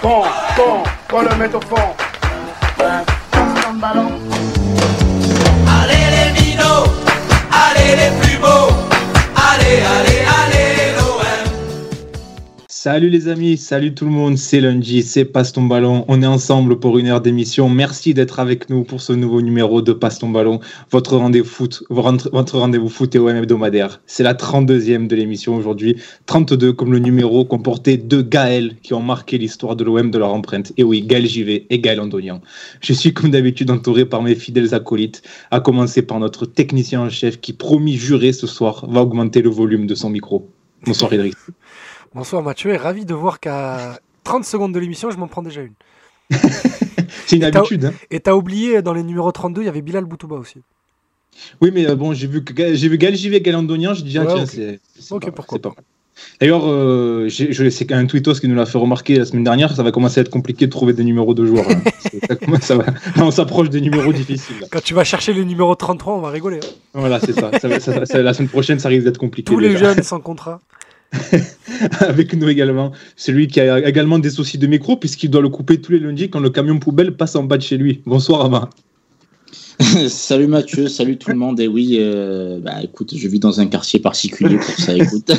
Fond, 0.00 0.22
fond, 0.56 0.82
qu'on 1.10 1.20
le 1.20 1.36
mette 1.36 1.54
au 1.54 1.60
fond. 1.60 1.94
Allez 5.68 6.06
les 6.16 6.40
minots, 6.40 6.86
allez 7.52 7.96
les 7.96 8.10
plus 8.22 8.38
beaux, 8.38 8.72
allez, 9.36 9.82
allez. 9.82 10.09
Salut 12.82 13.10
les 13.10 13.28
amis, 13.28 13.58
salut 13.58 13.92
tout 13.92 14.06
le 14.06 14.10
monde, 14.10 14.38
c'est 14.38 14.58
lundi, 14.58 15.02
c'est 15.02 15.26
Passe 15.26 15.52
ton 15.52 15.64
ballon. 15.64 16.06
On 16.08 16.22
est 16.22 16.26
ensemble 16.26 16.80
pour 16.80 16.96
une 16.96 17.08
heure 17.08 17.20
d'émission. 17.20 17.68
Merci 17.68 18.14
d'être 18.14 18.40
avec 18.40 18.70
nous 18.70 18.84
pour 18.84 19.02
ce 19.02 19.12
nouveau 19.12 19.42
numéro 19.42 19.82
de 19.82 19.92
Passe 19.92 20.18
ton 20.18 20.30
ballon, 20.30 20.60
votre 20.90 21.18
rendez-vous 21.18 21.46
foot, 21.46 21.84
votre 21.90 23.14
et 23.14 23.18
OM 23.18 23.36
hebdomadaire. 23.36 24.00
C'est 24.06 24.22
la 24.22 24.32
32e 24.32 25.08
de 25.08 25.14
l'émission 25.14 25.56
aujourd'hui, 25.56 25.96
32 26.24 26.72
comme 26.72 26.90
le 26.92 27.00
numéro 27.00 27.44
comporté 27.44 27.98
deux 27.98 28.22
Gaël 28.22 28.76
qui 28.82 28.94
ont 28.94 29.02
marqué 29.02 29.36
l'histoire 29.36 29.76
de 29.76 29.84
l'OM 29.84 30.10
de 30.10 30.16
leur 30.16 30.32
empreinte. 30.32 30.72
Et 30.78 30.82
oui, 30.82 31.02
Gaël 31.02 31.26
JV 31.26 31.66
et 31.68 31.80
Gaël 31.80 32.00
Andonian. 32.00 32.40
Je 32.80 32.94
suis 32.94 33.12
comme 33.12 33.30
d'habitude 33.30 33.70
entouré 33.70 34.06
par 34.06 34.22
mes 34.22 34.34
fidèles 34.34 34.74
acolytes, 34.74 35.20
à 35.50 35.60
commencer 35.60 36.00
par 36.00 36.18
notre 36.18 36.46
technicien 36.46 37.02
en 37.02 37.10
chef 37.10 37.42
qui, 37.42 37.52
promis 37.52 37.98
juré 37.98 38.32
ce 38.32 38.46
soir, 38.46 38.86
va 38.88 39.02
augmenter 39.02 39.42
le 39.42 39.50
volume 39.50 39.86
de 39.86 39.94
son 39.94 40.08
micro. 40.08 40.48
Bonsoir 40.86 41.12
Idriss. 41.12 41.34
Bonsoir 42.12 42.42
Mathieu, 42.42 42.72
et 42.72 42.76
ravi 42.76 43.04
de 43.04 43.14
voir 43.14 43.38
qu'à 43.38 44.00
30 44.24 44.44
secondes 44.44 44.74
de 44.74 44.80
l'émission, 44.80 45.12
je 45.12 45.16
m'en 45.16 45.28
prends 45.28 45.42
déjà 45.42 45.62
une. 45.62 45.74
c'est 47.26 47.36
une 47.36 47.44
habitude. 47.44 47.84
Hein. 47.84 47.92
Et 48.10 48.18
t'as 48.18 48.34
oublié, 48.34 48.82
dans 48.82 48.92
les 48.92 49.04
numéros 49.04 49.30
32, 49.30 49.62
il 49.62 49.66
y 49.66 49.68
avait 49.68 49.80
Bilal 49.80 50.06
Boutouba 50.06 50.34
aussi. 50.34 50.60
Oui, 51.60 51.70
mais 51.72 51.88
euh, 51.88 51.94
bon, 51.94 52.12
j'ai 52.12 52.26
vu, 52.26 52.44
j'ai 52.56 52.88
vu 52.88 52.98
Gal 52.98 53.14
JV 53.14 53.40
Galandonian, 53.40 53.94
je 53.94 54.02
dis, 54.02 54.18
ah, 54.18 54.26
tiens, 54.26 54.44
c'est. 54.44 54.80
Ok, 55.12 55.30
pourquoi 55.30 55.60
pas. 55.60 55.72
D'ailleurs, 56.40 56.64
euh, 56.66 57.28
c'est 57.30 57.92
un 57.92 58.04
tweetos 58.06 58.34
qui 58.34 58.48
nous 58.48 58.56
l'a 58.56 58.66
fait 58.66 58.76
remarquer 58.76 59.16
la 59.16 59.24
semaine 59.24 59.44
dernière. 59.44 59.74
Ça 59.74 59.84
va 59.84 59.92
commencer 59.92 60.18
à 60.18 60.22
être 60.22 60.30
compliqué 60.30 60.66
de 60.66 60.70
trouver 60.70 60.92
des 60.92 61.04
numéros 61.04 61.32
de 61.32 61.46
joueurs. 61.46 61.66
Hein. 61.70 62.56
ça, 62.60 62.76
va, 62.76 62.86
on 63.18 63.30
s'approche 63.30 63.70
des 63.70 63.80
numéros 63.80 64.12
difficiles. 64.12 64.56
Quand 64.70 64.82
tu 64.82 64.94
vas 64.94 65.04
chercher 65.04 65.32
le 65.32 65.44
numéro 65.44 65.74
33, 65.74 66.14
on 66.14 66.20
va 66.20 66.30
rigoler. 66.30 66.58
Hein. 66.58 66.68
Voilà, 66.92 67.20
c'est 67.20 67.32
ça. 67.32 67.50
la 67.52 68.34
semaine 68.34 68.48
prochaine, 68.48 68.80
ça 68.80 68.88
risque 68.88 69.04
d'être 69.04 69.18
compliqué. 69.18 69.46
Tous 69.50 69.60
les 69.60 69.76
jeunes 69.76 70.02
sans 70.02 70.20
contrat. 70.20 70.60
avec 72.00 72.34
nous 72.34 72.48
également. 72.48 72.92
Celui 73.16 73.48
qui 73.48 73.60
a 73.60 73.86
également 73.88 74.18
des 74.18 74.30
soucis 74.30 74.58
de 74.58 74.66
micro, 74.66 74.96
puisqu'il 74.96 75.30
doit 75.30 75.42
le 75.42 75.48
couper 75.48 75.80
tous 75.80 75.92
les 75.92 75.98
lundis 75.98 76.30
quand 76.30 76.40
le 76.40 76.50
camion 76.50 76.78
poubelle 76.78 77.16
passe 77.16 77.36
en 77.36 77.44
bas 77.44 77.56
de 77.56 77.62
chez 77.62 77.76
lui. 77.76 78.02
Bonsoir, 78.06 78.44
Ama. 78.44 78.70
salut 80.08 80.46
Mathieu, 80.46 80.88
salut 80.88 81.16
tout 81.16 81.30
le 81.30 81.36
monde. 81.36 81.58
Et 81.60 81.68
oui, 81.68 81.96
euh, 81.98 82.58
bah, 82.60 82.82
écoute, 82.82 83.14
je 83.16 83.28
vis 83.28 83.38
dans 83.38 83.60
un 83.60 83.66
quartier 83.66 83.98
particulier 83.98 84.56
pour 84.56 84.74
ça, 84.74 84.94
écoute. 84.94 85.32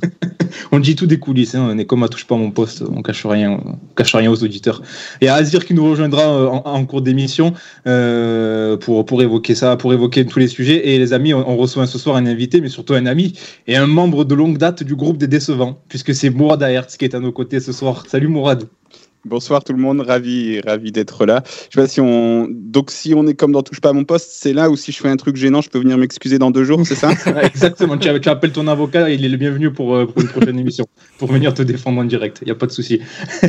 on 0.72 0.78
dit 0.78 0.96
tout 0.96 1.06
des 1.06 1.18
coulisses, 1.18 1.54
hein. 1.54 1.68
on 1.70 1.78
est 1.78 1.84
comme 1.84 2.02
à 2.02 2.08
touche 2.08 2.26
pas 2.26 2.36
mon 2.36 2.50
poste, 2.50 2.82
on 2.90 3.02
cache 3.02 3.26
rien, 3.26 3.60
on 3.64 3.78
cache 3.94 4.14
rien 4.14 4.30
aux 4.30 4.42
auditeurs. 4.42 4.82
Et 5.20 5.28
Azir 5.28 5.64
qui 5.66 5.74
nous 5.74 5.84
rejoindra 5.84 6.22
euh, 6.22 6.46
en, 6.46 6.84
cours 6.86 7.02
d'émission 7.02 7.52
euh, 7.86 8.76
pour, 8.78 9.22
évoquer 9.22 9.54
ça, 9.54 9.76
pour 9.76 9.92
évoquer 9.92 10.24
tous 10.24 10.38
les 10.38 10.48
sujets. 10.48 10.88
Et 10.88 10.98
les 10.98 11.12
amis, 11.12 11.34
on, 11.34 11.56
reçoit 11.56 11.86
ce 11.86 11.98
soir 11.98 12.16
un 12.16 12.26
invité, 12.26 12.60
mais 12.60 12.68
surtout 12.68 12.94
un 12.94 13.06
ami 13.06 13.34
et 13.66 13.76
un 13.76 13.86
membre 13.86 14.24
de 14.24 14.34
longue 14.34 14.56
date 14.56 14.82
du 14.84 14.94
groupe 14.94 15.18
des 15.18 15.28
décevants, 15.28 15.78
puisque 15.88 16.14
c'est 16.14 16.30
Mourad 16.30 16.62
Aertz 16.62 16.96
qui 16.96 17.04
est 17.04 17.14
à 17.14 17.20
nos 17.20 17.32
côtés 17.32 17.60
ce 17.60 17.72
soir. 17.72 18.04
Salut 18.08 18.28
Mourad. 18.28 18.66
Bonsoir 19.26 19.64
tout 19.64 19.72
le 19.72 19.80
monde, 19.80 20.02
ravi, 20.02 20.60
ravi 20.60 20.92
d'être 20.92 21.26
là. 21.26 21.42
Je 21.46 21.74
sais 21.74 21.82
pas 21.82 21.88
si 21.88 22.00
on, 22.00 22.46
donc 22.48 22.92
si 22.92 23.12
on 23.12 23.26
est 23.26 23.34
comme 23.34 23.50
dans 23.50 23.62
touche 23.64 23.80
pas 23.80 23.88
à 23.88 23.92
mon 23.92 24.04
poste, 24.04 24.28
c'est 24.30 24.52
là 24.52 24.70
où 24.70 24.76
si 24.76 24.92
je 24.92 24.98
fais 24.98 25.08
un 25.08 25.16
truc 25.16 25.34
gênant, 25.34 25.60
je 25.62 25.68
peux 25.68 25.80
venir 25.80 25.98
m'excuser 25.98 26.38
dans 26.38 26.52
deux 26.52 26.62
jours, 26.62 26.82
c'est 26.84 26.94
ça? 26.94 27.10
Exactement. 27.42 27.98
Tu, 27.98 28.08
appelles 28.08 28.52
ton 28.52 28.68
avocat, 28.68 29.10
il 29.10 29.24
est 29.24 29.28
le 29.28 29.36
bienvenu 29.36 29.72
pour, 29.72 29.96
euh, 29.96 30.06
pour 30.06 30.22
une 30.22 30.28
prochaine 30.28 30.60
émission, 30.60 30.86
pour 31.18 31.32
venir 31.32 31.54
te 31.54 31.62
défendre 31.62 32.00
en 32.00 32.04
direct. 32.04 32.38
Il 32.42 32.48
y 32.48 32.52
a 32.52 32.54
pas 32.54 32.66
de 32.66 32.70
souci. 32.70 33.00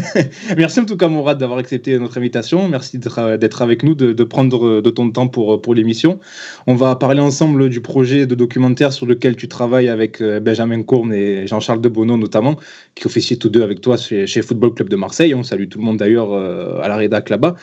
Merci 0.58 0.80
en 0.80 0.86
tout 0.86 0.98
cas 0.98 1.10
Mourad 1.10 1.38
d'avoir 1.38 1.60
accepté 1.60 2.00
notre 2.00 2.18
invitation. 2.18 2.68
Merci 2.68 2.98
d'être 2.98 3.20
euh, 3.20 3.38
avec 3.60 3.84
nous, 3.84 3.94
de, 3.94 4.24
prendre 4.24 4.66
euh, 4.66 4.82
de 4.82 4.90
ton 4.90 5.12
temps 5.12 5.28
pour 5.28 5.76
l'émission. 5.76 6.20
On 6.66 6.74
va 6.74 6.96
parler 6.96 7.22
ensemble 7.22 7.70
du 7.70 7.82
projet 7.82 8.26
de 8.26 8.34
documentaire 8.34 8.94
sur 8.94 9.06
lequel 9.06 9.36
tu 9.36 9.48
travailles 9.48 9.90
avec 9.90 10.24
Benjamin 10.24 10.82
Courne 10.82 11.14
et 11.14 11.46
Jean-Charles 11.46 11.82
Debonneau 11.82 12.18
notamment, 12.18 12.56
qui 12.96 13.06
officient 13.06 13.38
tous 13.38 13.50
deux 13.50 13.62
avec 13.62 13.82
toi 13.82 13.96
chez, 13.96 14.26
chez 14.26 14.42
Football 14.42 14.74
Club 14.74 14.90
de 14.90 14.96
Marseille. 14.96 15.36
On 15.36 15.44
salue 15.44 15.67
tout 15.68 15.80
le 15.80 15.86
monde 15.86 15.98
d'ailleurs 15.98 16.34
euh, 16.34 16.82
à 16.82 16.88
la 16.88 16.96
rédac 16.96 17.30
là-bas. 17.30 17.56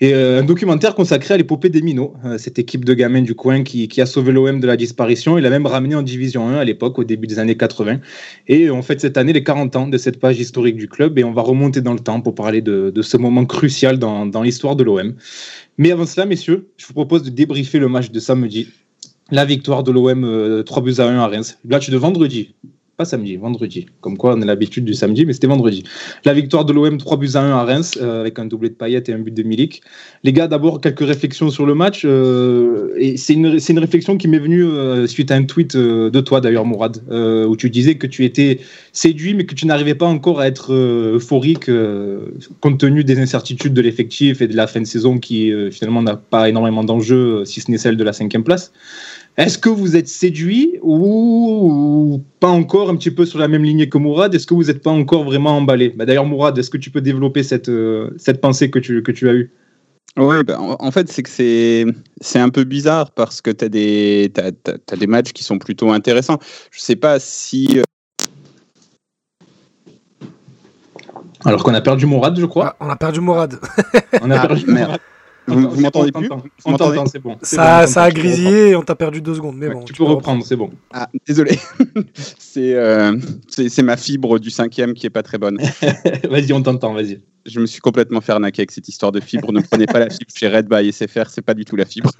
Et 0.00 0.14
euh, 0.14 0.40
un 0.40 0.44
documentaire 0.44 0.94
consacré 0.94 1.34
à 1.34 1.36
l'épopée 1.36 1.70
des 1.70 1.82
Minots, 1.82 2.14
euh, 2.24 2.38
cette 2.38 2.58
équipe 2.58 2.84
de 2.84 2.94
gamins 2.94 3.22
du 3.22 3.34
coin 3.34 3.64
qui, 3.64 4.00
a 4.00 4.06
sauvé 4.06 4.30
l'OM 4.30 4.60
de 4.60 4.66
la 4.66 4.76
disparition. 4.76 5.38
Il 5.38 5.46
a 5.46 5.50
même 5.50 5.66
ramené 5.66 5.96
en 5.96 6.02
Division 6.02 6.48
1 6.48 6.54
à 6.54 6.64
l'époque, 6.64 6.98
au 6.98 7.04
début 7.04 7.26
des 7.26 7.40
années 7.40 7.56
80. 7.56 7.98
Et 8.46 8.70
on 8.70 8.82
fête 8.82 9.00
cette 9.00 9.16
année 9.16 9.32
les 9.32 9.42
40 9.42 9.74
ans 9.74 9.88
de 9.88 9.98
cette 9.98 10.20
page 10.20 10.38
historique 10.38 10.76
du 10.76 10.88
club 10.88 11.18
et 11.18 11.24
on 11.24 11.32
va 11.32 11.42
remonter 11.42 11.80
dans 11.80 11.94
le 11.94 11.98
temps 11.98 12.20
pour 12.20 12.34
parler 12.34 12.62
de, 12.62 12.92
ce 13.02 13.16
moment 13.16 13.44
crucial 13.44 13.98
dans, 13.98 14.26
dans 14.26 14.42
l'histoire 14.42 14.76
de 14.76 14.84
l'OM. 14.84 15.14
Mais 15.78 15.90
avant 15.90 16.06
cela, 16.06 16.26
messieurs, 16.26 16.68
je 16.76 16.86
vous 16.86 16.94
propose 16.94 17.22
de 17.24 17.30
débriefer 17.30 17.78
le 17.78 17.88
match 17.88 18.10
de 18.10 18.20
samedi. 18.20 18.68
La 19.30 19.44
victoire 19.44 19.82
de 19.82 19.90
l'OM 19.90 20.62
3 20.64 20.82
buts 20.82 20.94
à 20.98 21.06
1 21.06 21.18
à 21.18 21.26
Reims. 21.26 21.58
Le 21.64 21.70
match 21.70 21.90
de 21.90 21.96
vendredi, 21.96 22.54
pas 22.98 23.04
samedi, 23.04 23.36
vendredi. 23.36 23.86
Comme 24.00 24.18
quoi, 24.18 24.34
on 24.36 24.42
a 24.42 24.44
l'habitude 24.44 24.84
du 24.84 24.92
samedi, 24.92 25.24
mais 25.24 25.32
c'était 25.32 25.46
vendredi. 25.46 25.84
La 26.24 26.34
victoire 26.34 26.64
de 26.64 26.72
l'OM 26.72 26.98
3 26.98 27.16
buts 27.16 27.30
à 27.34 27.40
1 27.40 27.52
à 27.52 27.64
Reims, 27.64 27.96
euh, 28.02 28.22
avec 28.22 28.40
un 28.40 28.44
doublé 28.44 28.70
de 28.70 28.74
Payet 28.74 29.04
et 29.06 29.12
un 29.12 29.20
but 29.20 29.32
de 29.32 29.44
Milik. 29.44 29.82
Les 30.24 30.32
gars, 30.32 30.48
d'abord, 30.48 30.80
quelques 30.80 31.06
réflexions 31.06 31.48
sur 31.48 31.64
le 31.64 31.76
match. 31.76 32.02
Euh, 32.04 32.92
et 32.96 33.16
c'est 33.16 33.34
une, 33.34 33.78
réflexion 33.78 34.16
qui 34.16 34.26
m'est 34.26 34.40
venue 34.40 34.64
euh, 34.64 35.06
suite 35.06 35.30
à 35.30 35.36
un 35.36 35.44
tweet 35.44 35.76
de 35.76 36.20
toi, 36.20 36.40
d'ailleurs, 36.40 36.64
Mourad, 36.64 37.00
où 37.08 37.56
tu 37.56 37.70
disais 37.70 37.94
que 37.94 38.08
tu 38.08 38.24
étais 38.24 38.58
séduit, 38.92 39.32
mais 39.34 39.46
que 39.46 39.54
tu 39.54 39.66
n'arrivais 39.66 39.94
pas 39.94 40.06
encore 40.06 40.40
à 40.40 40.48
être 40.48 40.74
euphorique, 40.74 41.70
compte 42.60 42.78
tenu 42.80 43.04
des 43.04 43.20
incertitudes 43.20 43.74
de 43.74 43.80
l'effectif 43.80 44.42
et 44.42 44.48
de 44.48 44.56
la 44.56 44.66
fin 44.66 44.80
de 44.80 44.86
saison 44.86 45.20
qui, 45.20 45.52
finalement, 45.70 46.02
n'a 46.02 46.16
pas 46.16 46.48
énormément 46.48 46.82
d'enjeux, 46.82 47.44
si 47.44 47.60
ce 47.60 47.70
n'est 47.70 47.78
celle 47.78 47.96
de 47.96 48.02
la 48.02 48.12
cinquième 48.12 48.42
place. 48.42 48.72
Est-ce 49.38 49.56
que 49.56 49.68
vous 49.68 49.94
êtes 49.94 50.08
séduit 50.08 50.80
ou, 50.82 52.20
pas 52.40 52.48
encore 52.48 52.90
un 52.90 52.96
petit 52.96 53.12
peu 53.12 53.24
sur 53.24 53.38
la 53.38 53.46
même 53.46 53.62
lignée 53.62 53.88
que 53.88 53.96
Mourad? 53.96 54.34
Est-ce 54.34 54.48
que 54.48 54.54
vous 54.54 54.64
n'êtes 54.64 54.82
pas 54.82 54.90
encore 54.90 55.22
vraiment 55.22 55.56
emballé? 55.56 55.90
Bah, 55.90 56.06
D'ailleurs, 56.06 56.26
Mourad, 56.26 56.58
est-ce 56.58 56.70
que 56.70 56.76
tu 56.76 56.90
peux 56.90 57.00
développer 57.00 57.44
cette, 57.44 57.68
euh, 57.68 58.10
cette 58.18 58.40
pensée 58.40 58.68
que 58.68 58.80
tu, 58.80 59.00
que 59.04 59.12
tu 59.12 59.28
as 59.28 59.34
eue? 59.34 59.52
Oui, 60.16 60.42
bah, 60.42 60.58
en 60.58 60.90
fait, 60.90 61.08
c'est 61.08 61.22
que 61.22 61.28
c'est, 61.28 61.86
c'est 62.20 62.40
un 62.40 62.48
peu 62.48 62.64
bizarre 62.64 63.12
parce 63.12 63.40
que 63.40 63.52
tu 63.52 63.64
as 63.64 63.68
des, 63.68 64.32
as, 64.38 64.96
des 64.96 65.06
matchs 65.06 65.32
qui 65.32 65.44
sont 65.44 65.60
plutôt 65.60 65.92
intéressants. 65.92 66.38
Je 66.72 66.78
ne 66.78 66.82
sais 66.82 66.96
pas 66.96 67.20
si. 67.20 67.78
Euh, 67.78 67.82
Alors 71.44 71.62
qu'on 71.62 71.74
a 71.74 71.80
perdu 71.80 72.06
Mourad, 72.06 72.36
je 72.36 72.46
crois. 72.46 72.74
Ah, 72.80 72.86
on 72.86 72.90
a 72.90 72.96
perdu 72.96 73.20
Mourad. 73.20 73.54
on 74.20 74.32
a 74.32 74.46
perdu 74.48 74.66
Mourad. 74.66 74.98
Vous, 75.48 75.80
m'entendez 75.80 76.12
plus 76.12 76.28
On 76.64 76.76
t'entend, 76.76 77.06
c'est 77.06 77.18
bon. 77.18 77.36
Ça, 77.42 77.86
ça 77.86 78.04
a 78.04 78.10
grillé 78.10 78.70
et 78.70 78.76
on 78.76 78.82
t'a 78.82 78.94
perdu 78.94 79.20
deux 79.20 79.34
secondes. 79.34 79.56
Mais 79.56 79.68
bon, 79.68 79.82
tu, 79.82 79.92
peux 79.92 80.04
reprendre, 80.04 80.44
c'est 80.44 80.56
bon. 80.56 80.70
Ah, 80.92 81.08
désolé. 81.26 81.58
Euh, 82.60 83.16
c'est, 83.46 83.68
c'est 83.68 83.84
ma 83.84 83.96
fibre 83.96 84.40
du 84.40 84.50
cinquième 84.50 84.94
qui 84.94 85.06
est 85.06 85.10
pas 85.10 85.22
très 85.22 85.38
bonne. 85.38 85.60
vas-y, 86.28 86.52
on 86.52 86.60
t'entend, 86.60 86.92
vas-y 86.92 87.20
je 87.48 87.60
me 87.60 87.66
suis 87.66 87.80
complètement 87.80 88.20
fait 88.20 88.32
arnaquer 88.32 88.62
avec 88.62 88.70
cette 88.70 88.88
histoire 88.88 89.12
de 89.12 89.20
fibre. 89.20 89.52
Ne 89.52 89.60
prenez 89.60 89.86
pas 89.86 89.98
la 89.98 90.10
fibre 90.10 90.30
chez 90.34 90.48
Red 90.48 90.68
by 90.68 90.92
SFR, 90.92 91.30
c'est 91.30 91.42
pas 91.42 91.54
du 91.54 91.64
tout 91.64 91.76
la 91.76 91.84
fibre. 91.84 92.10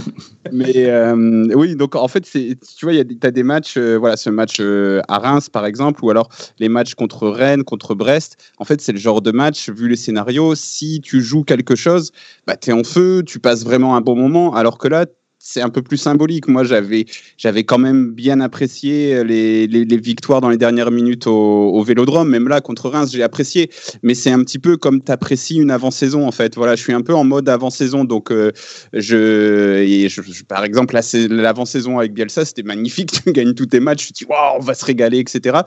Mais 0.52 0.86
euh, 0.86 1.48
oui, 1.54 1.76
donc 1.76 1.96
en 1.96 2.08
fait, 2.08 2.22
tu 2.22 2.56
vois, 2.82 2.92
tu 2.92 3.18
as 3.22 3.30
des 3.30 3.42
matchs, 3.42 3.76
euh, 3.76 3.96
voilà, 3.96 4.16
ce 4.16 4.30
match 4.30 4.56
euh, 4.60 5.00
à 5.08 5.18
Reims 5.18 5.48
par 5.48 5.66
exemple, 5.66 6.04
ou 6.04 6.10
alors 6.10 6.28
les 6.58 6.68
matchs 6.68 6.94
contre 6.94 7.28
Rennes, 7.28 7.64
contre 7.64 7.94
Brest. 7.94 8.36
En 8.58 8.64
fait, 8.64 8.80
c'est 8.80 8.92
le 8.92 8.98
genre 8.98 9.22
de 9.22 9.32
match, 9.32 9.68
vu 9.70 9.88
les 9.88 9.96
scénarios, 9.96 10.54
si 10.54 11.00
tu 11.00 11.20
joues 11.20 11.44
quelque 11.44 11.74
chose, 11.74 12.12
bah, 12.46 12.56
tu 12.56 12.70
es 12.70 12.72
feu, 12.84 13.22
tu 13.24 13.40
passes 13.40 13.64
vraiment 13.64 13.96
un 13.96 14.00
bon 14.00 14.16
moment, 14.16 14.54
alors 14.54 14.78
que 14.78 14.88
là, 14.88 15.06
c'est 15.48 15.62
un 15.62 15.70
peu 15.70 15.80
plus 15.80 15.96
symbolique. 15.96 16.48
Moi, 16.48 16.64
j'avais, 16.64 17.06
j'avais 17.38 17.62
quand 17.62 17.78
même 17.78 18.10
bien 18.10 18.40
apprécié 18.40 19.22
les, 19.22 19.68
les, 19.68 19.96
victoires 19.96 20.40
dans 20.40 20.48
les 20.48 20.56
dernières 20.56 20.90
minutes 20.90 21.28
au, 21.28 21.82
Vélodrome. 21.84 22.28
Même 22.28 22.48
là, 22.48 22.60
contre 22.60 22.88
Reims, 22.88 23.10
j'ai 23.12 23.22
apprécié. 23.22 23.70
Mais 24.02 24.14
c'est 24.14 24.32
un 24.32 24.42
petit 24.42 24.58
peu 24.58 24.76
comme 24.76 25.02
tu 25.02 25.12
apprécies 25.12 25.56
une 25.58 25.70
avant-saison, 25.70 26.26
en 26.26 26.32
fait. 26.32 26.56
Voilà, 26.56 26.74
je 26.74 26.82
suis 26.82 26.92
un 26.92 27.00
peu 27.00 27.14
en 27.14 27.22
mode 27.22 27.48
avant-saison. 27.48 28.04
Donc, 28.04 28.32
euh, 28.32 28.50
je, 28.92 30.42
par 30.48 30.64
exemple, 30.64 30.98
l'avant-saison 31.30 32.00
avec 32.00 32.12
Bielsa, 32.12 32.44
c'était 32.44 32.64
magnifique. 32.64 33.12
Tu 33.26 33.32
gagnes 33.32 33.54
tous 33.54 33.66
tes 33.66 33.80
matchs. 33.80 34.06
Tu 34.08 34.12
te 34.12 34.18
dis, 34.18 34.24
waouh, 34.24 34.58
on 34.58 34.62
va 34.62 34.74
se 34.74 34.84
régaler, 34.84 35.18
etc. 35.18 35.58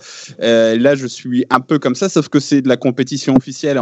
Euh, 0.41 0.77
là, 0.77 0.95
je 0.95 1.07
suis 1.07 1.45
un 1.49 1.59
peu 1.61 1.79
comme 1.79 1.95
ça, 1.95 2.09
sauf 2.09 2.29
que 2.29 2.39
c'est 2.39 2.61
de 2.61 2.69
la 2.69 2.77
compétition 2.77 3.35
officielle. 3.35 3.79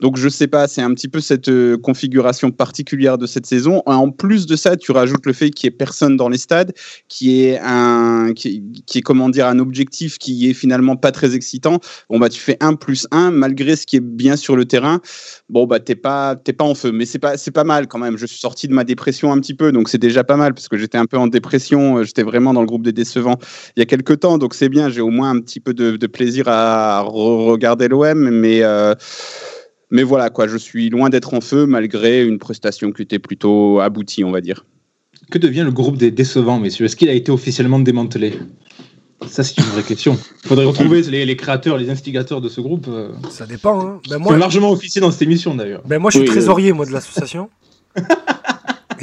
Donc, 0.00 0.16
je 0.16 0.28
sais 0.28 0.46
pas, 0.46 0.68
c'est 0.68 0.82
un 0.82 0.94
petit 0.94 1.08
peu 1.08 1.20
cette 1.20 1.48
euh, 1.48 1.76
configuration 1.76 2.50
particulière 2.50 3.18
de 3.18 3.26
cette 3.26 3.46
saison. 3.46 3.82
En 3.86 4.10
plus 4.10 4.46
de 4.46 4.56
ça, 4.56 4.76
tu 4.76 4.92
rajoutes 4.92 5.23
le 5.26 5.32
fait 5.32 5.50
qu'il 5.50 5.68
n'y 5.68 5.74
ait 5.74 5.76
personne 5.76 6.16
dans 6.16 6.28
les 6.28 6.38
stades, 6.38 6.72
qui 7.08 7.42
est 7.42 7.58
un, 7.62 8.32
qui, 8.34 8.62
est, 8.94 9.02
comment 9.02 9.28
dire, 9.28 9.46
un 9.46 9.58
objectif 9.58 10.18
qui 10.18 10.50
est 10.50 10.54
finalement 10.54 10.96
pas 10.96 11.12
très 11.12 11.34
excitant. 11.34 11.78
Bon, 12.10 12.18
bah, 12.18 12.28
tu 12.28 12.40
fais 12.40 12.56
1 12.60 12.74
plus 12.74 13.06
1, 13.10 13.30
malgré 13.30 13.76
ce 13.76 13.86
qui 13.86 13.96
est 13.96 14.04
bien 14.04 14.36
sur 14.36 14.56
le 14.56 14.64
terrain. 14.64 15.00
Bon, 15.48 15.66
bah, 15.66 15.80
t'es 15.80 15.96
pas, 15.96 16.36
t'es 16.36 16.52
pas 16.52 16.64
en 16.64 16.74
feu, 16.74 16.92
mais 16.92 17.06
c'est 17.06 17.18
pas, 17.18 17.36
c'est 17.36 17.50
pas 17.50 17.64
mal 17.64 17.86
quand 17.86 17.98
même. 17.98 18.16
Je 18.16 18.26
suis 18.26 18.38
sorti 18.38 18.68
de 18.68 18.74
ma 18.74 18.84
dépression 18.84 19.32
un 19.32 19.38
petit 19.38 19.54
peu, 19.54 19.72
donc 19.72 19.88
c'est 19.88 19.98
déjà 19.98 20.24
pas 20.24 20.36
mal, 20.36 20.54
parce 20.54 20.68
que 20.68 20.76
j'étais 20.76 20.98
un 20.98 21.06
peu 21.06 21.18
en 21.18 21.26
dépression. 21.26 22.02
J'étais 22.02 22.22
vraiment 22.22 22.52
dans 22.52 22.60
le 22.60 22.66
groupe 22.66 22.84
des 22.84 22.92
décevants 22.92 23.38
il 23.76 23.80
y 23.80 23.82
a 23.82 23.86
quelques 23.86 24.20
temps, 24.20 24.38
donc 24.38 24.54
c'est 24.54 24.68
bien. 24.68 24.88
J'ai 24.88 25.00
au 25.00 25.10
moins 25.10 25.30
un 25.30 25.40
petit 25.40 25.60
peu 25.60 25.74
de, 25.74 26.06
plaisir 26.06 26.48
à 26.48 27.00
regarder 27.00 27.88
l'OM, 27.88 28.30
mais, 28.30 28.62
euh, 28.62 28.94
mais 29.90 30.02
voilà, 30.02 30.30
quoi, 30.30 30.46
je 30.46 30.56
suis 30.56 30.90
loin 30.90 31.08
d'être 31.08 31.34
en 31.34 31.40
feu 31.40 31.66
malgré 31.66 32.24
une 32.24 32.38
prestation 32.38 32.92
qui 32.92 33.02
était 33.02 33.18
plutôt 33.18 33.80
aboutie, 33.80 34.22
on 34.22 34.30
va 34.30 34.40
dire. 34.40 34.64
Que 35.30 35.38
devient 35.38 35.62
le 35.62 35.72
groupe 35.72 35.96
des 35.96 36.10
décevants, 36.10 36.58
messieurs? 36.60 36.86
Est-ce 36.86 36.96
qu'il 36.96 37.08
a 37.08 37.12
été 37.12 37.30
officiellement 37.32 37.78
démantelé? 37.78 38.38
Ça, 39.26 39.42
c'est 39.42 39.56
une 39.58 39.64
vraie 39.64 39.82
question. 39.82 40.18
Il 40.44 40.48
faudrait 40.48 40.66
retrouver 40.66 41.00
les, 41.02 41.24
les 41.24 41.36
créateurs, 41.36 41.78
les 41.78 41.88
instigateurs 41.88 42.40
de 42.42 42.48
ce 42.48 42.60
groupe. 42.60 42.86
euh, 42.88 43.08
Ça 43.30 43.46
dépend. 43.46 43.80
Hein. 43.80 44.00
Ben, 44.08 44.16
qui 44.16 44.22
moi, 44.22 44.32
ont 44.34 44.36
largement 44.36 44.70
officié 44.70 45.00
dans 45.00 45.10
cette 45.10 45.22
émission, 45.22 45.54
d'ailleurs. 45.54 45.82
ben, 45.86 45.98
moi, 45.98 46.10
je 46.10 46.18
suis 46.18 46.26
Oui, 46.26 46.30
trésorier 46.30 46.72
moi, 46.72 46.84
de 46.84 46.92
l'association. 46.92 47.48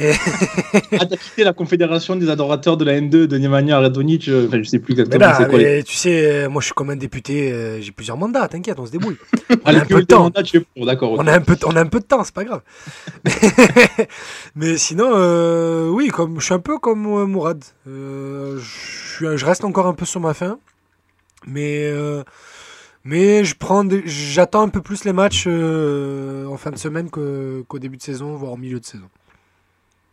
Et- 0.02 0.12
Ah, 1.00 1.06
t'as 1.06 1.16
quitté 1.16 1.44
la 1.44 1.52
confédération 1.52 2.16
des 2.16 2.28
adorateurs 2.28 2.76
de 2.76 2.84
la 2.84 3.00
N2 3.00 3.26
de 3.26 3.38
Nemanja 3.38 3.78
Radonic. 3.80 4.28
euh, 4.28 4.46
Enfin, 4.48 4.58
je 4.62 4.68
sais 4.68 4.78
plus 4.78 4.92
exactement 4.92 5.24
c'est 5.38 5.48
quoi. 5.48 5.58
les- 5.58 5.64
mais 5.64 5.82
tu 5.82 5.94
sais, 5.94 6.26
euh, 6.44 6.48
moi 6.48 6.60
je 6.60 6.66
suis 6.66 6.74
comme 6.74 6.90
un 6.90 6.96
député, 6.96 7.52
euh, 7.52 7.80
j'ai 7.80 7.92
plusieurs 7.92 8.16
mandats, 8.16 8.46
t'inquiète, 8.48 8.78
on 8.78 8.86
se 8.86 8.90
débrouille. 8.92 9.16
Ah, 9.64 9.70
on 9.72 9.74
a 9.76 9.80
un 9.82 9.84
peu 9.84 10.00
de 10.00 10.06
temps. 10.06 10.22
mandats, 10.24 10.42
pour. 10.42 11.12
On 11.18 11.26
a 11.26 11.32
un 11.34 11.40
peu, 11.40 11.56
on 11.66 11.76
a 11.76 11.80
un 11.80 11.86
peu 11.86 12.00
de 12.00 12.04
temps, 12.04 12.24
c'est 12.24 12.34
pas 12.34 12.44
grave. 12.44 12.62
Mais 14.54 14.76
sinon, 14.76 15.10
euh, 15.14 15.88
oui, 15.88 16.08
comme 16.08 16.40
je 16.40 16.44
suis 16.46 16.54
un 16.54 16.58
peu 16.58 16.78
comme 16.78 17.06
euh, 17.06 17.26
Mourad. 17.26 17.62
Je, 17.86 18.58
suis- 18.60 19.36
je 19.36 19.46
reste 19.46 19.64
encore 19.64 19.86
un 19.86 19.94
peu 19.94 20.04
sur 20.06 20.20
ma 20.20 20.34
faim, 20.34 20.58
mais 21.46 21.92
mais 23.04 23.44
je 23.44 23.54
prends, 23.56 23.84
des- 23.84 24.02
j'attends 24.06 24.62
un 24.62 24.68
peu 24.68 24.80
plus 24.80 25.04
les 25.04 25.12
matchs 25.12 25.44
euh, 25.46 26.46
en 26.46 26.56
fin 26.56 26.70
de 26.70 26.78
semaine 26.78 27.10
qu'au 27.10 27.78
début 27.78 27.96
de 27.96 28.02
saison, 28.02 28.34
voire 28.36 28.52
au 28.52 28.56
milieu 28.56 28.80
de 28.80 28.84
saison. 28.86 29.08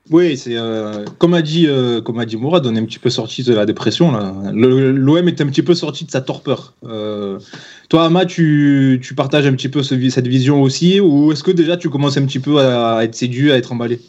Oui, 0.09 0.37
c'est 0.37 0.57
euh, 0.57 1.05
comme 1.19 1.35
a 1.35 1.43
dit 1.43 1.67
euh, 1.67 2.01
comme 2.01 2.17
a 2.17 2.25
dit 2.25 2.35
Mourad, 2.35 2.65
on 2.65 2.75
est 2.75 2.79
un 2.79 2.85
petit 2.85 2.97
peu 2.97 3.11
sorti 3.11 3.43
de 3.43 3.53
la 3.53 3.67
dépression 3.67 4.11
L'OM 4.51 5.27
est 5.27 5.39
un 5.39 5.45
petit 5.45 5.61
peu 5.61 5.75
sorti 5.75 6.03
de 6.03 6.09
sa 6.09 6.21
torpeur. 6.21 6.73
Euh, 6.83 7.37
toi, 7.89 8.05
Ama, 8.05 8.25
tu, 8.25 8.99
tu 9.03 9.13
partages 9.13 9.45
un 9.45 9.53
petit 9.53 9.69
peu 9.69 9.83
cette 9.83 10.27
vision 10.27 10.63
aussi, 10.63 10.99
ou 10.99 11.31
est-ce 11.31 11.43
que 11.43 11.51
déjà 11.51 11.77
tu 11.77 11.89
commences 11.89 12.17
un 12.17 12.25
petit 12.25 12.39
peu 12.39 12.57
à, 12.59 13.03
être 13.03 13.13
séduit, 13.13 13.51
à 13.51 13.57
être 13.57 13.71
emballé? 13.71 13.99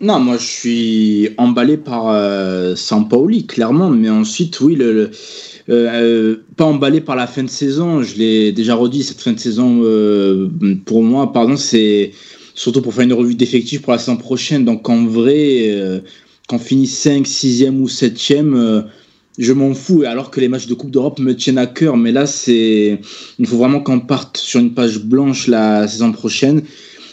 Non, 0.00 0.20
moi 0.20 0.36
je 0.36 0.46
suis 0.46 1.30
emballé 1.38 1.76
par 1.76 2.08
euh, 2.08 2.76
Sampaoli, 2.76 3.44
clairement, 3.46 3.90
mais 3.90 4.10
ensuite, 4.10 4.60
oui, 4.60 4.78
pas 5.66 6.64
emballé 6.64 7.00
par 7.00 7.16
la 7.16 7.26
fin 7.26 7.42
de 7.42 7.50
saison, 7.50 8.02
je 8.02 8.16
l'ai 8.16 8.52
déjà 8.52 8.76
redit, 8.76 9.02
cette 9.02 9.20
fin 9.20 9.32
de 9.32 9.40
saison, 9.40 9.82
pour 10.84 11.02
moi, 11.02 11.32
pardon, 11.32 11.56
c'est 11.56 12.12
surtout 12.54 12.82
pour 12.82 12.94
faire 12.94 13.04
une 13.04 13.12
revue 13.12 13.34
d'effectifs 13.34 13.82
pour 13.82 13.92
la 13.92 13.98
saison 13.98 14.16
prochaine, 14.16 14.64
donc 14.64 14.88
en 14.88 15.04
vrai, 15.04 15.70
euh, 15.70 16.00
qu'on 16.48 16.58
finisse 16.58 16.96
5, 16.98 17.26
6e 17.26 17.78
ou 17.78 17.88
7e, 17.88 18.54
euh, 18.54 18.82
je 19.38 19.52
m'en 19.52 19.74
fous, 19.74 20.02
alors 20.02 20.30
que 20.30 20.40
les 20.40 20.48
matchs 20.48 20.66
de 20.66 20.74
Coupe 20.74 20.90
d'Europe 20.90 21.18
me 21.18 21.34
tiennent 21.34 21.58
à 21.58 21.66
cœur, 21.66 21.96
mais 21.96 22.12
là, 22.12 22.26
c'est 22.26 23.00
il 23.38 23.46
faut 23.46 23.56
vraiment 23.56 23.80
qu'on 23.80 24.00
parte 24.00 24.36
sur 24.36 24.60
une 24.60 24.74
page 24.74 24.98
blanche 24.98 25.46
la 25.46 25.88
saison 25.88 26.12
prochaine, 26.12 26.62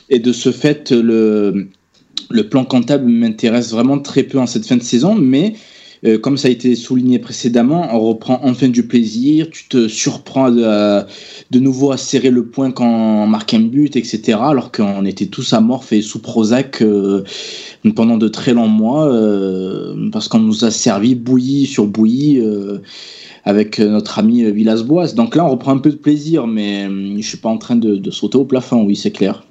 et 0.09 0.19
de 0.19 0.33
ce 0.33 0.51
fait, 0.51 0.91
le 0.91 1.69
plan 2.50 2.65
comptable 2.65 3.09
m'intéresse 3.09 3.71
vraiment 3.71 4.00
très 4.00 4.24
peu 4.24 4.39
en 4.39 4.47
cette 4.47 4.65
fin 4.65 4.77
de 4.77 4.83
saison, 4.83 5.15
mais 5.15 5.53
euh, 6.05 6.17
comme 6.17 6.37
ça 6.37 6.47
a 6.47 6.51
été 6.51 6.75
souligné 6.75 7.19
précédemment, 7.19 7.89
on 7.93 7.99
reprend 7.99 8.39
enfin 8.43 8.67
du 8.67 8.83
plaisir, 8.87 9.49
tu 9.51 9.67
te 9.67 9.87
surprends 9.87 10.51
de, 10.51 11.03
de 11.51 11.59
nouveau 11.59 11.91
à 11.91 11.97
serrer 11.97 12.29
le 12.29 12.45
point 12.45 12.71
quand 12.71 12.87
on 12.87 13.27
marque 13.27 13.53
un 13.53 13.61
but, 13.61 13.95
etc. 13.95 14.37
Alors 14.41 14.71
qu'on 14.71 15.05
était 15.05 15.27
tous 15.27 15.53
amorphes 15.53 15.93
et 15.93 16.01
sous 16.01 16.19
Prozac 16.19 16.81
euh, 16.81 17.23
pendant 17.95 18.17
de 18.17 18.27
très 18.27 18.53
longs 18.53 18.67
mois, 18.67 19.07
euh, 19.07 20.09
parce 20.11 20.27
qu'on 20.27 20.39
nous 20.39 20.65
a 20.65 20.71
servi 20.71 21.15
bouillie 21.15 21.65
sur 21.65 21.85
bouillie 21.85 22.39
euh, 22.39 22.79
avec 23.45 23.79
notre 23.79 24.19
ami 24.19 24.49
Villas-Boas. 24.51 25.13
Donc 25.13 25.35
là, 25.35 25.45
on 25.45 25.49
reprend 25.49 25.71
un 25.71 25.77
peu 25.79 25.89
de 25.89 25.95
plaisir, 25.95 26.47
mais 26.47 26.87
euh, 26.87 27.15
je 27.17 27.27
suis 27.27 27.37
pas 27.37 27.49
en 27.49 27.57
train 27.57 27.75
de, 27.75 28.11
sauter 28.11 28.37
au 28.37 28.45
plafond, 28.45 28.83
oui, 28.83 28.95
c'est 28.95 29.11
clair. 29.11 29.43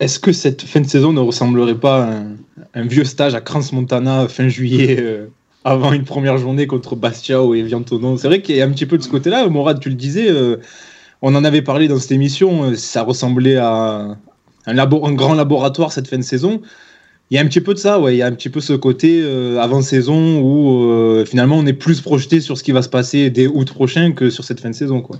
Est-ce 0.00 0.18
que 0.18 0.32
cette 0.32 0.62
fin 0.62 0.80
de 0.80 0.86
saison 0.86 1.12
ne 1.12 1.20
ressemblerait 1.20 1.78
pas 1.78 2.04
à 2.04 2.80
un, 2.80 2.86
vieux 2.86 3.04
stage 3.04 3.34
à 3.34 3.40
Crans-Montana 3.40 4.28
fin 4.28 4.48
juillet 4.48 4.96
euh, 5.00 5.26
avant 5.64 5.92
une 5.92 6.04
première 6.04 6.38
journée 6.38 6.66
contre 6.66 6.96
Bastiao 6.96 7.54
et 7.54 7.62
Viantono 7.62 8.16
C'est 8.16 8.28
vrai 8.28 8.42
qu'il 8.42 8.56
y 8.56 8.62
a 8.62 8.64
un 8.64 8.70
petit 8.70 8.86
peu 8.86 8.98
de 8.98 9.02
ce 9.02 9.08
côté-là. 9.08 9.48
Morad, 9.48 9.80
tu 9.80 9.88
le 9.88 9.94
disais, 9.94 10.30
euh, 10.30 10.56
on 11.22 11.34
en 11.34 11.44
avait 11.44 11.62
parlé 11.62 11.88
dans 11.88 11.98
cette 11.98 12.12
émission, 12.12 12.64
euh, 12.64 12.74
ça 12.76 13.02
ressemblait 13.02 13.56
à 13.56 14.16
un, 14.66 14.86
grand 14.86 15.34
laboratoire 15.34 15.92
cette 15.92 16.08
fin 16.08 16.18
de 16.18 16.22
saison. 16.22 16.62
Il 17.30 17.34
y 17.34 17.38
a 17.38 17.42
un 17.42 17.46
petit 17.46 17.60
peu 17.60 17.74
de 17.74 17.78
ça, 17.78 18.00
ouais. 18.00 18.14
Il 18.14 18.18
y 18.18 18.22
a 18.22 18.26
un 18.26 18.32
petit 18.32 18.48
peu 18.48 18.60
ce 18.60 18.72
côté 18.72 19.20
euh, 19.22 19.60
avant-saison 19.60 20.40
où 20.40 21.24
finalement 21.26 21.58
on 21.58 21.66
est 21.66 21.74
plus 21.74 22.00
projeté 22.00 22.40
sur 22.40 22.56
ce 22.56 22.62
qui 22.62 22.72
va 22.72 22.80
se 22.80 22.88
passer 22.88 23.28
dès 23.28 23.46
août 23.46 23.70
prochain 23.70 24.12
que 24.12 24.30
sur 24.30 24.44
cette 24.44 24.60
fin 24.60 24.70
de 24.70 24.74
saison, 24.74 25.02
quoi. 25.02 25.18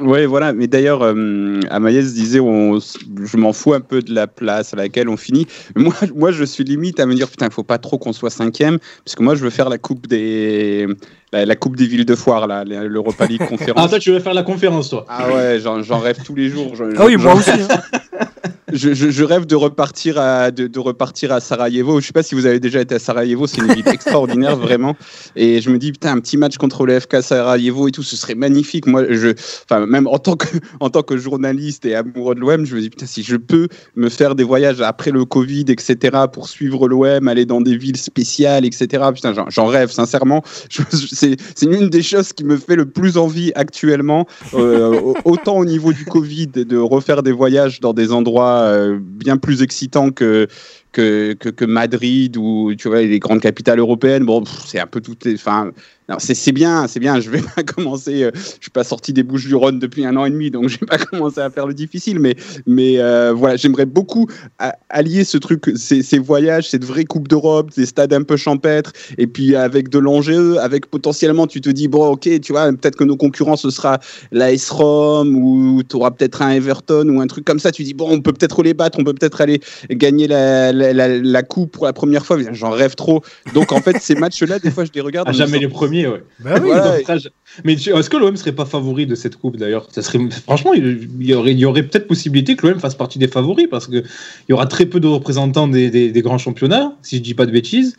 Ouais, 0.00 0.26
voilà. 0.26 0.52
Mais 0.52 0.66
d'ailleurs, 0.66 1.02
euh, 1.02 1.60
Amaïs 1.70 2.14
disait, 2.14 2.40
on, 2.40 2.78
je 2.80 3.36
m'en 3.36 3.52
fous 3.52 3.74
un 3.74 3.80
peu 3.80 4.02
de 4.02 4.12
la 4.14 4.26
place 4.26 4.72
à 4.74 4.76
laquelle 4.76 5.08
on 5.08 5.16
finit. 5.16 5.46
Moi, 5.76 5.94
moi, 6.14 6.32
je 6.32 6.44
suis 6.44 6.64
limite 6.64 6.98
à 7.00 7.06
me 7.06 7.14
dire, 7.14 7.28
putain, 7.28 7.46
il 7.46 7.52
faut 7.52 7.62
pas 7.62 7.78
trop 7.78 7.98
qu'on 7.98 8.12
soit 8.12 8.30
cinquième, 8.30 8.78
parce 9.04 9.14
que 9.14 9.22
moi, 9.22 9.34
je 9.34 9.42
veux 9.44 9.50
faire 9.50 9.68
la 9.68 9.78
coupe 9.78 10.06
des, 10.06 10.86
la, 11.32 11.44
la 11.46 11.56
coupe 11.56 11.76
des 11.76 11.86
villes 11.86 12.04
de 12.06 12.14
foire, 12.14 12.46
là, 12.46 12.64
l'Europa 12.64 13.26
League 13.26 13.40
Ah, 13.44 13.46
conférence. 13.48 13.90
toi, 13.90 13.98
tu 13.98 14.10
veux 14.10 14.20
faire 14.20 14.34
la 14.34 14.42
conférence, 14.42 14.90
toi 14.90 15.04
Ah 15.08 15.32
ouais, 15.32 15.58
j'en 15.60 15.82
j'en 15.82 15.98
rêve 16.00 16.18
tous 16.24 16.34
les 16.34 16.48
jours. 16.48 16.74
Ah 16.96 17.04
oui, 17.06 17.16
moi 17.16 17.34
aussi. 17.34 17.50
hein. 17.50 17.68
je, 18.72 18.94
je- 18.94 19.10
je 19.10 19.24
rêve 19.24 19.46
de 19.46 19.54
repartir 19.54 20.18
à 20.18 20.50
de, 20.50 20.66
de 20.66 20.78
repartir 20.78 21.32
à 21.32 21.40
Sarajevo. 21.40 22.00
Je 22.00 22.06
sais 22.06 22.12
pas 22.12 22.22
si 22.22 22.34
vous 22.34 22.46
avez 22.46 22.60
déjà 22.60 22.80
été 22.80 22.94
à 22.94 22.98
Sarajevo, 22.98 23.46
c'est 23.46 23.60
une 23.60 23.72
ville 23.74 23.86
extraordinaire 23.92 24.56
vraiment. 24.56 24.96
Et 25.36 25.60
je 25.60 25.70
me 25.70 25.78
dis 25.78 25.92
putain 25.92 26.12
un 26.12 26.20
petit 26.20 26.36
match 26.36 26.56
contre 26.56 26.86
le 26.86 26.98
FK 26.98 27.22
Sarajevo 27.22 27.88
et 27.88 27.90
tout, 27.90 28.02
ce 28.02 28.16
serait 28.16 28.34
magnifique. 28.34 28.86
Moi, 28.86 29.04
je, 29.10 29.28
enfin 29.68 29.86
même 29.86 30.06
en 30.06 30.18
tant 30.18 30.36
que 30.36 30.46
en 30.80 30.88
tant 30.90 31.02
que 31.02 31.16
journaliste 31.16 31.84
et 31.84 31.94
amoureux 31.94 32.34
de 32.34 32.40
l'OM, 32.40 32.64
je 32.64 32.74
me 32.76 32.80
dis 32.80 32.90
putain 32.90 33.06
si 33.06 33.22
je 33.22 33.36
peux 33.36 33.68
me 33.96 34.08
faire 34.08 34.34
des 34.34 34.44
voyages 34.44 34.80
après 34.80 35.10
le 35.10 35.24
Covid, 35.24 35.64
etc. 35.68 36.24
pour 36.32 36.48
suivre 36.48 36.88
l'OM, 36.88 37.28
aller 37.28 37.44
dans 37.46 37.60
des 37.60 37.76
villes 37.76 37.96
spéciales, 37.98 38.64
etc. 38.64 39.04
Putain, 39.14 39.34
j'en- 39.48 39.66
rêve 39.66 39.90
sincèrement. 39.90 40.42
C'est 40.68 41.36
une 41.62 41.88
des 41.88 42.02
choses 42.02 42.32
qui 42.32 42.44
me 42.44 42.56
fait 42.56 42.76
le 42.76 42.84
plus 42.86 43.16
envie 43.16 43.52
actuellement, 43.54 44.26
euh, 44.54 45.00
au- 45.00 45.16
autant 45.24 45.56
au 45.58 45.64
niveau 45.64 45.92
du 45.92 46.04
Covid, 46.04 46.46
de 46.48 46.76
refaire 46.76 47.22
des 47.22 47.32
voyages 47.32 47.80
dans 47.80 47.92
des 47.92 48.12
endroits 48.12 48.54
bien 48.98 49.36
plus 49.36 49.62
excitants 49.62 50.10
que, 50.10 50.48
que, 50.94 51.64
Madrid 51.64 52.36
ou 52.36 52.74
tu 52.76 52.88
vois, 52.88 53.02
les 53.02 53.18
grandes 53.18 53.40
capitales 53.40 53.78
européennes. 53.78 54.24
Bon, 54.24 54.44
c'est 54.66 54.78
un 54.78 54.86
peu 54.86 55.00
tout. 55.00 55.16
Enfin, 55.34 55.70
non, 56.08 56.16
c'est 56.18 56.52
bien, 56.52 56.86
c'est 56.86 57.00
bien. 57.00 57.18
Je 57.20 57.30
vais 57.30 57.40
pas 57.56 57.62
commencer. 57.62 58.24
euh, 58.24 58.30
je 58.34 58.62
suis 58.62 58.70
pas 58.70 58.84
sorti 58.84 59.12
des 59.12 59.22
Bouches 59.22 59.46
du 59.46 59.54
Rhône 59.54 59.78
depuis 59.78 60.04
un 60.04 60.16
an 60.16 60.26
et 60.26 60.30
demi, 60.30 60.50
donc 60.50 60.68
je 60.68 60.78
vais 60.78 60.86
pas 60.86 60.98
commencer 61.10 61.40
à 61.40 61.50
faire 61.50 61.66
le 61.66 61.74
difficile. 61.74 62.20
Mais, 62.20 62.36
mais 62.66 62.98
euh, 62.98 63.32
voilà, 63.34 63.56
j'aimerais 63.56 63.86
beaucoup 63.86 64.26
a- 64.58 64.76
allier 64.90 65.24
ce 65.24 65.38
truc, 65.38 65.72
ces, 65.76 66.02
ces 66.02 66.18
voyages, 66.18 66.68
cette 66.68 66.84
vraie 66.84 67.04
Coupe 67.04 67.28
d'Europe, 67.28 67.70
des 67.76 67.86
stades 67.86 68.12
un 68.12 68.22
peu 68.22 68.36
champêtres, 68.36 68.92
et 69.18 69.26
puis 69.26 69.56
avec 69.56 69.88
de 69.88 69.98
l'enjeu, 69.98 70.58
avec 70.58 70.86
potentiellement, 70.86 71.46
tu 71.46 71.60
te 71.60 71.70
dis 71.70 71.88
bon, 71.88 72.12
ok, 72.12 72.40
tu 72.40 72.52
vois, 72.52 72.70
peut-être 72.72 72.96
que 72.96 73.04
nos 73.04 73.16
concurrents 73.16 73.56
ce 73.56 73.70
sera 73.70 73.98
l'AS 74.30 74.70
Rome 74.70 75.36
ou 75.36 75.82
tu 75.88 75.96
auras 75.96 76.10
peut-être 76.10 76.42
un 76.42 76.50
Everton 76.50 77.08
ou 77.08 77.20
un 77.20 77.26
truc 77.26 77.44
comme 77.44 77.58
ça. 77.58 77.72
Tu 77.72 77.82
dis 77.82 77.94
bon, 77.94 78.08
on 78.10 78.20
peut 78.20 78.32
peut-être 78.32 78.62
les 78.62 78.74
battre, 78.74 78.98
on 78.98 79.04
peut 79.04 79.14
peut-être 79.14 79.40
aller 79.40 79.60
gagner 79.90 80.26
la, 80.26 80.72
la- 80.92 81.08
la 81.08 81.42
coupe 81.42 81.72
pour 81.72 81.86
la 81.86 81.92
première 81.92 82.26
fois. 82.26 82.36
J'en 82.52 82.70
rêve 82.70 82.94
trop. 82.94 83.22
Donc 83.54 83.72
en 83.72 83.80
fait, 83.80 83.96
ces 84.00 84.14
matchs-là, 84.14 84.58
des 84.58 84.70
fois, 84.70 84.84
je 84.84 84.90
les 84.94 85.00
regarde. 85.00 85.28
À 85.28 85.32
jamais 85.32 85.58
les 85.58 85.68
premiers, 85.68 86.06
ouais. 86.06 86.22
Bah 86.40 86.50
oui. 86.54 86.68
Voilà. 86.68 86.96
Donc, 86.98 87.06
ça, 87.06 87.18
je- 87.18 87.28
Mais 87.64 87.74
est-ce 87.74 88.10
que 88.10 88.16
l'OM 88.16 88.36
serait 88.36 88.52
pas 88.52 88.64
favori 88.64 89.06
de 89.06 89.14
cette 89.14 89.36
coupe 89.36 89.56
d'ailleurs? 89.56 89.88
Ça 89.92 90.02
serait 90.02 90.18
franchement, 90.44 90.72
il 90.74 91.08
y 91.20 91.34
aurait, 91.34 91.52
il 91.52 91.58
y 91.58 91.64
aurait 91.64 91.84
peut-être 91.84 92.06
possibilité 92.08 92.56
que 92.56 92.66
l'OM 92.66 92.78
fasse 92.80 92.94
partie 92.96 93.18
des 93.18 93.28
favoris 93.28 93.68
parce 93.70 93.86
que 93.86 93.96
il 93.96 94.50
y 94.50 94.52
aura 94.52 94.66
très 94.66 94.86
peu 94.86 95.00
de 95.00 95.06
représentants 95.06 95.68
des, 95.68 95.90
des- 95.90 96.10
des 96.10 96.22
grands 96.22 96.38
championnats, 96.38 96.94
si 97.02 97.16
je 97.16 97.22
dis 97.22 97.34
pas 97.34 97.46
de 97.46 97.52
bêtises. 97.52 97.94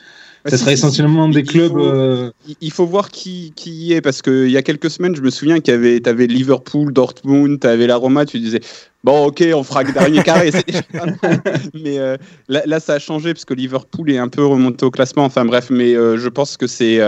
Bah, 0.46 0.52
ça 0.52 0.58
sera 0.58 0.72
essentiellement 0.74 1.28
des 1.28 1.40
Il 1.40 1.46
clubs. 1.48 1.72
faut- 1.72 1.80
euh, 1.80 2.32
Il- 2.62 2.72
faut 2.72 2.86
voir 2.86 3.10
qui, 3.10 3.52
qui 3.56 3.72
y 3.72 3.94
est, 3.94 4.02
parce 4.02 4.22
qu'il 4.22 4.50
y 4.52 4.58
a 4.58 4.62
quelques 4.62 4.92
semaines, 4.92 5.16
je 5.16 5.22
me 5.22 5.32
souviens 5.32 5.60
qu'il 5.60 5.74
y 5.74 5.78
avait, 5.78 6.00
t'avais 6.00 6.28
Liverpool, 6.28 6.94
Dortmund, 6.94 7.60
t'avais 7.60 7.88
la 7.88 7.96
Roma, 7.96 8.26
tu 8.28 8.40
disais, 8.40 8.60
bon, 9.04 9.26
ok, 9.26 9.44
on 9.56 9.64
fera 9.64 9.84
dernier 9.84 10.22
carré, 10.22 10.52
c'est 10.52 10.68
déjà 10.68 10.84
pas 10.84 11.06
mal. 11.08 11.42
Mais 11.74 11.98
euh, 11.98 12.16
là, 12.48 12.62
là, 12.68 12.80
ça 12.80 12.94
a 12.94 13.00
changé, 13.00 13.34
parce 13.34 13.46
que 13.46 13.56
Liverpool 13.56 14.12
est 14.12 14.20
un 14.20 14.28
peu 14.28 14.46
remonté 14.46 14.86
au 14.86 14.92
classement, 14.92 15.26
enfin 15.26 15.46
bref, 15.46 15.72
mais 15.72 15.96
euh, 15.96 16.18
je 16.18 16.30
pense 16.30 16.58
que 16.58 16.68
c'est. 16.68 17.00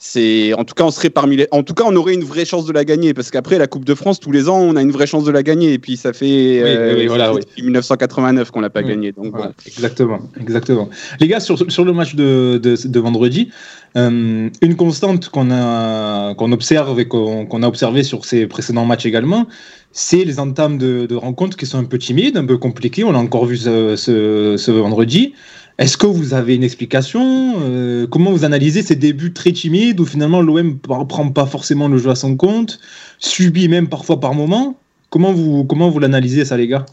Euh, 0.00 0.02
c'est 0.02 0.54
en 0.54 0.64
tout 0.64 0.74
cas 0.74 0.84
on 0.84 0.90
serait 0.90 1.10
parmi 1.10 1.36
les 1.36 1.46
en 1.50 1.62
tout 1.62 1.74
cas 1.74 1.84
on 1.86 1.94
aurait 1.94 2.14
une 2.14 2.24
vraie 2.24 2.46
chance 2.46 2.64
de 2.64 2.72
la 2.72 2.84
gagner 2.86 3.12
parce 3.12 3.30
qu'après 3.30 3.58
la 3.58 3.66
Coupe 3.66 3.84
de 3.84 3.94
France 3.94 4.18
tous 4.18 4.32
les 4.32 4.48
ans 4.48 4.58
on 4.58 4.74
a 4.76 4.82
une 4.82 4.90
vraie 4.92 5.06
chance 5.06 5.24
de 5.24 5.30
la 5.30 5.42
gagner 5.42 5.74
et 5.74 5.78
puis 5.78 5.96
ça 5.98 6.12
fait 6.14 6.60
euh, 6.62 6.96
oui, 6.96 7.06
voilà, 7.06 7.26
ça 7.26 7.30
fait 7.32 7.36
oui. 7.36 7.44
depuis 7.46 7.62
1989 7.62 8.50
qu'on 8.50 8.60
l'a 8.60 8.70
pas 8.70 8.80
Oui. 8.80 8.88
gagné 8.88 9.12
donc 9.12 9.30
Voilà, 9.32 9.48
bon. 9.48 9.52
exactement, 9.66 10.18
exactement. 10.40 10.88
Les 11.20 11.28
gars, 11.28 11.40
sur, 11.40 11.70
sur 11.70 11.84
le 11.84 11.92
match 11.92 12.14
de, 12.14 12.58
de, 12.62 12.76
de 12.88 13.00
vendredi, 13.00 13.50
euh, 13.96 14.48
une 14.62 14.76
constante 14.76 15.28
qu'on 15.28 15.50
a 15.50 16.34
qu'on 16.34 16.52
observe 16.52 16.98
et 16.98 17.06
qu'on 17.06 17.62
a 17.62 17.68
observé 17.68 18.02
sur 18.02 18.24
ces 18.24 18.46
précédents 18.46 18.86
matchs 18.86 19.04
également, 19.06 19.46
c'est 19.92 20.24
les 20.24 20.38
entames 20.40 20.78
de, 20.78 21.06
de 21.06 21.14
rencontres 21.14 21.56
qui 21.56 21.66
sont 21.66 21.78
un 21.78 21.84
peu 21.84 21.98
timides, 21.98 22.36
un 22.36 22.46
peu 22.46 22.56
compliquées. 22.56 23.04
On 23.04 23.12
l'a 23.12 23.18
encore 23.18 23.44
vu 23.46 23.56
ce, 23.56 23.96
ce, 23.96 24.56
ce 24.56 24.70
vendredi. 24.70 25.34
Est-ce 25.80 25.96
que 25.96 26.06
vous 26.06 26.34
avez 26.34 26.54
une 26.54 26.62
explication 26.62 27.54
Euh, 27.62 28.06
Comment 28.06 28.32
vous 28.32 28.44
analysez 28.44 28.82
ces 28.82 28.96
débuts 28.96 29.32
très 29.32 29.50
timides 29.52 29.98
où 29.98 30.04
finalement 30.04 30.42
l'OM 30.42 30.78
ne 30.78 31.04
prend 31.04 31.28
pas 31.30 31.46
forcément 31.46 31.88
le 31.88 31.96
jeu 31.96 32.10
à 32.10 32.14
son 32.14 32.36
compte, 32.36 32.78
subit 33.18 33.66
même 33.66 33.88
parfois 33.88 34.20
par 34.20 34.34
moment? 34.34 34.78
Comment 35.08 35.32
vous, 35.32 35.64
comment 35.64 35.88
vous 35.88 35.98
l'analysez 35.98 36.44
ça, 36.44 36.58
les 36.58 36.68
gars? 36.68 36.84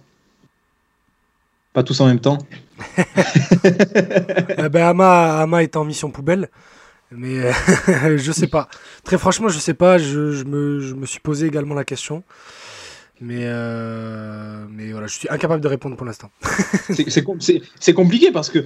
Pas 1.74 1.84
tous 1.84 2.00
en 2.00 2.08
même 2.08 2.22
temps 2.22 2.38
Eh 4.58 4.70
ben, 4.70 4.88
Ama, 4.88 5.42
Ama 5.42 5.64
est 5.64 5.76
en 5.76 5.84
mission 5.84 6.10
poubelle. 6.10 6.50
Mais 7.12 7.40
euh, 7.40 8.18
je 8.18 8.32
sais 8.32 8.48
pas. 8.48 8.70
Très 9.04 9.18
franchement, 9.18 9.50
je 9.50 9.60
sais 9.60 9.74
pas. 9.74 9.98
Je, 9.98 10.32
je 10.32 10.46
me, 10.46 10.80
je 10.80 10.94
me 10.94 11.06
suis 11.06 11.20
posé 11.20 11.46
également 11.46 11.76
la 11.76 11.84
question. 11.84 12.24
Mais, 13.20 13.42
euh, 13.46 14.66
mais 14.72 14.92
voilà, 14.92 15.08
je 15.08 15.14
suis 15.16 15.28
incapable 15.30 15.62
de 15.62 15.68
répondre 15.68 15.96
pour 15.98 16.06
l'instant. 16.06 16.30
C'est- 16.94 17.10
c'est 17.10 17.24
com- 17.24 17.38
c'est 17.40 17.62
c'est 17.80 17.94
compliqué 17.94 18.32
parce 18.32 18.50
que 18.50 18.66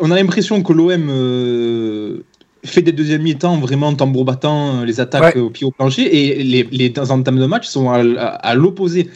on 0.00 0.10
a 0.10 0.14
l'impression 0.14 0.62
que 0.62 0.72
l'OM 0.72 1.08
euh, 1.10 2.18
fait 2.64 2.82
des 2.82 2.92
deuxièmes 2.92 3.22
mi-temps 3.22 3.58
vraiment 3.58 3.92
tambour 3.94 4.24
battant, 4.24 4.80
euh, 4.80 4.84
les 4.84 5.00
attaques 5.00 5.34
Ouais. 5.34 5.40
au 5.40 5.50
pied 5.50 5.66
au 5.66 5.70
plancher 5.72 6.04
et 6.04 6.42
les, 6.44 6.62
les 6.70 6.92
entames 7.10 7.38
de 7.38 7.46
match 7.46 7.66
sont 7.66 7.90
à, 7.90 7.98
à- 7.98 8.26
à 8.50 8.54
l'opposé. 8.54 9.10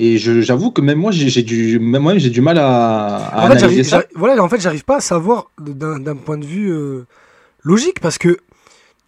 Et 0.00 0.16
je- 0.18 0.42
j'avoue 0.42 0.70
que 0.70 0.80
même 0.80 0.98
moi, 0.98 1.10
j'ai 1.10 1.28
j'ai 1.28 1.42
du, 1.42 1.80
même 1.80 2.02
moi, 2.02 2.16
j'ai 2.18 2.30
du 2.30 2.40
mal 2.40 2.56
à, 2.58 3.16
à 3.16 3.44
en 3.44 3.48
fait, 3.48 3.56
analyser 3.58 3.82
ça. 3.82 4.04
voilà, 4.14 4.40
en 4.42 4.48
fait, 4.48 4.60
j'arrive 4.60 4.84
pas 4.84 4.98
à 4.98 5.00
savoir 5.00 5.50
d'un, 5.60 5.98
d'un 5.98 6.14
point 6.16 6.38
de 6.38 6.44
vue 6.46 6.70
euh, 6.70 7.04
logique 7.64 7.98
parce 8.00 8.16
que 8.18 8.36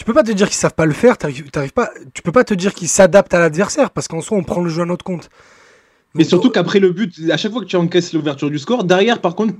tu 0.00 0.06
peux 0.06 0.14
pas 0.14 0.22
te 0.22 0.32
dire 0.32 0.46
qu'ils 0.48 0.56
savent 0.56 0.72
pas 0.72 0.86
le 0.86 0.94
faire. 0.94 1.18
T'arrives, 1.18 1.50
t'arrives 1.50 1.74
pas, 1.74 1.90
tu 2.14 2.22
peux 2.22 2.32
pas 2.32 2.42
te 2.42 2.54
dire 2.54 2.72
qu'ils 2.72 2.88
s'adaptent 2.88 3.34
à 3.34 3.38
l'adversaire 3.38 3.90
parce 3.90 4.08
qu'en 4.08 4.22
soi, 4.22 4.38
on 4.38 4.42
prend 4.42 4.62
le 4.62 4.70
jeu 4.70 4.80
à 4.80 4.86
notre 4.86 5.04
compte. 5.04 5.28
Mais 6.14 6.22
Donc, 6.22 6.30
surtout 6.30 6.48
qu'après 6.48 6.80
le 6.80 6.90
but, 6.90 7.12
à 7.30 7.36
chaque 7.36 7.52
fois 7.52 7.60
que 7.60 7.66
tu 7.66 7.76
encaisses 7.76 8.14
l'ouverture 8.14 8.48
du 8.48 8.58
score, 8.58 8.84
derrière, 8.84 9.20
par 9.20 9.34
contre, 9.34 9.52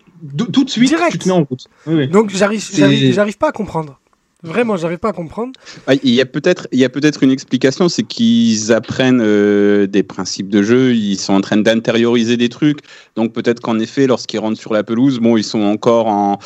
tout 0.51 0.65
de 0.65 0.71
suite, 0.71 0.89
Direct. 0.89 1.13
tu 1.13 1.19
te 1.19 1.29
mets 1.29 1.35
en 1.35 1.45
route. 1.45 1.67
Oui, 1.87 1.95
oui. 1.95 2.09
Donc 2.09 2.31
j'arrive, 2.31 2.67
j'arrive 2.73 3.37
pas 3.37 3.51
à 3.51 3.53
comprendre. 3.53 4.01
Vraiment, 4.43 4.79
j'arrive 4.79 4.97
pas 4.97 5.11
à 5.11 5.13
comprendre. 5.13 5.53
Ah, 5.87 5.93
Il 6.03 6.15
y 6.15 6.23
a 6.23 6.25
peut-être, 6.25 6.67
il 6.73 6.79
y 6.79 6.85
a 6.87 6.89
peut-être 6.89 7.23
une 7.23 7.31
explication, 7.31 7.91
c'est 7.91 8.05
qu'ils 8.05 8.73
apprennent 8.73 9.21
euh, 9.23 9.87
des 9.87 10.03
principes 10.03 10.49
de 10.49 10.63
jeu, 10.63 10.95
ils 10.95 11.19
sont 11.19 11.35
en 11.35 11.43
train 11.43 11.59
d'intérioriser 11.59 12.39
des 12.39 12.49
trucs. 12.49 12.79
Donc 13.15 13.35
peut-être 13.35 13.61
qu'en 13.61 13.79
effet, 13.79 14.07
lorsqu'ils 14.07 14.39
rentrent 14.39 14.59
sur 14.59 14.73
la 14.73 14.83
pelouse, 14.85 15.19
bon, 15.19 15.37
ils 15.37 15.45
sont 15.45 15.61
encore 15.61 16.07
en, 16.07 16.39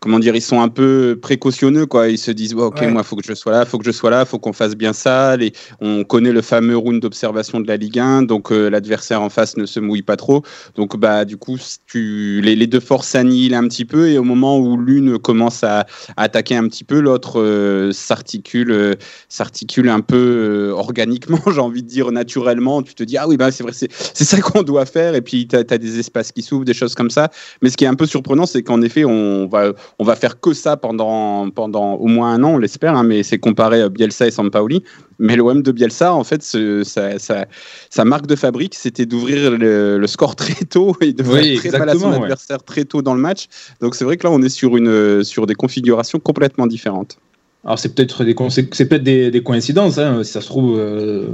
comment 0.00 0.18
dire, 0.18 0.34
ils 0.34 0.40
sont 0.42 0.60
un 0.62 0.68
peu 0.68 1.18
précautionneux, 1.20 1.84
quoi. 1.84 2.08
Ils 2.08 2.18
se 2.18 2.30
disent, 2.30 2.54
bon, 2.54 2.64
ok, 2.64 2.78
Ouais. 2.80 2.88
moi, 2.88 3.02
faut 3.02 3.16
que 3.16 3.22
je 3.24 3.34
sois 3.34 3.52
là, 3.52 3.66
faut 3.66 3.78
que 3.78 3.84
je 3.84 3.90
sois 3.90 4.08
là, 4.10 4.24
faut 4.24 4.38
qu'on 4.38 4.54
fasse 4.54 4.74
bien 4.74 4.94
ça. 4.94 5.36
Les, 5.36 5.52
on 5.80 6.04
connaît 6.04 6.32
le 6.32 6.40
fameux 6.40 6.76
round 6.76 7.02
d'observation 7.02 7.60
de 7.60 7.68
la 7.68 7.76
Ligue 7.76 7.98
1, 7.98 8.22
donc 8.22 8.50
euh, 8.50 8.70
l'adversaire 8.70 9.20
en 9.20 9.28
face 9.28 9.58
ne 9.58 9.66
se 9.66 9.78
mouille 9.78 10.00
pas 10.02 10.16
trop. 10.16 10.42
Donc 10.74 10.96
bah 10.96 11.26
du 11.26 11.36
coup, 11.36 11.58
tu, 11.86 12.40
les, 12.42 12.56
les 12.56 12.66
deux 12.66 12.80
forces 12.80 13.08
s'annihilent 13.08 13.54
un 13.54 13.68
petit 13.68 13.84
peu 13.84 14.08
et 14.08 14.16
au 14.16 14.24
moment 14.24 14.58
où 14.58 14.78
l'une 14.78 15.18
commence 15.18 15.62
à, 15.64 15.80
à 16.16 16.22
attaquer 16.22 16.56
un 16.56 16.66
petit 16.66 16.84
peu, 16.84 17.00
l'autre 17.00 17.38
euh, 17.40 17.92
s'articule, 17.92 18.70
euh, 18.70 18.94
s'articule 19.28 19.88
un 19.90 20.00
peu 20.00 20.72
organiquement, 20.74 21.40
j'ai 21.52 21.60
envie 21.60 21.82
de 21.82 21.88
dire 21.88 22.10
naturellement. 22.10 22.82
Tu 22.82 22.94
te 22.94 23.02
dis 23.02 23.18
ah 23.18 23.28
oui 23.28 23.36
bah 23.36 23.50
c'est 23.50 23.62
vrai, 23.62 23.72
c'est 23.74 23.92
c'est 23.92 24.24
ça 24.24 24.40
qu'on 24.40 24.62
doit 24.62 24.86
faire 24.86 25.14
et 25.14 25.20
puis 25.20 25.46
tu 25.46 25.56
as, 25.56 25.62
des 25.64 25.98
espaces 25.98 26.32
qui 26.32 26.42
s'ouvrent, 26.42 26.64
des 26.64 26.74
choses 26.74 26.94
comme 26.94 27.10
ça. 27.10 27.30
Mais 27.60 27.68
ce 27.68 27.76
qui 27.76 27.84
est 27.84 27.88
un 27.88 27.94
peu 27.94 28.06
surprenant, 28.06 28.46
c'est 28.46 28.62
qu'en 28.62 28.80
effet 28.80 29.04
on 29.04 29.46
va 29.46 29.72
on 29.98 30.04
va 30.04 30.16
faire 30.16 30.40
que 30.40 30.52
ça 30.52 30.76
pendant 30.76 31.50
pendant 31.50 31.94
au 31.94 32.06
moins 32.06 32.32
un 32.34 32.42
an, 32.44 32.50
on 32.54 32.58
l'espère. 32.58 32.94
hein, 32.96 33.02
mais 33.02 33.22
c'est 33.22 33.38
comparé 33.38 33.82
à 33.82 33.88
Bielsa 33.88 34.26
et 34.26 34.30
Sampaoli. 34.30 34.82
Mais 35.18 35.36
l'OM 35.36 35.62
de 35.62 35.72
Bielsa, 35.72 36.14
en 36.14 36.24
fait, 36.24 36.42
ce- 36.42 36.82
sa, 36.84 37.18
sa- 37.18 37.46
sa 37.90 38.04
marque 38.04 38.26
de 38.26 38.36
fabrique, 38.36 38.74
c'était 38.74 39.04
d'ouvrir 39.04 39.50
le, 39.50 39.98
le 39.98 40.06
score 40.06 40.34
très 40.36 40.64
tôt 40.64 40.96
et 41.02 41.12
de 41.12 41.22
Oui, 41.22 41.58
faire 41.58 41.70
très 41.70 41.78
mal 41.78 41.88
à 41.90 41.94
son 41.94 42.10
ouais. 42.10 42.16
adversaire 42.22 42.62
très 42.62 42.84
tôt 42.84 43.02
dans 43.02 43.14
le 43.14 43.20
match. 43.20 43.46
Donc 43.80 43.94
c'est 43.94 44.04
vrai 44.04 44.16
que 44.16 44.26
là, 44.26 44.32
on 44.32 44.40
est 44.42 44.48
sur, 44.48 44.76
une, 44.76 45.22
sur 45.24 45.46
des 45.46 45.54
configurations 45.54 46.18
complètement 46.18 46.66
différentes. 46.66 47.18
Alors 47.64 47.78
c'est 47.78 47.94
peut-être 47.94 48.24
des, 48.24 48.98
des, 49.00 49.30
des 49.30 49.42
coïncidences, 49.42 49.98
hein, 49.98 50.24
si 50.24 50.32
ça 50.32 50.40
se 50.40 50.46
trouve. 50.46 50.78
euh, 50.78 51.26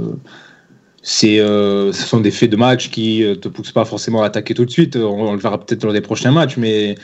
c'est, 1.09 1.39
euh, 1.39 1.93
ce 1.93 2.05
sont 2.05 2.19
des 2.19 2.31
faits 2.31 2.49
de 2.49 2.57
match 2.57 2.89
qui 2.89 3.23
euh, 3.23 3.35
te 3.35 3.47
poussent 3.47 3.71
pas 3.71 3.85
forcément 3.85 4.23
à 4.23 4.25
attaquer 4.25 4.53
tout 4.53 4.65
de 4.65 4.69
suite. 4.69 4.97
On, 4.97 5.29
on 5.29 5.31
le 5.31 5.39
verra 5.39 5.57
peut-être 5.57 5.81
lors 5.85 5.93
des 5.93 6.01
prochains 6.01 6.31
matchs, 6.31 6.57
mais 6.57 6.95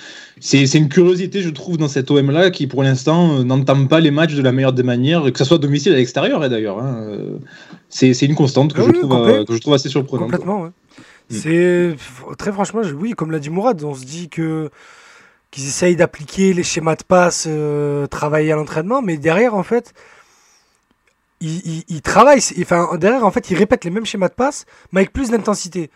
c'est, 0.42 0.66
c'est 0.66 0.78
une 0.78 0.90
curiosité, 0.90 1.42
je 1.42 1.50
trouve, 1.50 1.78
dans 1.78 1.88
cet 1.88 2.12
OM 2.12 2.30
là 2.30 2.52
qui, 2.52 2.68
pour 2.68 2.84
l'instant, 2.84 3.46
n'entame 3.46 3.88
pas 3.88 4.02
les 4.02 4.12
matchs 4.12 4.34
de 4.34 4.42
la 4.42 4.52
meilleure 4.52 4.74
des 4.74 4.84
manières, 4.84 5.32
que 5.32 5.38
ce 5.38 5.46
soit 5.46 5.56
à 5.56 5.60
domicile 5.62 5.94
à 5.94 5.96
l'extérieur, 5.96 6.44
hein, 6.44 6.50
d'ailleurs. 6.50 6.80
hein, 6.80 7.18
c'est, 7.88 8.14
c'est 8.14 8.26
une 8.26 8.36
constante 8.36 8.74
que, 8.74 8.82
Ah 8.82 8.88
je 8.88 8.92
trouve, 8.92 9.14
euh, 9.14 9.46
que 9.46 9.56
je 9.56 9.62
trouve 9.62 9.74
assez 9.74 9.88
surprenante. 9.88 10.32
Complètement, 10.32 10.64
ouais. 10.64 10.70
Mm. 11.30 11.36
C'est 11.36 11.96
très 12.38 12.52
franchement, 12.52 12.82
oui, 13.00 13.14
comme 13.14 13.32
l'a 13.32 13.40
dit 13.40 13.50
Mourad, 13.50 13.82
on 13.86 13.94
se 13.94 14.04
dit 14.04 14.28
que 14.28 14.70
qu'ils 15.50 15.66
essayent 15.66 15.96
d'appliquer 15.96 16.52
les 16.54 16.64
schémas 16.64 16.98
de 16.98 17.04
passe, 17.08 17.46
euh, 17.48 18.06
travailler 18.08 18.52
à 18.52 18.58
l'entraînement, 18.58 19.02
mais 19.02 19.16
derrière, 19.16 19.56
en 19.56 19.64
fait, 19.64 19.94
ils- 21.50 21.84
ils 21.88 22.02
travaillent. 22.02 22.42
c'est- 22.42 22.62
Enfin, 22.62 22.98
derrière, 22.98 23.26
en 23.26 23.32
fait, 23.32 23.50
ils 23.50 23.56
répètent 23.58 23.86
les 23.86 23.92
mêmes 23.92 24.06
schémas 24.06 24.30
de 24.30 24.34
passe, 24.34 24.66
mais 24.92 25.02
avec 25.02 25.14
plus 25.14 25.30
d'intensité. 25.30 25.90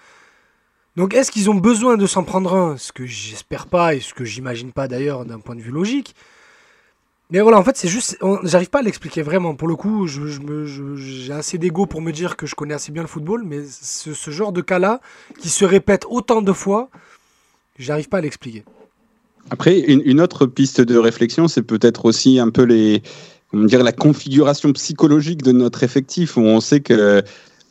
Donc, 0.96 1.14
est-ce 1.14 1.32
qu'ils 1.32 1.50
ont 1.50 1.56
besoin 1.56 1.96
de 1.96 2.08
s'en 2.08 2.24
prendre 2.24 2.54
un? 2.56 2.78
Ce 2.78 2.92
que 2.92 3.06
j'espère 3.06 3.68
pas 3.68 3.94
et 3.96 4.00
ce 4.00 4.14
que 4.14 4.26
j'imagine 4.26 4.72
pas 4.72 4.88
d'ailleurs 4.88 5.26
d'un 5.26 5.40
point 5.40 5.56
de 5.56 5.62
vue 5.62 5.72
logique. 5.72 6.16
Mais 7.30 7.42
voilà, 7.42 7.58
en 7.60 7.64
fait, 7.64 7.76
c'est 7.76 7.90
juste, 7.90 8.18
j'arrive 8.44 8.70
pas 8.70 8.80
à 8.80 8.82
l'expliquer 8.82 9.22
vraiment. 9.22 9.54
Pour 9.54 9.68
le 9.68 9.76
coup, 9.76 10.08
je, 10.08 10.28
je 10.28 10.40
je- 10.66 10.96
j'ai 10.96 11.34
assez 11.34 11.58
d'ego 11.58 11.86
pour 11.86 12.02
me 12.02 12.12
dire 12.12 12.38
que 12.38 12.48
je 12.48 12.56
connais 12.56 12.74
assez 12.74 12.92
bien 12.92 13.02
le 13.02 13.08
football, 13.10 13.44
mais 13.46 13.64
ce, 13.70 14.14
ce 14.14 14.32
genre 14.32 14.54
de 14.54 14.62
cas-là, 14.62 15.02
qui 15.40 15.50
se 15.50 15.66
répète 15.66 16.06
autant 16.10 16.42
de 16.42 16.54
fois, 16.54 16.90
j'arrive 17.78 18.08
pas 18.08 18.20
à 18.20 18.22
l'expliquer. 18.22 18.64
Après, 19.50 19.80
une 19.80 20.20
autre 20.20 20.46
piste 20.46 20.82
de 20.82 20.98
réflexion, 20.98 21.48
c'est 21.48 21.62
peut-être 21.64 22.06
aussi 22.06 22.40
un 22.40 22.50
peu 22.50 22.64
les, 22.64 23.02
comment 23.52 23.66
dire, 23.66 23.84
la 23.84 23.92
configuration 23.92 24.72
psychologique 24.74 25.42
de 25.44 25.52
notre 25.52 25.84
effectif, 25.84 26.38
où 26.38 26.42
on 26.42 26.60
sait 26.62 26.80
que 26.82 27.24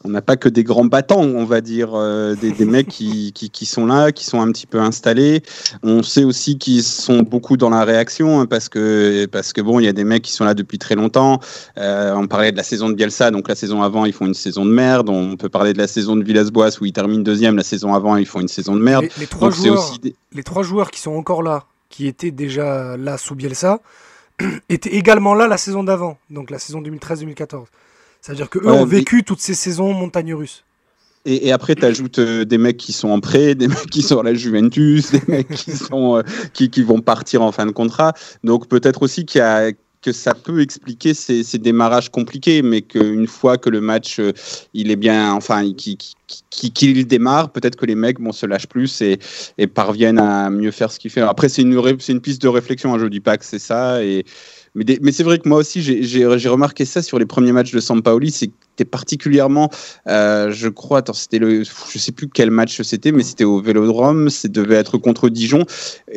on 0.04 0.10
n'a 0.10 0.22
pas 0.22 0.36
que 0.36 0.48
des 0.48 0.62
grands 0.62 0.84
battants, 0.84 1.22
on 1.22 1.44
va 1.44 1.60
dire, 1.60 1.90
euh, 1.94 2.36
des, 2.36 2.52
des 2.52 2.64
mecs 2.64 2.86
qui, 2.86 3.32
qui, 3.32 3.50
qui 3.50 3.66
sont 3.66 3.86
là, 3.86 4.12
qui 4.12 4.24
sont 4.24 4.40
un 4.40 4.52
petit 4.52 4.66
peu 4.66 4.78
installés. 4.78 5.42
On 5.82 6.04
sait 6.04 6.22
aussi 6.22 6.58
qu'ils 6.58 6.84
sont 6.84 7.22
beaucoup 7.22 7.56
dans 7.56 7.70
la 7.70 7.82
réaction, 7.82 8.38
hein, 8.40 8.46
parce 8.46 8.68
que 8.68 9.26
parce 9.26 9.52
que 9.52 9.60
bon, 9.60 9.80
il 9.80 9.84
y 9.84 9.88
a 9.88 9.92
des 9.92 10.04
mecs 10.04 10.22
qui 10.22 10.32
sont 10.32 10.44
là 10.44 10.54
depuis 10.54 10.78
très 10.78 10.94
longtemps. 10.94 11.40
Euh, 11.76 12.14
on 12.14 12.28
parlait 12.28 12.52
de 12.52 12.56
la 12.56 12.62
saison 12.62 12.88
de 12.88 12.94
Bielsa, 12.94 13.32
donc 13.32 13.48
la 13.48 13.56
saison 13.56 13.82
avant, 13.82 14.04
ils 14.04 14.12
font 14.12 14.26
une 14.26 14.34
saison 14.34 14.64
de 14.64 14.70
merde. 14.70 15.08
On 15.08 15.36
peut 15.36 15.48
parler 15.48 15.72
de 15.72 15.78
la 15.78 15.88
saison 15.88 16.14
de 16.14 16.22
Villas-Boas 16.22 16.78
où 16.80 16.84
ils 16.84 16.92
terminent 16.92 17.24
deuxième. 17.24 17.56
La 17.56 17.64
saison 17.64 17.92
avant, 17.92 18.14
ils 18.16 18.26
font 18.26 18.40
une 18.40 18.48
saison 18.48 18.76
de 18.76 18.82
merde. 18.82 19.04
Les, 19.04 19.10
les 19.22 19.26
trois 19.26 19.48
Donc 19.48 19.56
joueurs, 19.58 19.90
aussi 19.90 19.98
des- 19.98 20.14
les 20.32 20.42
trois 20.44 20.62
joueurs 20.62 20.92
qui 20.92 21.00
sont 21.00 21.12
encore 21.16 21.42
là, 21.42 21.64
qui 21.88 22.06
étaient 22.06 22.30
déjà 22.30 22.96
là 22.96 23.18
sous 23.18 23.34
Bielsa, 23.34 23.80
étaient 24.68 24.94
également 24.94 25.34
là 25.34 25.46
la 25.48 25.56
saison 25.58 25.82
d'avant, 25.84 26.18
donc 26.30 26.50
la 26.50 26.58
saison 26.58 26.80
2013-2014. 26.82 27.64
C'est-à-dire 28.20 28.50
qu'eux 28.50 28.64
Ouais, 28.64 28.72
ont 28.72 28.86
mais- 28.86 28.98
vécu 28.98 29.22
toutes 29.24 29.40
ces 29.40 29.54
saisons 29.54 29.92
montagnes 29.92 30.34
russes. 30.34 30.64
Et, 31.28 31.48
et 31.48 31.52
après, 31.52 31.74
tu 31.74 31.84
ajoutes 31.84 32.20
des 32.20 32.56
mecs 32.58 32.76
qui 32.76 32.92
sont 32.92 33.08
en 33.08 33.18
prêt, 33.20 33.54
des 33.56 33.66
mecs 33.68 33.90
qui 33.90 34.02
sont 34.02 34.20
à 34.20 34.22
la 34.22 34.34
Juventus, 34.34 35.10
des 35.10 35.22
mecs 35.26 35.48
qui, 35.48 35.72
sont, 35.72 36.18
euh, 36.18 36.22
qui, 36.52 36.70
qui 36.70 36.82
vont 36.82 37.00
partir 37.00 37.42
en 37.42 37.50
fin 37.50 37.66
de 37.66 37.72
contrat. 37.72 38.12
Donc 38.44 38.68
peut-être 38.68 39.02
aussi 39.02 39.26
qu'il 39.26 39.40
y 39.40 39.42
a 39.42 39.72
que 40.06 40.12
ça 40.12 40.34
peut 40.34 40.60
expliquer 40.60 41.14
ces, 41.14 41.58
démarrages 41.58 42.10
compliqués, 42.10 42.62
mais 42.62 42.82
qu'une 42.82 43.26
fois 43.26 43.58
que 43.58 43.68
le 43.68 43.80
match 43.80 44.20
euh, 44.20 44.30
il 44.72 44.92
est 44.92 44.96
bien, 44.96 45.32
enfin, 45.32 45.72
qu'il 45.72 45.96
qui, 45.96 46.70
qui, 46.70 47.04
démarre, 47.04 47.50
peut-être 47.50 47.74
que 47.74 47.86
les 47.86 47.96
mecs 47.96 48.20
bon, 48.20 48.30
se 48.30 48.46
lâchent 48.46 48.68
plus 48.68 49.02
et, 49.02 49.18
parviennent 49.66 50.20
à 50.20 50.48
mieux 50.48 50.70
faire 50.70 50.92
ce 50.92 51.00
qu'ils 51.00 51.10
font. 51.10 51.26
Après, 51.26 51.48
c'est 51.48 51.62
une, 51.62 51.72
une 52.08 52.20
piste 52.20 52.40
de 52.40 52.46
réflexion, 52.46 52.94
hein, 52.94 52.98
je 53.00 53.06
dis 53.06 53.18
pas 53.18 53.36
que 53.36 53.44
c'est 53.44 53.58
ça. 53.58 54.04
Et, 54.04 54.24
mais, 54.76 54.84
mais 55.02 55.10
c'est 55.10 55.24
vrai 55.24 55.40
que 55.40 55.48
moi 55.48 55.58
aussi, 55.58 55.82
j'ai 55.82 56.48
remarqué 56.48 56.84
ça 56.84 57.02
sur 57.02 57.18
les 57.18 57.26
premiers 57.26 57.52
matchs 57.52 57.72
de 57.72 57.80
Sampaoli, 57.80 58.30
c'est 58.30 58.50
t'es 58.76 58.84
particulièrement 58.84 59.70
euh, 60.08 60.50
je 60.52 60.68
crois, 60.68 60.98
attends, 60.98 61.12
c'était 61.12 61.38
le, 61.38 61.64
je 61.64 61.98
sais 61.98 62.12
plus 62.12 62.28
quel 62.28 62.50
match 62.50 62.80
c'était, 62.82 63.12
mais 63.12 63.22
c'était 63.22 63.44
au 63.44 63.60
Vélodrome, 63.60 64.30
ça 64.30 64.48
devait 64.48 64.74
être 64.76 64.98
contre 64.98 65.28
Dijon, 65.28 65.64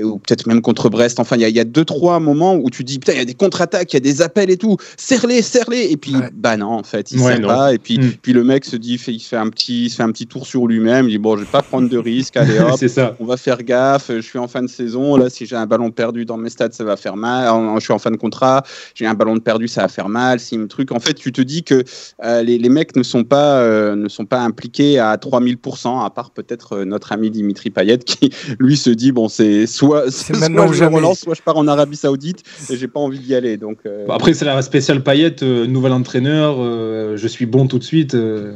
ou 0.02 0.18
peut-être 0.20 0.48
même 0.48 0.62
contre 0.62 0.90
Brest. 0.90 1.20
Enfin, 1.20 1.36
il 1.38 1.42
y, 1.42 1.46
a- 1.46 1.50
il 1.50 1.56
y 1.56 1.60
a 1.60 1.64
deux, 1.64 1.86
trois 1.86 2.20
moments 2.20 2.56
où 2.56 2.70
tu 2.70 2.84
dis, 2.84 3.00
putain, 3.00 3.14
il 3.14 3.18
y 3.18 3.22
a 3.22 3.26
des 3.26 3.34
contre-attaques, 3.34 3.92
il 3.94 3.96
y 3.96 3.98
a 3.98 4.02
des 4.02 4.22
appels 4.22 4.50
et 4.50 4.58
tout, 4.58 4.78
serre-les, 4.98 5.42
serre-les, 5.42 5.92
et 5.92 5.98
puis, 5.98 6.16
Ouais. 6.16 6.30
bah 6.34 6.58
non, 6.58 6.72
en 6.72 6.84
fait, 6.84 7.12
il 7.12 7.20
Ouais, 7.22 7.36
sert 7.38 7.48
pas, 7.48 7.74
et 7.74 7.78
puis, 7.80 7.98
Mm. 8.00 8.14
puis 8.22 8.34
le 8.34 8.44
mec 8.44 8.66
se 8.66 8.76
dit, 8.76 8.98
fait, 8.98 9.14
il 9.14 9.20
se 9.20 9.30
fait 9.30 9.36
un 9.38 9.50
petit, 9.50 9.86
il 9.86 9.90
se 9.90 9.96
fait 9.98 10.04
un 10.04 10.12
petit 10.12 10.28
tour 10.28 10.46
sur 10.46 10.68
lui-même, 10.68 11.08
il 11.08 11.12
dit, 11.12 11.18
bon, 11.18 11.36
je 11.36 11.42
vais 11.42 11.46
pas 11.48 11.62
prendre 11.64 11.88
de 11.90 11.98
risque, 11.98 12.38
allez 12.38 12.60
hop, 12.60 12.76
c'est 12.80 12.88
ça. 12.90 13.16
on 13.20 13.26
va 13.26 13.38
faire 13.38 13.64
gaffe, 13.64 14.12
je 14.14 14.20
suis 14.22 14.40
en 14.40 14.48
fin 14.48 14.62
de 14.62 14.68
saison, 14.68 15.16
là 15.16 15.30
si 15.30 15.46
j'ai 15.46 15.56
un 15.56 15.66
ballon 15.66 15.92
perdu 15.92 16.26
dans 16.26 16.38
mes 16.38 16.50
stats 16.50 16.72
ça 16.72 16.84
va 16.84 16.96
faire 16.98 17.16
mal, 17.16 17.48
je 17.78 17.84
suis 17.84 17.94
en 17.94 18.00
fin 18.00 18.12
de 18.12 18.16
contrat, 18.18 18.64
j'ai 18.96 19.06
un 19.06 19.14
ballon 19.14 19.36
de 19.36 19.40
perdu 19.42 19.68
ça 19.68 19.82
va 19.84 19.88
faire 19.88 20.10
mal, 20.10 20.40
si 20.40 20.58
me 20.58 20.68
truc, 20.68 20.92
en 20.92 21.00
fait 21.00 21.14
tu 21.14 21.32
te 21.32 21.42
dis 21.42 21.64
que 21.64 21.84
euh, 22.24 22.42
les, 22.50 22.58
les 22.58 22.70
mecs 22.70 22.96
ne 22.96 23.04
sont 23.04 23.24
pas, 23.24 23.60
euh, 23.62 23.96
ne 23.96 24.10
sont 24.10 24.26
pas 24.26 24.40
impliqués 24.42 25.00
à 25.00 25.16
3000%, 25.16 26.04
à 26.06 26.10
part 26.10 26.32
peut-être 26.32 26.74
euh, 26.78 26.86
notre 26.86 27.12
ami 27.12 27.30
Dimitri 27.30 27.70
Payet 27.70 28.00
qui 28.00 28.32
lui 28.60 28.78
se 28.78 28.90
dit 28.90 29.12
bon 29.12 29.28
c'est 29.30 29.68
soit, 29.68 30.06
C'est 30.10 30.36
soit 30.36 30.40
maintenant 30.40 30.68
je 30.68 30.74
jamais. 30.80 30.96
relance, 30.96 31.20
soit 31.20 31.36
je 31.36 31.42
pars 31.42 31.58
en 31.58 31.68
Arabie 31.68 31.98
Saoudite 31.98 32.44
et 32.70 32.78
j'ai 32.78 32.88
pas 32.88 33.00
envie 33.00 33.20
d'y 33.20 33.36
aller 33.36 33.58
donc 33.58 33.80
euh, 33.86 34.06
après, 34.10 34.34
c'est 34.34 34.46
la 34.46 34.62
spéciale 34.62 35.02
euh, 35.42 35.68
nouvel 35.68 35.94
entraîneur, 35.94 36.58
euh, 36.60 37.16
je 37.18 37.28
suis 37.28 37.46
bon 37.46 37.68
tout 37.68 37.80
de 37.80 37.84
suite. 37.84 38.16
euh, 38.16 38.54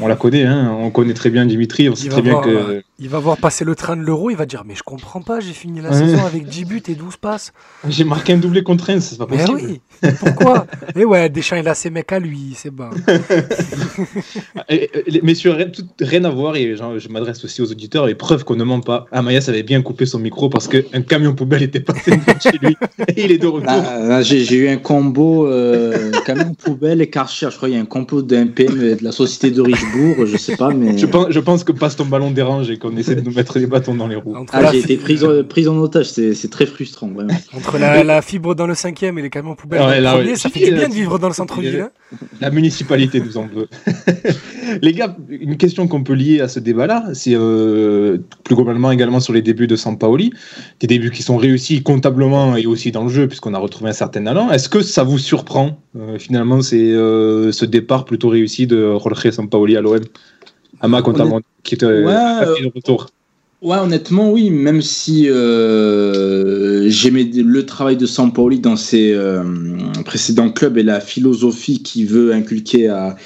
on 0.00 0.08
la 0.08 0.16
connaît, 0.16 0.44
hein, 0.44 0.76
on 0.80 0.90
connaît 0.90 1.14
très 1.14 1.30
bien 1.30 1.46
Dimitri, 1.46 1.88
on 1.88 1.94
sait 1.94 2.08
très 2.08 2.22
bien 2.22 2.32
voir, 2.32 2.44
que. 2.44 2.50
ouais. 2.50 2.84
Il 2.98 3.10
va 3.10 3.18
voir 3.18 3.36
passer 3.36 3.66
le 3.66 3.74
train 3.74 3.94
de 3.94 4.00
l'euro, 4.00 4.30
il 4.30 4.36
va 4.38 4.46
dire 4.46 4.62
Mais 4.66 4.74
je 4.74 4.82
comprends 4.82 5.20
pas, 5.20 5.38
j'ai 5.40 5.52
fini 5.52 5.82
la 5.82 5.90
Ouais. 5.90 5.98
saison 5.98 6.24
avec 6.24 6.46
10 6.46 6.64
buts 6.64 6.82
et 6.88 6.94
12 6.94 7.18
passes. 7.18 7.52
J'ai 7.86 8.04
marqué 8.04 8.32
un 8.32 8.38
doublé 8.38 8.62
contre 8.62 8.84
Reims, 8.86 9.08
c'est 9.10 9.18
pas 9.18 9.26
Mais 9.30 9.44
possible. 9.44 9.78
oui, 10.02 10.10
pourquoi? 10.18 10.66
Et 10.94 11.04
ouais, 11.04 11.28
Deschamps, 11.28 11.56
il 11.56 11.68
a 11.68 11.74
ses 11.74 11.90
mecs 11.90 12.10
à 12.10 12.18
lui, 12.18 12.54
c'est 12.56 12.70
les- 15.06 15.20
messieurs, 15.22 15.52
rien, 15.52 15.68
tout- 15.68 15.86
rien 16.00 16.24
à 16.24 16.30
voir, 16.30 16.56
et 16.56 16.76
genre, 16.76 16.98
je 16.98 17.08
m'adresse 17.08 17.44
aussi 17.44 17.62
aux 17.62 17.70
auditeurs, 17.70 18.08
et 18.08 18.14
preuve 18.14 18.44
qu'on 18.44 18.56
ne 18.56 18.64
ment 18.64 18.80
pas. 18.80 19.06
Amayas 19.12 19.46
avait 19.48 19.62
bien 19.62 19.82
coupé 19.82 20.06
son 20.06 20.18
micro 20.18 20.48
parce 20.48 20.68
qu'un 20.68 21.02
camion 21.02 21.34
poubelle 21.34 21.62
était 21.62 21.80
passé 21.80 22.12
devant 22.12 22.38
chez 22.40 22.58
lui, 22.62 22.76
et 23.14 23.24
il 23.24 23.32
est 23.32 23.38
de 23.38 23.46
retour. 23.46 24.22
J'ai 24.22 24.44
j'ai 24.44 24.56
eu 24.56 24.68
un 24.68 24.76
combo 24.78 25.46
euh, 25.46 26.10
camion 26.24 26.54
poubelle 26.54 27.00
et 27.00 27.10
Karcher. 27.10 27.48
Je 27.50 27.56
crois 27.56 27.68
qu'il 27.68 27.76
y 27.76 27.80
a 27.80 27.82
un 27.82 27.86
combo 27.86 28.22
d'un 28.22 28.46
PM 28.46 28.74
de 28.74 28.98
la 29.02 29.12
société 29.12 29.50
de 29.50 29.60
Richebourg, 29.60 30.26
je 30.26 30.36
sais 30.36 30.56
pas, 30.56 30.70
mais. 30.70 30.96
Je 30.96 31.06
pense, 31.06 31.26
je 31.30 31.40
pense 31.40 31.64
que 31.64 31.72
passe 31.72 31.96
ton 31.96 32.06
ballon 32.06 32.30
dérange 32.30 32.70
et 32.70 32.78
qu'on 32.90 32.96
essaie 32.96 33.14
de 33.16 33.20
nous 33.20 33.32
mettre 33.34 33.58
les 33.58 33.66
bâtons 33.66 33.94
dans 33.94 34.06
les 34.06 34.16
roues. 34.16 34.34
Entre, 34.36 34.52
Ah, 34.54 34.62
la, 34.62 34.72
j'ai 34.72 34.78
été 34.78 34.96
pris, 34.96 35.22
en- 35.24 35.44
pris 35.44 35.66
en 35.68 35.76
otage, 35.78 36.06
c'est 36.06 36.50
très 36.50 36.66
frustrant, 36.66 37.08
vraiment. 37.08 37.32
entre 37.56 37.78
la, 37.78 38.02
la 38.04 38.22
fibre 38.22 38.54
dans 38.54 38.66
le 38.66 38.74
cinquième 38.74 39.18
et 39.18 39.22
les 39.22 39.30
camions 39.30 39.54
poubelles 39.54 39.80
Ouais, 39.80 39.86
dans 39.88 39.94
le 39.96 40.00
là, 40.02 40.12
premier, 40.14 40.30
ouais. 40.30 40.36
ça 40.36 40.48
fait 40.48 40.64
du 40.64 40.72
bien 40.74 40.88
de 40.88 40.94
vivre 40.94 41.18
dans 41.18 41.28
le 41.28 41.34
centre-ville. 41.34 41.80
hein. 41.80 42.16
La 42.40 42.50
municipalité 42.50 43.20
nous 43.20 43.36
en 43.36 43.46
veut. 43.46 43.68
les 44.82 44.92
gars, 44.92 45.16
une 45.28 45.56
question 45.56 45.88
qu'on 45.88 46.02
peut 46.02 46.12
lier 46.14 46.40
à 46.40 46.48
ce 46.48 46.60
débat-là, 46.60 47.04
c'est 47.14 47.34
euh, 47.34 48.18
plus 48.44 48.54
globalement 48.54 48.90
également 48.92 49.20
sur 49.20 49.32
les 49.32 49.42
débuts 49.42 49.66
de 49.66 49.76
Sampaoli, 49.76 50.32
des 50.80 50.86
débuts 50.86 51.10
qui 51.10 51.22
sont 51.22 51.36
réussis 51.36 51.82
comptablement 51.82 52.56
et 52.56 52.66
aussi 52.66 52.92
dans 52.92 53.02
le 53.04 53.08
jeu, 53.10 53.26
puisqu'on 53.28 53.54
a 53.54 53.58
retrouvé 53.58 53.90
un 53.90 53.94
certain 53.94 54.22
talent. 54.24 54.50
Est-ce 54.50 54.68
que 54.68 54.82
ça 54.82 55.02
vous 55.02 55.18
surprend, 55.18 55.78
euh, 55.96 56.18
finalement, 56.18 56.62
c'est 56.62 56.76
euh, 56.92 57.52
ce 57.52 57.64
départ 57.64 58.04
plutôt 58.04 58.28
réussi 58.28 58.66
de 58.66 58.90
Jorge 58.98 59.30
Sampaoli 59.30 59.76
à 59.76 59.80
l'OM 59.80 60.00
Ama, 60.80 61.02
comptablement, 61.02 61.40
qui 61.62 61.74
était 61.74 61.86
Ouais, 61.86 62.04
fait 62.04 62.62
le 62.62 62.70
retour. 62.74 63.08
Ouais, 63.62 63.78
honnêtement, 63.78 64.30
oui, 64.30 64.50
même 64.50 64.82
si 64.82 65.28
euh, 65.28 66.88
j'aimais 66.88 67.24
le 67.24 67.66
travail 67.66 67.96
de 67.96 68.06
Sampaoli 68.06 68.60
dans 68.60 68.76
ses 68.76 69.12
euh, 69.12 69.42
précédents 70.04 70.50
clubs 70.50 70.76
et 70.76 70.82
la 70.82 71.00
philosophie 71.00 71.82
qu'il 71.82 72.06
veut 72.06 72.32
inculquer 72.34 72.88
à, 72.88 73.16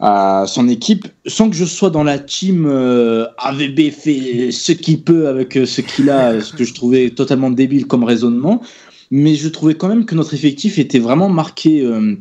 à 0.00 0.44
son 0.46 0.68
équipe, 0.68 1.08
sans 1.26 1.50
que 1.50 1.56
je 1.56 1.66
sois 1.66 1.90
dans 1.90 2.02
la 2.02 2.18
team 2.18 2.66
euh, 2.66 3.26
AVB 3.36 3.90
fait 3.90 4.50
ce 4.50 4.72
qu'il 4.72 5.02
peut 5.02 5.28
avec 5.28 5.56
euh, 5.56 5.66
ce 5.66 5.82
qu'il 5.82 6.08
a, 6.08 6.40
ce 6.42 6.54
que 6.54 6.64
je 6.64 6.72
trouvais 6.72 7.10
totalement 7.10 7.50
débile 7.50 7.86
comme 7.86 8.04
raisonnement, 8.04 8.62
mais 9.10 9.34
je 9.34 9.48
trouvais 9.48 9.74
quand 9.74 9.88
même 9.88 10.06
que 10.06 10.14
notre 10.14 10.32
effectif 10.32 10.78
était 10.78 10.98
vraiment 10.98 11.28
marqué 11.28 11.82
euh, 11.82 12.16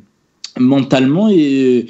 mentalement 0.58 1.30
et 1.30 1.86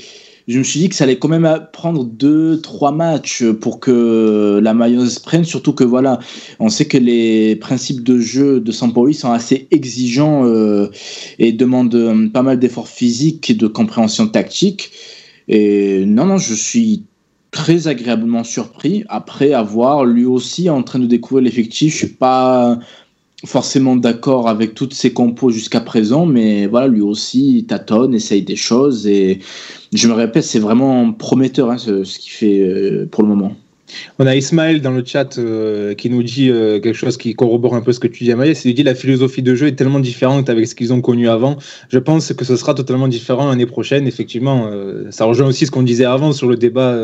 je 0.50 0.58
me 0.58 0.64
suis 0.64 0.80
dit 0.80 0.90
que 0.90 0.96
ça 0.96 1.04
allait 1.04 1.20
quand 1.20 1.28
même 1.28 1.68
prendre 1.72 2.04
deux, 2.04 2.60
trois 2.60 2.92
matchs 2.92 3.44
pour 3.62 3.80
que 3.80 4.60
la 4.64 4.74
mayonnaise 4.74 5.20
prenne. 5.20 5.44
Surtout 5.44 5.74
que 5.74 5.84
voilà, 5.84 6.18
on 6.60 6.70
sait 6.70 6.86
que 6.86 6.98
les 6.98 7.56
principes 7.56 8.04
de 8.04 8.18
jeu 8.18 8.60
de 8.60 8.72
Sampaoli 8.72 9.14
sont 9.14 9.32
assez 9.32 9.68
exigeants 9.70 10.46
euh, 10.46 10.90
et 11.38 11.52
demandent 11.52 11.94
euh, 11.94 12.28
pas 12.30 12.42
mal 12.42 12.58
d'efforts 12.58 12.88
physiques 12.88 13.52
et 13.52 13.54
de 13.54 13.68
compréhension 13.68 14.28
tactique. 14.28 14.90
Et 15.48 16.04
non, 16.08 16.26
non, 16.26 16.40
je 16.40 16.56
suis 16.56 17.04
très 17.52 17.88
agréablement 17.88 18.44
surpris 18.44 19.04
après 19.08 19.54
avoir 19.54 20.04
lui 20.04 20.26
aussi 20.26 20.68
en 20.70 20.82
train 20.82 21.00
de 21.00 21.06
découvrir 21.06 21.44
l'effectif. 21.44 21.94
Je 21.94 21.98
suis 21.98 22.08
pas 22.08 22.80
forcément 23.46 23.96
d'accord 23.96 24.50
avec 24.50 24.76
toutes 24.76 24.94
ses 24.94 25.14
compos 25.14 25.50
jusqu'à 25.50 25.80
présent, 25.80 26.26
mais 26.26 26.68
voilà, 26.68 26.88
lui 26.88 27.02
aussi 27.02 27.66
tâtonne, 27.68 28.14
essaye 28.14 28.42
des 28.42 28.56
choses 28.56 29.08
et 29.08 29.40
je 29.94 30.08
me 30.08 30.14
répète, 30.14 30.44
c'est 30.44 30.60
vraiment 30.60 31.12
prometteur 31.14 31.72
hein, 31.72 31.78
ce, 31.78 32.04
qu'il 32.20 32.32
fait 32.32 32.60
euh, 32.60 33.08
pour 33.10 33.24
le 33.24 33.30
moment. 33.30 33.54
On 34.20 34.28
a 34.28 34.36
Ismaël 34.36 34.82
dans 34.82 34.92
le 34.92 35.04
chat 35.04 35.40
euh, 35.40 35.96
qui 35.96 36.12
nous 36.12 36.22
dit 36.22 36.52
euh, 36.52 36.80
quelque 36.80 36.96
chose 36.96 37.18
qui 37.18 37.34
corrobore 37.34 37.74
un 37.74 37.82
peu 37.82 37.92
ce 37.92 38.00
que 38.00 38.08
tu 38.08 38.24
dis, 38.24 38.32
Amaya. 38.32 38.54
Il 38.64 38.76
dit 38.76 38.84
la 38.84 38.94
philosophie 38.94 39.42
de 39.42 39.56
jeu 39.56 39.66
est 39.66 39.76
tellement 39.76 40.00
différente 40.00 40.48
avec 40.48 40.68
ce 40.68 40.76
qu'ils 40.76 40.94
ont 40.94 41.02
connu 41.02 41.28
avant. 41.28 41.58
Je 41.90 41.98
pense 41.98 42.32
que 42.34 42.46
ce 42.46 42.56
sera 42.56 42.76
totalement 42.76 43.08
différent 43.08 43.50
l'année 43.50 43.66
prochaine. 43.66 44.08
Effectivement, 44.08 44.70
ça 45.10 45.26
rejoint 45.26 45.48
aussi 45.48 45.66
ce 45.66 45.72
qu'on 45.72 45.82
disait 45.82 46.06
avant 46.06 46.34
sur 46.34 46.48
le 46.48 46.56
débat 46.56 46.96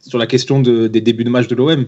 sur 0.00 0.18
la 0.18 0.26
question 0.26 0.58
de- 0.58 0.88
des 0.88 1.00
débuts 1.00 1.22
de 1.22 1.30
match 1.30 1.46
de 1.46 1.54
l'OM. 1.54 1.86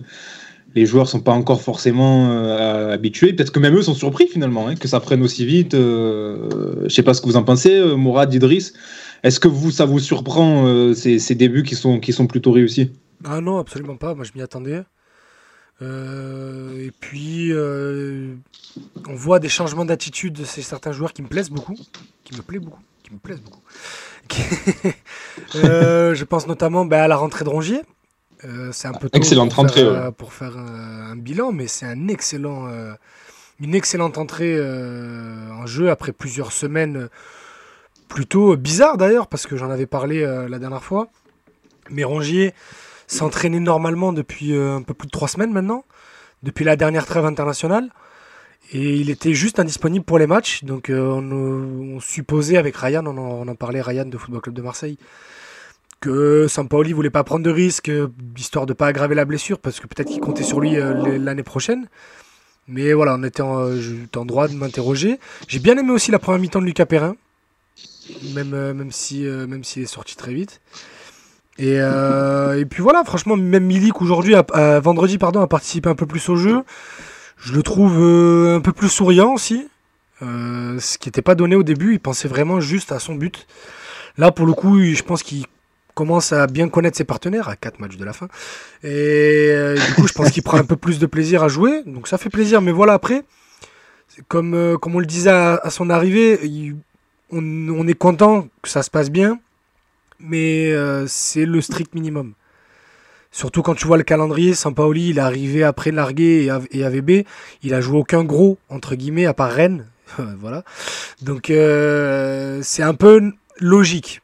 Les 0.76 0.84
joueurs 0.84 1.08
sont 1.08 1.20
pas 1.20 1.32
encore 1.32 1.62
forcément 1.62 2.28
euh, 2.32 2.92
habitués. 2.92 3.32
Peut-être 3.32 3.50
que 3.50 3.58
même 3.58 3.74
eux 3.74 3.82
sont 3.82 3.94
surpris 3.94 4.28
finalement 4.28 4.68
hein, 4.68 4.76
que 4.76 4.86
ça 4.88 5.00
prenne 5.00 5.22
aussi 5.22 5.46
vite. 5.46 5.72
Euh, 5.72 6.82
je 6.82 6.90
sais 6.90 7.02
pas 7.02 7.14
ce 7.14 7.22
que 7.22 7.26
vous 7.26 7.38
en 7.38 7.44
pensez, 7.44 7.74
euh, 7.74 7.96
Mourad, 7.96 8.32
Idriss. 8.34 8.74
Est-ce 9.22 9.40
que 9.40 9.48
vous, 9.48 9.70
ça 9.70 9.86
vous 9.86 9.98
surprend 10.00 10.66
euh, 10.66 10.92
ces, 10.92 11.34
débuts 11.34 11.62
qui 11.62 11.76
sont, 11.76 12.26
plutôt 12.26 12.52
réussis? 12.52 12.92
Ah 13.24 13.40
non, 13.40 13.56
absolument 13.56 13.96
pas. 13.96 14.14
Moi, 14.14 14.26
je 14.26 14.32
m'y 14.34 14.42
attendais. 14.42 14.82
Et 15.80 16.90
puis, 17.00 17.52
on 17.54 19.14
voit 19.14 19.38
des 19.38 19.48
changements 19.48 19.86
d'attitude 19.86 20.34
de 20.34 20.44
certains 20.44 20.92
joueurs 20.92 21.14
qui 21.14 21.22
me 21.22 21.28
plaisent 21.28 21.48
beaucoup, 21.48 21.78
qui 22.22 22.36
me 22.36 22.42
plaisent 22.42 22.60
beaucoup, 22.60 23.62
je 25.54 26.24
pense 26.24 26.46
notamment 26.46 26.84
bah, 26.84 27.04
à 27.04 27.08
la 27.08 27.16
rentrée 27.16 27.46
de 27.46 27.48
Rongier. 27.48 27.80
Euh, 28.44 28.70
c'est 28.72 28.88
un 28.88 28.92
peu 28.92 29.08
tôt 29.08 29.16
Excellente 29.16 29.54
pour 29.54 29.70
faire, 29.70 29.88
euh, 29.88 30.10
pour 30.10 30.32
faire 30.32 30.56
euh, 30.56 31.12
un 31.12 31.16
bilan, 31.16 31.52
mais 31.52 31.66
c'est 31.66 31.86
un 31.86 32.08
excellent, 32.08 32.68
une 33.60 33.74
excellente 33.74 34.18
entrée 34.18 34.58
en 34.60 35.66
jeu 35.66 35.90
après 35.90 36.12
plusieurs 36.12 36.52
semaines 36.52 37.08
plutôt 38.08 38.56
bizarres 38.56 38.98
d'ailleurs, 38.98 39.26
parce 39.26 39.46
que 39.46 39.56
j'en 39.56 39.70
avais 39.70 39.86
parlé 39.86 40.20
la 40.48 40.58
dernière 40.58 40.84
fois. 40.84 41.08
Mais 41.90 42.04
Rongier 42.04 42.52
s'entraînait 43.06 43.60
normalement 43.60 44.12
depuis 44.12 44.54
un 44.54 44.82
peu 44.82 44.94
plus 44.94 45.06
de 45.06 45.12
trois 45.12 45.28
semaines 45.28 45.52
maintenant, 45.52 45.84
depuis 46.42 46.64
la 46.64 46.76
dernière 46.76 47.06
trêve 47.06 47.24
internationale. 47.24 47.88
Et 48.72 48.96
il 48.96 49.10
était 49.10 49.32
juste 49.32 49.60
indisponible 49.60 50.04
pour 50.04 50.18
les 50.18 50.26
matchs. 50.26 50.64
Donc 50.64 50.90
on, 50.90 51.94
on 51.94 52.00
supposait 52.00 52.56
avec 52.56 52.76
Ryan, 52.76 53.06
on 53.06 53.16
en, 53.16 53.46
on 53.46 53.48
en 53.48 53.54
parlait 53.54 53.80
Ryan 53.80 54.06
de 54.06 54.18
Football 54.18 54.40
Club 54.40 54.56
de 54.56 54.62
Marseille, 54.62 54.98
que 56.00 56.46
Sampaoli 56.48 56.92
voulait 56.92 57.10
pas 57.10 57.24
prendre 57.24 57.44
de 57.44 57.50
risques, 57.50 57.88
euh, 57.88 58.08
histoire 58.36 58.66
de 58.66 58.72
pas 58.72 58.86
aggraver 58.88 59.14
la 59.14 59.24
blessure, 59.24 59.58
parce 59.58 59.80
que 59.80 59.86
peut-être 59.86 60.08
qu'il 60.08 60.20
comptait 60.20 60.42
sur 60.42 60.60
lui 60.60 60.76
euh, 60.76 61.18
l'année 61.18 61.42
prochaine. 61.42 61.88
Mais 62.68 62.92
voilà, 62.92 63.14
on 63.14 63.22
était 63.22 63.42
en, 63.42 63.68
euh, 63.70 63.80
en 64.16 64.24
droit 64.24 64.48
de 64.48 64.54
m'interroger. 64.54 65.18
J'ai 65.48 65.58
bien 65.58 65.76
aimé 65.78 65.92
aussi 65.92 66.10
la 66.10 66.18
première 66.18 66.40
mi-temps 66.40 66.60
de 66.60 66.66
Lucas 66.66 66.86
Perrin, 66.86 67.16
même, 68.34 68.50
même 68.50 68.92
si 68.92 69.26
euh, 69.26 69.46
même 69.46 69.64
s'il 69.64 69.82
est 69.82 69.86
sorti 69.86 70.16
très 70.16 70.34
vite. 70.34 70.60
Et, 71.58 71.76
et 71.76 72.64
puis 72.66 72.82
voilà, 72.82 73.02
franchement, 73.04 73.34
même 73.34 73.64
Milik 73.64 74.02
aujourd'hui, 74.02 74.34
a- 74.34 74.78
vendredi, 74.80 75.16
pardon, 75.16 75.40
a 75.40 75.46
participé 75.46 75.88
un 75.88 75.94
peu 75.94 76.04
plus 76.04 76.28
au 76.28 76.36
jeu. 76.36 76.62
Je 77.38 77.54
le 77.54 77.62
trouve 77.62 77.96
un 77.96 78.60
peu 78.60 78.72
plus 78.72 78.90
souriant 78.90 79.32
aussi. 79.32 79.66
Ce 80.20 80.98
qui 80.98 81.08
n'était 81.08 81.22
pas 81.22 81.34
donné 81.34 81.56
au 81.56 81.62
début, 81.62 81.94
il 81.94 82.00
pensait 82.00 82.28
vraiment 82.28 82.60
juste 82.60 82.92
à 82.92 82.98
son 82.98 83.14
but. 83.14 83.46
Là, 84.18 84.32
pour 84.32 84.44
le 84.44 84.52
coup, 84.52 84.78
je 84.82 85.02
pense 85.02 85.22
qu'il 85.22 85.46
commence 85.96 86.34
à 86.34 86.46
bien 86.46 86.68
connaître 86.68 86.98
ses 86.98 87.04
partenaires 87.04 87.48
à 87.48 87.56
4 87.56 87.80
matchs 87.80 87.96
de 87.96 88.04
la 88.04 88.12
fin. 88.12 88.28
Et 88.84 89.48
euh, 89.50 89.74
du 89.74 89.94
coup, 89.94 90.06
je 90.06 90.12
pense 90.12 90.30
qu'il 90.30 90.42
prend 90.42 90.58
un 90.58 90.64
peu 90.64 90.76
plus 90.76 90.98
de 90.98 91.06
plaisir 91.06 91.42
à 91.42 91.48
jouer. 91.48 91.82
Donc 91.86 92.06
ça 92.06 92.18
fait 92.18 92.28
plaisir. 92.28 92.60
Mais 92.60 92.70
voilà, 92.70 92.92
après, 92.92 93.24
euh, 94.34 94.76
comme 94.76 94.94
on 94.94 94.98
le 95.00 95.06
disait 95.06 95.30
à, 95.30 95.70
son 95.70 95.88
arrivée, 95.88 96.74
on, 97.32 97.88
est 97.88 97.94
content 97.94 98.46
que 98.60 98.68
ça 98.68 98.82
se 98.82 98.90
passe 98.90 99.10
bien. 99.10 99.40
Mais 100.20 100.70
euh, 100.70 101.06
c'est 101.08 101.46
le 101.46 101.62
strict 101.62 101.94
minimum. 101.94 102.34
Surtout 103.32 103.62
quand 103.62 103.74
tu 103.74 103.86
vois 103.86 103.96
le 103.96 104.04
calendrier, 104.04 104.54
Sampaoli, 104.54 105.10
il 105.10 105.18
est 105.18 105.22
arrivé 105.22 105.64
après 105.64 105.92
Largué 105.92 106.46
et, 106.46 106.78
et 106.78 106.84
AVB, 106.84 107.26
il 107.62 107.74
a 107.74 107.80
joué 107.80 107.98
aucun 107.98 108.22
gros, 108.22 108.58
entre 108.68 108.96
guillemets, 108.96 109.26
à 109.26 109.32
part 109.32 109.50
Rennes. 109.50 109.86
voilà. 110.18 110.62
Donc 111.22 111.46
c'est 111.46 112.82
un 112.82 112.94
peu 112.94 113.32
logique. 113.60 114.20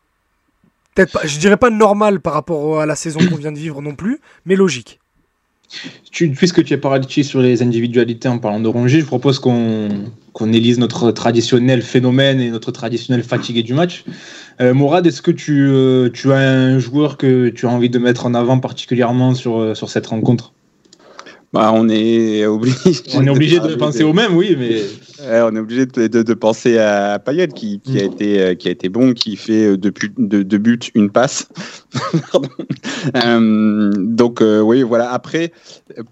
Peut-être 0.95 1.13
pas, 1.13 1.27
je 1.27 1.39
dirais 1.39 1.57
pas 1.57 1.71
normal 1.71 2.21
par 2.21 2.35
rapport 2.35 2.81
à 2.81 2.87
la 2.87 2.97
saison 2.97 3.21
qu'on 3.29 3.37
vient 3.37 3.53
de 3.53 3.59
vivre 3.59 3.81
non 3.81 3.95
plus, 3.95 4.21
mais 4.45 4.57
logique. 4.57 4.99
Tu, 6.11 6.29
puisque 6.31 6.63
tu 6.65 6.75
es 6.75 6.77
paralysé 6.77 7.23
sur 7.23 7.41
les 7.41 7.63
individualités 7.63 8.29
en 8.29 8.39
parlant 8.39 8.61
de 8.61 8.69
Rongier, 8.69 9.01
je 9.01 9.07
propose 9.07 9.39
qu'on 9.39 9.89
qu'on 10.33 10.53
élise 10.53 10.79
notre 10.79 11.11
traditionnel 11.11 11.83
phénomène 11.83 12.41
et 12.41 12.51
notre 12.51 12.73
traditionnel 12.73 13.23
fatigué 13.23 13.63
du 13.63 13.75
match. 13.75 14.05
Euh, 14.61 14.73
Mourad, 14.73 15.07
est-ce 15.07 15.21
que 15.21 15.31
tu, 15.31 15.67
euh, 15.69 16.09
tu 16.11 16.33
as 16.33 16.39
un 16.39 16.79
joueur 16.79 17.19
que 17.19 17.51
tu 17.51 17.67
as 17.67 17.69
envie 17.69 17.91
de 17.91 17.99
mettre 17.99 18.25
en 18.25 18.33
avant 18.33 18.59
particulièrement 18.59 19.35
sur, 19.35 19.59
euh, 19.59 19.75
sur 19.75 19.91
cette 19.91 20.07
rencontre? 20.07 20.55
Bah, 21.53 21.71
on 21.75 21.89
est 21.91 22.47
obligé. 22.47 22.77
On 23.15 23.27
est 23.27 23.31
obligé 23.31 23.61
de 23.61 23.75
penser 23.77 24.05
au 24.05 24.15
même, 24.15 24.35
oui, 24.35 24.57
mais 24.59 24.81
Ouais, 25.23 25.41
on 25.43 25.55
est 25.55 25.59
obligé 25.61 25.87
de, 25.87 26.07
de- 26.09 26.23
de 26.23 26.35
penser 26.35 26.79
à 26.79 27.19
Payet 27.19 27.49
qui, 27.49 27.81
a 27.97 28.03
été 28.03 28.41
euh, 28.43 28.55
qui 28.55 28.69
a 28.69 28.71
été 28.73 28.89
bon, 28.89 29.13
qui 29.13 29.37
fait 29.37 29.67
euh, 29.73 29.77
deux, 29.77 29.93
deux 30.19 30.59
buts, 30.59 30.79
une 30.95 31.11
passe. 31.11 31.49
Euh, 33.17 33.91
donc 33.97 34.41
euh, 34.41 34.61
oui, 34.61 34.83
voilà. 34.83 35.13
Après, 35.13 35.53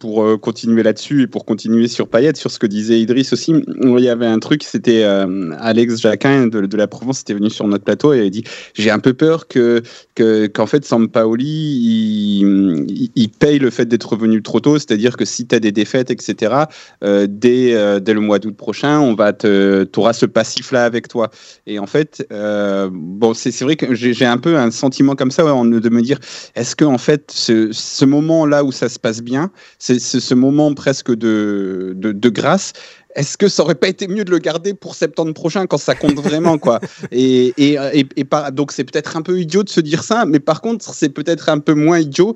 pour 0.01 0.25
euh, 0.25 0.37
continuer 0.37 0.83
là-dessus 0.83 1.23
et 1.23 1.27
pour 1.29 1.45
continuer 1.45 1.87
sur 1.87 2.09
Payet, 2.09 2.35
sur 2.35 2.51
ce 2.51 2.59
que 2.59 2.67
disait 2.67 3.01
Idriss 3.01 3.33
aussi, 3.33 3.55
il 3.81 3.99
y 4.01 4.09
avait 4.09 4.27
un 4.27 4.41
truc, 4.41 4.65
c'était 4.65 5.05
euh, 5.05 5.53
Alex 5.61 6.01
Jacquin 6.01 6.49
de, 6.49 6.63
de 6.63 6.77
la 6.77 6.89
Provence 6.89 7.21
était 7.21 7.35
venu 7.35 7.49
sur 7.49 7.67
notre 7.69 7.85
plateau 7.85 8.13
et 8.13 8.19
avait 8.21 8.31
dit 8.31 8.43
j'ai 8.75 8.91
un 8.91 8.99
peu 8.99 9.15
peur 9.15 9.47
que 9.47 9.83
que- 10.21 10.47
qu'en 10.49 10.67
fait 10.67 10.85
Sampaoli 10.85 11.47
il, 11.47 13.11
il, 13.17 13.29
paye 13.31 13.59
le 13.59 13.71
fait 13.71 13.87
d'être 13.87 14.11
revenu 14.11 14.43
trop 14.43 14.61
tôt, 14.61 14.79
c'est-à-dire 14.79 15.17
que 15.17 15.25
si 15.25 15.47
tu 15.47 15.55
as 15.55 15.61
des 15.61 15.73
défaites, 15.73 16.11
etc., 16.11 16.65
euh, 17.03 17.27
dès, 17.29 17.75
euh, 17.75 18.01
dès 18.01 18.13
le 18.13 18.21
mois 18.21 18.39
d'août 18.39 18.55
prochain, 18.57 19.01
on 19.01 19.15
va 19.15 19.33
te, 19.33 19.89
auras 19.97 20.13
ce 20.13 20.27
passif-là 20.27 20.85
avec 20.85 21.09
toi. 21.09 21.31
Et 21.67 21.79
en 21.79 21.87
fait, 21.87 22.27
euh, 22.33 22.91
bon, 22.93 23.33
c'est 23.33 23.59
vrai 23.63 23.77
que 23.77 23.95
j'ai 23.95 24.27
un 24.27 24.37
peu 24.37 24.59
un 24.59 24.71
sentiment 24.71 25.15
comme 25.15 25.31
ça 25.31 25.43
de 25.43 25.89
me 25.89 26.03
dire, 26.03 26.19
est-ce 26.55 26.77
que 26.77 26.85
en 26.85 26.99
fait, 26.99 27.31
ce, 27.35 27.73
ce 27.73 28.05
moment-là 28.05 28.63
où 28.65 28.73
ça 28.73 28.89
se 28.91 28.99
passe 28.99 29.23
bien, 29.23 29.51
c'est 29.79 29.99
ce 29.99 30.35
moment 30.35 30.75
presque 30.75 31.13
de 31.15 32.29
grâce, 32.29 32.73
est-ce 33.15 33.37
que 33.37 33.49
ça 33.49 33.63
aurait 33.63 33.75
pas 33.75 33.89
été 33.89 34.09
mieux 34.09 34.25
de 34.25 34.31
le 34.31 34.39
garder 34.39 34.75
pour 34.75 34.95
septembre 34.95 35.33
prochain 35.35 35.67
quand 35.67 35.79
ça 35.79 35.95
compte 35.95 36.15
vraiment 36.15 36.59
quoi 36.59 36.81
Et, 37.11 37.53
et, 37.59 38.07
et, 38.17 38.27
donc 38.53 38.73
c'est 38.73 38.85
peut-être 38.85 39.17
un 39.17 39.23
peu 39.23 39.41
idiot 39.41 39.63
de 39.63 39.69
se 39.69 39.81
dire 39.81 40.05
ça, 40.05 40.25
mais 40.27 40.41
par 40.41 40.61
contre 40.61 40.95
c'est 40.95 41.09
peut-être 41.09 41.49
un 41.49 41.59
peu 41.59 41.75
moins 41.75 41.99
idiot. 41.99 42.35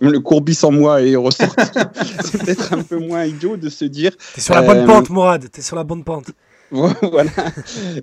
le 0.00 0.18
courbis 0.18 0.58
en 0.62 0.70
moi 0.70 1.02
est 1.02 1.16
ressorti. 1.16 1.64
c'est 2.24 2.38
peut-être 2.38 2.72
un 2.72 2.82
peu 2.82 2.98
moins 2.98 3.24
idiot 3.24 3.56
de 3.56 3.68
se 3.68 3.84
dire. 3.84 4.12
T'es 4.34 4.40
sur 4.40 4.54
la 4.54 4.62
bonne 4.62 4.78
euh, 4.78 4.86
pente, 4.86 5.10
Mourad. 5.10 5.50
T'es 5.50 5.62
sur 5.62 5.76
la 5.76 5.84
bonne 5.84 6.04
pente. 6.04 6.26
voilà. 6.70 7.30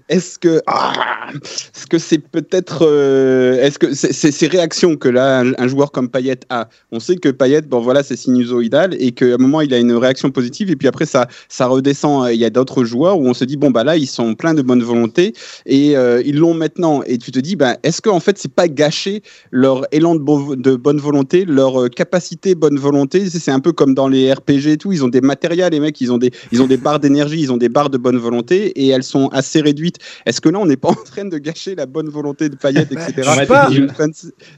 Est-ce 0.08 0.40
que 0.40 0.62
ah, 0.68 0.94
est-ce 1.34 1.88
que 1.88 1.98
c'est 1.98 2.20
peut-être 2.20 2.86
euh, 2.88 3.62
est-ce 3.62 3.80
que 3.80 3.94
c'est 3.94 4.32
ces 4.32 4.48
réactions 4.48 4.96
que 4.96 5.10
là 5.10 5.44
un, 5.58 5.68
joueur 5.68 5.92
comme 5.92 6.10
Payet 6.10 6.40
a 6.50 6.70
On 6.92 7.00
sait 7.00 7.16
que 7.16 7.30
Payet 7.30 7.62
bon 7.62 7.80
voilà 7.80 8.04
c'est 8.04 8.16
sinusoïdal 8.16 8.96
et 9.00 9.12
qu'à 9.12 9.26
un 9.26 9.38
moment 9.38 9.62
il 9.62 9.74
a 9.74 9.80
une 9.80 9.94
réaction 9.94 10.32
positive 10.32 10.70
et 10.70 10.76
puis 10.76 10.88
après 10.88 11.06
ça 11.06 11.28
ça 11.50 11.68
redescend. 11.68 12.30
Il 12.32 12.40
y 12.40 12.46
a 12.46 12.50
d'autres 12.50 12.84
joueurs 12.84 13.20
où 13.20 13.28
on 13.28 13.34
se 13.34 13.46
dit 13.46 13.58
bon 13.58 13.72
bah 13.72 13.84
là 13.84 13.98
ils 13.98 14.08
sont 14.08 14.36
pleins 14.36 14.54
de 14.54 14.62
bonne 14.62 14.84
volonté 14.84 15.34
et 15.66 15.98
euh, 15.98 16.22
ils 16.26 16.38
l'ont 16.38 16.54
maintenant 16.54 17.02
et 17.06 17.18
tu 17.18 17.32
te 17.32 17.40
dis 17.40 17.56
bah 17.56 17.78
est-ce 17.84 18.02
que 18.02 18.10
en 18.10 18.20
fait 18.20 18.38
c'est 18.38 18.54
pas 18.54 18.68
gâcher 18.68 19.24
leur 19.52 19.86
élan 19.92 20.16
de, 20.16 20.56
de, 20.56 20.76
bonne 20.76 21.00
volonté, 21.00 21.46
leur 21.46 21.82
euh, 21.82 21.90
capacité 21.90 22.56
bonne 22.56 22.78
volonté? 22.78 23.30
C'est 23.30 23.52
un 23.52 23.60
peu 23.60 23.74
comme 23.74 23.96
dans 23.96 24.08
les 24.08 24.32
RPG 24.32 24.68
et 24.68 24.78
tout. 24.78 24.92
Ils 24.92 25.04
ont 25.04 25.10
des 25.10 25.22
matériels 25.22 25.72
les 25.72 25.80
mecs 25.80 26.00
ils 26.00 26.12
ont 26.12 26.18
des 26.18 26.32
ils 26.52 26.62
ont 26.62 26.68
des 26.68 26.78
barres 26.78 27.00
d'énergie, 27.00 27.40
ils 27.40 27.52
ont 27.52 27.58
des 27.58 27.70
barres 27.70 27.90
de 27.90 27.98
bonne 27.98 28.18
volonté 28.18 28.61
et 28.68 28.88
elles 28.90 29.04
sont 29.04 29.28
assez 29.30 29.62
réduites. 29.62 29.98
Est-ce 30.26 30.42
que 30.42 30.50
là, 30.50 30.60
on 30.60 30.66
n'est 30.66 30.78
pas 30.78 30.90
en 30.90 30.96
train 30.96 31.26
de 31.26 31.38
gâcher 31.38 31.76
la 31.76 31.86
bonne 31.86 32.10
volonté 32.10 32.50
de 32.50 32.56
Payet, 32.56 32.82
etc. 32.82 33.14
dans, 33.48 33.70
une 33.70 33.90
fin 33.90 34.08
de, 34.08 34.14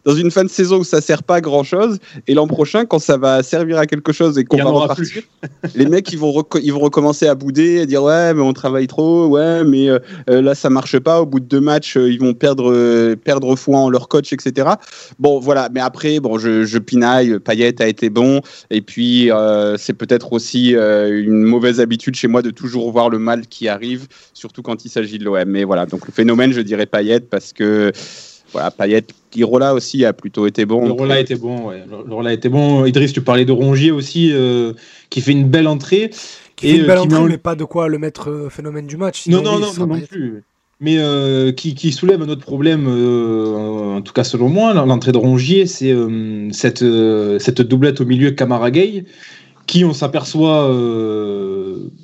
dans 0.06 0.16
une 0.16 0.32
fin 0.32 0.44
de 0.44 0.50
saison 0.50 0.80
où 0.80 0.84
ça 0.84 1.02
sert 1.02 1.24
pas 1.24 1.36
à 1.36 1.42
grand 1.42 1.64
chose, 1.64 2.00
et 2.28 2.34
l'an 2.34 2.48
prochain, 2.48 2.86
quand 2.86 3.00
ça 3.00 3.18
va 3.18 3.44
servir 3.44 3.78
à 3.78 3.86
quelque 3.86 4.12
chose 4.12 4.38
et 4.38 4.44
qu'on 4.44 4.58
va 4.58 4.70
repartir, 4.70 5.24
les 5.76 5.86
mecs 5.86 6.12
ils 6.12 6.20
vont, 6.20 6.44
ils 6.62 6.74
vont 6.74 6.80
recommencer 6.80 7.28
à 7.28 7.36
bouder, 7.36 7.82
à 7.82 7.86
dire 7.86 8.04
ouais, 8.04 8.34
mais 8.34 8.42
on 8.42 8.54
travaille 8.54 8.88
trop, 8.88 9.28
ouais, 9.28 9.64
mais 9.64 9.90
euh, 9.90 10.00
euh, 10.30 10.42
là 10.42 10.56
ça 10.56 10.70
marche 10.70 11.00
pas. 11.00 11.22
Au 11.22 11.26
bout 11.26 11.40
de 11.40 11.46
deux 11.46 11.62
matchs, 11.62 11.98
euh, 11.98 12.12
ils 12.12 12.20
vont 12.20 12.34
perdre, 12.34 13.14
perdre 13.16 13.56
foi 13.56 13.78
en 13.78 13.90
leur 13.90 14.08
coach, 14.08 14.34
etc. 14.34 14.70
Bon, 15.20 15.40
voilà. 15.40 15.70
Mais 15.74 15.80
après, 15.80 16.20
bon, 16.20 16.38
je, 16.38 16.64
je 16.64 16.78
pinaille. 16.78 17.40
Payet 17.40 17.82
a 17.82 17.88
été 17.88 18.10
bon, 18.10 18.42
et 18.70 18.82
puis 18.82 19.30
c'est 19.78 19.94
peut-être 19.94 20.34
aussi 20.34 20.72
une 20.72 21.44
mauvaise 21.44 21.80
habitude 21.80 22.16
chez 22.16 22.28
moi 22.28 22.42
de 22.42 22.50
toujours 22.50 22.92
voir 22.92 23.10
le 23.10 23.20
mal 23.20 23.48
qui 23.48 23.68
arrive 23.68 23.83
surtout 24.34 24.62
quand 24.62 24.86
il 24.86 24.90
s'agit 24.90 25.18
de 25.18 25.26
l'OM. 25.26 25.46
Mais 25.46 25.64
voilà, 25.64 25.86
donc 25.86 26.06
le 26.06 26.14
phénomène, 26.14 26.54
je 26.54 26.62
dirais 26.62 26.86
Payet 26.86 27.22
parce 27.22 27.54
que 27.54 27.92
voilà, 28.54 28.72
Payet, 28.72 29.04
Lirola 29.36 29.74
aussi 29.74 30.06
a 30.06 30.14
plutôt 30.14 30.48
été 30.48 30.66
bon. 30.66 30.86
Lirola 30.86 31.20
était 31.20 31.36
bon, 31.36 31.70
ouais. 31.70 31.84
Lirola 32.08 32.32
était 32.32 32.50
bon. 32.50 32.86
Idriss, 32.86 33.12
tu 33.12 33.22
parlais 33.22 33.46
de 33.46 33.52
Rongier 33.52 33.92
aussi, 33.92 34.32
euh, 34.32 34.74
qui 35.10 35.22
fait 35.22 35.32
une 35.32 35.50
belle 35.50 35.68
entrée. 35.68 36.12
Qui 36.56 36.68
fait 36.70 36.78
une 36.78 36.86
belle 36.86 37.00
euh, 37.00 37.02
entrée, 37.02 37.24
mais 37.24 37.38
pas 37.38 37.56
de 37.56 37.64
quoi 37.64 37.88
le 37.88 37.98
mettre 37.98 38.30
euh, 38.30 38.50
phénomène 38.50 38.86
du 38.86 38.96
match. 38.96 39.28
Non, 39.28 39.42
non, 39.42 39.60
non, 39.60 39.88
non, 39.88 40.00
plus. 40.00 40.44
Mais 40.80 40.98
qui, 41.56 41.76
qui, 41.76 41.92
soulève 41.94 42.22
un 42.22 42.28
autre 42.28 42.42
problème, 42.42 42.88
en 42.88 44.02
tout 44.02 44.12
cas 44.12 44.26
selon 44.26 44.50
moi, 44.50 44.74
l'entrée 44.74 45.14
de 45.14 45.18
Rongier, 45.18 45.66
c'est 45.66 45.96
cette, 46.52 46.84
cette 47.40 47.62
doublette 47.62 48.02
au 48.02 48.06
milieu 48.06 48.32
Camara 48.32 48.70
Gay, 48.70 49.06
qui 49.66 49.86
on 49.86 49.94
s'aperçoit. 49.94 50.68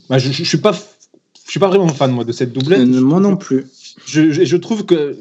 Bah, 0.09 0.17
je, 0.17 0.31
je 0.31 0.43
suis 0.45 0.59
pas 0.59 0.71
je 1.49 1.53
suis 1.53 1.59
pas 1.59 1.67
vraiment 1.67 1.87
fan 1.87 2.11
moi 2.11 2.23
de 2.25 2.31
cette 2.31 2.53
doublette. 2.53 2.81
Euh, 2.81 3.01
moi 3.01 3.19
non 3.19 3.35
plus. 3.35 3.65
Je, 4.05 4.29
je, 4.29 4.55
trouve 4.55 4.85
que 4.85 5.17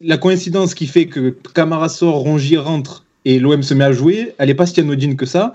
la 0.00 0.18
coïncidence 0.18 0.72
qui 0.72 0.86
fait 0.86 1.06
que 1.06 1.34
Camara 1.52 1.88
sort, 1.88 2.14
Rongier 2.14 2.58
rentre 2.58 3.04
et 3.24 3.40
l'OM 3.40 3.60
se 3.60 3.74
met 3.74 3.82
à 3.82 3.90
jouer, 3.90 4.34
elle 4.38 4.50
est 4.50 4.54
pas 4.54 4.66
si 4.66 4.78
anodine 4.78 5.16
que 5.16 5.26
ça. 5.26 5.52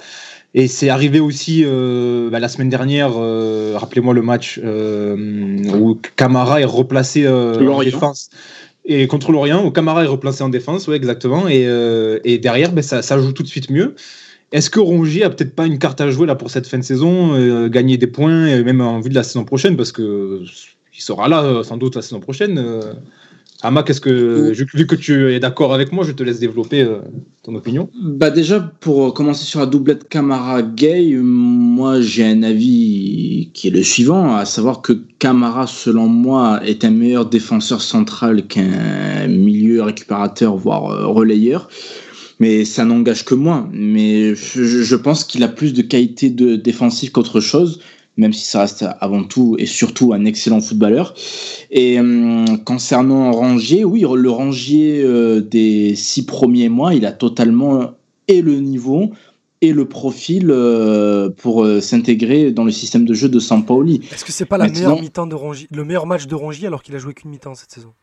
Et 0.54 0.68
c'est 0.68 0.90
arrivé 0.90 1.22
aussi 1.22 1.64
euh, 1.64 2.30
bah, 2.30 2.40
la 2.40 2.50
semaine 2.50 2.68
dernière, 2.68 3.12
euh, 3.16 3.76
rappelez-moi 3.78 4.14
le 4.14 4.22
match 4.22 4.60
où 4.60 5.98
Camara 6.18 6.60
est 6.60 6.66
replacé 6.66 7.26
en 7.26 7.82
défense. 7.82 8.30
Et 8.84 9.08
contre 9.08 9.32
l'Orient, 9.32 9.66
où 9.66 9.72
Camara 9.72 10.04
est 10.04 10.08
replacé 10.08 10.44
en 10.44 10.50
défense, 10.50 10.90
oui, 10.90 10.96
exactement. 10.96 11.48
Et, 11.48 11.66
et 12.26 12.40
derrière, 12.40 12.74
ben, 12.74 12.82
ça, 12.82 13.02
ça, 13.02 13.18
joue 13.22 13.32
tout 13.32 13.44
de 13.44 13.48
suite 13.48 13.70
mieux. 13.70 13.96
Est-ce 14.52 14.70
que 14.70 14.80
Rongier 14.80 15.24
a 15.24 15.30
peut-être 15.30 15.56
pas 15.56 15.68
une 15.68 15.78
carte 15.78 16.02
à 16.02 16.10
jouer 16.10 16.26
là 16.26 16.36
pour 16.36 16.50
cette 16.50 16.66
fin 16.66 16.80
de 16.80 16.84
saison, 16.84 17.34
euh, 17.34 17.70
gagner 17.70 17.98
des 17.98 18.08
points, 18.08 18.48
et 18.48 18.64
même 18.64 18.82
en 18.82 19.00
vue 19.00 19.10
de 19.10 19.16
la 19.16 19.24
saison 19.24 19.44
prochaine, 19.44 19.78
parce 19.78 19.92
que 19.92 20.42
il 20.96 21.02
sera 21.02 21.28
là 21.28 21.44
euh, 21.44 21.64
sans 21.64 21.78
doute 21.78 21.96
la 21.96 22.02
saison 22.02 22.20
prochaine. 22.20 22.58
Euh. 22.58 22.94
Ama, 23.62 23.84
qu'est-ce 23.84 24.00
que 24.00 24.54
vu 24.74 24.88
que 24.88 24.96
tu 24.96 25.34
es 25.34 25.40
d'accord 25.42 25.74
avec 25.74 25.92
moi, 25.92 26.06
je 26.06 26.14
te 26.14 26.24
laisse 26.24 26.40
développer 26.40 26.88
ton 27.44 27.54
opinion. 27.56 27.90
Bah 28.02 28.30
déjà 28.30 28.62
pour 28.62 29.14
commencer 29.14 29.44
sur 29.44 29.60
la 29.60 29.66
doublette 29.66 30.08
Camara 30.08 30.62
Gay, 30.62 31.18
moi 31.18 32.00
j'ai 32.00 32.24
un 32.24 32.42
avis 32.42 33.50
qui 33.54 33.68
est 33.68 33.72
le 33.72 33.84
suivant, 33.84 34.38
à 34.38 34.46
savoir 34.46 34.82
que 34.82 34.94
Camara 35.20 35.68
selon 35.68 36.08
moi 36.08 36.62
est 36.66 36.86
un 36.86 36.92
meilleur 36.92 37.26
défenseur 37.26 37.82
central 37.82 38.48
qu'un 38.48 39.28
milieu 39.28 39.84
récupérateur 39.84 40.56
voire 40.56 41.14
relayeur 41.14 41.68
mais 42.40 42.66
ça 42.66 42.86
n'engage 42.86 43.26
que 43.26 43.36
moi. 43.36 43.68
Mais 43.72 44.36
je, 44.36 44.96
pense 44.96 45.24
qu'il 45.24 45.44
a 45.44 45.48
plus 45.48 45.74
de 45.74 45.82
qualité 45.82 46.30
de 46.30 46.56
défensive 46.56 47.12
qu'autre 47.12 47.40
chose, 47.40 47.82
même 48.18 48.34
si 48.34 48.46
ça 48.46 48.62
reste 48.62 48.86
avant 49.00 49.24
tout 49.24 49.56
et 49.60 49.66
surtout 49.66 50.14
un 50.14 50.26
excellent 50.26 50.62
footballeur. 50.62 51.14
Et 51.72 52.00
hum, 52.00 52.64
concernant 52.66 53.32
Rangier, 53.32 53.84
oui, 53.84 54.06
le 54.16 54.30
Rangier 54.30 55.02
euh, 55.04 55.42
des 55.42 55.96
six 55.96 56.26
premiers 56.26 56.70
mois, 56.70 56.94
il 56.94 57.06
a 57.06 57.12
totalement 57.12 57.92
et 58.28 58.42
le 58.42 58.60
niveau 58.60 59.12
et 59.62 59.74
le 59.74 59.86
profil 59.86 60.48
euh, 60.50 61.30
pour 61.30 61.64
euh, 61.64 61.82
s'intégrer 61.82 62.52
dans 62.52 62.64
le 62.64 62.72
système 62.72 63.06
de 63.06 63.14
jeu 63.14 63.28
de 63.28 63.40
Sampaoli. 63.40 64.02
Est-ce 64.12 64.24
que 64.24 64.32
c'est 64.32 64.46
pas 64.46 64.58
la 64.58 64.70
meilleure 64.70 65.02
mi-temps 65.02 65.28
de 65.28 65.36
Rangier, 65.36 65.68
le 65.72 65.84
meilleur 65.84 66.06
match 66.06 66.28
de 66.28 66.36
Rangier 66.36 66.68
alors 66.68 66.82
qu'il 66.82 66.96
a 66.96 67.00
joué 67.00 67.14
qu'une 67.14 67.32
mi-temps 67.32 67.56
cette 67.56 67.72
saison? 67.72 67.94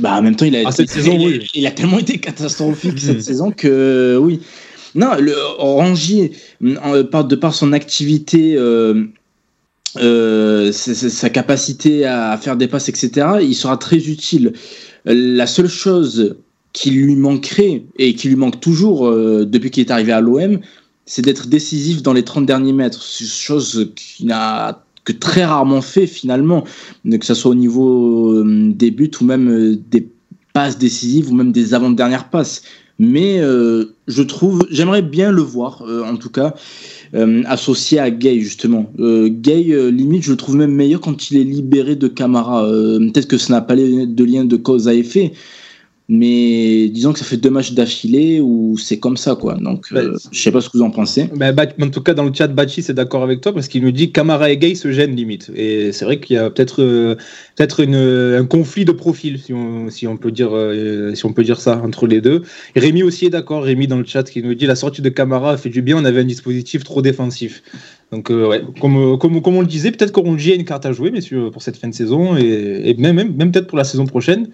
Bah, 0.00 0.16
en 0.18 0.22
même 0.22 0.36
temps, 0.36 0.44
il 0.44 0.56
a, 0.56 0.62
ah, 0.66 0.72
cette 0.72 0.90
saison, 0.90 1.16
il, 1.54 1.66
a 1.66 1.70
tellement 1.70 1.98
été 1.98 2.18
catastrophique 2.18 2.98
cette 2.98 3.22
saison 3.30 3.50
que 3.50 4.18
oui. 4.20 4.40
Non, 4.94 5.16
le 5.18 5.34
Rangier, 5.58 6.32
de 6.60 7.34
par 7.34 7.54
son 7.54 7.72
activité, 7.72 8.54
euh, 8.56 9.04
euh, 9.96 10.70
sa 10.72 11.30
capacité 11.30 12.04
à 12.04 12.36
faire 12.38 12.56
des 12.56 12.68
passes, 12.68 12.88
etc., 12.88 13.26
il 13.42 13.54
sera 13.54 13.76
très 13.76 13.96
utile. 14.08 14.52
La 15.04 15.46
seule 15.46 15.68
chose 15.68 16.36
qui 16.72 16.90
lui 16.90 17.16
manquerait, 17.16 17.84
et 17.98 18.14
qui 18.14 18.28
lui 18.28 18.36
manque 18.36 18.60
toujours 18.60 19.06
euh, 19.06 19.44
depuis 19.44 19.70
qu'il 19.70 19.84
est 19.84 19.90
arrivé 19.90 20.12
à 20.12 20.20
l'OM, 20.20 20.60
c'est 21.06 21.22
d'être 21.22 21.48
décisif 21.48 22.02
dans 22.02 22.12
les 22.12 22.24
30 22.24 22.46
derniers 22.46 22.72
mètres. 22.72 23.02
Chose 23.02 23.92
qu'il 23.96 24.26
n'a 24.26 24.83
que 25.04 25.12
très 25.12 25.44
rarement 25.44 25.82
fait 25.82 26.06
finalement, 26.06 26.64
que 27.08 27.24
ce 27.24 27.34
soit 27.34 27.50
au 27.50 27.54
niveau 27.54 28.32
euh, 28.32 28.72
des 28.74 28.90
buts 28.90 29.10
ou 29.20 29.24
même 29.24 29.48
euh, 29.48 29.78
des 29.90 30.08
passes 30.52 30.78
décisives 30.78 31.30
ou 31.30 31.34
même 31.34 31.52
des 31.52 31.74
avant-dernières 31.74 32.30
passes. 32.30 32.62
Mais 32.98 33.40
euh, 33.40 33.96
je 34.06 34.22
trouve, 34.22 34.66
j'aimerais 34.70 35.02
bien 35.02 35.32
le 35.32 35.42
voir, 35.42 35.82
en 35.82 36.16
tout 36.16 36.30
cas, 36.30 36.54
associé 37.46 37.98
à 37.98 38.08
Gay 38.12 38.38
justement. 38.38 38.92
Gay, 38.96 39.90
limite, 39.90 40.22
je 40.22 40.30
le 40.30 40.36
trouve 40.36 40.54
même 40.54 40.70
meilleur 40.70 41.00
quand 41.00 41.28
il 41.32 41.38
est 41.38 41.44
libéré 41.44 41.96
de 41.96 42.06
Camara. 42.06 42.62
Peut-être 42.62 43.26
que 43.26 43.36
ça 43.36 43.52
n'a 43.52 43.62
pas 43.62 43.74
de 43.74 44.24
lien 44.24 44.44
de 44.44 44.56
cause 44.56 44.86
à 44.86 44.94
effet, 44.94 45.32
mais 46.08 46.88
disons 46.88 47.14
que 47.14 47.18
ça 47.18 47.24
fait 47.24 47.38
deux 47.38 47.48
matchs 47.48 47.72
d'affilée 47.72 48.38
où 48.38 48.76
c'est 48.76 48.98
comme 48.98 49.16
ça, 49.16 49.36
quoi. 49.36 49.54
Donc, 49.54 49.86
je 49.88 49.96
euh, 49.96 50.16
je 50.32 50.38
sais 50.38 50.52
pas 50.52 50.60
ce 50.60 50.68
que 50.68 50.76
vous 50.76 50.84
en 50.84 50.90
pensez. 50.90 51.30
Bah, 51.34 51.50
en 51.80 51.88
tout 51.88 52.02
cas, 52.02 52.12
dans 52.12 52.24
le 52.24 52.34
chat, 52.34 52.48
Bachi 52.48 52.82
c'est 52.82 52.92
d'accord 52.92 53.22
avec 53.22 53.40
toi 53.40 53.54
parce 53.54 53.68
qu'il 53.68 53.82
nous 53.82 53.90
dit 53.90 54.12
Camara 54.12 54.50
et 54.50 54.58
Gay 54.58 54.74
se 54.74 54.92
gênent 54.92 55.16
limite. 55.16 55.50
Et 55.54 55.92
c'est 55.92 56.04
vrai 56.04 56.20
qu'il 56.20 56.36
y 56.36 56.38
a 56.38 56.50
peut-être 56.50 56.82
euh, 56.82 57.14
peut-être 57.56 57.84
un 57.86 58.44
conflit 58.44 58.84
de 58.84 58.92
profil, 58.92 59.40
si 59.40 59.54
on, 59.54 59.88
si 59.88 60.06
on 60.06 60.18
peut 60.18 60.30
dire 60.30 60.50
euh, 60.52 61.14
si 61.14 61.24
on 61.24 61.32
peut 61.32 61.42
dire 61.42 61.58
ça 61.58 61.80
entre 61.82 62.06
les 62.06 62.20
deux. 62.20 62.42
Et 62.74 62.80
Rémi 62.80 63.02
aussi 63.02 63.24
est 63.24 63.30
d'accord. 63.30 63.62
Rémi 63.62 63.86
dans 63.86 63.98
le 63.98 64.04
chat 64.04 64.24
qui 64.24 64.42
nous 64.42 64.54
dit 64.54 64.66
la 64.66 64.76
sortie 64.76 65.00
de 65.00 65.08
Camara 65.08 65.52
a 65.52 65.56
fait 65.56 65.70
du 65.70 65.80
bien. 65.80 65.96
On 65.96 66.04
avait 66.04 66.20
un 66.20 66.24
dispositif 66.24 66.84
trop 66.84 67.00
défensif. 67.00 67.62
Donc, 68.12 68.30
euh, 68.30 68.48
ouais, 68.48 68.62
comme, 68.80 68.96
euh, 68.96 69.16
comme, 69.16 69.42
comme, 69.42 69.56
on 69.56 69.60
le 69.60 69.66
disait, 69.66 69.90
peut-être 69.90 70.12
qu'Orongi 70.12 70.52
a 70.52 70.54
une 70.54 70.64
carte 70.64 70.86
à 70.86 70.92
jouer, 70.92 71.10
messieurs, 71.10 71.50
pour 71.50 71.62
cette 71.62 71.76
fin 71.76 71.88
de 71.88 71.94
saison 71.94 72.36
et, 72.36 72.94
même, 72.98 73.16
même, 73.16 73.34
même 73.34 73.50
peut-être 73.50 73.66
pour 73.66 73.78
la 73.78 73.84
saison 73.84 74.06
prochaine. 74.06 74.50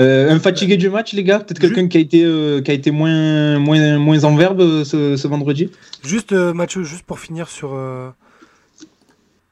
Euh, 0.00 0.30
un 0.30 0.40
fatigué 0.40 0.76
du 0.76 0.90
match, 0.90 1.12
les 1.12 1.22
gars? 1.22 1.38
Peut-être 1.38 1.60
quelqu'un 1.60 1.86
qui 1.86 1.96
a 1.98 2.00
été, 2.00 2.18
qui 2.64 2.70
a 2.70 2.74
été 2.74 2.90
moins, 2.90 3.58
moins, 3.60 3.98
moins 3.98 4.24
en 4.24 4.34
verbe 4.34 4.82
ce, 4.84 5.16
ce 5.16 5.28
vendredi? 5.28 5.70
Juste, 6.04 6.32
Mathieu, 6.32 6.82
juste 6.82 7.04
pour 7.04 7.20
finir 7.20 7.48
sur. 7.48 7.78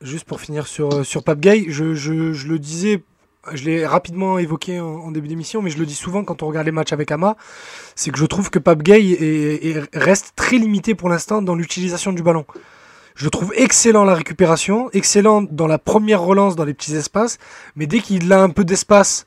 Juste 0.01 0.25
pour 0.25 0.41
finir 0.41 0.67
sur, 0.67 1.07
sur 1.07 1.23
Pape 1.23 1.39
Gay, 1.41 1.67
je, 1.69 1.95
je, 1.95 2.33
je, 2.33 2.49
le 2.49 2.59
disais 2.59 3.05
je 3.55 3.65
l'ai 3.65 3.87
rapidement 3.87 4.39
évoqué 4.39 4.81
en, 4.81 4.87
en 4.87 5.11
début 5.13 5.29
d'émission, 5.29 5.63
mais 5.63 5.71
je 5.71 5.79
le 5.79 5.87
dis 5.87 5.95
souvent 5.95 6.25
quand 6.25 6.43
on 6.43 6.49
regarde 6.49 6.67
les 6.67 6.73
matchs 6.73 6.93
avec 6.93 7.13
Ama, 7.13 7.37
c'est 7.95 8.11
que 8.11 8.19
je 8.19 8.27
trouve 8.27 8.51
que 8.51 8.59
Pape 8.59 8.83
Gay 8.83 9.01
est- 9.01 9.67
est- 9.67 9.97
reste 9.97 10.33
très 10.35 10.59
limité 10.59 10.97
pour 10.97 11.09
l'instant 11.09 11.41
dans 11.41 11.55
l'utilisation 11.55 12.13
du 12.13 12.23
ballon. 12.25 12.45
Je 13.23 13.29
trouve 13.29 13.53
excellent 13.55 14.03
la 14.03 14.15
récupération, 14.15 14.91
excellent 14.93 15.43
dans 15.43 15.69
la 15.69 15.79
première 15.79 16.23
relance 16.23 16.57
dans 16.57 16.65
les 16.65 16.75
petits 16.75 16.97
espaces, 16.97 17.39
mais 17.77 17.87
dès 17.87 18.01
qu'il 18.01 18.33
a 18.33 18.43
un 18.43 18.49
peu 18.49 18.65
d'espace 18.65 19.27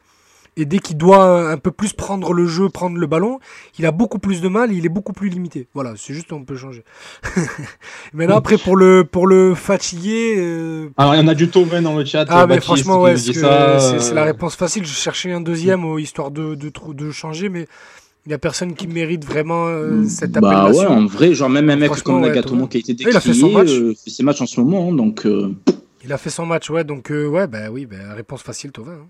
et 0.58 0.66
dès 0.66 0.80
qu'il 0.80 0.98
doit 0.98 1.50
un 1.50 1.56
peu 1.56 1.72
plus 1.72 1.94
prendre 1.94 2.34
le 2.34 2.46
jeu, 2.46 2.68
prendre 2.68 2.98
le 2.98 3.08
ballon, 3.08 3.40
il 3.80 3.86
a 3.86 3.92
beaucoup 3.92 4.20
plus 4.20 4.42
de 4.42 4.50
mal, 4.50 4.74
il 4.74 4.86
est 4.86 4.90
beaucoup 4.90 5.14
plus 5.14 5.30
limité. 5.30 5.70
Voilà, 5.74 5.94
c'est 5.96 6.14
juste 6.14 6.34
on 6.34 6.44
peut 6.44 6.58
changer. 6.58 6.84
Maintenant 8.14 8.36
après 8.36 8.58
pour 8.58 8.76
le 8.76 9.06
pour 9.06 9.28
le 9.28 9.56
fatigué, 9.56 10.36
euh, 10.40 10.90
Alors, 10.98 11.16
il 11.16 11.22
y 11.22 11.24
en 11.24 11.30
a 11.30 11.34
du 11.34 11.48
Tovin 11.48 11.82
dans 11.82 11.96
le 11.96 12.04
chat. 12.04 12.26
ah 12.28 12.42
euh, 12.42 12.48
mais 12.48 12.60
franchement 12.60 13.00
ouais, 13.00 13.16
c'est 13.16 13.32
la 13.42 13.48
euh, 13.48 14.24
réponse 14.26 14.58
facile. 14.58 14.86
Je 14.86 14.92
cherchais 14.94 15.32
un 15.32 15.40
deuxième 15.40 15.86
euh, 15.86 16.02
histoire 16.02 16.32
de 16.32 16.56
de, 16.56 16.70
de 16.92 17.12
changer, 17.12 17.48
mais 17.48 17.66
il 18.26 18.32
y 18.32 18.34
a 18.34 18.38
personne 18.40 18.74
qui 18.74 18.88
mérite 18.88 19.24
vraiment 19.26 19.68
euh, 19.68 20.04
cette 20.08 20.32
Bah 20.32 20.64
ouais, 20.64 20.68
appellation. 20.70 20.90
en 20.90 21.06
vrai, 21.06 21.34
genre 21.34 21.50
même 21.50 21.70
un 21.70 21.76
mec 21.76 21.92
comme 22.04 22.22
ouais, 22.22 22.30
Nagatomo 22.30 22.68
qui 22.68 22.78
a 22.78 22.80
été 22.80 22.96
il 23.00 23.16
a 23.16 23.20
fait 23.20 23.34
son 23.34 23.48
décrié, 23.48 23.54
match. 23.54 23.70
euh, 23.70 23.94
fait 24.04 24.10
ses 24.10 24.24
matchs 24.24 24.42
en 24.42 24.46
ce 24.48 24.60
moment, 24.60 24.90
hein, 24.90 24.96
donc 24.96 25.26
euh, 25.26 25.54
Il 26.04 26.12
a 26.14 26.18
fait 26.18 26.30
son 26.30 26.46
match, 26.46 26.70
ouais, 26.70 26.84
donc 26.84 27.12
euh, 27.12 27.28
ouais, 27.28 27.48
bah 27.48 27.70
oui, 27.72 27.86
bah, 27.86 28.14
réponse 28.16 28.42
facile, 28.42 28.72
Tovin. 28.72 28.94
hein. 28.94 29.08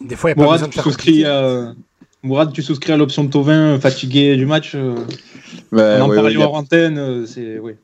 Des 0.00 0.14
fois, 0.16 0.30
il 0.30 0.32
n'y 0.32 0.34
a 0.34 0.36
pas 0.36 0.42
Mourad, 0.44 0.54
besoin 0.56 0.68
de 0.68 0.72
tu 0.72 0.76
faire 0.76 0.84
souscris 0.84 1.22
compliqué. 1.22 1.26
à... 1.26 1.74
Mourad, 2.22 2.52
tu 2.52 2.62
souscris 2.62 2.92
à 2.92 2.96
l'option 2.96 3.24
de 3.24 3.30
Tovin 3.30 3.74
euh, 3.74 3.80
fatigué 3.80 4.36
du 4.36 4.46
match 4.46 4.74
euh, 4.74 4.94
Ouais, 5.72 5.98
On 5.98 6.02
en 6.02 6.08
ouais, 6.08 6.16
parlait 6.16 6.36
ouais, 6.36 6.44
hors 6.44 6.54
antenne. 6.54 6.98
euh, 6.98 7.26
c'est... 7.26 7.58
Ouais. 7.58 7.76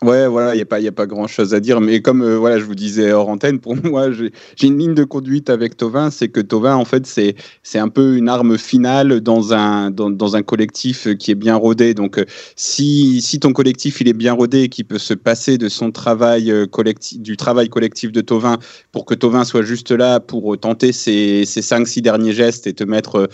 Ouais, 0.00 0.28
voilà, 0.28 0.54
il 0.54 0.58
n'y 0.58 0.62
a 0.62 0.64
pas, 0.64 0.78
y 0.78 0.86
a 0.86 0.92
pas 0.92 1.06
grand 1.06 1.26
chose 1.26 1.54
à 1.54 1.60
dire. 1.60 1.80
Mais 1.80 2.00
comme 2.00 2.22
euh, 2.22 2.38
voilà, 2.38 2.60
je 2.60 2.64
vous 2.64 2.76
disais 2.76 3.10
hors 3.10 3.28
antenne, 3.28 3.58
pour 3.58 3.74
moi, 3.84 4.12
j'ai 4.12 4.30
une 4.62 4.78
ligne 4.78 4.94
de 4.94 5.02
conduite 5.02 5.50
avec 5.50 5.76
Tovin. 5.76 6.10
C'est 6.12 6.28
que 6.28 6.38
Tovin, 6.40 6.76
en 6.76 6.84
fait, 6.84 7.04
c'est 7.04 7.34
c'est 7.64 7.80
un 7.80 7.88
peu 7.88 8.16
une 8.16 8.28
arme 8.28 8.58
finale 8.58 9.20
dans 9.20 9.52
un, 9.54 9.90
dans, 9.90 10.36
un 10.36 10.42
collectif 10.42 11.08
qui 11.18 11.32
est 11.32 11.34
bien 11.34 11.56
rodé. 11.56 11.94
Donc, 11.94 12.18
euh, 12.18 12.24
si, 12.54 13.20
si 13.20 13.40
ton 13.40 13.52
collectif 13.52 14.00
il 14.00 14.06
est 14.06 14.12
bien 14.12 14.34
rodé 14.34 14.62
et 14.62 14.68
qu'il 14.68 14.84
peut 14.84 14.98
se 14.98 15.14
passer 15.14 15.58
de 15.58 15.68
son 15.68 15.90
travail 15.90 16.52
euh, 16.52 16.66
collectif, 16.68 17.18
du 17.20 17.36
travail 17.36 17.68
collectif 17.68 18.12
de 18.12 18.20
Tovin 18.20 18.58
pour 18.92 19.04
que 19.04 19.14
Tovin 19.14 19.42
soit 19.42 19.62
juste 19.64 19.90
là 19.90 20.20
pour 20.20 20.54
euh, 20.54 20.56
tenter 20.56 20.92
ses, 20.92 21.44
ses 21.44 21.60
5-6 21.60 22.02
derniers 22.02 22.32
gestes 22.32 22.68
et 22.68 22.72
te 22.72 22.84
mettre. 22.84 23.16
euh, 23.16 23.26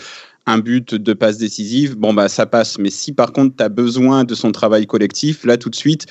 un 0.47 0.59
but 0.59 0.93
de 0.93 1.13
passe 1.13 1.37
décisive, 1.37 1.95
bon 1.95 2.13
bah 2.13 2.29
ça 2.29 2.45
passe. 2.45 2.77
Mais 2.77 2.89
si 2.89 3.11
par 3.13 3.33
contre 3.33 3.55
tu 3.57 3.63
as 3.63 3.69
besoin 3.69 4.23
de 4.23 4.35
son 4.35 4.51
travail 4.51 4.85
collectif, 4.85 5.43
là 5.43 5.57
tout 5.57 5.69
de 5.69 5.75
suite, 5.75 6.05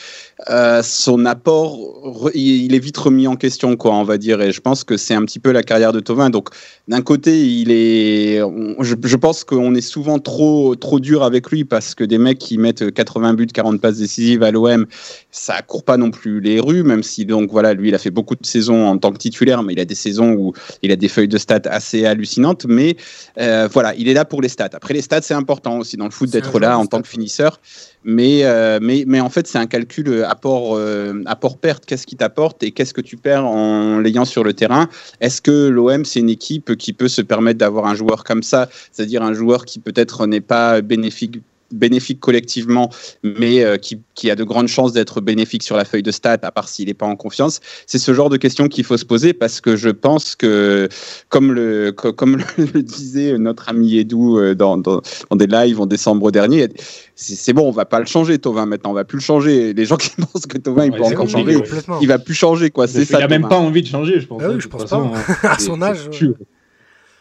euh, 0.50 0.82
son 0.82 1.24
apport, 1.24 2.30
il 2.34 2.74
est 2.74 2.78
vite 2.78 2.96
remis 2.96 3.26
en 3.26 3.36
question, 3.36 3.76
quoi, 3.76 3.94
on 3.94 4.04
va 4.04 4.18
dire. 4.18 4.40
Et 4.42 4.52
je 4.52 4.60
pense 4.60 4.82
que 4.82 4.96
c'est 4.96 5.14
un 5.14 5.24
petit 5.24 5.38
peu 5.38 5.52
la 5.52 5.62
carrière 5.62 5.92
de 5.92 6.00
Tovin. 6.00 6.30
Donc, 6.30 6.48
d'un 6.88 7.00
côté, 7.00 7.46
il 7.46 7.70
est, 7.70 8.40
je 8.80 9.16
pense 9.16 9.44
qu'on 9.44 9.74
est 9.74 9.80
souvent 9.80 10.18
trop, 10.18 10.74
trop 10.74 11.00
dur 11.00 11.22
avec 11.22 11.50
lui 11.50 11.64
parce 11.64 11.94
que 11.94 12.04
des 12.04 12.18
mecs 12.18 12.38
qui 12.38 12.58
mettent 12.58 12.92
80 12.92 13.34
buts, 13.34 13.46
40 13.46 13.80
passes 13.80 13.98
décisives 13.98 14.42
à 14.42 14.50
l'OM, 14.50 14.86
ça 15.30 15.62
court 15.62 15.84
pas 15.84 15.96
non 15.96 16.10
plus 16.10 16.40
les 16.40 16.60
rues, 16.60 16.82
même 16.82 17.02
si 17.02 17.24
donc 17.24 17.50
voilà, 17.50 17.74
lui, 17.74 17.88
il 17.88 17.94
a 17.94 17.98
fait 17.98 18.10
beaucoup 18.10 18.34
de 18.34 18.44
saisons 18.44 18.86
en 18.86 18.98
tant 18.98 19.12
que 19.12 19.18
titulaire, 19.18 19.62
mais 19.62 19.72
il 19.74 19.80
a 19.80 19.84
des 19.84 19.94
saisons 19.94 20.32
où 20.32 20.52
il 20.82 20.90
a 20.90 20.96
des 20.96 21.08
feuilles 21.08 21.28
de 21.28 21.38
stats 21.38 21.62
assez 21.66 22.04
hallucinantes. 22.04 22.66
Mais 22.68 22.96
euh, 23.38 23.68
voilà, 23.72 23.94
il 23.94 24.08
est 24.08 24.14
là 24.14 24.23
pour 24.24 24.42
les 24.42 24.48
stats. 24.48 24.70
Après, 24.72 24.94
les 24.94 25.02
stats, 25.02 25.22
c'est 25.22 25.34
important 25.34 25.78
aussi 25.78 25.96
dans 25.96 26.04
le 26.04 26.10
foot 26.10 26.30
d'être 26.30 26.58
là 26.58 26.78
en 26.78 26.86
tant 26.86 27.00
que 27.02 27.08
finisseur. 27.08 27.60
Mais, 28.04 28.44
euh, 28.44 28.78
mais, 28.82 29.04
mais 29.06 29.20
en 29.20 29.30
fait, 29.30 29.46
c'est 29.46 29.58
un 29.58 29.66
calcul 29.66 30.08
euh, 30.08 30.28
apport, 30.28 30.76
euh, 30.76 31.22
apport-perte. 31.26 31.86
Qu'est-ce 31.86 32.06
qui 32.06 32.16
t'apporte 32.16 32.62
et 32.62 32.70
qu'est-ce 32.70 32.92
que 32.92 33.00
tu 33.00 33.16
perds 33.16 33.46
en 33.46 33.98
l'ayant 33.98 34.24
sur 34.24 34.44
le 34.44 34.52
terrain? 34.52 34.88
Est-ce 35.20 35.40
que 35.40 35.68
l'OM, 35.68 36.04
c'est 36.04 36.20
une 36.20 36.30
équipe 36.30 36.76
qui 36.76 36.92
peut 36.92 37.08
se 37.08 37.22
permettre 37.22 37.58
d'avoir 37.58 37.86
un 37.86 37.94
joueur 37.94 38.24
comme 38.24 38.42
ça? 38.42 38.68
C'est-à-dire 38.92 39.22
un 39.22 39.32
joueur 39.32 39.64
qui 39.64 39.78
peut-être 39.78 40.26
n'est 40.26 40.42
pas 40.42 40.80
bénéfique 40.80 41.40
bénéfique 41.72 42.20
collectivement, 42.20 42.90
mais 43.22 43.62
euh, 43.64 43.76
qui, 43.76 44.00
qui 44.14 44.30
a 44.30 44.36
de 44.36 44.44
grandes 44.44 44.68
chances 44.68 44.92
d'être 44.92 45.20
bénéfique 45.20 45.62
sur 45.62 45.76
la 45.76 45.84
feuille 45.84 46.02
de 46.02 46.10
stats, 46.10 46.38
à 46.42 46.50
part 46.52 46.68
s'il 46.68 46.86
n'est 46.86 46.94
pas 46.94 47.06
en 47.06 47.16
confiance. 47.16 47.60
C'est 47.86 47.98
ce 47.98 48.14
genre 48.14 48.28
de 48.30 48.36
questions 48.36 48.68
qu'il 48.68 48.84
faut 48.84 48.96
se 48.96 49.04
poser 49.04 49.32
parce 49.32 49.60
que 49.60 49.76
je 49.76 49.88
pense 49.90 50.36
que, 50.36 50.88
comme 51.28 51.52
le, 51.52 51.92
co- 51.92 52.12
comme 52.12 52.36
le 52.58 52.82
disait 52.82 53.36
notre 53.38 53.68
ami 53.68 53.96
Edou 53.98 54.38
euh, 54.38 54.54
dans, 54.54 54.76
dans, 54.78 55.00
dans 55.30 55.36
des 55.36 55.46
lives 55.46 55.80
en 55.80 55.86
décembre 55.86 56.30
dernier, 56.30 56.68
c'est 57.16 57.52
bon, 57.52 57.68
on 57.68 57.70
va 57.72 57.84
pas 57.84 58.00
le 58.00 58.06
changer, 58.06 58.38
Tovin, 58.38 58.66
maintenant, 58.66 58.90
on 58.90 58.94
va 58.94 59.04
plus 59.04 59.18
le 59.18 59.22
changer. 59.22 59.72
Les 59.72 59.84
gens 59.84 59.96
qui 59.96 60.10
pensent 60.32 60.46
que 60.46 60.58
Tovin, 60.58 60.84
il 60.86 60.92
peut 60.92 61.02
encore 61.02 61.28
changer, 61.28 61.58
il 62.00 62.08
va 62.08 62.18
plus 62.18 62.34
changer, 62.34 62.70
quoi. 62.70 62.86
C'est 62.86 63.00
Il 63.02 63.06
ça. 63.06 63.18
a 63.18 63.28
même 63.28 63.48
pas 63.48 63.58
envie 63.58 63.82
de 63.82 63.86
changer, 63.88 64.20
je 64.20 64.26
pense. 64.26 64.42
Ah 64.44 64.48
oui, 64.48 64.54
hein, 64.56 64.58
je 64.60 64.68
pense 64.68 64.82
façon, 64.82 65.10
pas. 65.42 65.48
À 65.48 65.58
c'est- 65.58 65.66
son 65.66 65.80
âge. 65.82 66.08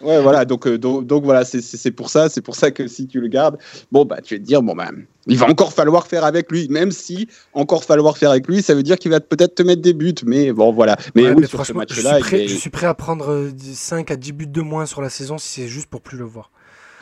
Ouais, 0.04 0.22
voilà, 0.22 0.46
donc, 0.46 0.68
euh, 0.68 0.78
donc, 0.78 1.06
donc 1.06 1.24
voilà, 1.24 1.46
c'est- 1.46 1.92
pour 1.92 2.10
ça, 2.10 2.30
c'est 2.30 2.42
pour 2.42 2.56
ça 2.56 2.72
que 2.72 2.88
si 2.88 3.08
tu 3.08 3.20
le 3.22 3.28
gardes, 3.28 3.58
bon, 3.92 4.06
bah, 4.06 4.20
tu 4.22 4.36
vas 4.36 4.40
te 4.40 4.46
dire, 4.46 4.62
bon, 4.62 4.76
bah, 4.76 4.90
il 5.28 5.38
va 5.38 5.50
encore 5.50 5.74
falloir 5.74 6.08
faire 6.08 6.26
avec 6.26 6.52
lui, 6.52 6.68
même 6.70 6.92
si 6.92 7.28
encore 7.54 7.84
falloir 7.84 8.18
faire 8.18 8.32
avec 8.32 8.48
lui, 8.48 8.62
ça 8.62 8.76
veut 8.76 8.84
dire 8.84 8.98
qu'il 8.98 9.12
va 9.12 9.20
peut-être 9.20 9.56
te 9.56 9.64
mettre 9.64 9.82
des 9.82 9.94
buts, 9.94 10.14
mais 10.26 10.52
bon, 10.52 10.72
voilà. 10.74 10.98
Mais 11.16 11.24
Ouais, 11.24 11.30
oui, 11.30 11.36
mais 11.42 11.48
sur 11.48 11.60
ce 11.66 11.72
franchement, 11.72 11.84
je 11.90 11.96
match-là, 11.96 12.16
suis, 12.16 12.22
prêt, 12.24 12.38
il 12.40 12.44
est- 12.44 12.48
je 12.50 12.56
suis 12.56 12.70
prêt 12.70 12.88
à 12.88 12.94
prendre 12.94 13.32
euh, 13.32 13.52
5 13.74 14.12
à 14.12 14.16
10 14.16 14.34
buts 14.34 14.48
de 14.48 14.62
moins 14.62 14.86
sur 14.86 15.02
la 15.02 15.10
saison 15.10 15.38
si 15.38 15.62
c'est 15.62 15.68
juste 15.68 15.88
pour 15.88 16.02
plus 16.02 16.18
le 16.18 16.26
voir. 16.26 16.52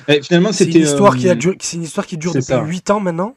Et 0.07 0.21
finalement, 0.21 0.51
C'est 0.51 0.65
une, 0.65 0.81
histoire 0.81 1.15
qui 1.15 1.29
a 1.29 1.33
euh, 1.33 1.53
c'est 1.59 1.77
une 1.77 1.83
histoire 1.83 2.05
qui 2.05 2.17
dure 2.17 2.33
depuis 2.33 2.45
ça. 2.45 2.63
8 2.63 2.89
ans 2.89 2.99
maintenant. 2.99 3.35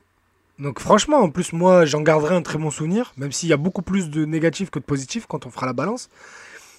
Donc 0.59 0.79
franchement, 0.81 1.19
en 1.19 1.31
plus, 1.31 1.53
moi, 1.53 1.85
j'en 1.85 2.01
garderai 2.01 2.35
un 2.35 2.43
très 2.43 2.59
bon 2.59 2.71
souvenir, 2.71 3.13
même 3.17 3.33
s'il 3.33 3.49
y 3.49 3.53
a 3.53 3.57
beaucoup 3.57 3.83
plus 3.83 4.09
de 4.09 4.25
négatifs 4.25 4.71
que 4.71 4.79
de 4.79 4.85
positifs 4.85 5.27
quand 5.27 5.47
on 5.47 5.51
fera 5.51 5.67
la 5.67 5.73
balance. 5.73 6.09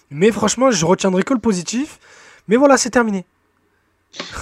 Mais 0.10 0.32
franchement, 0.32 0.72
je 0.72 0.86
retiendrai 0.86 1.24
que 1.24 1.34
le 1.34 1.40
positif. 1.40 2.00
Mais 2.48 2.56
voilà, 2.56 2.78
c'est 2.78 2.90
terminé. 2.90 3.26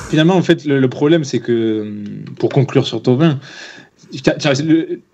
Finalement, 0.09 0.35
en 0.35 0.43
fait, 0.43 0.65
le, 0.65 0.87
problème, 0.87 1.23
c'est 1.23 1.39
que, 1.39 1.81
hum, 1.81 2.25
pour 2.37 2.49
conclure 2.49 2.85
sur 2.85 3.01
Tovin, 3.01 3.39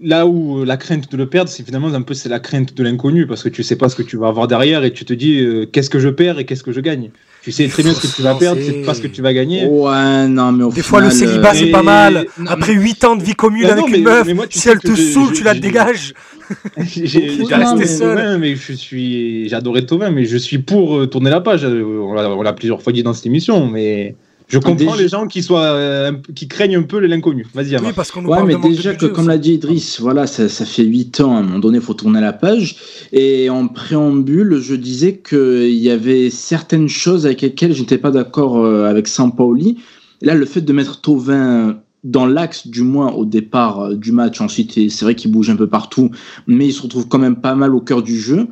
là 0.02 0.28
où 0.28 0.64
la 0.64 0.78
crainte 0.78 1.12
de 1.12 1.18
le 1.18 1.30
perdre, 1.30 1.50
c'est 1.50 1.64
finalement 1.64 1.94
un 1.94 2.02
peu 2.02 2.14
la 2.26 2.40
crainte 2.40 2.74
de 2.74 2.84
l'inconnu, 2.84 3.28
parce 3.28 3.44
que 3.44 3.50
tu 3.50 3.64
sais 3.64 3.78
pas 3.78 3.90
ce 3.90 3.96
que 3.96 4.04
tu 4.04 4.18
vas 4.18 4.28
avoir 4.28 4.48
derrière 4.48 4.84
et 4.84 4.92
tu 4.92 5.06
te 5.06 5.14
dis 5.14 5.40
euh, 5.40 5.66
qu'est-ce 5.66 5.90
que 5.90 6.00
je 6.00 6.10
perds 6.10 6.40
et 6.40 6.46
qu'est-ce 6.46 6.64
que 6.64 6.72
je 6.72 6.82
gagne. 6.82 7.12
Tu 7.42 7.52
sais 7.54 7.68
très 7.70 7.84
bien 7.84 7.94
ce 7.94 8.02
que 8.02 8.14
tu 8.14 8.22
vas 8.22 8.36
perdre, 8.36 8.62
c'est- 8.62 8.86
pas 8.86 8.94
ce 8.94 9.02
que 9.02 9.08
tu 9.08 9.22
vas 9.22 9.34
gagner. 9.34 9.66
ouais, 9.66 10.28
non, 10.28 10.52
mais 10.52 10.66
au 10.66 10.72
Des 10.72 10.82
fois, 10.82 11.00
le 11.02 11.10
célibat, 11.10 11.52
euh, 11.52 11.54
c'est 11.56 11.68
pas 11.72 11.84
mal. 11.84 12.26
non, 12.38 12.52
Après 12.52 12.74
8 12.74 13.04
ans 13.06 13.16
de 13.16 13.24
vie 13.24 13.34
commune 13.34 13.64
Bah 13.64 13.74
avec 13.74 13.86
non, 13.88 13.94
une 13.94 14.04
meuf, 14.04 14.28
mais 14.28 14.34
moi, 14.34 14.46
tu 14.48 14.60
si 14.60 14.68
elle 14.70 14.80
te 14.80 14.94
saoule, 14.96 15.32
tu 15.34 15.44
la 15.44 15.54
dégages. 15.54 16.14
J'ai 16.78 17.44
rester 17.50 17.86
seul. 17.86 18.38
Mais 18.40 18.56
je 18.56 18.74
suis, 18.74 19.48
j'ai 19.48 19.56
adoré 19.56 19.86
Tovin, 19.86 20.10
mais 20.10 20.26
je 20.26 20.36
suis 20.38 20.58
pour 20.60 20.98
euh, 20.98 21.06
tourner 21.08 21.30
la 21.30 21.42
page. 21.42 21.64
Euh, 21.64 21.84
on 22.02 22.42
l'a 22.42 22.54
plusieurs 22.54 22.82
fois 22.82 22.92
dit 22.92 23.04
dans 23.04 23.14
cette 23.14 23.26
émission, 23.28 23.68
mais 23.68 24.16
je 24.50 24.58
comprends 24.60 24.76
déjà- 24.76 24.96
les 25.02 25.08
gens 25.08 25.28
qui 25.28 25.42
soient, 25.44 25.62
euh, 25.62 26.12
qui 26.36 26.48
craignent 26.48 26.78
un 26.78 26.84
peu 26.84 27.00
l'inconnu. 27.00 27.46
Vas-y. 27.54 27.78
Oui, 27.78 27.92
parce 27.96 28.12
qu'on 28.12 28.22
nous 28.22 28.30
Ouais, 28.30 28.38
parle 28.38 28.48
mais 28.62 28.70
déjà 28.70 28.94
que, 28.96 29.06
comme 29.06 29.28
l'a 29.28 29.38
dit 29.38 29.54
Idriss, 29.54 30.02
voilà, 30.02 30.28
ça, 30.28 30.50
ça 30.50 30.66
fait 30.66 30.84
8 30.84 31.22
ans, 31.22 31.36
à 31.36 31.40
un 31.40 31.44
moment 31.44 31.60
donné, 31.60 31.78
il 31.78 31.84
faut 31.84 31.94
tourner 31.94 32.20
la 32.22 32.34
page. 32.34 32.76
Et 33.14 33.50
en 33.50 33.68
préambule, 33.68 34.60
je 34.62 34.76
disais 34.76 35.22
qu'il 35.28 35.70
y 35.74 35.90
avait 35.90 36.30
certaines 36.30 36.90
choses 36.90 37.26
avec 37.26 37.42
lesquelles 37.42 37.74
je 37.74 37.82
n'étais 37.82 37.98
pas 37.98 38.12
d'accord 38.12 38.58
euh, 38.60 38.86
avec 38.90 39.08
Sampaoli. 39.08 39.78
Là, 40.22 40.36
le 40.36 40.46
fait 40.46 40.62
de 40.62 40.74
mettre 40.74 41.00
Tovin 41.02 41.78
dans 42.04 42.26
l'axe, 42.26 42.68
du 42.68 42.82
moins 42.84 43.12
au 43.12 43.26
départ 43.26 43.82
euh, 43.82 43.96
du 43.96 44.12
match, 44.12 44.40
ensuite, 44.42 44.74
c'est 44.90 45.04
vrai 45.06 45.16
qu'il 45.16 45.32
bouge 45.32 45.50
un 45.50 45.56
peu 45.56 45.68
partout, 45.68 46.12
mais 46.48 46.68
il 46.68 46.72
se 46.74 46.82
retrouve 46.82 47.08
quand 47.08 47.20
même 47.20 47.36
pas 47.36 47.56
mal 47.56 47.76
au 47.76 47.82
cœur 47.82 48.02
du 48.02 48.18
jeu. 48.20 48.48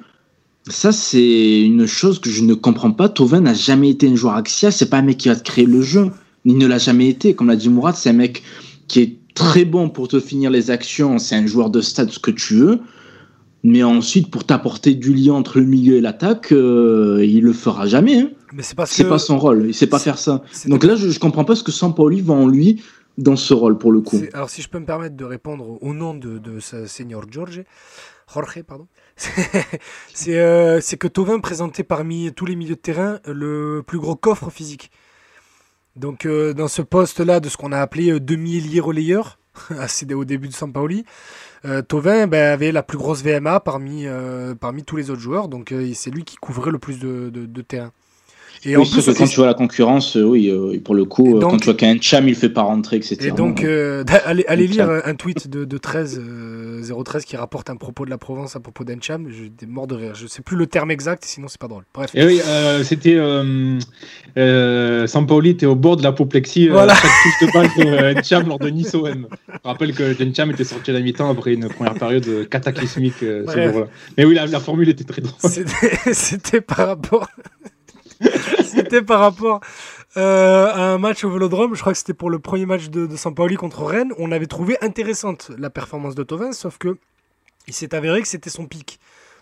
Ça, 0.70 0.92
c'est 0.92 1.62
une 1.62 1.86
chose 1.86 2.20
que 2.20 2.30
je 2.30 2.44
ne 2.44 2.54
comprends 2.54 2.92
pas. 2.92 3.10
Tovin 3.10 3.42
n'a 3.42 3.54
jamais 3.54 3.90
été 3.90 4.08
un 4.10 4.16
joueur 4.16 4.36
axial, 4.36 4.72
c'est 4.74 4.90
pas 4.90 4.98
un 4.98 5.02
mec 5.02 5.18
qui 5.18 5.30
va 5.30 5.36
te 5.36 5.44
créer 5.44 5.66
le 5.66 5.82
jeu. 5.82 6.12
Il 6.46 6.58
ne 6.58 6.68
l'a 6.68 6.78
jamais 6.78 7.08
été. 7.10 7.36
Comme 7.36 7.48
l'a 7.48 7.56
dit 7.56 7.70
Mourad, 7.70 7.96
c'est 7.96 8.10
un 8.10 8.14
mec 8.14 8.44
qui 8.88 9.00
est 9.02 9.18
très 9.34 9.66
bon 9.66 9.90
pour 9.90 10.08
te 10.08 10.20
finir 10.20 10.50
les 10.50 10.72
actions, 10.72 11.20
c'est 11.20 11.36
un 11.36 11.46
joueur 11.46 11.70
de 11.70 11.80
stade, 11.82 12.10
ce 12.10 12.20
que 12.20 12.32
tu 12.32 12.56
veux. 12.56 12.80
Mais 13.64 13.84
ensuite, 13.84 14.30
pour 14.32 14.46
t'apporter 14.46 14.94
du 14.96 15.14
lien 15.14 15.34
entre 15.34 15.60
le 15.60 15.66
milieu 15.66 15.96
et 15.96 16.02
l'attaque, 16.02 16.52
euh, 16.52 17.24
il 17.26 17.42
le 17.44 17.54
fera 17.54 17.86
jamais. 17.88 18.20
hein. 18.20 18.30
Mais 18.54 18.64
c'est 18.64 18.76
parce 18.76 18.92
C'est 18.92 19.04
que. 19.04 19.10
pas 19.10 19.20
son 19.20 19.38
rôle. 19.38 19.66
Il 19.68 19.74
sait 19.74 19.88
pas 19.88 20.00
faire 20.00 20.18
ça. 20.18 20.44
Donc 20.68 20.84
là, 20.84 20.96
je, 20.96 21.10
je 21.10 21.20
comprends 21.20 21.44
pas 21.44 21.56
ce 21.56 21.64
que 21.64 21.72
Sampaoli 21.72 22.22
va 22.22 22.34
en 22.34 22.48
lui 22.48 22.82
dans 23.18 23.36
ce 23.36 23.54
rôle 23.54 23.78
pour 23.78 23.92
le 23.92 24.00
coup. 24.02 24.22
Alors, 24.34 24.50
si 24.50 24.62
je 24.62 24.70
peux 24.70 24.80
me 24.80 24.86
permettre 24.86 25.16
de 25.18 25.26
répondre 25.26 25.78
au 25.82 25.94
nom 25.94 26.14
de, 26.14 26.38
de 26.38 26.60
ce 26.60 26.86
Seigneur 26.86 27.24
George, 27.30 27.64
Jorge, 28.34 28.62
pardon, 28.66 28.88
c'est 30.14 30.40
euh, 30.40 30.80
c'est 30.80 30.98
que 30.98 31.08
Tovin 31.08 31.40
présentait 31.40 31.84
parmi 31.84 32.32
tous 32.34 32.46
les 32.46 32.56
milieux 32.56 32.76
de 32.76 32.80
terrain 32.80 33.20
le 33.26 33.84
plus 33.86 34.00
gros 34.00 34.16
coffre 34.16 34.50
physique. 34.50 34.92
Donc, 35.98 36.26
euh, 36.28 36.54
dans 36.54 36.68
ce 36.68 36.84
poste-là 36.84 37.40
de 37.40 37.50
ce 37.50 37.58
qu'on 37.58 37.72
a 37.72 37.80
appelé 37.80 38.12
euh, 38.12 38.20
demi-ailier 38.20 38.80
relayeur, 38.80 39.40
au 40.14 40.26
début 40.26 40.48
de 40.48 40.54
Sampaoli, 40.54 41.06
euh, 41.66 41.82
Tovin 41.82 42.28
ben, 42.28 42.54
avait 42.54 42.72
la 42.72 42.84
plus 42.84 43.00
grosse 43.00 43.24
VMA 43.24 43.60
parmi, 43.62 44.06
tous 44.86 44.96
les 44.96 45.10
autres 45.10 45.22
joueurs. 45.22 45.48
Donc, 45.48 45.74
c'est 45.96 46.12
lui 46.12 46.24
qui 46.24 46.36
couvrait 46.38 46.72
le 46.72 46.78
plus 46.78 47.00
de 47.00 47.62
terrain. 47.64 47.92
Et 48.66 48.76
Oui, 48.76 48.82
en 48.82 48.86
sauf 48.86 49.04
plus, 49.06 49.14
que 49.14 49.18
quand 49.20 49.26
tu 49.28 49.36
vois 49.36 49.46
la 49.46 49.54
concurrence, 49.54 50.18
euh, 50.18 50.24
oui, 50.24 50.50
euh, 50.50 50.80
pour 50.84 50.96
le 50.96 51.06
coup, 51.06 51.38
euh, 51.38 51.40
donc- 51.40 51.52
quand 51.52 51.58
tu 51.58 51.66
vois 51.66 51.74
qu'un 51.76 51.98
Cham 52.02 52.28
il 52.28 52.36
fait 52.36 52.50
pas 52.50 52.64
rentrer, 52.64 52.98
etc. 52.98 53.18
Et 53.28 53.32
donc, 53.32 53.64
euh, 53.64 54.04
allez, 54.26 54.68
lire 54.68 54.90
un, 54.90 55.02
un 55.06 55.16
tweet 55.16 55.48
de, 55.50 55.64
de 55.66 55.78
13, 55.78 56.20
euh, 56.22 57.04
013 57.04 57.24
qui 57.26 57.38
rapporte 57.38 57.70
un 57.70 57.76
propos 57.76 58.06
de 58.06 58.10
la 58.10 58.18
Provence 58.18 58.56
à 58.56 58.60
propos 58.60 58.84
d'Encham. 58.84 59.28
J'étais 59.30 59.66
mort 59.66 59.88
de 59.88 59.96
rire. 59.96 60.16
Je 60.16 60.28
sais 60.28 60.42
plus 60.42 60.58
le 60.58 60.66
terme 60.68 60.92
exact, 60.92 61.24
sinon 61.26 61.48
c'est 61.48 61.60
pas 61.60 61.68
drôle. 61.68 61.84
Bref. 61.94 62.12
Et 62.16 62.26
oui, 62.26 62.42
euh, 62.48 62.84
c'était 62.84 63.16
euh, 63.16 63.78
euh, 64.38 65.08
Sampaoli 65.08 65.52
était 65.52 65.66
au 65.66 65.76
bord 65.76 65.98
de 65.98 66.04
l'apoplexie 66.04 66.70
euh, 66.70 66.74
Voilà. 66.74 66.96
chaque 66.96 67.12
touche 67.40 67.48
de 67.48 67.54
balle 67.54 68.14
de 68.16 68.20
Ncham 68.20 68.48
lors 68.48 68.60
de 68.60 68.70
Nice 68.70 68.94
OM. 68.96 69.28
Je 69.48 69.58
rappelle 69.64 69.94
que 69.94 70.24
Ncham 70.24 70.52
était 70.52 70.64
sorti 70.64 70.92
à 70.92 70.94
la 70.94 71.00
mi-temps 71.02 71.30
après 71.30 71.54
une 71.54 71.68
première 71.70 71.94
période 71.96 72.48
cataclysmique 72.50 73.24
euh, 73.24 73.46
ce. 73.48 73.86
Mais 74.18 74.26
oui, 74.26 74.36
la, 74.36 74.46
la 74.48 74.60
formule 74.60 74.90
était 74.90 75.04
très 75.04 75.22
drôle. 75.22 75.36
C'était 75.52 75.92
c'était 76.14 76.62
par 76.62 76.88
rapport. 76.88 77.28
C'était 78.64 79.02
par 79.02 79.20
rapport 79.20 79.62
euh, 80.18 80.68
à 80.68 80.82
un 80.94 80.98
match 80.98 81.24
au 81.24 81.32
Vélodrome. 81.32 81.76
Je 81.76 81.82
crois 81.82 81.94
que 81.94 82.00
c'était 82.00 82.14
pour 82.14 82.30
le 82.30 82.40
premier 82.40 82.66
match 82.66 82.90
de, 82.90 83.06
de 83.06 83.16
Sampaoli 83.16 83.56
contre 83.56 83.84
Rennes. 83.84 84.14
On 84.18 84.32
avait 84.32 84.48
trouvé 84.48 84.78
intéressante 84.82 85.52
la 85.58 85.70
performance 85.70 86.16
de 86.16 86.24
Tovin, 86.24 86.52
sauf 86.52 86.78
que 86.78 86.98
il 87.68 87.74
s'est 87.74 87.94
avéré 87.94 88.22
que 88.22 88.28
c'était 88.28 88.50
son 88.50 88.66
pic 88.66 89.00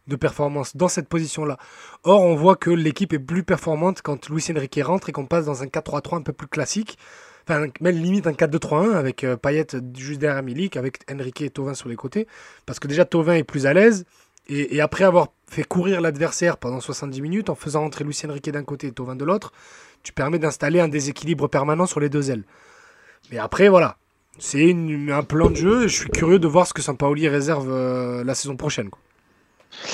de 0.07 0.15
performance 0.15 0.75
dans 0.75 0.87
cette 0.87 1.07
position-là. 1.07 1.57
Or, 2.03 2.21
on 2.21 2.35
voit 2.35 2.55
que 2.55 2.69
l'équipe 2.69 3.13
est 3.13 3.19
plus 3.19 3.43
performante 3.43 4.01
quand 4.01 4.29
Luis 4.29 4.45
Enrique 4.51 4.79
rentre 4.83 5.09
et 5.09 5.11
qu'on 5.11 5.25
passe 5.25 5.45
dans 5.45 5.63
un 5.63 5.67
4-3-3 5.67 6.17
un 6.17 6.21
peu 6.21 6.33
plus 6.33 6.47
classique. 6.47 6.97
Enfin, 7.47 7.67
même 7.79 7.95
limite 7.95 8.25
un 8.27 8.31
4-2-3-1 8.31 8.93
avec 8.93 9.23
euh, 9.23 9.35
Payet 9.37 9.67
juste 9.95 10.19
derrière 10.19 10.41
Milik, 10.41 10.77
avec 10.77 10.99
Enrique 11.11 11.41
et 11.41 11.49
Tovin 11.49 11.75
sur 11.75 11.89
les 11.89 11.95
côtés. 11.95 12.27
Parce 12.65 12.79
que 12.79 12.87
déjà, 12.87 13.05
Tovin 13.05 13.33
est 13.33 13.43
plus 13.43 13.67
à 13.67 13.73
l'aise. 13.73 14.05
Et, 14.47 14.75
et 14.75 14.81
après 14.81 15.03
avoir 15.03 15.29
fait 15.47 15.63
courir 15.63 16.01
l'adversaire 16.01 16.57
pendant 16.57 16.79
70 16.79 17.21
minutes, 17.21 17.49
en 17.49 17.55
faisant 17.55 17.83
entrer 17.83 18.03
Luis 18.03 18.19
Enrique 18.27 18.49
d'un 18.49 18.63
côté 18.63 18.87
et 18.87 18.91
Tovin 18.91 19.15
de 19.15 19.23
l'autre, 19.25 19.51
tu 20.03 20.11
permets 20.13 20.39
d'installer 20.39 20.79
un 20.79 20.87
déséquilibre 20.87 21.47
permanent 21.47 21.85
sur 21.85 21.99
les 21.99 22.09
deux 22.09 22.31
ailes. 22.31 22.43
Mais 23.31 23.37
après, 23.37 23.69
voilà. 23.69 23.97
C'est 24.37 24.71
un 25.11 25.23
plan 25.23 25.49
de 25.49 25.55
jeu 25.55 25.85
et 25.85 25.87
je 25.87 25.95
suis 25.95 26.09
curieux 26.09 26.39
de 26.39 26.47
voir 26.47 26.67
ce 26.67 26.73
que 26.73 26.81
Sampaoli 26.81 27.27
réserve 27.29 27.71
euh, 27.71 28.23
la 28.23 28.35
saison 28.35 28.57
prochaine. 28.57 28.89
quoi. 28.89 28.99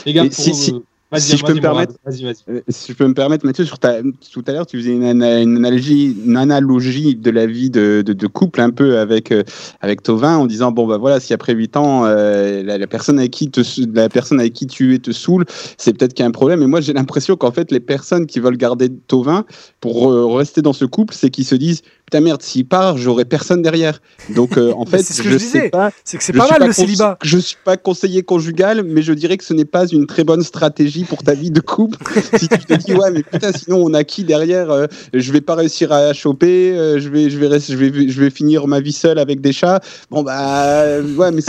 Les 0.05 0.13
gars, 0.13 0.25
Et 0.25 0.29
pour, 0.29 0.35
si- 0.43 0.55
si- 0.55 0.73
euh, 0.73 0.79
si 1.19 1.38
je 1.38 1.41
peux 1.43 1.47
vas-y, 1.54 1.62
me 1.62 1.67
Mourad, 1.67 1.88
permettre- 1.88 1.93
Vas-y, 2.06 2.24
vas-y. 2.24 2.56
Euh, 2.58 2.62
Si 2.69 2.91
je 2.91 2.97
peux 2.97 3.08
me 3.08 3.13
permettre, 3.13 3.45
Mathieu, 3.45 3.65
sur 3.65 3.80
ta, 3.80 4.02
tout 4.32 4.43
à 4.47 4.52
l'heure, 4.52 4.65
tu 4.65 4.78
faisais 4.78 4.91
une, 4.93 5.04
ana- 5.04 5.41
une 5.41 5.58
analogie, 5.58 6.15
une 6.26 6.38
analogie 6.38 7.15
de 7.15 7.32
la 7.32 7.45
vie 7.45 7.69
de, 7.69 8.02
de, 8.06 8.13
de 8.13 8.28
couple 8.28 8.62
un 8.62 8.69
peu 8.69 8.97
avec, 9.00 9.32
euh, 9.32 9.43
avec 9.82 10.04
Tovin 10.04 10.38
en 10.38 10.45
disant 10.45 10.71
bon, 10.71 10.88
bah 10.88 10.97
voilà, 10.97 11.19
si 11.19 11.34
après 11.34 11.54
8 11.54 11.76
ans, 11.78 12.06
euh, 12.06 12.63
la, 12.63 12.78
la 12.78 12.88
personne 12.88 13.19
avec 13.19 13.32
qui 13.32 13.50
te, 13.50 13.62
la 13.93 14.10
personne 14.10 14.39
avec 14.39 14.54
qui 14.54 14.67
tu 14.67 14.93
es 14.95 15.00
te 15.00 15.12
saoule, 15.12 15.45
c'est 15.78 15.93
peut-être 15.97 16.13
qu'il 16.13 16.24
y 16.24 16.26
a 16.26 16.30
un 16.30 16.32
problème. 16.32 16.62
Et 16.62 16.67
moi, 16.67 16.82
j'ai 16.82 16.93
l'impression 16.93 17.36
qu'en 17.36 17.52
fait, 17.52 17.71
les 17.71 17.80
personnes 17.80 18.26
qui 18.26 18.39
veulent 18.39 18.58
garder 18.58 18.89
Tovin 18.89 19.45
pour 19.80 20.12
euh, 20.12 20.26
rester 20.36 20.62
dans 20.62 20.74
ce 20.74 20.86
couple, 20.86 21.13
c'est 21.17 21.30
qu'ils 21.30 21.45
se 21.45 21.56
disent 21.56 21.82
putain 22.06 22.19
merde, 22.21 22.41
s'il 22.41 22.65
part, 22.65 22.97
j'aurai 22.97 23.24
personne 23.24 23.62
derrière. 23.62 24.02
Donc 24.36 24.58
euh, 24.58 24.74
en 24.74 24.86
fait, 24.86 25.02
c'est 25.02 25.13
ce 25.13 25.21
que 25.21 25.30
je 25.30 25.34
je 25.34 25.38
sais 25.39 25.45
disais. 25.45 25.69
pas. 25.69 25.91
C'est 26.04 26.17
que 26.17 26.24
c'est 26.24 26.34
pas 26.34 26.50
mal 26.50 26.67
le 26.67 26.74
célibat. 26.74 27.17
Je 27.24 27.38
suis 27.38 27.56
pas 27.63 27.78
conseiller 27.78 28.21
conjugal, 28.24 28.84
mais 28.84 29.02
je 29.02 29.13
dirais 29.13 29.38
que 29.38 29.43
ce 29.45 29.54
n'est 29.54 29.65
pas 29.65 29.88
une 29.88 30.06
très 30.08 30.24
bonne 30.26 30.41
stratégie 30.43 31.00
pour 31.03 31.23
ta 31.23 31.33
vie 31.33 31.51
de 31.51 31.59
couple. 31.59 31.97
si 32.37 32.47
tu 32.47 32.57
te 32.59 32.73
dis 32.73 32.93
ouais, 32.93 33.11
mais 33.11 33.23
putain, 33.23 33.51
sinon 33.51 33.83
on 33.83 33.93
a 33.93 34.03
qui 34.03 34.23
derrière 34.23 34.69
euh, 34.71 34.87
Je 35.13 35.31
vais 35.31 35.41
pas 35.41 35.55
réussir 35.55 35.91
à 35.91 36.13
choper. 36.13 36.71
euh, 36.77 36.99
je 36.99 37.09
vais, 37.09 37.29
je 37.29 37.37
vais, 37.37 37.59
je 37.59 37.75
vais, 37.75 38.09
je 38.09 38.21
vais 38.21 38.29
finir 38.29 38.67
ma 38.67 38.79
vie 38.79 38.91
seule 38.91 39.19
avec 39.19 39.41
des 39.41 39.53
chats. 39.53 39.79
Bon 40.09 40.23
bah 40.23 40.81
euh, 40.81 41.15
ouais, 41.15 41.31
mais 41.31 41.41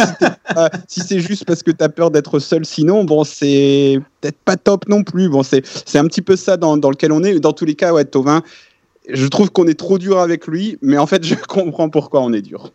si, 0.88 1.00
c'est 1.00 1.20
juste 1.20 1.44
parce 1.44 1.62
que 1.62 1.70
tu 1.70 1.82
as 1.82 1.88
peur 1.88 2.10
d'être 2.10 2.38
seul, 2.38 2.64
sinon 2.64 3.04
bon 3.04 3.24
c'est 3.24 4.00
peut-être 4.20 4.38
pas 4.44 4.56
top 4.56 4.88
non 4.88 5.02
plus. 5.02 5.28
Bon 5.28 5.42
c'est, 5.42 5.62
c'est 5.84 5.98
un 5.98 6.06
petit 6.06 6.22
peu 6.22 6.36
ça 6.36 6.56
dans, 6.56 6.76
dans 6.76 6.90
lequel 6.90 7.12
on 7.12 7.22
est. 7.22 7.38
Dans 7.40 7.52
tous 7.52 7.64
les 7.64 7.74
cas, 7.74 7.92
ouais, 7.92 8.04
Tovin. 8.04 8.42
Je 9.08 9.26
trouve 9.26 9.50
qu'on 9.50 9.66
est 9.66 9.78
trop 9.78 9.98
dur 9.98 10.18
avec 10.18 10.46
lui, 10.46 10.78
mais 10.82 10.96
en 10.98 11.06
fait, 11.06 11.24
je 11.24 11.34
comprends 11.48 11.88
pourquoi 11.90 12.20
on 12.22 12.32
est 12.32 12.42
dur. 12.42 12.70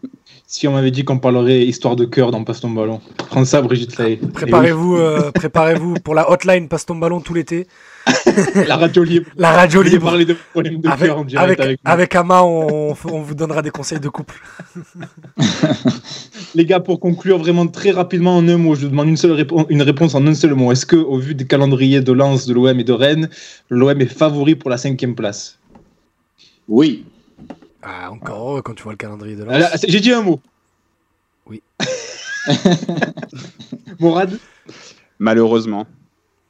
Si 0.46 0.68
on 0.68 0.74
m'avait 0.74 0.92
dit 0.92 1.04
qu'on 1.04 1.20
parlerait 1.20 1.66
histoire 1.66 1.96
de 1.96 2.06
cœur 2.06 2.32
dans 2.32 2.44
Passe 2.44 2.62
ton 2.62 2.70
ballon. 2.70 3.02
Prends 3.18 3.44
ça, 3.46 3.62
Brigitte 3.62 3.98
Lay. 3.98 4.18
Préparez-vous 4.34 4.96
euh, 4.98 5.32
préparez-vous 5.32 5.96
pour 5.96 6.16
la 6.16 6.30
hotline 6.32 6.68
passe 6.70 6.86
ton 6.86 6.96
ballon 6.96 7.20
tout 7.20 7.34
l'été. 7.34 7.68
La 8.68 8.78
radio 8.78 9.04
libre. 9.04 9.28
La 9.36 9.52
radio 9.52 9.82
libre. 9.82 10.06
parler 10.06 10.24
de 10.24 10.36
problèmes 10.54 10.80
de 10.80 10.88
Avec, 10.88 11.08
cœur 11.08 11.18
en 11.18 11.26
direct 11.26 11.44
avec, 11.44 11.60
avec, 11.60 11.80
nous. 11.86 11.92
avec 11.92 12.16
Ama, 12.16 12.42
on, 12.44 12.96
on 13.12 13.22
vous 13.22 13.36
donnera 13.36 13.62
des 13.62 13.70
conseils 13.70 14.00
de 14.00 14.08
couple. 14.08 14.36
Les 16.56 16.66
gars, 16.66 16.80
pour 16.80 17.00
conclure 17.02 17.38
vraiment 17.38 17.68
très 17.68 17.92
rapidement 17.92 18.38
en 18.38 18.48
un 18.48 18.58
mot, 18.58 18.76
je 18.76 18.82
vous 18.86 18.90
demande 18.92 19.10
une, 19.10 19.18
seule 19.18 19.32
répo- 19.34 19.66
une 19.70 19.82
réponse 19.82 20.16
en 20.16 20.26
un 20.26 20.34
seul 20.34 20.54
mot. 20.56 20.72
Est-ce 20.72 20.86
que, 20.86 20.96
au 20.96 21.18
vu 21.20 21.36
des 21.36 21.46
calendriers 21.46 22.00
de 22.02 22.12
Lens, 22.14 22.46
de 22.46 22.54
l'OM 22.54 22.80
et 22.80 22.84
de 22.86 22.94
Rennes, 22.94 23.30
l'OM 23.70 24.00
est 24.00 24.06
favori 24.06 24.56
pour 24.56 24.70
la 24.70 24.78
cinquième 24.78 25.16
place? 25.16 25.60
Oui. 26.68 27.06
Ah, 27.82 28.12
encore 28.12 28.62
quand 28.64 28.74
tu 28.74 28.84
vois 28.84 28.94
le 28.94 28.98
calendrier 28.98 29.36
de 29.36 29.46
c'est- 29.78 29.90
J'ai 29.90 30.00
dit 30.00 30.12
un 30.12 30.22
mot. 30.22 30.40
Oui. 31.48 31.62
Morad 34.00 34.38
Malheureusement. 35.20 35.88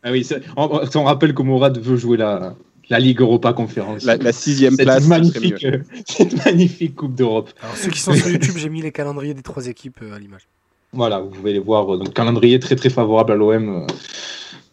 Ah 0.03 0.11
oui, 0.11 0.23
c'est- 0.23 0.41
on, 0.55 0.81
on 0.95 1.03
rappelle 1.03 1.33
que 1.33 1.41
Morad 1.41 1.77
veut 1.79 1.97
jouer 1.97 2.17
la, 2.17 2.55
la 2.89 2.99
Ligue 2.99 3.21
Europa 3.21 3.53
Conférence. 3.53 4.03
La, 4.03 4.17
la 4.17 4.31
sixième 4.31 4.75
cette, 4.75 4.85
place, 4.85 5.07
magnifique, 5.07 5.63
euh, 5.65 5.79
cette 6.05 6.45
magnifique 6.45 6.95
Coupe 6.95 7.15
d'Europe. 7.15 7.49
Alors, 7.61 7.75
ceux 7.77 7.89
qui 7.91 7.99
sont 7.99 8.13
sur 8.13 8.29
YouTube, 8.29 8.55
j'ai 8.57 8.69
mis 8.69 8.81
les 8.81 8.91
calendriers 8.91 9.33
des 9.33 9.41
trois 9.43 9.67
équipes 9.67 9.99
euh, 10.01 10.15
à 10.15 10.19
l'image. 10.19 10.47
Voilà, 10.93 11.19
vous 11.19 11.29
pouvez 11.29 11.53
les 11.53 11.59
voir. 11.59 11.93
euh, 11.93 11.97
Donc, 11.97 12.13
calendrier 12.13 12.59
très 12.59 12.75
très 12.75 12.89
favorable 12.89 13.33
à 13.33 13.35
l'OM, 13.35 13.83
euh, 13.83 13.87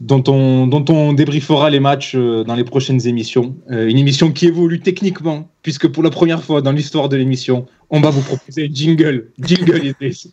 dont, 0.05 0.23
on, 0.29 0.67
dont 0.67 0.85
on 0.91 1.15
débriefera 1.15 1.71
les 1.71 1.81
matchs 1.81 2.15
euh, 2.15 2.45
dans 2.45 2.55
les 2.55 2.65
prochaines 2.65 3.07
émissions. 3.07 3.57
Euh, 3.71 3.89
une 3.89 3.97
émission 3.97 4.33
qui 4.33 4.47
évolue 4.47 4.81
techniquement, 4.81 5.49
puisque 5.63 5.89
pour 5.89 6.03
la 6.03 6.11
première 6.11 6.45
fois 6.45 6.61
dans 6.61 6.73
l'histoire 6.73 7.09
de 7.09 7.17
l'émission, 7.17 7.65
on 7.89 8.01
va 8.03 8.11
vous 8.11 8.21
proposer 8.21 8.67
un 8.67 8.75
jingle. 8.75 9.33
Jingle, 9.39 9.87
Idriss. 9.87 10.29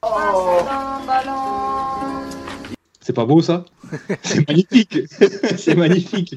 C'est 3.00 3.14
pas 3.14 3.26
beau 3.26 3.42
ça? 3.42 3.66
C'est 4.24 4.48
magnifique 4.48 5.00
C'est 5.58 5.76
magnifique 5.76 6.36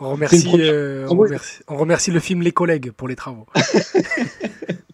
On 0.00 0.10
remercie, 0.10 0.50
euh, 0.58 1.06
on, 1.08 1.16
oui. 1.16 1.28
remercie, 1.28 1.58
on 1.68 1.76
remercie 1.76 2.10
le 2.10 2.20
film 2.20 2.42
Les 2.42 2.52
collègues 2.52 2.90
pour 2.90 3.06
les 3.08 3.16
travaux. 3.16 3.46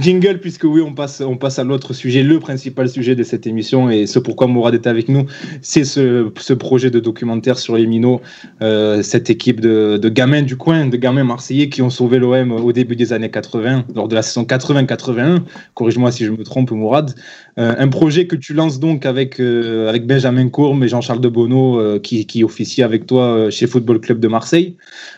Jingle, 0.00 0.38
puisque 0.40 0.64
oui, 0.64 0.80
on 0.80 0.92
passe, 0.92 1.20
on 1.20 1.36
passe 1.36 1.58
à 1.58 1.64
l'autre 1.64 1.92
sujet, 1.92 2.22
le 2.22 2.38
principal 2.40 2.88
sujet 2.88 3.14
de 3.14 3.22
cette 3.22 3.46
émission, 3.46 3.90
et 3.90 4.06
ce 4.06 4.18
pourquoi 4.18 4.46
Mourad 4.46 4.74
est 4.74 4.86
avec 4.86 5.08
nous, 5.08 5.26
c'est 5.62 5.84
ce, 5.84 6.30
ce 6.38 6.52
projet 6.52 6.90
de 6.90 6.98
documentaire 7.00 7.58
sur 7.58 7.76
les 7.76 7.86
minots, 7.86 8.20
euh, 8.62 9.02
cette 9.02 9.30
équipe 9.30 9.60
de, 9.60 9.98
de 9.98 10.08
gamins 10.08 10.42
du 10.42 10.56
coin, 10.56 10.86
de 10.86 10.96
gamins 10.96 11.24
marseillais 11.24 11.68
qui 11.68 11.82
ont 11.82 11.90
sauvé 11.90 12.18
l'OM 12.18 12.52
au 12.52 12.72
début 12.72 12.96
des 12.96 13.12
années 13.12 13.30
80, 13.30 13.84
lors 13.94 14.08
de 14.08 14.14
la 14.14 14.22
saison 14.22 14.42
80-81, 14.42 15.42
corrige-moi 15.74 16.10
si 16.10 16.24
je 16.24 16.32
me 16.32 16.42
trompe 16.42 16.70
Mourad, 16.72 17.14
Euh, 17.58 17.74
un 17.78 17.88
projet 17.88 18.26
que 18.26 18.36
tu 18.36 18.52
lances 18.52 18.78
donc 18.78 19.06
avec, 19.06 19.40
euh, 19.40 19.88
avec 19.88 20.06
Benjamin 20.06 20.48
Courme 20.48 20.84
et 20.84 20.88
Jean-Charles 20.88 21.22
de 21.22 21.32
euh, 21.36 21.98
qui, 21.98 22.26
qui 22.26 22.44
officie 22.44 22.82
avec 22.82 23.06
toi 23.06 23.50
chez 23.50 23.66
Football 23.66 24.00
Club 24.00 24.20
de 24.20 24.28
Marseille. 24.28 24.76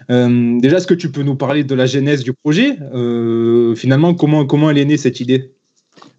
Déjà, 0.08 0.76
est-ce 0.76 0.86
que 0.86 0.94
tu 0.94 1.10
peux 1.10 1.22
nous 1.22 1.34
parler 1.34 1.64
de 1.64 1.74
la 1.74 1.86
genèse 1.86 2.22
du 2.22 2.32
projet? 2.32 2.76
Finalement, 3.76 4.14
comment, 4.18 4.44
comment 4.44 4.70
elle 4.70 4.78
est 4.78 4.84
née 4.84 4.96
cette 4.98 5.20
idée? 5.20 5.52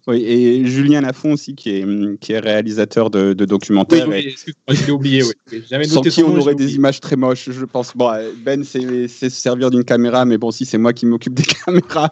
Oui, 0.06 0.24
et 0.24 0.64
Julien 0.64 1.02
Lafont 1.02 1.32
aussi, 1.32 1.54
qui 1.54 1.70
est, 1.70 2.18
qui 2.20 2.32
est 2.32 2.38
réalisateur 2.38 3.10
de, 3.10 3.32
de 3.34 3.44
documentaires. 3.44 4.10
et 4.12 4.28
excuse-moi, 4.28 4.74
je 4.74 4.86
l'ai 4.86 4.92
oublié. 4.92 5.22
Oui. 5.22 5.30
Oui, 5.52 5.62
J'avais 5.70 5.84
sans 5.84 6.00
qui 6.00 6.22
on 6.22 6.36
aurait 6.36 6.54
des 6.54 6.64
oublié. 6.64 6.76
images 6.78 7.00
très 7.00 7.16
moches, 7.16 7.50
je 7.50 7.64
pense. 7.64 7.94
Bon, 7.94 8.10
Ben, 8.44 8.64
c'est 8.64 9.08
se 9.08 9.28
servir 9.28 9.70
d'une 9.70 9.84
caméra, 9.84 10.24
mais 10.24 10.38
bon, 10.38 10.50
si 10.50 10.64
c'est 10.64 10.78
moi 10.78 10.92
qui 10.94 11.06
m'occupe 11.06 11.34
des 11.34 11.44
caméras, 11.66 12.10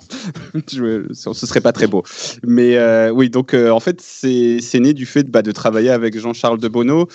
je, 0.73 1.07
ce 1.13 1.47
serait 1.47 1.63
pas 1.63 1.73
très 1.73 1.87
beau. 1.87 2.03
Mais 2.47 2.77
euh, 2.77 3.11
oui, 3.11 3.31
donc 3.31 3.55
euh, 3.55 3.71
en 3.71 3.81
fait, 3.81 4.01
c'est 4.01 4.61
né 4.81 4.93
du 4.93 5.07
fait 5.07 5.25
de, 5.25 5.31
bah, 5.31 5.43
de 5.43 5.51
travailler 5.53 5.91
avec 5.91 6.19
Jean-Charles 6.19 6.61
de 6.61 6.69
Bonneau. 6.69 7.09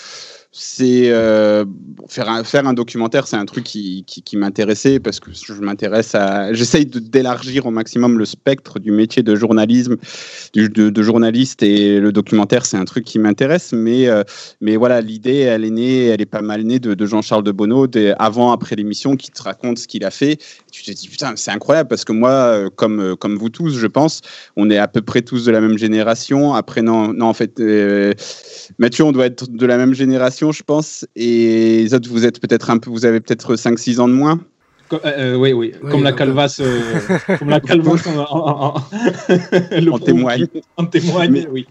C'est 0.55 1.09
euh, 1.09 1.65
faire, 2.07 2.29
un, 2.29 2.43
faire 2.43 2.67
un 2.67 2.73
documentaire, 2.73 3.25
c'est 3.25 3.35
un 3.35 3.45
truc 3.45 3.63
qui, 3.63 4.05
qui, 4.05 4.37
m'intéressait 4.37 4.99
parce 4.99 5.19
que 5.19 5.31
je 5.33 5.53
m'intéresse 5.53 6.13
à. 6.13 6.53
J'essaye 6.53 6.85
d'élargir 6.85 7.65
au 7.65 7.71
maximum 7.71 8.19
le 8.19 8.25
spectre 8.25 8.77
du 8.77 8.91
métier 8.91 9.23
de 9.23 9.35
journalisme, 9.35 9.97
de, 10.53 10.67
de 10.67 11.03
journaliste, 11.03 11.63
et 11.63 11.99
le 11.99 12.11
documentaire, 12.11 12.67
c'est 12.67 12.77
un 12.77 12.85
truc 12.85 13.03
qui 13.03 13.17
m'intéresse, 13.17 13.73
mais 13.73 14.07
euh, 14.07 14.23
mais 14.61 14.75
voilà, 14.75 15.01
l'idée, 15.01 15.39
elle 15.39 15.65
est 15.65 15.71
née, 15.71 16.05
elle 16.05 16.21
est 16.21 16.27
pas 16.27 16.43
mal 16.43 16.61
née 16.61 16.77
de, 16.77 17.03
Jean-Charles 17.03 17.43
de 17.43 17.51
Bonneau, 17.51 17.87
avant, 18.19 18.51
après 18.51 18.75
l'émission, 18.75 19.15
qui 19.15 19.31
te 19.31 19.41
raconte 19.41 19.79
ce 19.79 19.87
qu'il 19.87 20.05
a 20.05 20.11
fait. 20.11 20.37
Tu 20.73 20.81
te 20.81 20.89
dis, 20.91 21.07
putain, 21.07 21.33
c'est 21.35 21.51
incroyable, 21.51 21.87
parce 21.87 22.03
que 22.03 22.11
moi, 22.13 22.31
euh, 22.31 22.69
comme, 22.75 22.99
euh, 22.99 23.15
comme 23.15 23.37
vous 23.37 23.49
tous, 23.49 23.77
je 23.77 23.85
pense, 23.85 24.21
on 24.57 24.71
est 24.71 24.79
à 24.79 24.87
peu 24.87 25.03
près 25.03 25.21
tous 25.21 25.45
de 25.45 25.51
la 25.51 25.61
même 25.61 25.77
génération. 25.77 26.55
Après, 26.55 26.81
non, 26.81 27.13
non 27.13 27.27
en 27.27 27.33
fait, 27.35 27.59
euh, 27.59 28.11
Mathieu, 28.79 29.03
on 29.03 29.11
doit 29.11 29.27
être 29.27 29.47
de 29.51 29.65
la 29.67 29.77
même 29.77 29.93
génération, 29.93 30.51
je 30.51 30.63
pense. 30.63 31.05
Et 31.15 31.83
les 31.83 31.93
autres, 31.93 32.09
vous 32.09 32.25
êtes 32.25 32.39
peut-être 32.41 32.71
un 32.71 32.79
peu, 32.79 32.89
vous 32.89 33.05
avez 33.05 33.19
peut-être 33.19 33.55
5-6 33.55 33.99
ans 33.99 34.07
de 34.07 34.13
moins. 34.13 34.39
Euh, 34.93 34.97
euh, 35.05 35.35
oui, 35.35 35.53
oui, 35.53 35.73
Oui, 35.83 35.91
comme 35.91 36.01
la 36.03 36.11
calvasse, 36.11 36.59
euh, 36.59 36.81
comme 37.37 37.49
la 37.51 37.59
calvasse 37.59 38.07
en, 38.07 38.17
en- 38.17 38.75
en- 38.75 39.99
témoigne. 39.99 40.47
En 40.77 40.85
témoigne, 40.85 41.31
Mais- 41.31 41.47
oui. 41.51 41.67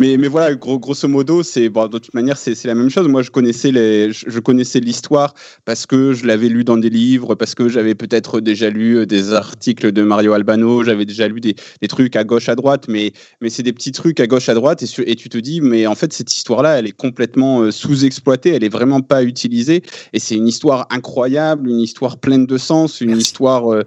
Mais, 0.00 0.16
mais 0.16 0.28
voilà, 0.28 0.54
gros, 0.54 0.78
grosso 0.78 1.08
modo, 1.08 1.42
c'est 1.42 1.68
bon, 1.68 1.88
de 1.88 1.98
toute 1.98 2.14
manière, 2.14 2.36
c'est 2.36 2.62
la 2.64 2.74
même 2.74 2.90
chose. 2.90 3.08
Moi, 3.08 3.22
je 3.22 3.30
connaissais 3.30 3.70
les, 3.70 4.12
je 4.12 4.38
connaissais 4.40 4.80
l'histoire 4.80 5.34
parce 5.64 5.86
que 5.86 6.12
je 6.12 6.26
l'avais 6.26 6.48
lu 6.48 6.64
dans 6.64 6.76
des 6.76 6.90
livres, 6.90 7.34
parce 7.34 7.54
que 7.54 7.68
j'avais 7.68 7.94
peut-être 7.94 8.40
déjà 8.40 8.70
lu 8.70 8.98
euh, 8.98 9.06
des 9.06 9.32
articles 9.32 9.92
de 9.92 10.02
Mario 10.02 10.32
Albano, 10.32 10.84
j'avais 10.84 11.04
déjà 11.04 11.28
lu 11.28 11.40
des, 11.40 11.54
des, 11.80 11.88
trucs 11.88 12.16
à 12.16 12.24
gauche, 12.24 12.48
à 12.48 12.54
droite, 12.54 12.86
mais, 12.88 13.12
mais 13.40 13.50
c'est 13.50 13.62
des 13.62 13.72
petits 13.72 13.92
trucs 13.92 14.20
à 14.20 14.26
gauche, 14.26 14.48
à 14.48 14.54
droite, 14.54 14.82
et, 14.82 15.10
et 15.10 15.16
tu 15.16 15.28
te 15.28 15.38
dis, 15.38 15.60
mais 15.60 15.86
en 15.86 15.94
fait, 15.94 16.12
cette 16.12 16.34
histoire-là, 16.34 16.78
elle 16.78 16.86
est 16.86 16.96
complètement 16.96 17.60
euh, 17.60 17.70
sous-exploitée, 17.70 18.50
elle 18.50 18.64
est 18.64 18.72
vraiment 18.72 19.00
pas 19.00 19.22
utilisée, 19.22 19.82
et 20.12 20.18
c'est 20.18 20.36
une 20.36 20.48
histoire 20.48 20.86
incroyable, 20.90 21.68
une 21.68 21.80
histoire 21.80 22.18
pleine 22.18 22.46
de 22.46 22.58
sens, 22.58 23.00
une 23.00 23.16
histoire. 23.16 23.72
Euh, 23.72 23.82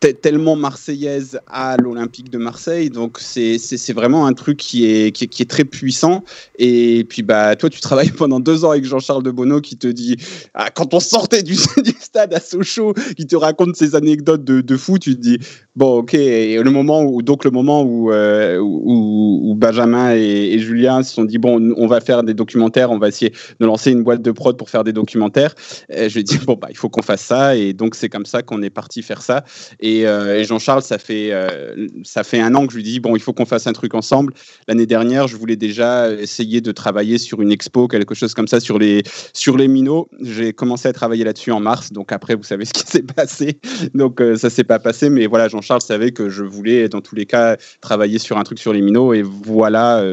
tellement 0.00 0.54
marseillaise 0.56 1.40
à 1.46 1.76
l'Olympique 1.78 2.30
de 2.30 2.38
Marseille. 2.38 2.90
Donc 2.90 3.18
c'est 3.20 3.92
vraiment 3.92 4.26
un 4.26 4.34
truc 4.34 4.58
qui 4.58 4.84
est, 4.86 5.12
qui 5.12 5.42
est, 5.42 5.50
très 5.50 5.64
puissant. 5.64 6.24
Et 6.58 7.06
puis 7.08 7.22
bah 7.22 7.56
toi 7.56 7.70
tu 7.70 7.80
travailles 7.80 8.10
pendant 8.16 8.40
deux 8.40 8.64
ans 8.64 8.70
avec 8.70 8.84
Jean-Charles 8.84 9.22
de 9.22 9.30
Bonneau 9.30 9.60
qui 9.60 9.76
te 9.76 9.86
dit 9.86 10.16
ah, 10.52 10.70
quand 10.70 10.92
on 10.94 11.00
sortait 11.00 11.42
du, 11.42 11.54
du, 11.82 11.93
à 12.16 12.40
Sochaux, 12.40 12.94
qui 13.16 13.26
te 13.26 13.36
raconte 13.36 13.76
ses 13.76 13.94
anecdotes 13.94 14.44
de, 14.44 14.60
de 14.60 14.76
fou, 14.76 14.98
tu 14.98 15.16
te 15.16 15.20
dis 15.20 15.38
bon 15.76 15.98
ok. 15.98 16.14
Et 16.14 16.62
le 16.62 16.70
moment 16.70 17.02
où 17.02 17.22
donc 17.22 17.44
le 17.44 17.50
moment 17.50 17.82
où, 17.82 18.12
euh, 18.12 18.58
où, 18.58 19.54
Benjamin 19.56 20.14
et, 20.14 20.58
Julien 20.58 21.02
se 21.02 21.12
sont 21.12 21.24
dit 21.24 21.38
bon 21.38 21.74
on 21.76 21.86
va 21.86 22.00
faire 22.00 22.22
des 22.22 22.34
documentaires, 22.34 22.90
on 22.90 22.98
va 22.98 23.08
essayer 23.08 23.32
de 23.60 23.66
lancer 23.66 23.90
une 23.90 24.02
boîte 24.02 24.22
de 24.22 24.30
prod 24.30 24.56
pour 24.56 24.70
faire 24.70 24.84
des 24.84 24.92
documentaires. 24.92 25.54
Et 25.88 26.08
je 26.08 26.16
lui 26.16 26.24
dis 26.24 26.38
bon 26.38 26.54
bah 26.54 26.68
il 26.70 26.76
faut 26.76 26.88
qu'on 26.88 27.02
fasse 27.02 27.22
ça 27.22 27.56
et 27.56 27.72
donc 27.72 27.94
c'est 27.94 28.08
comme 28.08 28.26
ça 28.26 28.42
qu'on 28.42 28.62
est 28.62 28.70
parti 28.70 29.02
faire 29.02 29.22
ça. 29.22 29.44
Et 29.80 30.06
euh, 30.06 30.44
Jean-Charles, 30.44 30.82
ça 30.82 30.98
fait 30.98 31.30
euh, 31.32 31.88
ça 32.02 32.24
fait 32.24 32.40
un 32.40 32.54
an 32.54 32.66
que 32.66 32.72
je 32.72 32.76
lui 32.76 32.84
dis 32.84 33.00
bon, 33.00 33.16
il 33.16 33.20
faut 33.20 33.32
qu'on 33.32 33.46
fasse 33.46 33.66
un 33.66 33.72
truc 33.72 33.94
ensemble. 33.94 34.34
L'année 34.68 34.86
dernière, 34.86 35.26
je 35.28 35.36
voulais 35.36 35.56
déjà 35.56 36.12
essayer 36.12 36.60
de 36.60 36.72
travailler 36.72 37.18
sur 37.18 37.42
une 37.42 37.52
expo, 37.52 37.88
quelque 37.88 38.14
chose 38.14 38.34
comme 38.34 38.48
ça 38.48 38.60
sur 38.60 38.78
les 38.78 39.02
sur 39.32 39.56
les 39.56 39.68
minots. 39.68 40.08
J'ai 40.20 40.52
commencé 40.52 40.88
à 40.88 40.92
travailler 40.92 41.24
là-dessus 41.24 41.52
en 41.52 41.60
mars. 41.60 41.92
Donc 41.92 42.03
après, 42.12 42.34
vous 42.34 42.42
savez 42.42 42.64
ce 42.64 42.72
qui 42.72 42.86
s'est 42.86 43.02
passé. 43.02 43.58
Donc 43.94 44.20
euh, 44.20 44.36
ça 44.36 44.50
s'est 44.50 44.64
pas 44.64 44.78
passé, 44.78 45.10
mais 45.10 45.26
voilà, 45.26 45.48
Jean-Charles 45.48 45.82
savait 45.82 46.12
que 46.12 46.28
je 46.28 46.44
voulais 46.44 46.88
dans 46.88 47.00
tous 47.00 47.14
les 47.14 47.26
cas 47.26 47.56
travailler 47.80 48.18
sur 48.18 48.38
un 48.38 48.42
truc 48.44 48.58
sur 48.58 48.72
les 48.72 48.82
minots 48.82 49.14
et 49.14 49.22
voilà 49.22 50.04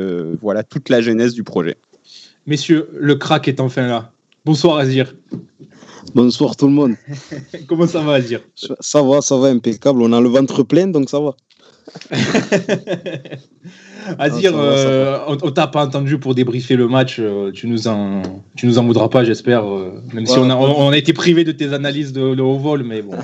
voilà 0.41 0.63
toute 0.63 0.89
la 0.89 1.01
genèse 1.01 1.33
du 1.33 1.43
projet. 1.43 1.77
Messieurs, 2.47 2.89
le 2.97 3.15
crack 3.15 3.47
est 3.47 3.59
enfin 3.59 3.87
là. 3.87 4.11
Bonsoir 4.43 4.77
Azir. 4.77 5.13
Bonsoir 6.15 6.55
tout 6.55 6.65
le 6.65 6.73
monde. 6.73 6.95
Comment 7.67 7.85
ça 7.85 8.01
va, 8.01 8.19
dire 8.19 8.41
Ça 8.55 9.01
va, 9.03 9.21
ça 9.21 9.37
va, 9.37 9.49
impeccable. 9.49 10.01
On 10.01 10.11
a 10.11 10.19
le 10.19 10.29
ventre 10.29 10.63
plein, 10.63 10.87
donc 10.87 11.09
ça 11.09 11.19
va. 11.19 11.35
Azir, 14.17 14.53
euh, 14.55 15.19
on, 15.27 15.51
t'a 15.51 15.67
pas 15.67 15.85
entendu 15.85 16.17
pour 16.17 16.35
débriefer 16.35 16.75
le 16.75 16.87
match. 16.87 17.17
Euh, 17.19 17.51
tu 17.51 17.67
nous 17.67 17.87
en, 17.87 18.21
tu 18.55 18.65
nous 18.65 18.77
en 18.77 18.85
voudras 18.85 19.09
pas, 19.09 19.23
j'espère. 19.23 19.65
Euh, 19.65 20.01
même 20.13 20.25
si 20.25 20.37
on 20.37 20.49
a, 20.49 20.55
on 20.55 20.89
a, 20.89 20.97
été 20.97 21.13
privé 21.13 21.43
de 21.43 21.51
tes 21.51 21.73
analyses 21.73 22.13
de, 22.13 22.35
de 22.35 22.41
haut 22.41 22.57
vol, 22.57 22.83
mais 22.83 23.01
bon. 23.01 23.17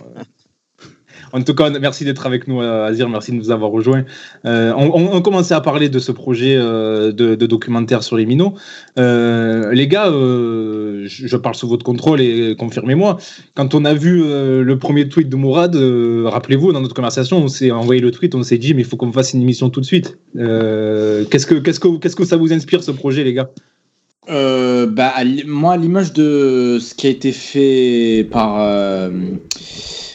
En 1.34 1.41
tout 1.41 1.53
cas, 1.53 1.69
merci 1.69 2.05
d'être 2.05 2.25
avec 2.25 2.47
nous, 2.47 2.61
euh, 2.61 2.88
Azir. 2.88 3.09
Merci 3.09 3.32
de 3.32 3.38
nous 3.38 3.51
avoir 3.51 3.71
rejoints. 3.71 4.05
Euh, 4.45 4.73
on, 4.78 5.21
commençait 5.21 5.53
à 5.53 5.61
parler 5.61 5.89
de 5.89 5.99
ce 5.99 6.11
projet 6.11 6.55
euh, 6.55 7.11
de, 7.11 7.36
documentaire 7.45 8.03
sur 8.03 8.15
les 8.17 8.25
minots. 8.25 8.55
les 8.95 9.88
gars, 9.88 10.07
je, 10.09 11.38
parle 11.38 11.55
sous 11.55 11.67
votre 11.67 11.84
contrôle 11.84 12.21
et 12.21 12.55
confirmez-moi. 12.57 13.17
Quand 13.55 13.75
on 13.75 13.86
a 13.86 13.93
vu 13.93 14.23
le 14.23 14.78
premier 14.78 15.07
tweet 15.07 15.30
de 15.30 15.36
Mourad, 15.36 15.75
rappelez-vous, 15.75 16.71
dans 16.73 16.82
notre 16.82 16.95
conversation, 16.95 17.38
on 17.38 17.47
s'est 17.47 17.71
envoyé 17.71 18.01
le 18.01 18.11
tweet, 18.11 18.36
on 18.36 18.43
s'est 18.43 18.57
dit, 18.57 18.73
mais 18.73 18.82
il 18.82 18.86
faut 18.86 18.97
qu'on 18.97 19.11
fasse 19.11 19.34
une 19.34 19.41
émission 19.41 19.69
tout 19.69 19.82
de 19.82 19.86
suite. 19.86 20.17
qu'est-ce 20.36 21.45
que, 21.45 22.25
ça 22.25 22.38
vous 22.38 22.53
inspire 22.53 22.84
ce 22.84 22.91
projet, 22.91 23.23
les 23.23 23.34
gars? 23.34 23.49
Bah, 24.28 25.13
moi, 25.45 25.73
à 25.73 25.78
l'image 25.78 26.13
de 26.13 26.80
ce 26.80 26.93
qui 26.95 27.07
a 27.07 27.09
été 27.09 27.32
fait 27.32 28.28
par 28.30 29.09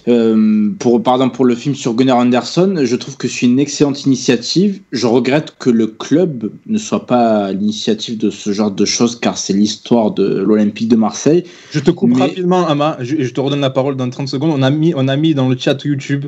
pour, 0.04 1.02
par 1.02 1.14
exemple, 1.14 1.36
pour 1.36 1.44
le 1.44 1.54
film 1.54 1.74
sur 1.74 1.94
Gunnar 1.94 2.18
Anderson, 2.18 2.74
je 2.82 2.96
trouve 2.96 3.16
que 3.16 3.28
c'est 3.28 3.46
une 3.46 3.58
excellente 3.58 4.04
initiative. 4.04 4.80
Je 4.92 5.06
regrette 5.06 5.54
que 5.58 5.70
le 5.70 5.86
club 5.86 6.50
ne 6.66 6.78
soit 6.78 7.06
pas 7.06 7.46
à 7.46 7.52
l'initiative 7.52 8.18
de 8.18 8.30
ce 8.30 8.52
genre 8.52 8.70
de 8.70 8.84
choses, 8.84 9.18
car 9.18 9.38
c'est 9.38 9.52
l'histoire 9.52 10.10
de 10.10 10.38
l'Olympique 10.38 10.88
de 10.88 10.96
Marseille. 10.96 11.44
Je 11.70 11.80
te 11.80 11.90
coupe 11.90 12.16
rapidement, 12.16 12.66
Ama, 12.66 12.96
je, 13.00 13.16
je, 13.22 13.32
te 13.32 13.40
redonne 13.40 13.60
la 13.60 13.70
parole 13.70 13.96
dans 13.96 14.08
30 14.08 14.28
secondes. 14.28 14.52
On 14.54 14.62
a 14.62 14.70
mis, 14.70 14.92
on 14.96 15.08
a 15.08 15.16
mis 15.16 15.34
dans 15.34 15.48
le 15.48 15.56
chat 15.56 15.82
YouTube 15.84 16.26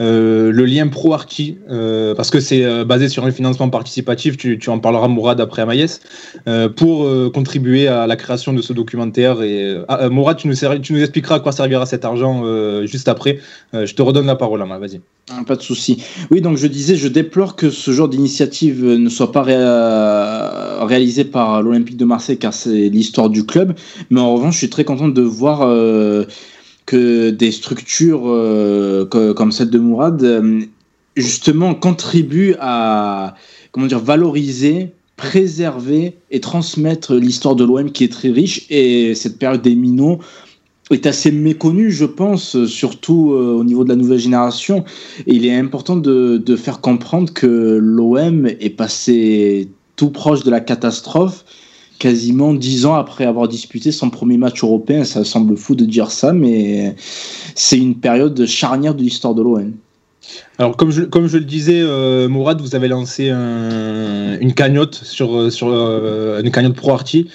euh, 0.00 0.52
le 0.52 0.64
lien 0.64 0.88
ProArchi, 0.88 1.58
euh, 1.70 2.14
parce 2.14 2.30
que 2.30 2.40
c'est 2.40 2.64
euh, 2.64 2.84
basé 2.84 3.08
sur 3.08 3.24
un 3.24 3.30
financement 3.30 3.68
participatif, 3.68 4.36
tu, 4.36 4.58
tu 4.58 4.70
en 4.70 4.78
parleras, 4.78 5.08
Mourad, 5.08 5.40
après 5.40 5.62
Amaïs, 5.62 6.00
euh, 6.48 6.68
pour 6.68 7.04
euh, 7.04 7.30
contribuer 7.32 7.88
à 7.88 8.06
la 8.06 8.16
création 8.16 8.52
de 8.52 8.62
ce 8.62 8.72
documentaire. 8.72 9.42
Et, 9.42 9.76
ah, 9.88 10.08
Mourad, 10.08 10.36
tu 10.36 10.48
nous, 10.48 10.54
tu 10.82 10.92
nous 10.92 11.00
expliqueras 11.00 11.36
à 11.36 11.40
quoi 11.40 11.52
servira 11.52 11.86
cet 11.86 12.04
argent 12.04 12.44
juste 12.84 13.08
après 13.08 13.15
après. 13.16 13.38
Euh, 13.74 13.86
je 13.86 13.94
te 13.94 14.02
redonne 14.02 14.26
la 14.26 14.36
parole, 14.36 14.62
Ama, 14.62 14.78
vas-y. 14.78 15.00
Ah, 15.30 15.42
pas 15.44 15.56
de 15.56 15.62
souci. 15.62 16.04
Oui, 16.30 16.40
donc 16.40 16.56
je 16.56 16.66
disais, 16.66 16.94
je 16.94 17.08
déplore 17.08 17.56
que 17.56 17.70
ce 17.70 17.90
genre 17.90 18.08
d'initiative 18.08 18.84
ne 18.84 19.08
soit 19.08 19.32
pas 19.32 19.42
réalisée 20.86 21.24
par 21.24 21.62
l'Olympique 21.62 21.96
de 21.96 22.04
Marseille, 22.04 22.38
car 22.38 22.54
c'est 22.54 22.88
l'histoire 22.88 23.28
du 23.28 23.44
club. 23.44 23.74
Mais 24.10 24.20
en 24.20 24.34
revanche, 24.34 24.54
je 24.54 24.58
suis 24.58 24.70
très 24.70 24.84
content 24.84 25.08
de 25.08 25.22
voir 25.22 25.62
euh, 25.62 26.24
que 26.84 27.30
des 27.30 27.50
structures 27.50 28.22
euh, 28.26 29.04
comme 29.06 29.50
celle 29.50 29.70
de 29.70 29.78
Mourad, 29.78 30.44
justement, 31.16 31.74
contribuent 31.74 32.54
à 32.60 33.34
comment 33.72 33.86
dire, 33.86 33.98
valoriser 33.98 34.92
préserver 35.16 36.14
et 36.30 36.40
transmettre 36.40 37.14
l'histoire 37.14 37.56
de 37.56 37.64
l'OM 37.64 37.90
qui 37.90 38.04
est 38.04 38.12
très 38.12 38.30
riche 38.30 38.66
et 38.70 39.14
cette 39.14 39.38
période 39.38 39.62
des 39.62 39.74
minots 39.74 40.20
est 40.94 41.06
assez 41.06 41.32
méconnu, 41.32 41.90
je 41.90 42.04
pense, 42.04 42.64
surtout 42.66 43.32
euh, 43.32 43.54
au 43.54 43.64
niveau 43.64 43.84
de 43.84 43.88
la 43.88 43.96
nouvelle 43.96 44.18
génération. 44.18 44.84
Il 45.26 45.44
est 45.44 45.54
important 45.54 45.96
de, 45.96 46.56
faire 46.56 46.80
comprendre 46.80 47.32
que 47.32 47.78
l'OM 47.80 48.46
est 48.46 48.76
passé 48.76 49.68
tout 49.96 50.10
proche 50.10 50.44
de 50.44 50.50
la 50.50 50.60
catastrophe 50.60 51.44
quasiment 51.98 52.52
dix 52.52 52.84
ans 52.84 52.94
après 52.94 53.24
avoir 53.24 53.48
disputé 53.48 53.90
son 53.90 54.10
premier 54.10 54.36
match 54.36 54.62
européen. 54.62 55.04
Ça 55.04 55.24
semble 55.24 55.56
fou 55.56 55.74
de 55.74 55.84
dire 55.84 56.10
ça, 56.10 56.32
mais 56.32 56.94
c'est 57.54 57.78
une 57.78 57.96
période 57.96 58.44
charnière 58.46 58.94
de 58.94 59.02
l'histoire 59.02 59.34
de 59.34 59.42
l'OM. 59.42 59.72
Alors, 60.58 60.76
comme 60.76 60.90
je, 60.90 61.02
comme 61.02 61.26
je 61.26 61.38
le 61.38 61.44
disais, 61.44 61.80
euh, 61.80 62.28
Mourad, 62.28 62.60
vous 62.60 62.74
avez 62.74 62.88
lancé 62.88 63.30
un, 63.30 64.38
une 64.40 64.54
cagnotte 64.54 64.94
sur, 64.94 65.50
sur 65.52 65.68
euh, 65.70 66.42
une 66.42 66.50
cagnotte 66.50 66.74
pro 66.74 66.92
Arti 66.92 67.28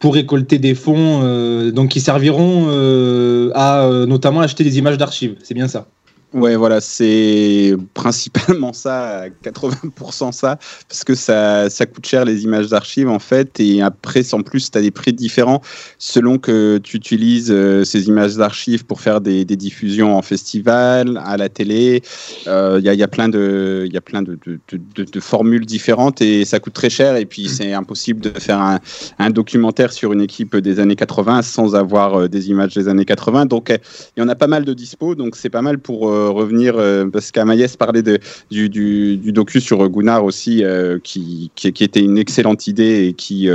pour 0.00 0.14
récolter 0.14 0.58
des 0.58 0.74
fonds 0.74 1.20
euh, 1.22 1.70
donc 1.70 1.90
qui 1.90 2.00
serviront 2.00 2.66
euh, 2.70 3.50
à 3.54 3.84
euh, 3.84 4.06
notamment 4.06 4.40
acheter 4.40 4.64
des 4.64 4.78
images 4.78 4.98
d'archives. 4.98 5.36
C'est 5.42 5.54
bien 5.54 5.68
ça. 5.68 5.86
Ouais, 6.32 6.54
voilà, 6.54 6.80
c'est 6.80 7.74
principalement 7.92 8.72
ça, 8.72 9.24
80% 9.42 10.30
ça, 10.30 10.60
parce 10.88 11.02
que 11.02 11.16
ça, 11.16 11.68
ça 11.68 11.86
coûte 11.86 12.06
cher 12.06 12.24
les 12.24 12.44
images 12.44 12.68
d'archives 12.68 13.08
en 13.08 13.18
fait, 13.18 13.58
et 13.58 13.82
après, 13.82 14.22
en 14.32 14.42
plus, 14.42 14.70
tu 14.70 14.78
as 14.78 14.80
des 14.80 14.92
prix 14.92 15.12
différents 15.12 15.60
selon 15.98 16.38
que 16.38 16.78
tu 16.78 16.96
utilises 16.96 17.50
euh, 17.50 17.82
ces 17.82 18.06
images 18.06 18.36
d'archives 18.36 18.84
pour 18.84 19.00
faire 19.00 19.20
des, 19.20 19.44
des, 19.44 19.56
diffusions 19.56 20.16
en 20.16 20.22
festival, 20.22 21.20
à 21.24 21.36
la 21.36 21.48
télé. 21.48 22.00
Il 22.46 22.48
euh, 22.48 22.80
y, 22.80 22.88
a, 22.88 22.94
y, 22.94 23.02
a, 23.02 23.08
plein 23.08 23.28
de, 23.28 23.88
y 23.92 23.96
a 23.96 24.00
plein 24.00 24.22
de, 24.22 24.38
de, 24.46 24.60
de, 24.68 25.04
de, 25.04 25.20
formules 25.20 25.66
différentes 25.66 26.22
et 26.22 26.44
ça 26.44 26.60
coûte 26.60 26.74
très 26.74 26.90
cher, 26.90 27.16
et 27.16 27.26
puis 27.26 27.48
c'est 27.48 27.72
impossible 27.72 28.20
de 28.20 28.38
faire 28.38 28.60
un, 28.60 28.78
un, 29.18 29.30
documentaire 29.30 29.92
sur 29.92 30.12
une 30.12 30.20
équipe 30.20 30.56
des 30.56 30.78
années 30.78 30.96
80 30.96 31.42
sans 31.42 31.74
avoir 31.74 32.14
euh, 32.14 32.28
des 32.28 32.50
images 32.50 32.74
des 32.74 32.86
années 32.86 33.04
80. 33.04 33.46
Donc, 33.46 33.70
il 34.16 34.20
y 34.20 34.22
en 34.22 34.28
a 34.28 34.36
pas 34.36 34.46
mal 34.46 34.64
de 34.64 34.74
dispo, 34.74 35.16
donc 35.16 35.34
c'est 35.34 35.50
pas 35.50 35.62
mal 35.62 35.80
pour 35.80 36.19
revenir, 36.28 36.74
euh, 36.76 37.06
parce 37.06 37.30
qu'Amaïs 37.30 37.76
parlait 37.76 38.02
de, 38.02 38.18
du, 38.50 39.32
docu 39.32 39.60
sur 39.60 39.88
Gunnar 39.88 40.24
aussi, 40.24 40.62
euh, 40.64 40.98
qui, 41.02 41.50
était 41.64 42.00
une 42.00 42.18
excellente 42.18 42.66
idée 42.66 43.06
et 43.06 43.12
qui 43.14 43.48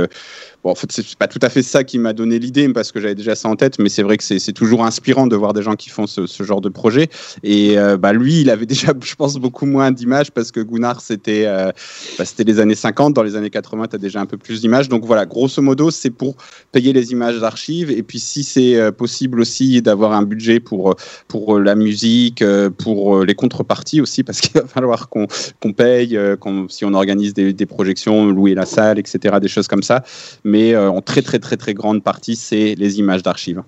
en 0.70 0.74
fait, 0.74 0.90
c'est 0.92 1.16
pas 1.16 1.28
tout 1.28 1.38
à 1.42 1.48
fait 1.48 1.62
ça 1.62 1.84
qui 1.84 1.98
m'a 1.98 2.12
donné 2.12 2.38
l'idée, 2.38 2.68
parce 2.68 2.92
que 2.92 3.00
j'avais 3.00 3.14
déjà 3.14 3.34
ça 3.34 3.48
en 3.48 3.56
tête, 3.56 3.78
mais 3.78 3.88
c'est 3.88 4.02
vrai 4.02 4.16
que 4.16 4.24
c'est 4.24 4.52
toujours 4.52 4.84
inspirant 4.84 5.26
de 5.26 5.36
voir 5.36 5.52
des 5.52 5.62
gens 5.62 5.76
qui 5.76 5.90
font 5.90 6.06
ce, 6.06 6.26
genre 6.42 6.60
de 6.60 6.68
projet. 6.68 7.08
Et 7.42 7.78
euh, 7.78 7.96
bah, 7.96 8.12
lui, 8.12 8.40
il 8.40 8.50
avait 8.50 8.66
déjà, 8.66 8.92
je 9.02 9.14
pense, 9.14 9.36
beaucoup 9.36 9.66
moins 9.66 9.90
d'images, 9.90 10.30
parce 10.30 10.50
que 10.50 10.60
Gunnar, 10.60 11.00
c'était 11.00 11.44
euh, 11.46 11.70
bah, 12.18 12.24
les 12.38 12.60
années 12.60 12.74
50. 12.74 13.14
Dans 13.14 13.22
les 13.22 13.36
années 13.36 13.50
80, 13.50 13.88
tu 13.88 13.96
as 13.96 13.98
déjà 13.98 14.20
un 14.20 14.26
peu 14.26 14.36
plus 14.36 14.60
d'images. 14.60 14.88
Donc 14.88 15.04
voilà, 15.04 15.26
grosso 15.26 15.62
modo, 15.62 15.90
c'est 15.90 16.10
pour 16.10 16.36
payer 16.72 16.92
les 16.92 17.12
images 17.12 17.38
d'archives. 17.38 17.90
Et 17.90 18.02
puis, 18.02 18.18
si 18.18 18.42
c'est 18.42 18.76
euh, 18.76 18.92
possible 18.92 19.40
aussi 19.40 19.82
d'avoir 19.82 20.12
un 20.12 20.22
budget 20.22 20.60
pour, 20.60 20.96
pour 21.28 21.58
la 21.58 21.74
musique, 21.74 22.42
pour 22.78 23.24
les 23.24 23.34
contreparties 23.34 24.00
aussi, 24.00 24.22
parce 24.22 24.40
qu'il 24.40 24.60
va 24.60 24.66
falloir 24.66 25.08
qu'on 25.08 25.26
qu 25.26 25.72
paye, 25.72 26.18
qu 26.40 26.48
si 26.68 26.84
on 26.84 26.94
organise 26.94 27.34
des, 27.34 27.52
des 27.52 27.66
projections, 27.66 28.26
louer 28.26 28.54
la 28.54 28.66
salle, 28.66 28.98
etc., 28.98 29.36
des 29.40 29.48
choses 29.48 29.68
comme 29.68 29.82
ça. 29.82 30.04
Mais 30.44 30.55
euh, 30.56 30.90
en 30.90 31.00
très 31.00 31.22
très 31.22 31.38
très 31.38 31.56
très 31.56 31.74
grande 31.74 32.02
partie, 32.02 32.36
c'est 32.36 32.74
les 32.76 32.98
images 32.98 33.22
d'archives. 33.22 33.62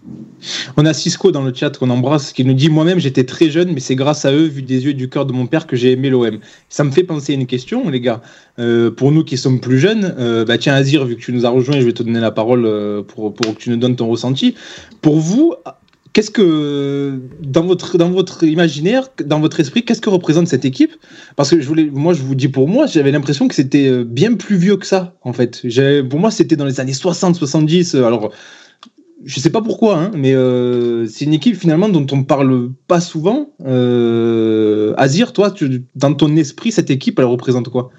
On 0.77 0.87
a 0.87 0.93
Cisco 0.93 1.31
dans 1.31 1.43
le 1.43 1.53
chat 1.55 1.77
qu'on 1.77 1.91
embrasse 1.91 2.33
qui 2.33 2.45
nous 2.45 2.55
dit 2.55 2.69
Moi-même, 2.69 2.99
j'étais 2.99 3.25
très 3.25 3.51
jeune, 3.51 3.73
mais 3.73 3.81
c'est 3.81 3.97
grâce 3.97 4.25
à 4.25 4.33
eux, 4.33 4.45
vu 4.45 4.63
des 4.63 4.85
yeux 4.85 4.95
du 4.95 5.09
cœur 5.09 5.27
de 5.27 5.33
mon 5.33 5.47
père, 5.47 5.67
que 5.67 5.77
j'ai 5.77 5.93
aimé 5.93 6.11
l'OM. 6.11 6.39
Ça 6.69 6.85
me 6.85 6.91
fait 6.91 7.05
penser 7.05 7.33
à 7.33 7.37
une 7.37 7.47
question, 7.47 7.89
les 7.89 8.01
gars. 8.01 8.23
Euh, 8.59 8.91
pour 8.91 9.13
nous 9.13 9.25
qui 9.25 9.37
sommes 9.37 9.61
plus 9.61 9.79
jeunes, 9.79 10.15
euh, 10.19 10.45
bah 10.45 10.59
tiens, 10.59 10.75
Azir, 10.75 11.05
vu 11.05 11.17
que 11.17 11.21
tu 11.21 11.33
nous 11.33 11.47
as 11.47 11.51
rejoint, 11.51 11.81
je 11.81 11.87
vais 11.87 11.93
te 11.93 12.03
donner 12.03 12.21
la 12.21 12.31
parole 12.31 13.05
pour, 13.07 13.35
pour 13.35 13.55
que 13.55 13.61
tu 13.61 13.71
nous 13.71 13.77
donnes 13.77 13.97
ton 13.97 14.09
ressenti. 14.09 14.55
Pour 15.01 15.19
vous, 15.19 15.55
qu'est-ce 16.13 16.31
que, 16.31 17.21
dans 17.43 17.65
votre, 17.65 17.99
dans 17.99 18.11
votre 18.11 18.45
imaginaire, 18.45 19.09
dans 19.25 19.41
votre 19.41 19.61
esprit, 19.61 19.85
qu'est-ce 19.85 20.01
que 20.01 20.11
représente 20.11 20.49
cette 20.49 20.65
équipe? 20.65 20.93
Parce 21.37 21.51
que 21.51 21.61
je 21.61 21.67
voulais, 21.67 21.91
moi, 21.93 22.15
je 22.15 22.23
vous 22.23 22.35
dis 22.35 22.49
pour 22.49 22.69
moi, 22.69 22.87
j'avais 22.87 23.11
l'impression 23.11 23.49
que 23.49 23.55
c'était 23.55 23.89
euh, 23.89 24.05
bien 24.05 24.35
plus 24.35 24.57
vieux 24.57 24.77
que 24.77 24.87
ça, 24.87 25.17
en 25.23 25.33
fait. 25.33 25.63
Pour 26.09 26.21
moi, 26.21 26.31
c'était 26.31 26.57
dans 26.57 26.65
les 26.65 26.81
années 26.81 26.93
60, 26.93 27.37
70. 27.37 27.95
euh, 27.95 28.05
Alors, 28.05 28.33
je 29.25 29.41
sais 29.41 29.51
pas 29.51 29.63
pourquoi, 29.63 29.99
hein, 29.99 30.11
mais 30.15 30.35
euh, 30.35 31.07
c'est 31.07 31.25
une 31.25 31.35
équipe 31.35 31.57
finalement 31.57 31.89
dont 31.89 32.07
on 32.13 32.23
parle 32.23 32.71
pas 32.87 33.01
souvent. 33.01 33.51
Euh, 33.67 34.95
Azir, 34.97 35.33
toi, 35.33 35.53
dans 35.97 36.15
ton 36.15 36.37
esprit, 36.37 36.73
cette 36.73 36.91
équipe, 36.91 37.19
elle 37.19 37.25
représente 37.25 37.69
quoi? 37.69 37.91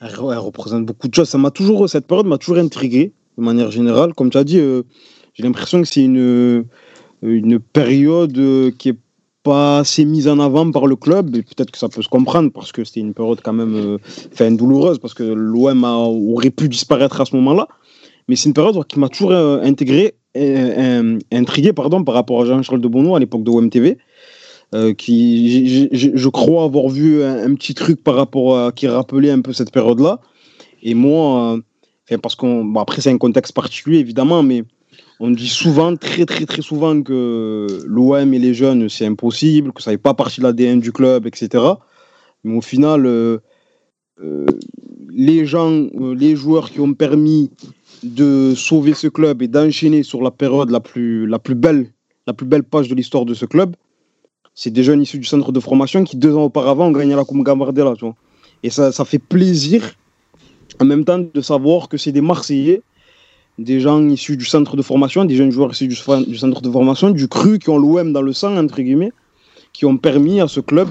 Elle, 0.00 0.16
représente 0.16 0.84
beaucoup 0.84 1.08
de 1.08 1.14
choses. 1.14 1.28
Ça 1.28 1.38
m'a 1.38 1.50
toujours, 1.50 1.88
cette 1.88 2.06
période 2.06 2.26
m'a 2.26 2.38
toujours 2.38 2.58
intrigué, 2.58 3.12
de 3.38 3.42
manière 3.42 3.70
générale. 3.70 4.14
Comme 4.14 4.30
tu 4.30 4.36
as 4.36 4.44
dit, 4.44 4.60
j'ai 5.34 5.42
l'impression 5.42 5.82
que 5.82 5.88
c'est 5.88 6.02
une, 6.02 6.64
une 7.22 7.58
période 7.60 8.38
euh, 8.38 8.70
qui 8.70 8.90
est 8.90 8.98
pas 9.44 9.80
assez 9.80 10.04
mise 10.04 10.26
en 10.26 10.40
avant 10.40 10.68
par 10.72 10.86
le 10.86 10.96
club. 10.96 11.36
Et 11.36 11.42
peut-être 11.42 11.70
que 11.70 11.78
ça 11.78 11.88
peut 11.88 12.02
se 12.02 12.08
comprendre 12.08 12.50
parce 12.50 12.72
que 12.72 12.82
c'était 12.82 13.00
une 13.00 13.14
période 13.14 13.40
quand 13.44 13.52
même 13.52 13.98
euh, 14.40 14.50
douloureuse 14.50 14.98
parce 14.98 15.14
que 15.14 15.22
l'OM 15.22 15.84
aurait 15.84 16.50
pu 16.50 16.68
disparaître 16.68 17.20
à 17.20 17.26
ce 17.26 17.36
moment-là. 17.36 17.68
Mais 18.26 18.34
c'est 18.34 18.48
une 18.48 18.54
période 18.54 18.84
qui 18.86 18.98
m'a 18.98 19.10
toujours 19.10 19.32
euh, 19.32 19.60
intégré, 19.62 20.14
euh, 20.36 21.18
intrigué 21.30 21.72
pardon, 21.74 22.02
par 22.02 22.14
rapport 22.14 22.42
à 22.42 22.46
Jean-Charles 22.46 22.80
de 22.80 22.88
Bonneau 22.88 23.14
à 23.14 23.20
l'époque 23.20 23.44
de 23.44 23.50
OMTV. 23.50 23.98
qui, 24.96 25.88
je 25.92 26.28
crois 26.30 26.64
avoir 26.64 26.88
vu 26.88 27.22
un, 27.22 27.54
petit 27.54 27.74
truc 27.74 28.02
par 28.02 28.16
rapport 28.16 28.74
qui 28.74 28.88
rappelait 28.88 29.30
un 29.30 29.40
peu 29.40 29.52
cette 29.52 29.70
période-là. 29.70 30.20
Et 30.82 30.94
moi, 30.94 31.58
parce 32.22 32.34
qu'on, 32.34 32.64
bon, 32.64 32.80
après 32.80 33.00
c'est 33.02 33.10
un 33.10 33.18
contexte 33.18 33.52
particulier 33.52 33.98
évidemment, 33.98 34.42
mais 34.42 34.64
on 35.24 35.30
dit 35.30 35.48
souvent, 35.48 35.96
très 35.96 36.26
très 36.26 36.44
très 36.44 36.60
souvent 36.60 37.02
que 37.02 37.82
l'OM 37.86 38.34
et 38.34 38.38
les 38.38 38.52
jeunes 38.52 38.90
c'est 38.90 39.06
impossible, 39.06 39.72
que 39.72 39.82
ça 39.82 39.90
n'est 39.90 39.96
pas 39.96 40.12
partie 40.12 40.40
de 40.40 40.44
l'ADN 40.44 40.80
du 40.80 40.92
club, 40.92 41.26
etc. 41.26 41.64
Mais 42.44 42.54
au 42.54 42.60
final, 42.60 43.06
euh, 43.06 43.38
euh, 44.22 44.44
les 45.10 45.46
gens, 45.46 45.70
euh, 45.70 46.14
les 46.14 46.36
joueurs 46.36 46.70
qui 46.70 46.80
ont 46.80 46.92
permis 46.92 47.50
de 48.02 48.52
sauver 48.54 48.92
ce 48.92 49.06
club 49.06 49.40
et 49.40 49.48
d'enchaîner 49.48 50.02
sur 50.02 50.20
la 50.20 50.30
période 50.30 50.68
la 50.68 50.80
plus, 50.80 51.26
la 51.26 51.38
plus 51.38 51.54
belle, 51.54 51.90
la 52.26 52.34
plus 52.34 52.46
belle 52.46 52.62
page 52.62 52.88
de 52.88 52.94
l'histoire 52.94 53.24
de 53.24 53.32
ce 53.32 53.46
club, 53.46 53.76
c'est 54.54 54.70
des 54.70 54.84
jeunes 54.84 55.00
issus 55.00 55.18
du 55.18 55.24
centre 55.24 55.52
de 55.52 55.60
formation 55.60 56.04
qui, 56.04 56.18
deux 56.18 56.36
ans 56.36 56.44
auparavant, 56.44 56.88
ont 56.88 56.92
gagné 56.92 57.14
la 57.14 57.24
Coupe 57.24 57.42
Gambardella. 57.42 57.94
Et 58.62 58.68
ça, 58.68 58.92
ça 58.92 59.06
fait 59.06 59.18
plaisir, 59.18 59.94
en 60.80 60.84
même 60.84 61.06
temps, 61.06 61.18
de 61.18 61.40
savoir 61.40 61.88
que 61.88 61.96
c'est 61.96 62.12
des 62.12 62.20
Marseillais, 62.20 62.82
des 63.58 63.80
gens 63.80 64.06
issus 64.08 64.36
du 64.36 64.44
centre 64.44 64.76
de 64.76 64.82
formation, 64.82 65.24
des 65.24 65.36
jeunes 65.36 65.50
joueurs 65.50 65.72
issus 65.72 65.88
du, 65.88 65.94
centre 65.96 66.60
de 66.60 66.70
formation, 66.70 67.10
du 67.10 67.28
cru, 67.28 67.58
qui 67.58 67.70
ont 67.70 67.78
l'OM 67.78 68.12
dans 68.12 68.22
le 68.22 68.32
sang, 68.32 68.56
entre 68.56 68.80
guillemets, 68.82 69.12
qui 69.72 69.84
ont 69.86 69.96
permis 69.96 70.40
à 70.40 70.48
ce 70.48 70.60
club 70.60 70.88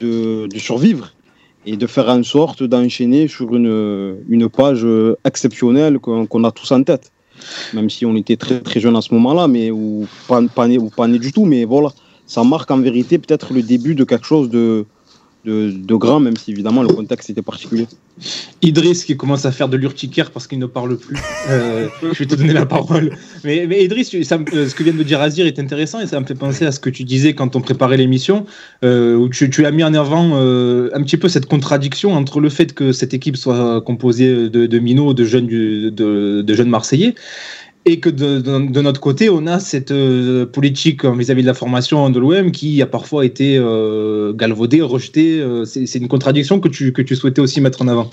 de, 0.00 0.48
survivre 0.56 1.12
et 1.66 1.76
de 1.76 1.86
faire 1.86 2.08
en 2.08 2.22
sorte 2.22 2.62
d'enchaîner 2.62 3.26
sur 3.28 3.54
une, 3.54 4.18
une 4.28 4.48
page 4.48 4.86
exceptionnelle 5.24 5.98
qu'on 5.98 6.44
a 6.44 6.50
tous 6.50 6.72
en 6.72 6.82
tête. 6.82 7.10
Même 7.72 7.90
si 7.90 8.06
on 8.06 8.14
était 8.16 8.36
très 8.36 8.60
très 8.60 8.80
jeunes 8.80 8.96
à 8.96 9.00
ce 9.00 9.12
moment-là, 9.14 9.48
mais 9.48 9.70
ou 9.70 10.06
pas, 10.28 10.40
pas, 10.54 10.68
né, 10.68 10.78
ou 10.78 10.90
pas 10.90 11.08
né 11.08 11.18
du 11.18 11.32
tout, 11.32 11.44
mais 11.46 11.64
voilà, 11.64 11.90
ça 12.26 12.44
marque 12.44 12.70
en 12.70 12.78
vérité 12.78 13.18
peut-être 13.18 13.52
le 13.52 13.62
début 13.62 13.94
de 13.94 14.04
quelque 14.04 14.26
chose 14.26 14.50
de, 14.50 14.86
de, 15.44 15.70
de 15.70 16.18
même 16.18 16.36
si 16.36 16.52
évidemment 16.52 16.82
le 16.82 16.88
contexte 16.88 17.30
était 17.30 17.42
particulier. 17.42 17.86
Idriss 18.62 19.04
qui 19.04 19.16
commence 19.16 19.44
à 19.44 19.52
faire 19.52 19.68
de 19.68 19.76
l'urticaire 19.76 20.30
parce 20.30 20.46
qu'il 20.46 20.58
ne 20.58 20.66
parle 20.66 20.96
plus. 20.96 21.16
Euh, 21.50 21.88
je 22.02 22.18
vais 22.20 22.26
te 22.26 22.34
donner 22.34 22.52
la 22.52 22.64
parole. 22.64 23.16
Mais, 23.44 23.66
mais 23.68 23.84
Idriss, 23.84 24.14
euh, 24.14 24.22
ce 24.22 24.74
que 24.74 24.82
vient 24.82 24.92
de 24.94 25.02
dire 25.02 25.20
Azir 25.20 25.46
est 25.46 25.58
intéressant 25.58 26.00
et 26.00 26.06
ça 26.06 26.18
me 26.20 26.24
fait 26.24 26.34
penser 26.34 26.64
à 26.64 26.72
ce 26.72 26.80
que 26.80 26.90
tu 26.90 27.04
disais 27.04 27.34
quand 27.34 27.56
on 27.56 27.60
préparait 27.60 27.96
l'émission, 27.96 28.46
euh, 28.84 29.16
où 29.16 29.28
tu, 29.28 29.66
as 29.66 29.70
mis 29.70 29.84
en 29.84 29.94
avant 29.94 30.36
un 30.36 31.02
petit 31.02 31.16
peu 31.16 31.28
cette 31.28 31.46
contradiction 31.46 32.14
entre 32.14 32.40
le 32.40 32.48
fait 32.48 32.72
que 32.72 32.92
cette 32.92 33.12
équipe 33.14 33.36
soit 33.36 33.82
composée 33.82 34.48
de, 34.48 34.78
minots, 34.78 35.12
de 35.12 35.24
jeunes, 35.24 35.46
de 35.46 36.54
jeunes 36.54 36.70
Marseillais, 36.70 37.14
et 37.86 38.00
que 38.00 38.08
de, 38.08 38.38
de- 38.40 38.70
de 38.72 38.80
notre 38.80 39.00
côté, 39.00 39.28
on 39.30 39.46
a 39.46 39.60
cette 39.60 39.90
euh, 39.90 40.46
politique 40.46 41.04
vis-à-vis 41.04 41.42
de 41.42 41.46
la 41.46 41.54
formation 41.54 42.08
de 42.10 42.18
l'OM 42.18 42.50
qui 42.50 42.80
a 42.82 42.86
parfois 42.86 43.24
été 43.24 43.56
euh, 43.58 44.32
galvaudée, 44.32 44.80
rejetée. 44.82 45.40
euh, 45.40 45.64
c'est 45.64 45.94
une 45.96 46.08
contradiction 46.08 46.60
que 46.60 46.68
tu, 46.68 46.92
que 46.92 47.02
tu 47.02 47.14
souhaitais 47.16 47.40
aussi 47.40 47.60
mettre 47.60 47.82
en 47.82 47.88
avant. 47.88 48.08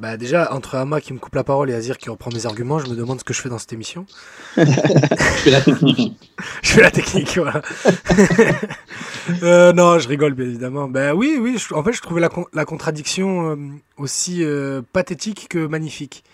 Bah 0.00 0.16
déjà, 0.16 0.52
entre 0.52 0.74
Ama 0.74 1.00
qui 1.00 1.12
me 1.12 1.18
coupe 1.20 1.36
la 1.36 1.44
parole 1.44 1.70
et 1.70 1.74
Azir 1.74 1.96
qui 1.96 2.10
reprend 2.10 2.30
mes 2.34 2.44
arguments, 2.44 2.80
je 2.80 2.88
me 2.88 2.96
demande 2.96 3.20
ce 3.20 3.24
que 3.24 3.32
je 3.32 3.40
fais 3.40 3.48
dans 3.48 3.58
cette 3.58 3.72
émission. 3.72 4.04
Je 4.56 4.62
fais 4.64 5.50
la 5.52 5.60
technique. 5.60 6.12
je 6.62 6.70
fais 6.72 6.80
la 6.82 6.90
technique, 6.90 7.36
voilà. 7.38 7.62
Euh, 9.44 9.72
non, 9.72 10.00
je 10.00 10.08
rigole, 10.08 10.34
bien 10.34 10.46
évidemment. 10.46 10.88
Ben 10.88 11.12
oui, 11.14 11.36
oui, 11.40 11.56
je- 11.56 11.72
en 11.74 11.84
fait, 11.84 11.92
je 11.92 12.00
trouvais 12.02 12.20
la, 12.20 12.28
con- 12.28 12.46
la 12.52 12.64
contradiction 12.64 13.56
aussi 13.96 14.42
pathétique 14.92 15.46
que 15.48 15.64
magnifique. 15.66 16.24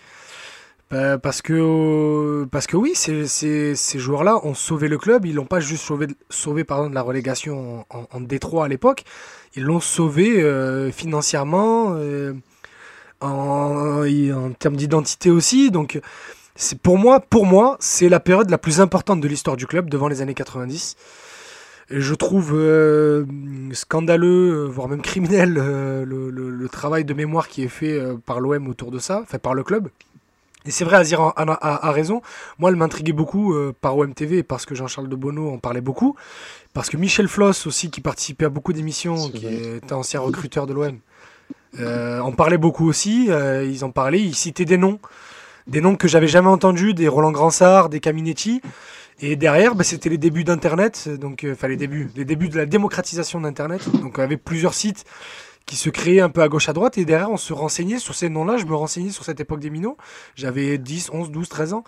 Ben, 0.91 1.19
parce 1.19 1.43
que, 1.43 1.53
euh, 1.53 2.47
parce 2.47 2.65
que 2.65 2.75
oui, 2.75 2.93
ces, 2.95 3.27
ces, 3.27 3.99
joueurs-là 3.99 4.39
ont 4.43 4.55
sauvé 4.55 4.87
le 4.87 4.97
club. 4.97 5.25
Ils 5.25 5.35
l'ont 5.35 5.45
pas 5.45 5.59
juste 5.59 5.83
sauvé, 5.83 6.07
sauvé 6.31 6.63
pardon, 6.63 6.89
de 6.89 6.95
la 6.95 7.03
relégation 7.03 7.85
en, 7.91 8.07
en 8.11 8.21
Détroit 8.21 8.65
à 8.65 8.67
l'époque. 8.67 9.03
Ils 9.55 9.63
l'ont 9.63 9.79
sauvé 9.79 10.41
euh, 10.41 10.91
financièrement, 10.91 11.93
euh, 11.95 12.33
en, 13.21 14.03
en 14.03 14.51
termes 14.53 14.75
d'identité 14.75 15.29
aussi. 15.29 15.69
Donc, 15.69 15.99
c'est 16.55 16.79
pour 16.79 16.97
moi, 16.97 17.19
pour 17.19 17.45
moi, 17.45 17.77
c'est 17.79 18.09
la 18.09 18.19
période 18.19 18.49
la 18.49 18.57
plus 18.57 18.81
importante 18.81 19.21
de 19.21 19.27
l'histoire 19.27 19.57
du 19.57 19.67
club 19.67 19.89
devant 19.89 20.07
les 20.07 20.21
années 20.21 20.33
90. 20.33 20.95
Et 21.91 22.01
je 22.01 22.13
trouve 22.13 22.51
euh, 22.53 23.25
scandaleux, 23.71 24.51
euh, 24.51 24.65
voire 24.65 24.87
même 24.87 25.01
criminel, 25.01 25.55
euh, 25.57 26.05
le, 26.05 26.69
travail 26.69 27.03
de 27.03 27.13
mémoire 27.15 27.47
qui 27.47 27.63
est 27.63 27.67
fait 27.67 27.99
euh, 27.99 28.15
par 28.15 28.39
l'OM 28.39 28.67
autour 28.67 28.91
de 28.91 28.99
ça, 28.99 29.21
enfin 29.23 29.39
par 29.39 29.55
le 29.55 29.63
club. 29.63 29.89
Et 30.69 30.71
c'est 30.71 30.85
vrai, 30.85 30.97
Azir 30.97 31.19
a, 31.19 31.33
a- 31.35 31.91
raison. 31.91 32.21
Moi, 32.59 32.69
elle 32.69 32.75
m'intriguait 32.75 33.11
beaucoup 33.11 33.55
euh, 33.55 33.73
par 33.81 33.97
OMTV 33.97 34.43
parce 34.43 34.67
que 34.67 34.75
Jean-Charles 34.75 35.09
de 35.09 35.15
Bonneau 35.15 35.49
en 35.49 35.57
parlait 35.57 35.81
beaucoup. 35.81 36.15
Parce 36.75 36.91
que 36.91 36.97
Michel 36.97 37.27
Floss 37.27 37.65
aussi, 37.65 37.89
qui 37.89 38.01
participait 38.01 38.45
à 38.45 38.49
beaucoup 38.49 38.71
d'émissions, 38.71 39.29
qui 39.29 39.47
était 39.47 39.93
ancien 39.93 40.19
recruteur 40.19 40.67
de 40.67 40.73
l'OM, 40.73 40.99
euh, 41.79 42.19
en 42.19 42.31
parlait 42.33 42.59
beaucoup 42.59 42.87
aussi. 42.87 43.25
euh, 43.29 43.65
ils 43.65 43.83
en 43.83 43.89
parlaient, 43.89 44.21
ils 44.21 44.35
citaient 44.35 44.63
des 44.65 44.77
noms. 44.77 44.99
Des 45.65 45.81
noms 45.81 45.95
que 45.95 46.07
j'avais 46.07 46.27
jamais 46.27 46.49
entendus, 46.49 46.93
des 46.93 47.07
Roland 47.07 47.31
Gransart, 47.31 47.89
des 47.89 47.99
Caminetti. 47.99 48.61
Et 49.21 49.35
derrière, 49.35 49.73
bah, 49.73 49.83
c'était 49.83 50.09
les 50.09 50.19
débuts 50.19 50.43
d'Internet, 50.43 51.09
donc 51.19 51.47
enfin 51.51 51.67
les 51.67 51.77
débuts, 51.77 52.11
les 52.15 52.25
débuts 52.25 52.47
de 52.49 52.57
la 52.57 52.67
démocratisation 52.67 53.41
d'Internet. 53.41 53.89
Donc 54.01 54.13
il 54.17 54.21
y 54.21 54.23
avait 54.23 54.37
plusieurs 54.37 54.75
sites 54.75 55.03
qui 55.69 55.75
se 55.75 55.91
créaient 55.91 56.19
un 56.19 56.29
peu 56.29 56.41
à 56.41 56.47
gauche 56.47 56.67
à 56.67 56.73
droite, 56.73 56.97
et 56.97 57.05
derrière 57.05 57.29
on 57.29 57.37
se 57.37 57.53
renseignait 57.53 57.99
sur 57.99 58.15
ces 58.15 58.27
noms-là. 58.27 58.57
Je 58.57 58.65
me 58.65 58.73
renseignais 58.73 59.11
sur 59.11 59.23
cette 59.23 59.39
époque 59.39 59.59
des 59.59 59.69
minots. 59.69 59.97
J'avais 60.35 60.79
10, 60.79 61.11
11, 61.13 61.29
12, 61.29 61.47
13 61.47 61.73
ans. 61.73 61.83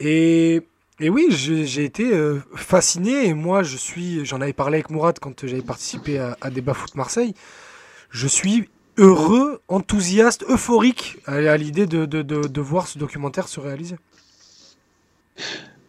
Et, 0.00 0.60
et 1.00 1.08
oui, 1.08 1.28
j'ai 1.30 1.84
été 1.84 2.12
euh, 2.12 2.40
fasciné. 2.54 3.26
Et 3.26 3.32
moi, 3.32 3.62
je 3.62 3.78
suis, 3.78 4.26
j'en 4.26 4.42
avais 4.42 4.52
parlé 4.52 4.76
avec 4.76 4.90
Mourad 4.90 5.18
quand 5.18 5.46
j'avais 5.46 5.62
participé 5.62 6.18
à, 6.18 6.36
à 6.42 6.50
Débat 6.50 6.74
Foot 6.74 6.94
Marseille. 6.94 7.32
Je 8.10 8.28
suis 8.28 8.68
heureux, 8.98 9.62
enthousiaste, 9.68 10.44
euphorique 10.50 11.16
à, 11.24 11.56
l'idée 11.56 11.86
de, 11.86 12.04
de, 12.04 12.20
de 12.22 12.60
voir 12.60 12.86
ce 12.86 12.98
documentaire 12.98 13.48
se 13.48 13.60
réaliser. 13.60 13.96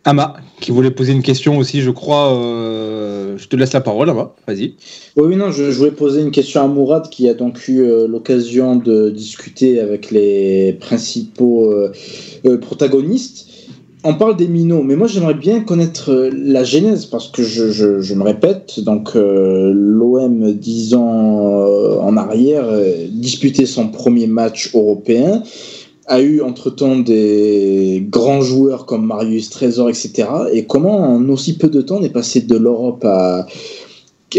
Ama, 0.08 0.36
qui 0.62 0.72
voulait 0.72 0.90
poser 0.92 1.12
une 1.12 1.22
question 1.22 1.58
aussi, 1.58 1.82
je 1.82 1.92
crois. 1.92 2.34
euh, 2.34 3.38
je 3.38 3.46
te 3.50 3.58
laisse 3.58 3.74
la 3.74 3.82
parole, 3.82 4.10
Ama. 4.10 4.34
Vas-y. 4.48 4.76
Oui, 5.18 5.36
non, 5.36 5.52
je, 5.52 5.64
voulais 5.66 5.92
poser 5.92 6.22
une 6.22 6.32
question 6.32 6.62
à 6.64 6.68
Mourad 6.68 7.10
qui 7.10 7.28
a 7.28 7.34
donc 7.34 7.68
eu 7.68 7.82
euh, 7.82 8.08
l'occasion 8.08 8.78
de 8.78 9.10
discuter 9.10 9.82
avec 9.82 10.10
les 10.10 10.72
principaux 10.80 11.74
euh, 11.74 12.58
protagonistes. 12.62 13.48
On 14.06 14.14
parle 14.14 14.38
des 14.38 14.48
minots, 14.48 14.82
mais 14.84 14.96
moi 14.96 15.08
j'aimerais 15.08 15.34
bien 15.34 15.60
connaître 15.60 16.30
la 16.32 16.64
genèse 16.64 17.06
parce 17.08 17.28
que 17.28 17.44
je, 17.44 17.72
je- 17.72 18.14
me 18.14 18.24
répète, 18.24 18.80
donc 18.80 19.10
l'OM, 19.16 20.54
dix 20.54 20.94
ans 20.94 22.00
en 22.02 22.16
arrière, 22.16 22.64
disputait 23.10 23.66
son 23.66 23.90
premier 23.90 24.28
match 24.28 24.74
européen, 24.74 25.44
a 26.08 26.22
eu 26.22 26.42
entre-temps 26.42 26.98
des 26.98 28.06
grands 28.10 28.42
joueurs 28.42 28.86
comme 28.86 29.06
Marius 29.06 29.50
Trésor, 29.50 29.90
etc. 29.90 30.28
Et 30.54 30.66
comment 30.66 31.16
en 31.16 31.28
aussi 31.30 31.58
peu 31.58 31.68
de 31.70 31.82
temps 31.82 31.98
on 31.98 32.04
est 32.04 32.10
passé 32.10 32.42
de 32.42 32.58
l'Europe 32.58 33.04
à, 33.06 33.46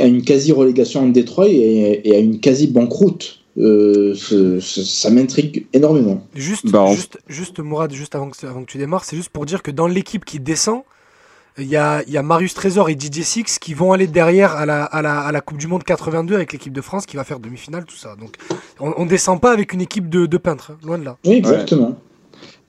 à 0.00 0.06
une 0.06 0.22
quasi-relégation 0.22 1.02
en 1.02 1.08
Détroit 1.08 1.48
et, 1.48 2.00
et 2.04 2.14
à 2.16 2.18
une 2.18 2.40
quasi-banqueroute? 2.40 3.34
Euh, 3.58 4.14
ce- 4.14 4.60
ce- 4.60 4.84
ça 4.84 5.10
m'intrigue 5.10 5.66
énormément. 5.72 6.22
Juste, 6.32 6.70
Bah, 6.70 6.84
on- 6.84 6.92
juste, 6.94 7.18
juste, 7.26 7.58
Mourad, 7.58 7.92
juste 7.92 8.14
avant 8.14 8.30
que, 8.30 8.46
avant 8.46 8.62
que 8.64 8.70
tu 8.70 8.78
démarres, 8.78 9.04
c'est 9.04 9.16
juste 9.16 9.30
pour 9.30 9.46
dire 9.46 9.64
que 9.64 9.72
dans 9.72 9.88
l'équipe 9.88 10.24
qui 10.24 10.38
descend, 10.38 10.82
il 11.58 11.66
y 11.68 11.76
a, 11.76 12.02
y 12.08 12.16
a 12.16 12.22
Marius 12.22 12.54
Trésor 12.54 12.88
et 12.88 12.94
Didier 12.94 13.24
Six 13.24 13.58
qui 13.58 13.74
vont 13.74 13.92
aller 13.92 14.06
derrière 14.06 14.54
à 14.56 14.66
la, 14.66 14.84
à 14.84 15.02
la, 15.02 15.20
à 15.20 15.32
la 15.32 15.40
Coupe 15.40 15.58
du 15.58 15.66
Monde 15.66 15.84
82 15.84 16.34
avec 16.34 16.52
l'équipe 16.52 16.72
de 16.72 16.80
France 16.80 17.06
qui 17.06 17.16
va 17.16 17.24
faire 17.24 17.40
demi-finale, 17.40 17.84
tout 17.84 17.96
ça. 17.96 18.16
Donc, 18.16 18.34
on, 18.80 18.94
on 18.96 19.06
descend 19.06 19.40
pas 19.40 19.52
avec 19.52 19.72
une 19.72 19.80
équipe 19.80 20.08
de, 20.08 20.26
de 20.26 20.36
peintres, 20.36 20.72
hein, 20.72 20.78
loin 20.84 20.98
de 20.98 21.04
là. 21.04 21.16
Oui, 21.24 21.34
exactement. 21.34 21.96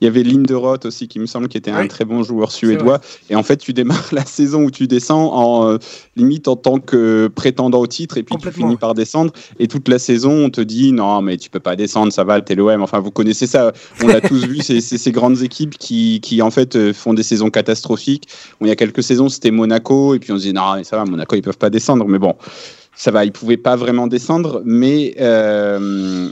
Il 0.00 0.06
y 0.06 0.08
avait 0.08 0.22
Linderoth 0.22 0.86
aussi, 0.86 1.08
qui 1.08 1.18
me 1.18 1.26
semble, 1.26 1.48
qui 1.48 1.58
était 1.58 1.70
un 1.70 1.86
très 1.86 2.04
bon 2.04 2.22
joueur 2.22 2.52
suédois. 2.52 3.00
Et 3.28 3.36
en 3.36 3.42
fait, 3.42 3.58
tu 3.58 3.72
démarres 3.72 4.08
la 4.12 4.24
saison 4.24 4.62
où 4.64 4.70
tu 4.70 4.86
descends 4.86 5.32
en 5.34 5.68
euh, 5.68 5.78
limite 6.16 6.48
en 6.48 6.56
tant 6.56 6.78
que 6.78 7.28
prétendant 7.28 7.80
au 7.80 7.86
titre, 7.86 8.16
et 8.16 8.22
puis 8.22 8.36
tu 8.36 8.50
finis 8.50 8.76
par 8.76 8.94
descendre. 8.94 9.32
Et 9.58 9.68
toute 9.68 9.88
la 9.88 9.98
saison, 9.98 10.32
on 10.44 10.50
te 10.50 10.60
dit 10.60 10.92
non, 10.92 11.20
mais 11.22 11.36
tu 11.36 11.50
peux 11.50 11.60
pas 11.60 11.76
descendre, 11.76 12.12
ça 12.12 12.24
va, 12.24 12.40
t'es 12.40 12.54
l'OM. 12.54 12.82
Enfin, 12.82 13.00
vous 13.00 13.10
connaissez 13.10 13.46
ça. 13.46 13.72
On 14.02 14.06
l'a 14.06 14.20
tous 14.20 14.46
vu, 14.46 14.60
c'est 14.62 14.80
c'est 14.80 14.98
ces 14.98 15.12
grandes 15.12 15.42
équipes 15.42 15.76
qui, 15.76 16.20
qui 16.20 16.42
en 16.42 16.50
fait 16.50 16.76
euh, 16.76 16.92
font 16.92 17.14
des 17.14 17.22
saisons 17.22 17.50
catastrophiques. 17.50 18.28
Bon, 18.58 18.66
il 18.66 18.68
y 18.68 18.72
a 18.72 18.76
quelques 18.76 19.02
saisons, 19.02 19.28
c'était 19.28 19.50
Monaco, 19.50 20.14
et 20.14 20.18
puis 20.18 20.32
on 20.32 20.38
se 20.38 20.42
dit 20.42 20.52
non, 20.52 20.76
mais 20.76 20.84
ça 20.84 20.96
va, 20.96 21.04
Monaco, 21.04 21.36
ils 21.36 21.42
peuvent 21.42 21.58
pas 21.58 21.70
descendre. 21.70 22.06
Mais 22.08 22.18
bon, 22.18 22.36
ça 22.94 23.10
va, 23.10 23.24
ils 23.24 23.32
pouvaient 23.32 23.56
pas 23.56 23.76
vraiment 23.76 24.06
descendre, 24.06 24.62
mais 24.64 25.14
euh, 25.20 26.30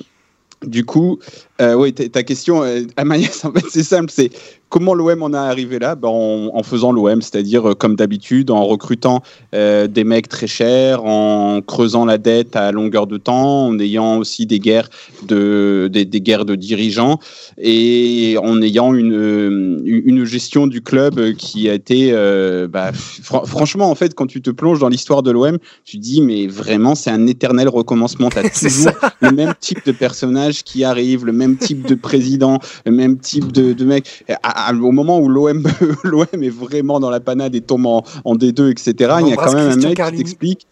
du 0.67 0.85
coup, 0.85 1.19
euh, 1.61 1.75
oui, 1.75 1.93
ta 1.93 2.23
question, 2.23 2.63
euh, 2.63 2.83
Amaïs, 2.97 3.45
en 3.45 3.53
fait, 3.53 3.65
c'est 3.71 3.83
simple, 3.83 4.11
c'est 4.11 4.31
comment 4.69 4.93
l'OM 4.95 5.23
en 5.23 5.33
est 5.33 5.37
arrivé 5.37 5.79
là? 5.79 5.95
Ben, 5.95 6.09
en, 6.09 6.51
en 6.55 6.63
faisant 6.63 6.93
l'OM, 6.93 7.23
c'est-à-dire 7.23 7.71
euh, 7.71 7.75
comme 7.75 7.97
d'habitude, 7.97 8.51
en 8.51 8.65
recrutant 8.67 9.23
euh, 9.55 9.87
des 9.87 10.05
mecs 10.05 10.29
très 10.29 10.47
chers, 10.47 11.05
en 11.05 11.61
creusant 11.63 12.05
la 12.05 12.19
dette 12.19 12.55
à 12.55 12.71
longueur 12.71 13.07
de 13.07 13.17
temps, 13.17 13.67
en 13.67 13.79
ayant 13.79 14.19
aussi 14.19 14.45
des 14.47 14.59
guerres 14.59 14.91
de, 15.27 15.89
des, 15.91 16.05
des 16.05 16.21
guerres 16.21 16.45
de 16.45 16.55
dirigeants 16.55 17.19
et 17.57 18.37
en 18.43 18.61
ayant 18.61 18.93
une, 18.95 19.15
euh, 19.15 19.79
une 19.85 20.25
gestion 20.25 20.67
du 20.67 20.83
club 20.83 21.19
euh, 21.19 21.33
qui 21.33 21.69
a 21.71 21.75
été, 21.75 22.11
euh, 22.13 22.69
bah, 22.69 22.93
fr- 22.93 23.47
franchement, 23.47 23.91
en 23.91 23.95
fait, 23.95 24.15
quand 24.15 24.27
tu 24.27 24.43
te 24.43 24.51
plonges 24.51 24.81
dans 24.81 24.89
l'histoire 24.89 25.23
de 25.23 25.31
l'OM, 25.31 25.59
tu 25.85 25.97
te 25.97 26.03
dis, 26.03 26.21
mais 26.21 26.47
vraiment, 26.47 26.95
c'est 26.95 27.11
un 27.11 27.27
éternel 27.27 27.69
recommencement. 27.69 28.29
Tu 28.29 28.39
as 28.39 28.51
toujours 28.69 28.93
le 29.21 29.33
même 29.33 29.55
type 29.61 29.85
de 29.87 29.93
personnage 29.93 30.63
qui 30.63 30.85
arrive, 30.85 31.25
le 31.25 31.33
même 31.33 31.48
type 31.57 31.87
de 31.87 31.95
président, 31.95 32.59
le 32.85 32.93
même 32.93 33.19
type 33.19 33.53
de, 33.53 33.73
de 33.73 33.85
mec. 33.85 34.25
Et 34.29 34.33
à- 34.43 34.69
à- 34.69 34.75
au 34.75 34.93
moment 34.93 35.19
où 35.19 35.29
l'OM 35.29 35.67
l'OM 36.05 36.27
est 36.43 36.49
vraiment 36.51 37.01
dans 37.01 37.11
la 37.11 37.21
panade 37.21 37.55
et 37.55 37.61
tombe 37.61 37.87
en, 37.87 38.05
en 38.25 38.35
D2, 38.37 38.71
etc., 38.71 38.93
il 39.21 39.29
y 39.29 39.33
a 39.33 39.37
quand 39.37 39.55
même 39.55 39.71
un 39.71 39.77
mec 39.77 39.97
Carlini. 39.97 40.19
qui 40.19 40.25
t'explique. 40.25 40.67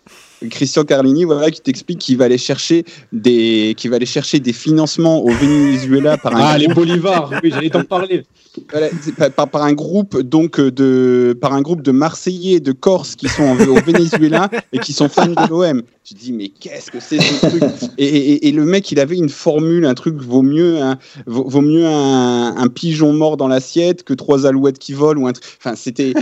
Christian 0.51 0.85
Carlini, 0.85 1.25
voilà, 1.25 1.51
qui 1.51 1.61
t'explique 1.61 1.99
qu'il 1.99 2.19
va 2.19 2.27
aller 2.27 2.39
chercher 2.39 2.85
des, 3.13 3.75
qu'il 3.77 3.91
va 3.91 3.97
aller 3.97 4.07
chercher 4.07 4.39
des 4.39 4.53
financements 4.53 5.21
au 5.25 5.31
Venezuela 5.31 6.19
par 6.19 6.37
un 6.37 6.41
Ah, 6.43 6.59
les 6.59 6.67
groupe- 6.67 6.77
Bolivars, 6.87 7.31
oui, 7.43 7.51
j'allais 7.53 7.71
t'en 7.71 7.85
parler. 7.85 8.25
voilà, 8.71 8.89
par, 9.31 9.63
un 9.63 9.73
groupe 9.73 10.21
donc 10.21 10.59
euh, 10.61 10.71
de 10.71 11.37
par 11.41 11.53
un 11.53 11.61
groupe 11.63 11.83
de 11.83 11.91
Marseillais 11.91 12.61
de 12.61 12.73
Corse 12.73 13.15
qui 13.15 13.29
sont 13.29 13.43
en- 13.45 13.59
au 13.69 13.75
Venezuela 13.81 14.51
et 14.73 14.79
qui 14.79 14.93
sont 14.93 15.09
fans 15.09 15.27
de 15.27 15.49
l'OM. 15.49 15.83
Tu 16.05 16.15
dis 16.15 16.33
mais 16.33 16.49
qu'est-ce 16.49 16.91
que 16.91 17.01
c'est 17.01 17.21
ce 17.21 17.47
truc? 17.47 17.63
Et, 17.99 18.05
et- 18.07 18.49
et 18.49 18.53
le 18.53 18.65
mec 18.65 18.91
il 18.93 19.01
avait 19.01 19.17
une 19.17 19.29
formule 19.29 19.85
un 19.87 19.95
truc 19.95 20.15
vaut 20.21 20.43
mieux 20.43 20.81
un, 20.81 20.99
vaut, 21.27 21.49
vaut 21.49 21.61
mieux 21.63 21.85
un, 21.85 22.55
un 22.57 22.69
pigeon 22.69 23.13
mort 23.13 23.37
dans 23.37 23.49
l'assiette 23.49 24.05
que 24.05 24.15
trois 24.15 24.47
alouettes 24.47 24.79
qui 24.79 24.93
volent 24.93 25.23
ou 25.23 25.27
un 25.27 25.33
truc. 25.33 25.45
Enfin 25.59 25.75
c'était 25.77 26.15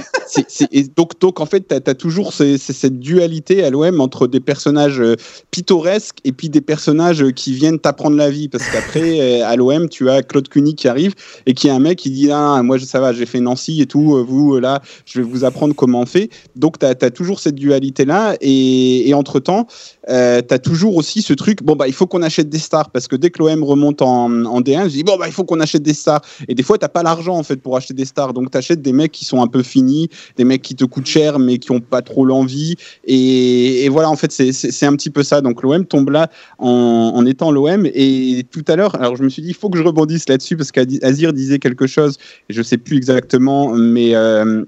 donc 0.97 1.13
donc 1.21 1.41
en 1.41 1.47
fait 1.47 1.61
t'as 1.69 1.81
as 1.87 1.95
toujours 1.95 2.33
ces- 2.33 2.59
ces- 2.59 2.73
cette 2.73 2.99
dualité 2.99 3.63
à 3.63 3.71
l'OM 3.71 4.01
entre 4.05 4.27
des 4.27 4.41
personnages 4.41 5.01
euh, 5.01 5.17
pittoresques 5.51 6.19
et 6.25 6.33
puis 6.33 6.49
des 6.49 6.61
personnages 6.61 7.23
euh, 7.23 7.31
qui 7.31 7.55
viennent 7.55 7.79
t'apprendre 7.79 8.17
la 8.17 8.31
vie. 8.31 8.49
Parce 8.49 8.69
qu'après 8.69 9.21
euh, 9.43 9.47
à 9.47 9.57
l'OM 9.57 9.89
tu 9.89 10.09
as 10.11 10.23
Claude 10.23 10.49
Cuny 10.49 10.75
qui 10.75 10.89
arrive 10.89 11.15
et 11.47 11.55
qui 11.55 11.69
est 11.69 11.71
un 11.71 11.79
mec 11.79 11.99
qui 11.99 12.11
dit 12.11 12.31
ah, 12.31 12.63
moi 12.63 12.79
ça 12.79 13.01
va 13.01 13.13
j'ai 13.13 13.27
fait 13.27 13.41
Nancy 13.41 13.81
et 13.81 13.87
tout 13.87 14.17
euh, 14.17 14.25
vous 14.27 14.55
euh, 14.55 14.61
là 14.61 14.83
je 15.07 15.21
vais 15.21 15.27
vous 15.27 15.45
apprendre 15.45 15.75
comment 15.75 16.01
on 16.01 16.07
fait. 16.07 16.31
Donc 16.57 16.79
tu 16.79 16.87
as, 16.87 16.95
toujours 17.11 17.41
cette 17.41 17.55
dualité 17.55 18.05
là 18.05 18.37
et, 18.41 19.09
et 19.09 19.15
entre 19.15 19.41
temps 19.41 19.67
tu 20.07 20.13
as 20.13 20.59
toujours 20.59 20.97
aussi 20.97 21.23
ce 21.23 21.33
truc 21.33 21.63
bon 21.63 21.77
bah 21.77 21.89
il 21.89 21.95
faut 21.95 22.07
qu'on 22.07 22.23
achète 22.23 22.49
des 22.49 22.59
stars. 22.59 22.91
Parce 22.91 23.09
que 23.09 23.17
dès 23.17 23.31
que 23.31 23.43
l'OM 23.43 23.65
remonte 23.65 24.03
en, 24.03 24.45
en 24.45 24.61
D1 24.61 24.85
je 24.85 24.95
dis 24.95 25.05
bon 25.05 25.17
bah 25.17 25.27
il 25.27 25.33
faut 25.33 25.45
qu'on 25.45 25.61
achète 25.61 25.83
des 25.83 25.95
stars. 25.95 26.21
Et 26.49 26.55
des 26.55 26.63
fois 26.63 26.79
t'as 26.79 26.89
pas 26.89 27.03
l'argent 27.03 27.37
en 27.37 27.43
fait 27.43 27.57
pour 27.57 27.77
acheter 27.77 27.95
des 27.95 28.05
stars. 28.05 28.35
Donc 28.35 28.51
tu 28.51 28.59
achètes 28.59 28.83
des 28.83 28.93
mecs 28.93 29.13
qui 29.13 29.25
sont 29.25 29.43
un 29.43 29.47
peu 29.47 29.63
finis 29.63 30.09
des 30.37 30.45
mecs 30.45 30.63
qui 30.63 30.75
te 30.75 30.85
coûtent 30.85 31.07
cher 31.07 31.39
mais 31.39 31.59
qui 31.59 31.71
ont 31.71 31.81
pas 31.81 32.03
trop 32.03 32.25
l'envie. 32.25 32.77
Et 33.07 33.89
voilà 33.95 34.11
en 34.11 34.17
fait 34.17 34.33
c'est- 34.33 34.85
un 34.87 34.97
petit 34.97 35.09
peu 35.11 35.23
ça. 35.23 35.41
Donc 35.41 35.63
l'OM 35.63 35.87
tombe 35.87 36.11
là 36.11 36.29
en, 36.59 37.25
étant 37.27 37.51
l'OM 37.53 37.87
et 37.87 38.45
tout 38.51 38.65
à 38.69 38.77
l'heure 38.77 38.95
alors 38.97 39.17
je 39.17 39.23
me 39.23 39.29
suis 39.29 39.41
dit 39.41 39.49
il 39.49 39.55
faut 39.55 39.71
que 39.71 39.79
je 39.79 39.83
rebondisse 39.85 40.29
là-dessus 40.29 40.57
parce 40.57 40.73
qu'Azir 40.73 41.33
disait 41.33 41.59
quelque 41.61 41.87
chose. 41.87 42.19
Je 42.51 42.61
sais 42.63 42.77
plus 42.77 42.97
exactement 42.97 43.73
mais 43.75 44.15
euh, 44.15 44.65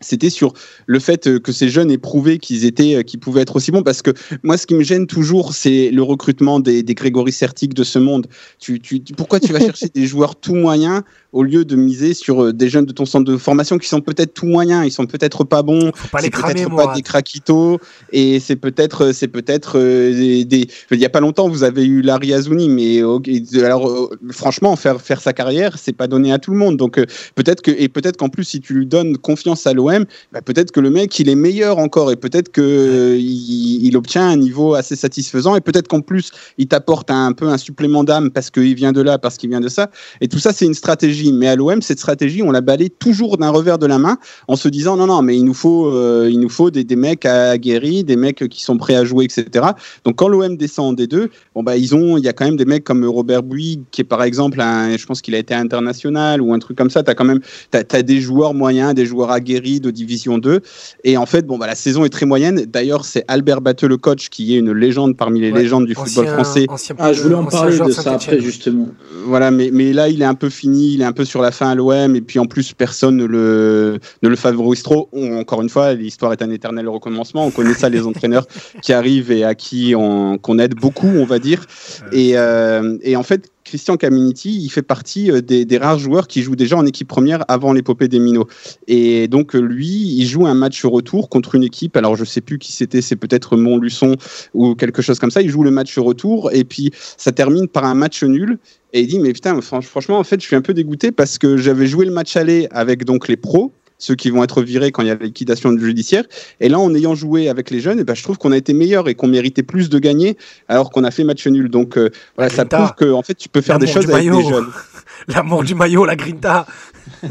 c'était 0.00 0.30
sur 0.30 0.54
le 0.86 0.98
fait 0.98 1.26
euh, 1.26 1.38
que 1.38 1.52
ces 1.52 1.68
jeunes 1.68 1.90
aient 1.90 1.98
prouvé 1.98 2.38
qu'ils 2.38 2.64
étaient, 2.64 2.96
euh, 2.96 3.02
qu'ils 3.02 3.20
pouvaient 3.20 3.42
être 3.42 3.56
aussi 3.56 3.70
bons. 3.70 3.82
Parce 3.82 4.02
que 4.02 4.12
moi, 4.42 4.56
ce 4.56 4.66
qui 4.66 4.74
me 4.74 4.82
gêne 4.82 5.06
toujours, 5.06 5.54
c'est 5.54 5.90
le 5.90 6.02
recrutement 6.02 6.60
des, 6.60 6.82
des 6.82 6.94
Grégory 6.94 7.32
Sertic 7.32 7.74
de 7.74 7.84
ce 7.84 7.98
monde. 7.98 8.26
Tu, 8.58 8.80
tu, 8.80 9.00
pourquoi 9.16 9.40
tu 9.40 9.52
vas 9.52 9.60
chercher 9.60 9.88
des 9.94 10.06
joueurs 10.06 10.36
tout 10.36 10.54
moyens 10.54 11.02
au 11.32 11.42
lieu 11.42 11.64
de 11.64 11.76
miser 11.76 12.14
sur 12.14 12.44
euh, 12.44 12.52
des 12.52 12.68
jeunes 12.68 12.86
de 12.86 12.92
ton 12.92 13.04
centre 13.04 13.30
de 13.30 13.36
formation 13.36 13.78
qui 13.78 13.88
sont 13.88 14.00
peut-être 14.00 14.34
tout 14.34 14.46
moyens, 14.46 14.84
ils 14.86 14.90
sont 14.90 15.06
peut-être 15.06 15.44
pas 15.44 15.62
bons, 15.62 15.92
c'est 15.94 16.30
peut-être 16.30 16.74
pas 16.74 16.94
des 16.94 17.02
craquitos 17.02 17.78
et 18.12 18.40
c'est 18.40 18.56
peut-être 18.56 19.12
c'est 19.12 19.28
peut-être 19.28 19.78
euh, 19.78 20.44
des, 20.44 20.66
il 20.90 20.98
y 20.98 21.04
a 21.04 21.08
pas 21.08 21.20
longtemps 21.20 21.48
vous 21.48 21.62
avez 21.62 21.84
eu 21.84 22.02
Larry 22.02 22.34
Azouni 22.34 22.68
mais 22.68 23.02
ok, 23.02 23.28
alors 23.62 23.88
euh, 23.88 24.10
franchement 24.30 24.74
faire 24.76 25.00
faire 25.00 25.20
sa 25.20 25.32
carrière 25.32 25.78
c'est 25.78 25.92
pas 25.92 26.08
donné 26.08 26.32
à 26.32 26.38
tout 26.38 26.50
le 26.50 26.58
monde 26.58 26.76
donc 26.76 26.98
euh, 26.98 27.06
peut-être 27.34 27.62
que 27.62 27.70
et 27.70 27.88
peut-être 27.88 28.16
qu'en 28.16 28.28
plus 28.28 28.44
si 28.44 28.60
tu 28.60 28.74
lui 28.74 28.86
donnes 28.86 29.16
confiance 29.16 29.66
à 29.66 29.72
l'OM 29.72 29.89
bah, 30.32 30.42
peut-être 30.42 30.70
que 30.70 30.80
le 30.80 30.90
mec 30.90 31.18
il 31.18 31.28
est 31.28 31.34
meilleur 31.34 31.78
encore 31.78 32.10
et 32.12 32.16
peut-être 32.16 32.50
euh, 32.58 33.16
il, 33.18 33.96
obtient 33.96 34.28
un 34.28 34.36
niveau 34.36 34.74
assez 34.74 34.96
satisfaisant 34.96 35.56
et 35.56 35.60
peut-être 35.60 35.88
qu'en 35.88 36.00
plus 36.00 36.30
il 36.58 36.68
t'apporte 36.68 37.10
un 37.10 37.32
peu 37.32 37.48
un 37.48 37.58
supplément 37.58 38.04
d'âme 38.04 38.30
parce 38.30 38.50
qu'il 38.50 38.74
vient 38.74 38.92
de 38.92 39.00
là 39.00 39.18
parce 39.18 39.36
qu'il 39.36 39.50
vient 39.50 39.60
de 39.60 39.68
ça. 39.68 39.90
Et 40.20 40.28
tout 40.28 40.38
ça 40.38 40.52
c'est 40.52 40.66
une 40.66 40.74
stratégie. 40.74 41.32
Mais 41.32 41.48
à 41.48 41.56
l'OM 41.56 41.82
cette 41.82 41.98
stratégie 41.98 42.42
on 42.42 42.50
la 42.50 42.60
balaye 42.60 42.90
toujours 42.90 43.36
d'un 43.36 43.50
revers 43.50 43.78
de 43.78 43.86
la 43.86 43.98
main 43.98 44.18
en 44.48 44.56
se 44.56 44.68
disant 44.68 44.96
non 44.96 45.06
non 45.06 45.22
mais 45.22 45.36
il 45.36 45.44
nous 45.44 45.54
faut 45.54 45.88
euh, 45.88 46.28
il 46.30 46.40
nous 46.40 46.48
faut 46.48 46.70
des, 46.70 46.84
des 46.84 46.96
mecs 46.96 47.26
aguerris 47.26 48.04
des 48.04 48.16
mecs 48.16 48.48
qui 48.48 48.62
sont 48.62 48.76
prêts 48.76 48.94
à 48.94 49.04
jouer 49.04 49.24
etc 49.24 49.66
donc 50.04 50.16
quand 50.16 50.28
l'OM 50.28 50.56
descend 50.56 50.92
en 50.92 51.02
D2 51.02 51.28
bon 51.54 51.62
bah 51.62 51.76
ils 51.76 51.94
ont 51.94 52.16
il 52.16 52.24
y 52.24 52.28
a 52.28 52.32
quand 52.32 52.44
même 52.44 52.56
des 52.56 52.64
mecs 52.64 52.84
comme 52.84 53.04
Robert 53.04 53.42
Bouygues 53.42 53.82
qui 53.90 54.00
est 54.02 54.04
par 54.04 54.22
exemple 54.22 54.60
un, 54.60 54.96
je 54.96 55.06
pense 55.06 55.20
qu'il 55.22 55.34
a 55.34 55.38
été 55.38 55.54
international 55.54 56.40
ou 56.40 56.52
un 56.52 56.58
truc 56.58 56.76
comme 56.76 56.90
ça. 56.90 57.02
T'as 57.02 57.14
quand 57.14 57.24
même 57.24 57.40
as 57.72 58.02
des 58.02 58.20
joueurs 58.20 58.54
moyens 58.54 58.94
des 58.94 59.06
joueurs 59.06 59.30
aguerris 59.30 59.79
de 59.80 59.90
division 59.90 60.38
2 60.38 60.60
et 61.04 61.16
en 61.16 61.26
fait 61.26 61.46
bon 61.46 61.58
bah 61.58 61.66
la 61.66 61.74
saison 61.74 62.04
est 62.04 62.08
très 62.10 62.26
moyenne 62.26 62.64
d'ailleurs 62.66 63.04
c'est 63.04 63.24
Albert 63.28 63.60
Batteux 63.60 63.88
le 63.88 63.96
coach 63.96 64.28
qui 64.28 64.54
est 64.54 64.58
une 64.58 64.72
légende 64.72 65.16
parmi 65.16 65.40
les 65.40 65.50
Ouais, 65.52 65.62
légendes 65.62 65.86
du 65.86 65.94
football 65.94 66.26
français 66.28 66.66
ancien- 66.68 66.94
Ah, 66.98 67.12
je 67.12 67.22
voulais 67.22 67.34
en 67.34 67.44
parler 67.44 67.78
de 67.78 67.90
ça 67.90 68.12
après, 68.12 68.40
justement. 68.40 68.88
voilà, 69.24 69.50
mais, 69.50 69.70
mais 69.72 69.92
là, 69.92 70.08
il 70.08 70.22
est 70.22 70.26
un 70.26 70.34
peu 70.34 70.48
fini, 70.48 70.94
il 70.94 71.00
est 71.00 71.04
un 71.04 71.12
peu 71.12 71.24
sur 71.24 71.42
la 71.42 71.50
fin 71.50 71.70
à 71.70 71.74
l'OM, 71.74 72.14
et 72.14 72.20
puis 72.20 72.38
en 72.38 72.46
plus, 72.46 72.72
personne 72.72 73.16
ne 73.16 73.24
le, 73.24 73.98
ne 74.22 74.28
le 74.28 74.36
favorise 74.36 74.82
trop. 74.82 75.08
On- 75.12 75.38
encore 75.38 75.62
une 75.62 75.68
fois, 75.68 75.94
l'histoire 75.94 76.32
est 76.32 76.42
un 76.42 76.50
éternel 76.50 76.88
recommencement. 76.88 77.44
On 77.46 77.50
connaît 77.50 77.74
ça, 77.74 77.88
les 77.88 78.02
entraîneurs 78.06 78.46
qui 78.82 78.92
arrivent 78.92 79.32
et 79.32 79.44
à 79.44 79.54
qui 79.54 79.94
on, 79.96 80.38
qu'on 80.38 80.58
aide 80.58 80.74
beaucoup, 80.74 81.08
on 81.08 81.24
va 81.24 81.38
dire. 81.38 81.64
Et, 82.12 82.32
euh, 82.36 82.96
et 83.02 83.16
en 83.16 83.22
fait, 83.22 83.48
Christian 83.70 83.96
Caminiti, 83.96 84.60
il 84.60 84.68
fait 84.68 84.82
partie 84.82 85.30
euh, 85.30 85.40
des, 85.40 85.78
rares 85.78 86.00
joueurs 86.00 86.26
qui 86.26 86.42
jouent 86.42 86.56
déjà 86.56 86.76
en 86.76 86.84
équipe 86.84 87.06
première 87.06 87.44
avant 87.46 87.72
l'épopée 87.72 88.08
des 88.08 88.18
Minots. 88.18 88.48
Et 88.88 89.28
donc, 89.28 89.54
euh, 89.54 89.60
lui, 89.60 89.86
il 89.86 90.26
joue 90.26 90.44
un 90.44 90.54
match 90.54 90.84
retour 90.84 91.28
contre 91.28 91.54
une 91.54 91.62
équipe. 91.62 91.96
Alors, 91.96 92.16
je 92.16 92.24
sais 92.24 92.40
plus 92.40 92.58
qui 92.58 92.72
c'était, 92.72 93.00
c'est 93.00 93.14
peut-être 93.14 93.56
Montluçon 93.56 94.16
ou 94.54 94.74
quelque 94.74 95.02
chose 95.02 95.20
comme 95.20 95.30
ça. 95.30 95.40
Il 95.40 95.50
joue 95.50 95.62
le 95.62 95.70
match 95.70 95.96
retour, 96.00 96.50
et 96.52 96.64
puis 96.64 96.90
ça 97.16 97.30
termine 97.30 97.68
par 97.68 97.84
un 97.84 97.94
match 97.94 98.24
nul. 98.24 98.58
Et 98.92 99.02
il 99.02 99.06
dit 99.06 99.20
mais 99.20 99.32
putain 99.32 99.56
franch- 99.60 99.86
franchement 99.86 100.18
en 100.18 100.24
fait 100.24 100.40
je 100.40 100.46
suis 100.46 100.56
un 100.56 100.62
peu 100.62 100.74
dégoûté 100.74 101.12
parce 101.12 101.38
que 101.38 101.56
j'avais 101.56 101.86
joué 101.86 102.04
le 102.04 102.10
match 102.10 102.36
aller 102.36 102.66
avec 102.72 103.04
donc 103.04 103.28
les 103.28 103.36
pros 103.36 103.72
ceux 104.00 104.16
qui 104.16 104.30
vont 104.30 104.42
être 104.42 104.62
virés 104.62 104.90
quand 104.90 105.02
il 105.02 105.08
y 105.08 105.10
a 105.12 105.14
la 105.14 105.26
liquidation 105.26 105.70
judiciaire 105.78 106.24
et 106.58 106.68
là 106.68 106.80
en 106.80 106.92
ayant 106.94 107.14
joué 107.14 107.48
avec 107.48 107.70
les 107.70 107.78
jeunes 107.78 108.00
et 108.00 108.04
ben, 108.04 108.14
je 108.16 108.22
trouve 108.24 108.36
qu'on 108.38 108.50
a 108.50 108.56
été 108.56 108.72
meilleur 108.72 109.08
et 109.08 109.14
qu'on 109.14 109.28
méritait 109.28 109.62
plus 109.62 109.88
de 109.88 109.98
gagner 110.00 110.36
alors 110.66 110.90
qu'on 110.90 111.04
a 111.04 111.12
fait 111.12 111.22
match 111.22 111.46
nul 111.46 111.68
donc 111.68 111.96
euh, 111.96 112.10
voilà 112.36 112.50
ça 112.50 112.64
prouve 112.64 112.94
que 112.96 113.12
en 113.12 113.22
fait 113.22 113.34
tu 113.34 113.48
peux 113.48 113.60
faire 113.60 113.78
des 113.78 113.86
choses 113.86 114.10
avec 114.10 114.24
des 114.24 114.30
maillot. 114.30 114.48
jeunes 114.48 114.66
L'amour 115.28 115.62
du 115.64 115.74
maillot, 115.74 116.06
la 116.06 116.16
grinta. 116.16 116.66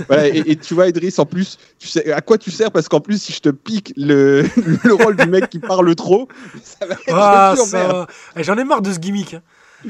voilà, 0.08 0.28
et, 0.28 0.44
et 0.46 0.56
tu 0.56 0.76
vois 0.76 0.88
Idriss 0.88 1.18
en 1.18 1.26
plus 1.26 1.58
tu 1.80 1.88
sais 1.88 2.12
à 2.12 2.22
quoi 2.22 2.38
tu 2.38 2.52
sers? 2.52 2.72
Parce 2.72 2.88
qu'en 2.88 3.00
plus 3.02 3.20
si 3.22 3.34
je 3.34 3.40
te 3.40 3.50
pique 3.50 3.94
le, 3.98 4.44
le 4.84 4.94
rôle 4.94 5.16
du 5.16 5.28
mec 5.28 5.50
qui 5.50 5.58
parle 5.60 5.94
trop 5.96 6.28
ça 6.64 6.86
va 6.86 6.94
être 6.94 7.02
Ah. 7.12 8.06
Eh, 8.38 8.44
J'en 8.44 8.58
ai 8.58 8.64
marre 8.64 8.82
de 8.84 8.94
ce 8.94 9.00
gimmick. 9.00 9.34
hein. 9.34 9.42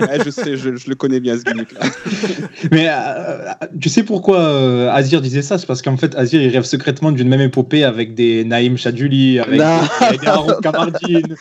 Ouais, 0.00 0.18
je 0.24 0.30
sais, 0.30 0.56
je, 0.56 0.76
je 0.76 0.88
le 0.88 0.94
connais 0.94 1.20
bien 1.20 1.36
ce 1.38 1.42
gimmick 1.42 1.72
là. 1.72 1.80
Mais 2.70 2.86
euh, 2.88 3.52
tu 3.80 3.88
sais 3.88 4.02
pourquoi 4.02 4.38
euh, 4.38 4.90
Azir 4.90 5.20
disait 5.20 5.42
ça? 5.42 5.58
C'est 5.58 5.66
parce 5.66 5.82
qu'en 5.82 5.96
fait, 5.96 6.14
Azir, 6.16 6.42
il 6.42 6.48
rêve 6.48 6.64
secrètement 6.64 7.12
d'une 7.12 7.28
même 7.28 7.40
épopée 7.40 7.84
avec 7.84 8.14
des 8.14 8.44
Naïm 8.44 8.76
Chadjuli, 8.76 9.38
avec 9.38 9.60
des, 10.20 10.26
Haroun 10.26 10.56
Kamardine. 10.62 11.36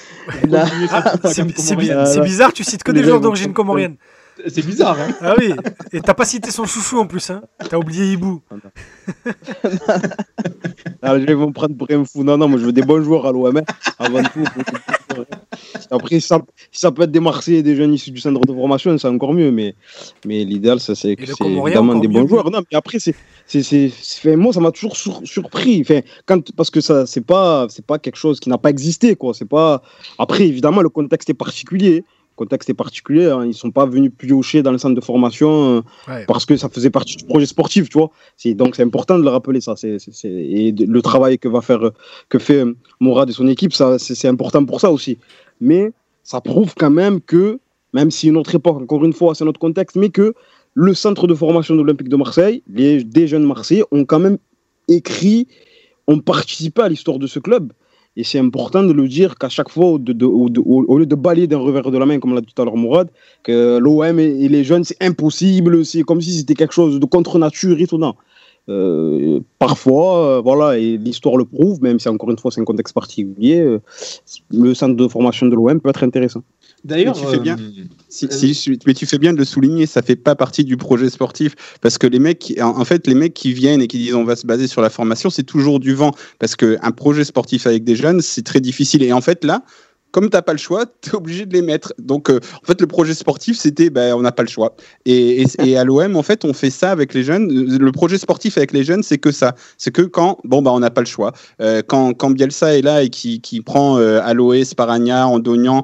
C'est 1.26 2.21
bizarre, 2.21 2.53
tu 2.53 2.63
cites 2.63 2.84
que 2.84 2.91
des 2.91 3.03
gens 3.03 3.19
d'origine 3.19 3.53
comorienne. 3.53 3.95
C'est 4.48 4.66
bizarre, 4.66 4.98
hein 5.00 5.14
Ah 5.22 5.36
oui, 5.39 5.54
et 5.91 6.02
t'as 6.02 6.14
pas 6.14 6.26
cité 6.26 6.52
son 6.52 6.66
chouchou 6.66 7.00
en 7.00 7.08
plus, 7.08 7.30
hein. 7.30 7.41
T'as 7.70 7.78
oublié 7.78 8.12
Hibou. 8.14 8.41
Ah, 11.02 11.20
je 11.20 11.26
vais 11.26 11.36
me 11.36 11.52
prendre 11.52 11.76
pour 11.76 11.88
un 11.91 12.06
fou. 12.06 12.24
Non, 12.24 12.38
non, 12.38 12.48
moi 12.48 12.58
je 12.60 12.66
veux 12.66 12.72
des 12.72 12.82
bons 12.82 13.02
joueurs 13.04 13.26
à 13.26 13.32
l'OM. 13.32 13.62
Avant 14.00 14.24
tout. 14.24 14.44
Après, 15.91 16.20
si 16.20 16.28
ça, 16.28 16.39
si 16.72 16.80
ça 16.80 16.91
peut 16.91 17.04
être 17.04 17.12
des 17.12 17.20
Marseillais 17.20 17.60
et 17.60 17.64
des 17.64 17.76
jeunes 17.76 17.94
issus 17.94 18.12
du 18.12 18.22
centre 18.22 18.39
de 18.39 18.54
formation, 18.54 18.98
c'est 18.98 19.08
encore 19.08 19.34
mieux. 19.34 19.52
Mais, 19.52 19.76
mais 20.26 20.44
l'idéal, 20.46 20.80
ça, 20.80 20.96
c'est 20.96 21.16
que 21.18 21.26
c'est 21.26 21.34
évidemment 21.46 21.96
des 21.96 22.08
bons 22.08 22.26
joueurs. 22.28 22.50
Non, 22.50 22.62
mais 22.72 22.78
après, 22.78 23.00
c'est, 23.00 23.14
c'est, 23.46 24.36
moi, 24.38 24.54
ça 24.54 24.62
m'a 24.62 24.72
toujours 24.72 24.96
sur- 24.96 25.22
surpris. 25.26 25.82
Enfin, 25.82 26.00
quand, 26.26 26.52
parce 26.56 26.70
que 26.70 26.80
ça, 26.80 27.06
c'est 27.06 27.26
pas, 27.26 27.68
c'est 27.70 27.86
pas 27.86 28.00
quelque 28.00 28.16
chose 28.18 28.39
qui 28.39 28.50
n'a 28.50 28.58
pas 28.58 28.70
existé, 28.70 29.16
quoi. 29.16 29.34
C'est 29.34 29.46
pas. 29.50 29.82
Après, 30.18 30.48
évidemment, 30.48 30.82
le 30.82 30.89
contexte 30.89 31.30
est 31.30 31.34
particulier. 31.34 32.04
Contexte 32.36 32.69
est 32.69 32.73
particulier. 32.73 33.25
hein. 33.27 33.45
Ils 33.45 33.53
sont 33.53 33.71
pas 33.71 33.86
venus 33.86 34.11
piocher 34.17 34.63
dans 34.63 34.71
le 34.71 34.77
centre 34.77 34.95
de 34.95 35.01
formation. 35.01 35.77
euh, 35.77 35.81
Ouais. 36.07 36.25
parce 36.25 36.45
que 36.45 36.57
ça 36.57 36.67
faisait 36.69 36.89
partie 36.89 37.15
du 37.15 37.25
projet 37.25 37.45
sportif, 37.45 37.89
tu 37.89 37.97
vois. 37.97 38.09
C'est 38.38 38.53
donc 38.53 38.75
c'est 38.75 38.84
important 38.84 39.17
de 39.17 39.23
le 39.23 39.29
rappeler 39.29 39.61
ça. 39.61 39.75
C'est 39.75 39.99
c'est- 39.99 40.13
c'est- 40.13 40.29
et 40.29 40.71
de- 40.71 40.86
le 40.86 41.01
travail 41.01 41.38
que 41.39 41.47
va 41.47 41.61
faire 41.61 41.91
que 42.29 42.39
fait 42.39 42.63
euh, 42.65 42.75
Mourad 42.99 43.29
et 43.29 43.34
son 43.34 43.47
équipe, 43.47 43.73
ça 43.73 43.99
c'est 43.99 44.27
important 44.27 44.63
pour 44.65 44.79
ça 44.81 44.91
aussi. 44.91 45.17
Mais 45.61 45.91
ça 46.23 46.41
prouve 46.41 46.73
quand 46.77 46.89
même 46.89 47.21
que 47.21 47.59
même 47.93 48.09
si 48.09 48.27
une 48.29 48.38
autre 48.38 48.55
époque, 48.55 48.77
encore 48.81 49.05
une 49.05 49.13
fois, 49.13 49.36
c'est 49.36 49.45
notre 49.45 49.59
contexte, 49.59 49.95
mais 49.95 50.09
que 50.09 50.34
le 50.73 50.93
centre 50.95 51.27
de 51.27 51.36
formation 51.36 51.75
de 51.75 51.81
l'Olympique 51.81 52.09
de 52.09 52.15
Marseille, 52.15 52.63
les 52.67 53.03
des 53.03 53.27
jeunes 53.27 53.43
Marseillais 53.45 53.84
ont 53.91 54.05
quand 54.05 54.19
même 54.19 54.39
écrit, 54.88 55.47
ont 56.07 56.19
participé 56.19 56.81
à 56.81 56.89
l'histoire 56.89 57.19
de 57.19 57.27
ce 57.27 57.39
club. 57.39 57.71
Et 58.16 58.24
c'est 58.24 58.38
important 58.38 58.84
de 58.84 58.93
le 58.93 59.07
dire 59.07 59.38
qu'à 59.39 59.49
chaque 59.49 59.70
fois, 59.70 59.88
au, 59.88 59.97
lieu 59.97 61.05
de 61.05 61.16
balayer 61.16 61.47
d'un 61.47 61.57
revers 61.57 61.89
de 61.89 61.97
la 61.97 62.05
main, 62.05 62.20
comme 62.20 62.36
l'a 62.36 62.41
dit 62.41 62.53
tout 62.53 62.61
à 62.61 62.66
l'heure 62.66 62.78
Mourad, 62.78 63.09
que 63.41 63.80
l'OM 63.80 64.20
et, 64.20 64.47
les 64.47 64.64
jeunes, 64.64 64.84
c'est 64.84 65.01
impossible, 65.01 65.84
c'est 65.84 66.03
comme 66.03 66.22
si 66.22 66.38
c'était 66.38 66.53
quelque 66.53 66.74
chose 66.74 66.99
de 66.99 67.05
contre 67.05 67.39
nature 67.39 67.80
et 67.80 67.88
tout. 67.88 67.99
Euh, 68.70 69.39
parfois, 69.59 70.38
euh, 70.38 70.41
voilà, 70.41 70.78
et 70.78 70.97
l'histoire 70.97 71.38
le 71.38 71.45
prouve, 71.45 71.82
même 71.82 71.99
si 71.99 72.07
encore 72.07 72.30
une 72.30 72.38
fois 72.38 72.51
c'est 72.51 72.61
un 72.61 72.66
contexte 72.66 72.93
particulier, 72.93 73.59
euh, 73.59 73.82
le 74.51 74.74
centre 74.74 74.95
de 74.95 75.07
formation 75.07 75.47
de 75.47 75.55
l'OM 75.55 75.82
peut 75.82 75.89
être 75.89 76.03
intéressant. 76.03 76.43
D'ailleurs, 76.84 77.15
tu 77.15 77.25
fais 77.25 77.39
bien. 77.39 77.57
euh, 77.59 77.69
Si, 78.09 78.77
mais 78.86 78.93
tu 78.93 79.05
fais 79.05 79.17
bien 79.17 79.34
de 79.34 79.38
le 79.38 79.45
souligner, 79.45 79.86
ça 79.86 80.01
fait 80.01 80.15
pas 80.15 80.36
partie 80.36 80.63
du 80.63 80.77
projet 80.77 81.09
sportif 81.09 81.55
parce 81.81 81.97
que 81.97 82.07
les 82.07 82.19
mecs, 82.19 82.39
qui- 82.39 82.61
en, 82.61 82.86
fait, 82.86 83.07
les 83.07 83.15
mecs 83.15 83.34
qui 83.34 83.53
viennent 83.53 83.81
et 83.81 83.88
qui 83.88 83.97
disent 83.97 84.13
on 84.15 84.23
va 84.23 84.36
se 84.36 84.45
baser 84.45 84.67
sur 84.67 84.81
la 84.81 84.89
formation, 84.89 85.29
c'est 85.29 85.43
toujours 85.43 85.79
du 85.79 85.93
vent 85.93 86.11
parce 86.39 86.55
que 86.55 86.77
un 86.81 86.91
projet 86.91 87.23
sportif 87.23 87.65
avec 87.67 87.84
des 87.84 87.95
jeunes, 87.95 88.21
c'est 88.21 88.43
très 88.43 88.59
difficile. 88.59 89.01
Et 89.03 89.13
en 89.13 89.21
fait, 89.21 89.43
là, 89.43 89.63
comme 90.14 90.30
t'as 90.30 90.41
pas 90.43 90.53
le 90.53 90.59
choix, 90.59 90.86
tu 91.01 91.09
es 91.09 91.16
obligé 91.16 91.45
de 91.45 91.53
les 91.53 91.61
mettre. 91.64 91.93
Donc, 91.97 92.30
euh, 92.30 92.39
en 92.61 92.66
fait, 92.66 92.80
le 92.80 92.88
projet 92.88 93.14
sportif, 93.16 93.57
c'était 93.57 93.89
ben, 93.89 94.14
on 94.16 94.22
n'a 94.22 94.32
pas 94.32 94.43
le 94.43 94.47
choix. 94.47 94.76
Et, 95.05 95.41
et, 95.41 95.47
et 95.66 95.78
à 95.78 95.84
l'OM, 95.84 96.16
en 96.16 96.24
fait, 96.24 96.45
on 96.45 96.53
fait 96.53 96.70
ça 96.70 96.91
avec 96.91 97.14
les 97.14 97.24
jeunes. 97.24 97.49
Le 97.78 97.91
projet 97.91 98.18
sportif 98.18 98.57
avec 98.57 98.72
les 98.72 98.84
jeunes, 98.86 99.03
c'est 99.03 99.18
que 99.18 99.32
ça. 99.32 99.55
C'est 99.78 99.91
que 99.91 100.03
quand, 100.03 100.38
bon, 100.45 100.61
bah, 100.61 100.72
on 100.72 100.80
n'a 100.80 100.91
pas 100.91 101.01
le 101.01 101.07
choix. 101.07 101.34
Euh, 101.59 101.82
quand, 101.86 102.14
quand 102.14 102.30
Bielsa 102.30 102.78
est 102.78 102.82
là 102.84 103.03
et 103.03 103.09
qui, 103.09 103.41
qui 103.41 103.59
prend 103.61 103.97
euh, 103.97 104.22
Aloé, 104.24 104.64
Sparagna, 104.64 105.28
Andonian, 105.28 105.84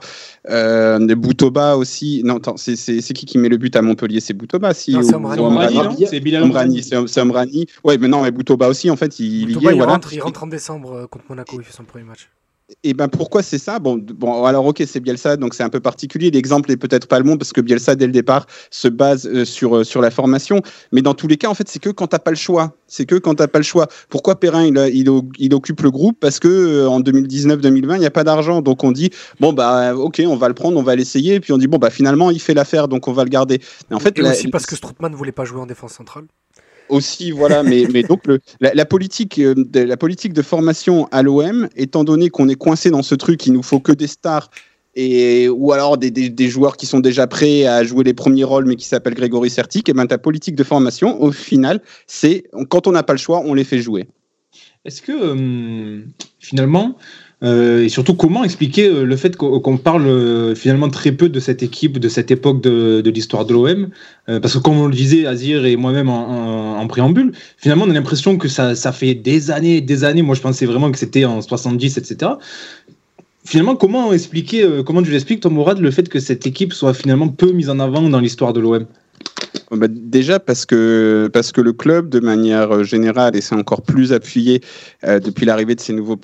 euh, 0.50 1.00
Boutoba 1.16 1.76
aussi. 1.76 2.22
Non, 2.24 2.38
attends, 2.38 2.56
c'est 2.56 2.76
c'est- 2.76 3.02
c'est 3.02 3.14
qui 3.14 3.26
qui 3.26 3.38
met 3.40 3.50
le 3.50 3.58
but 3.58 3.76
à 3.76 3.82
Montpellier? 3.82 4.20
C'est 4.22 4.34
Boutoba 4.34 4.74
si 4.74 4.96
c'est 5.02 5.16
Omrani. 5.16 6.06
C'est 6.08 6.20
Bilal 6.20 6.44
Omrani, 6.44 6.84
c'est 6.84 6.96
c'est 7.08 7.22
Omrani. 7.22 7.66
Ouais, 7.84 7.98
mais 7.98 8.08
non, 8.08 8.22
mais 8.24 8.32
Boutoba 8.32 8.70
aussi, 8.70 8.90
en 8.92 8.96
fait, 8.96 9.20
il, 9.20 9.26
il 9.26 9.50
y 9.50 9.54
est, 9.54 9.72
il, 9.72 9.78
voilà. 9.78 9.94
rentre, 9.94 10.14
il 10.14 10.22
rentre 10.22 10.44
en 10.44 10.48
décembre 10.48 10.94
euh, 10.94 11.08
contre 11.08 11.26
Monaco, 11.30 11.58
il 11.60 11.64
fait 11.66 11.74
son 11.76 11.84
premier 11.84 12.06
match. 12.06 12.30
Et 12.84 12.94
ben 12.94 13.08
pourquoi 13.08 13.42
c'est 13.42 13.58
ça? 13.58 13.80
Bon, 13.80 13.98
bon, 13.98 14.46
alors 14.46 14.66
ok, 14.66 14.84
c'est 14.86 15.00
Bielsa, 15.00 15.38
donc 15.38 15.54
c'est 15.54 15.64
un 15.64 15.70
peu 15.70 15.80
particulier. 15.80 16.30
L'exemple 16.32 16.72
est 16.72 16.78
peut-être 16.78 17.08
pas 17.08 17.18
le 17.18 17.26
bon 17.26 17.38
parce 17.38 17.52
que 17.52 17.62
Bielsa 17.62 17.96
dès 17.96 18.06
le 18.06 18.12
départ 18.12 18.46
se 18.70 18.88
base 18.88 19.28
euh, 19.28 19.44
sur 19.44 19.78
euh, 19.78 19.84
sur 19.84 20.02
la 20.02 20.12
formation, 20.12 20.62
mais 20.92 21.02
dans 21.02 21.14
tous 21.14 21.28
les 21.28 21.38
cas, 21.38 21.50
en 21.50 21.56
fait, 21.56 21.68
c'est 21.68 21.80
que 21.80 21.90
quand 21.90 22.08
t'as 22.08 22.20
pas 22.20 22.32
le 22.32 22.38
choix. 22.38 22.76
C'est 22.88 23.06
que 23.06 23.16
quand 23.16 23.36
t'as 23.36 23.48
pas 23.48 23.60
le 23.60 23.64
choix. 23.64 23.88
Pourquoi 24.10 24.40
Perrin 24.40 24.66
il, 24.66 25.30
il, 25.38 25.54
occupe 25.54 25.82
le 25.82 25.92
groupe? 25.92 26.20
Parce 26.20 26.40
que 26.40 26.48
euh, 26.48 26.90
en 26.90 27.02
2019-2020, 27.02 27.96
il 27.96 28.00
n'y 28.00 28.06
a 28.06 28.12
pas 28.12 28.24
d'argent, 28.24 28.62
donc 28.62 28.84
on 28.84 28.92
dit 28.92 29.12
bon 29.40 29.54
bah 29.54 29.96
ok, 29.96 30.22
on 30.26 30.36
va 30.36 30.48
le 30.48 30.54
prendre, 30.54 30.78
on 30.78 30.84
va 30.84 30.96
l'essayer, 30.96 31.36
et 31.36 31.40
puis 31.40 31.54
on 31.54 31.58
dit 31.58 31.68
bon 31.68 31.78
bah 31.78 31.90
finalement 31.90 32.32
il 32.32 32.40
fait 32.40 32.54
l'affaire, 32.54 32.88
donc 32.88 33.08
on 33.08 33.14
va 33.14 33.24
le 33.24 33.30
garder. 33.30 33.62
Mais 33.90 33.96
en 33.96 34.00
fait, 34.00 34.18
Et 34.18 34.22
aussi 34.22 34.48
parce 34.48 34.66
que 34.66 34.76
Strootman 34.76 35.12
ne 35.12 35.18
voulait 35.18 35.32
pas 35.32 35.46
jouer 35.46 35.60
en 35.60 35.66
défense 35.66 35.94
centrale. 35.94 36.26
Aussi, 36.90 37.32
voilà, 37.32 37.64
mais, 37.64 37.86
donc 38.04 38.24
la, 38.60 38.86
politique, 38.86 39.40
euh, 39.40 39.54
de, 39.56 39.82
la 39.82 39.98
politique 39.98 40.34
de 40.34 40.42
formation 40.42 41.08
à 41.12 41.22
l'OM, 41.22 41.70
étant 41.76 42.04
donné 42.04 42.30
qu'on 42.30 42.50
est 42.50 42.56
coincé 42.56 42.90
dans 42.90 43.04
ce 43.04 43.16
truc, 43.16 43.46
il 43.46 43.54
nous 43.54 43.64
faut 43.64 43.80
que 43.80 43.92
des 43.92 44.08
stars. 44.08 44.50
Et, 44.96 45.48
ou 45.48 45.72
alors 45.72 45.98
des, 45.98 46.50
joueurs 46.50 46.76
qui 46.76 46.86
sont 46.86 47.00
déjà 47.00 47.28
prêts 47.28 47.66
à 47.66 47.84
jouer 47.84 48.04
les 48.04 48.16
premiers 48.16 48.44
rôles 48.44 48.66
mais 48.66 48.76
qui 48.76 48.86
s'appellent 48.86 49.14
Grégory 49.14 49.50
Sertic, 49.50 49.88
et 49.88 49.94
ben 49.94 50.08
ta 50.08 50.18
politique 50.18 50.56
de 50.56 50.64
formation, 50.64 51.22
au 51.22 51.32
final, 51.32 51.82
c'est 52.08 52.44
quand 52.70 52.88
on 52.88 52.92
n'a 52.92 53.04
pas 53.04 53.14
le 53.14 53.20
choix, 53.20 53.42
on 53.46 53.54
les 53.54 53.64
fait 53.64 53.80
jouer. 53.80 54.08
Est-ce 54.86 55.02
que 55.02 55.12
euh, 55.12 56.02
finalement, 56.40 56.98
euh, 57.42 57.84
et 57.86 57.90
surtout 57.90 58.16
comment 58.16 58.44
expliquer 58.44 58.88
euh, 58.90 59.04
le 59.06 59.16
fait 59.16 59.38
qu'on 59.38 59.78
parle 59.78 60.08
euh, 60.08 60.56
finalement 60.56 60.90
très 60.90 61.14
peu 61.14 61.30
de 61.30 61.40
cette 61.40 61.64
équipe, 61.64 61.98
de 61.98 62.10
cette 62.10 62.32
époque 62.32 62.62
de, 62.62 63.02
l'histoire 63.10 63.46
de 63.46 63.54
l'OM 63.54 63.90
Parce 64.28 64.54
que 64.54 64.60
comme 64.60 64.78
on 64.78 64.88
le 64.88 64.94
disait, 64.94 65.26
Azir 65.26 65.66
et 65.66 65.76
moi-même 65.76 66.10
en, 66.10 66.86
préambule, 66.88 67.32
finalement 67.58 67.86
on 67.88 67.90
a 67.90 67.94
l'impression 67.94 68.38
que 68.38 68.48
ça, 68.48 68.76
fait 68.92 69.14
des 69.14 69.52
années 69.52 69.78
et 69.78 69.82
des 69.82 70.04
années. 70.04 70.22
Moi 70.22 70.36
je 70.36 70.42
pensais 70.42 70.66
vraiment 70.66 70.92
que 70.92 70.98
c'était 70.98 71.26
en 71.26 71.42
70, 71.42 71.98
etc. 71.98 72.32
Finalement, 73.46 73.76
comment 73.76 74.14
expliquer, 74.14 74.68
comment 74.86 75.02
tu 75.02 75.12
l'expliques, 75.12 75.40
toi 75.40 75.50
Mourad, 75.50 75.80
le 75.80 75.92
fait 75.92 76.08
que 76.10 76.20
cette 76.20 76.46
équipe 76.46 76.74
soit 76.74 76.94
finalement 76.94 77.30
peu 77.30 77.52
mise 77.52 77.70
en 77.70 77.80
avant 77.80 78.02
dans 78.02 78.20
l'histoire 78.20 78.54
de 78.54 78.60
l'OM 78.60 78.86
Bah, 79.72 79.88
déjà 79.90 80.40
parce 80.40 80.66
que, 80.66 81.30
parce 81.34 81.52
que 81.52 81.62
le 81.62 81.74
club, 81.74 82.10
de 82.10 82.20
manière 82.20 82.84
générale, 82.84 83.36
et 83.36 83.42
c'est 83.42 83.56
encore 83.56 83.82
plus 83.82 84.14
appuyé 84.14 84.62
depuis 85.04 85.46
l'arrivée 85.46 85.76
de 85.76 85.82
ces 85.82 85.94
nouveaux 85.94 86.18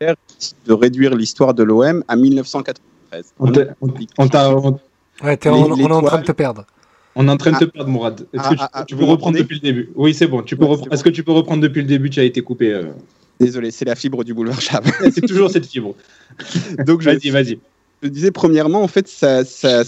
de 0.00 0.72
réduire 0.72 1.14
l'histoire 1.14 1.54
de 1.54 1.62
l'OM 1.62 2.04
à 2.08 2.16
1993. 2.16 3.32
On 3.38 3.50
t'a- 3.50 3.74
On 3.80 3.86
Ouais, 5.24 5.38
Les- 5.42 5.48
on, 5.50 5.76
est 5.78 5.90
en 5.90 6.02
train 6.02 6.18
de 6.18 6.24
te 6.26 6.32
perdre. 6.32 6.66
on 7.14 7.26
est 7.26 7.30
en 7.30 7.38
train 7.38 7.52
de 7.52 7.56
Ah. 7.56 7.60
te 7.60 7.64
perdre, 7.64 7.88
Mourad. 7.90 8.26
Est-ce 8.34 8.42
Ah, 8.44 8.48
que 8.50 8.54
tu, 8.54 8.60
ah, 8.60 8.70
ah, 8.74 8.84
tu 8.84 8.96
peux 8.96 9.04
reprendre 9.04 9.38
depuis 9.38 9.54
le 9.54 9.60
début? 9.62 9.90
Oui, 9.94 10.12
c'est 10.12 10.26
bon. 10.26 10.42
Tu 10.42 10.56
peux 10.58 10.64
Ouais, 10.64 10.70
reprendre- 10.72 10.88
c'est 10.90 10.94
Est-ce 10.94 11.04
que 11.04 11.08
tu 11.08 11.24
peux 11.24 11.32
reprendre 11.32 11.62
depuis 11.62 11.80
le 11.80 11.88
début? 11.88 12.10
Tu 12.10 12.20
as 12.20 12.24
été 12.24 12.42
coupé. 12.42 12.70
euh. 12.74 12.84
Désolé, 13.40 13.70
c'est 13.70 13.86
la 13.86 13.94
fibre 13.94 14.24
du 14.24 14.34
boulevard 14.34 14.60
Chave. 14.60 14.84
C'est 15.14 15.26
toujours 15.26 15.50
cette 15.50 15.64
fibre. 15.66 15.94
Donc 16.86 17.02
Vas-y, 17.02 17.30
vas-y. 17.30 17.58
je 18.02 18.08
disais 18.08 18.30
premièrement, 18.30 18.82
en 18.82 18.88
fait, 18.88 19.08
ça, 19.08 19.44
ça- 19.46 19.84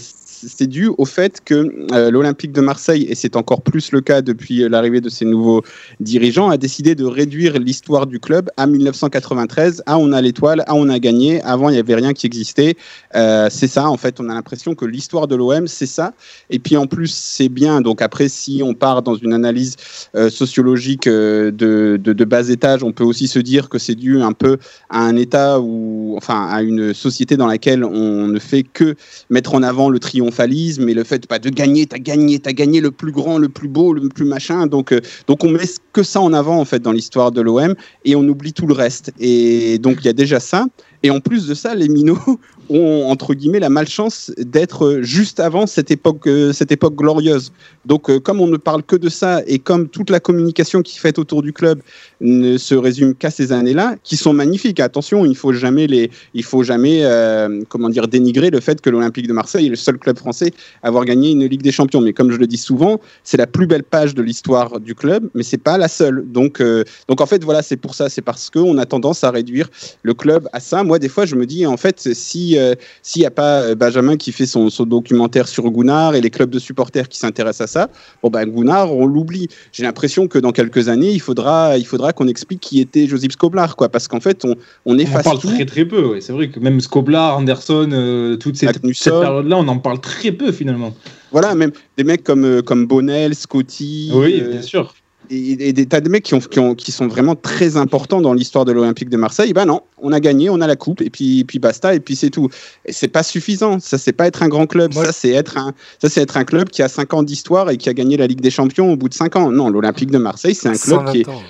c'est 0.47 0.67
dû 0.67 0.89
au 0.97 1.05
fait 1.05 1.41
que 1.43 1.71
euh, 1.91 2.11
l'Olympique 2.11 2.51
de 2.51 2.61
Marseille, 2.61 3.05
et 3.09 3.15
c'est 3.15 3.35
encore 3.35 3.61
plus 3.61 3.91
le 3.91 4.01
cas 4.01 4.21
depuis 4.21 4.67
l'arrivée 4.69 5.01
de 5.01 5.09
ces 5.09 5.25
nouveaux 5.25 5.63
dirigeants, 5.99 6.49
a 6.49 6.57
décidé 6.57 6.95
de 6.95 7.05
réduire 7.05 7.59
l'histoire 7.59 8.07
du 8.07 8.19
club 8.19 8.49
à 8.57 8.67
1993. 8.67 9.83
Ah, 9.85 9.97
on 9.97 10.11
a 10.11 10.21
l'étoile, 10.21 10.63
ah, 10.67 10.75
on 10.75 10.89
a 10.89 10.99
gagné. 10.99 11.41
Avant, 11.43 11.69
il 11.69 11.73
n'y 11.73 11.79
avait 11.79 11.95
rien 11.95 12.13
qui 12.13 12.25
existait. 12.25 12.75
Euh, 13.15 13.47
c'est 13.51 13.67
ça, 13.67 13.89
en 13.89 13.97
fait, 13.97 14.19
on 14.19 14.29
a 14.29 14.33
l'impression 14.33 14.75
que 14.75 14.85
l'histoire 14.85 15.27
de 15.27 15.35
l'OM, 15.35 15.67
c'est 15.67 15.85
ça. 15.85 16.13
Et 16.49 16.59
puis 16.59 16.77
en 16.77 16.87
plus, 16.87 17.11
c'est 17.11 17.49
bien. 17.49 17.81
Donc 17.81 18.01
après, 18.01 18.29
si 18.29 18.61
on 18.63 18.73
part 18.73 19.01
dans 19.01 19.15
une 19.15 19.33
analyse 19.33 19.75
euh, 20.15 20.29
sociologique 20.29 21.07
de, 21.07 21.51
de, 21.51 22.25
bas 22.25 22.49
étage, 22.49 22.83
on 22.83 22.91
peut 22.91 23.03
aussi 23.03 23.27
se 23.27 23.39
dire 23.39 23.69
que 23.69 23.79
c'est 23.79 23.95
dû 23.95 24.21
un 24.21 24.33
peu 24.33 24.57
à 24.89 25.01
un 25.01 25.15
état 25.15 25.59
ou 25.59 26.13
enfin 26.15 26.47
à 26.49 26.61
une 26.61 26.93
société 26.93 27.37
dans 27.37 27.47
laquelle 27.47 27.83
on 27.83 28.27
ne 28.27 28.39
fait 28.39 28.63
que 28.63 28.95
mettre 29.29 29.55
en 29.55 29.63
avant 29.63 29.89
le 29.89 29.99
et 30.29 30.93
le 30.93 31.03
fait 31.03 31.23
bah, 31.29 31.39
de 31.39 31.49
gagner, 31.49 31.85
t'as 31.85 31.97
gagné, 31.97 32.39
t'as 32.39 32.53
gagné 32.53 32.81
le 32.81 32.91
plus 32.91 33.11
grand, 33.11 33.37
le 33.37 33.49
plus 33.49 33.67
beau, 33.67 33.93
le 33.93 34.07
plus 34.09 34.25
machin. 34.25 34.67
Donc, 34.67 34.91
euh, 34.91 35.01
donc 35.27 35.43
on 35.43 35.49
met 35.49 35.59
que 35.93 36.03
ça 36.03 36.21
en 36.21 36.33
avant 36.33 36.59
en 36.59 36.65
fait 36.65 36.79
dans 36.79 36.91
l'histoire 36.91 37.31
de 37.31 37.41
l'OM 37.41 37.75
et 38.05 38.15
on 38.15 38.23
oublie 38.27 38.53
tout 38.53 38.67
le 38.67 38.73
reste. 38.73 39.11
Et 39.19 39.77
donc 39.79 39.97
il 39.99 40.05
y 40.05 40.09
a 40.09 40.13
déjà 40.13 40.39
ça. 40.39 40.67
Et 41.03 41.09
en 41.11 41.19
plus 41.19 41.47
de 41.47 41.53
ça, 41.53 41.75
les 41.75 41.87
minots 41.87 42.39
ont 42.69 43.09
entre 43.09 43.33
guillemets 43.33 43.59
la 43.59 43.69
malchance 43.69 44.31
d'être 44.37 44.99
juste 45.01 45.39
avant 45.39 45.67
cette 45.67 45.91
époque, 45.91 46.27
euh, 46.27 46.53
cette 46.53 46.71
époque 46.71 46.95
glorieuse. 46.95 47.51
Donc, 47.85 48.09
euh, 48.09 48.19
comme 48.19 48.39
on 48.41 48.47
ne 48.47 48.57
parle 48.57 48.83
que 48.83 48.95
de 48.95 49.09
ça 49.09 49.41
et 49.47 49.59
comme 49.59 49.87
toute 49.89 50.09
la 50.09 50.19
communication 50.19 50.81
qui 50.81 50.97
est 50.97 50.99
faite 50.99 51.19
autour 51.19 51.41
du 51.41 51.53
club 51.53 51.81
ne 52.21 52.57
se 52.57 52.75
résume 52.75 53.15
qu'à 53.15 53.31
ces 53.31 53.51
années-là, 53.51 53.95
qui 54.03 54.17
sont 54.17 54.33
magnifiques. 54.33 54.79
Attention, 54.79 55.25
il 55.25 55.35
faut 55.35 55.53
jamais 55.53 55.87
les, 55.87 56.11
il 56.33 56.43
faut 56.43 56.63
jamais, 56.63 56.99
euh, 57.03 57.61
comment 57.69 57.89
dire, 57.89 58.07
dénigrer 58.07 58.49
le 58.49 58.59
fait 58.59 58.81
que 58.81 58.89
l'Olympique 58.89 59.27
de 59.27 59.33
Marseille 59.33 59.67
est 59.67 59.69
le 59.69 59.75
seul 59.75 59.97
club 59.97 60.17
français 60.17 60.51
à 60.83 60.87
avoir 60.87 61.05
gagné 61.05 61.31
une 61.31 61.45
Ligue 61.45 61.61
des 61.61 61.71
Champions. 61.71 62.01
Mais 62.01 62.13
comme 62.13 62.31
je 62.31 62.37
le 62.37 62.47
dis 62.47 62.57
souvent, 62.57 62.99
c'est 63.23 63.37
la 63.37 63.47
plus 63.47 63.67
belle 63.67 63.83
page 63.83 64.13
de 64.13 64.21
l'histoire 64.21 64.79
du 64.79 64.95
club, 64.95 65.29
mais 65.33 65.43
c'est 65.43 65.57
pas 65.57 65.77
la 65.77 65.87
seule. 65.87 66.25
Donc, 66.27 66.61
donc 67.07 67.21
en 67.21 67.25
fait, 67.25 67.43
voilà, 67.43 67.61
c'est 67.61 67.77
pour 67.77 67.95
ça, 67.95 68.09
c'est 68.09 68.21
parce 68.21 68.49
qu'on 68.49 68.77
a 68.77 68.85
tendance 68.85 69.23
à 69.23 69.31
réduire 69.31 69.69
le 70.03 70.13
club 70.13 70.47
à 70.53 70.59
ça. 70.59 70.83
Moi, 70.83 70.99
des 70.99 71.09
fois, 71.09 71.25
je 71.25 71.35
me 71.35 71.45
dis, 71.45 71.65
en 71.65 71.77
fait, 71.77 72.13
si 72.13 72.58
euh, 72.59 72.75
s'il 73.01 73.21
n'y 73.21 73.25
a 73.25 73.31
pas 73.31 73.61
euh, 73.61 73.75
Benjamin 73.75 74.17
qui 74.17 74.31
fait 74.31 74.45
son, 74.45 74.69
son 74.69 74.85
documentaire 74.85 75.47
sur 75.47 75.69
Gunnar 75.71 76.15
et 76.15 76.21
les 76.21 76.29
clubs 76.29 76.49
de 76.49 76.59
supporters 76.59 77.07
qui 77.09 77.17
s'intéressent 77.17 77.69
à 77.69 77.71
ça, 77.71 77.89
bon 78.21 78.29
ben 78.29 78.45
Gunnar, 78.45 78.93
on 78.93 79.05
l'oublie. 79.05 79.47
J'ai 79.71 79.83
l'impression 79.83 80.27
que 80.27 80.37
dans 80.37 80.51
quelques 80.51 80.89
années, 80.89 81.11
il 81.11 81.21
faudra, 81.21 81.77
il 81.77 81.85
faudra 81.85 82.13
qu'on 82.13 82.27
explique 82.27 82.59
qui 82.59 82.79
était 82.79 83.07
Josip 83.07 83.31
Skoblar, 83.31 83.75
quoi, 83.75 83.89
parce 83.89 84.07
qu'en 84.07 84.19
fait, 84.19 84.45
on, 84.45 84.55
on 84.85 84.93
On 84.93 84.95
en 84.95 84.97
efface 84.97 85.23
parle 85.23 85.39
tout. 85.39 85.47
très 85.47 85.65
très 85.65 85.85
peu. 85.85 86.05
ouais. 86.05 86.21
C'est 86.21 86.33
vrai 86.33 86.49
que 86.49 86.59
même 86.59 86.79
Skoblar, 86.81 87.37
Anderson, 87.37 87.89
euh, 87.91 88.35
toute 88.35 88.57
cette, 88.57 88.81
période-là, 88.81 89.57
on 89.57 89.67
en 89.67 89.77
parle 89.79 89.99
très 90.01 90.31
peu 90.31 90.51
finalement. 90.51 90.93
Voilà, 91.31 91.55
même 91.55 91.71
des 91.97 92.03
mecs 92.03 92.23
comme, 92.23 92.43
euh, 92.43 92.61
comme 92.61 92.85
Bonnell, 92.87 93.35
Scotty. 93.35 94.11
Oui, 94.13 94.41
bien 94.41 94.61
sûr. 94.61 94.93
Et, 95.29 95.73
des 95.73 95.85
tas 95.85 96.01
de 96.01 96.09
mecs 96.09 96.23
qui, 96.23 96.33
ont, 96.33 96.39
qui, 96.39 96.59
ont- 96.59 96.75
qui 96.75 96.91
sont 96.91 97.07
vraiment 97.07 97.35
très 97.35 97.77
importants 97.77 98.21
dans 98.21 98.33
l'histoire 98.33 98.65
de 98.65 98.71
l'Olympique 98.71 99.09
de 99.09 99.17
Marseille, 99.17 99.53
ben 99.53 99.65
non, 99.65 99.81
on 100.01 100.11
a 100.11 100.19
gagné, 100.19 100.49
on 100.49 100.61
a 100.61 100.67
la 100.67 100.75
coupe, 100.75 101.01
et 101.01 101.09
puis, 101.09 101.43
puis 101.43 101.59
basta, 101.59 101.93
et 101.93 101.99
puis 101.99 102.15
c'est 102.15 102.29
tout. 102.29 102.49
Et 102.85 102.93
c'est 102.93 103.07
pas 103.07 103.23
suffisant, 103.23 103.79
ça 103.79 103.97
c'est 103.97 104.13
pas 104.13 104.27
être 104.27 104.43
un 104.43 104.47
grand 104.47 104.67
club, 104.67 104.93
Moi, 104.93 105.05
ça 105.05 105.11
c'est 105.11 105.29
être 105.29 105.57
un, 105.57 105.73
ça 106.01 106.09
c'est 106.09 106.21
être 106.21 106.37
un 106.37 106.45
club 106.45 106.69
qui 106.69 106.81
a 106.81 106.87
5 106.87 107.13
ans 107.13 107.23
d'histoire 107.23 107.69
et 107.69 107.77
qui 107.77 107.89
a 107.89 107.93
gagné 107.93 108.17
la 108.17 108.27
Ligue 108.27 108.41
des 108.41 108.51
Champions 108.51 108.91
au 108.91 108.95
bout 108.95 109.09
de 109.09 109.13
5 109.13 109.35
ans. 109.35 109.51
Non, 109.51 109.69
l'Olympique 109.69 110.11
de 110.11 110.17
Marseille, 110.17 110.55
c'est 110.55 110.69
un 110.69 110.73
club 110.73 110.99
120 110.99 111.11
qui 111.11 111.21
est 111.21 111.27
ans. 111.29 111.41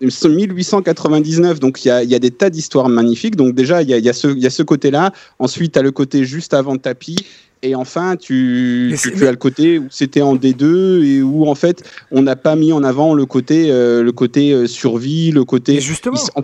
1899, 0.00 1.60
donc 1.60 1.84
il 1.84 1.88
y 1.88 1.90
a, 1.90 2.02
y 2.04 2.14
a 2.14 2.18
des 2.18 2.30
tas 2.30 2.50
d'histoires 2.50 2.88
magnifiques. 2.88 3.36
Donc 3.36 3.54
déjà, 3.54 3.82
il 3.82 3.88
y 3.88 3.94
a, 3.94 3.98
y 3.98 4.08
a 4.08 4.12
ce, 4.12 4.28
il 4.28 4.38
y 4.38 4.46
a 4.46 4.50
ce 4.50 4.62
côté-là. 4.62 5.12
Ensuite, 5.38 5.72
tu 5.72 5.78
as 5.78 5.82
le 5.82 5.90
côté 5.90 6.24
juste 6.24 6.54
avant 6.54 6.76
tapis. 6.76 7.16
Et 7.62 7.74
enfin, 7.74 8.16
tu, 8.16 8.94
as 9.22 9.30
le 9.30 9.36
côté 9.36 9.78
où 9.78 9.86
c'était 9.90 10.22
en 10.22 10.36
D2 10.36 11.04
et 11.04 11.22
où 11.22 11.48
en 11.48 11.54
fait, 11.54 11.82
on 12.10 12.22
n'a 12.22 12.36
pas 12.36 12.54
mis 12.54 12.72
en 12.72 12.84
avant 12.84 13.14
le 13.14 13.26
côté, 13.26 13.70
euh, 13.70 14.02
le 14.02 14.12
côté 14.12 14.52
euh, 14.52 14.66
survie, 14.66 15.30
le 15.30 15.44
côté. 15.44 15.80
Justement, 15.80 16.16
ils 16.36 16.42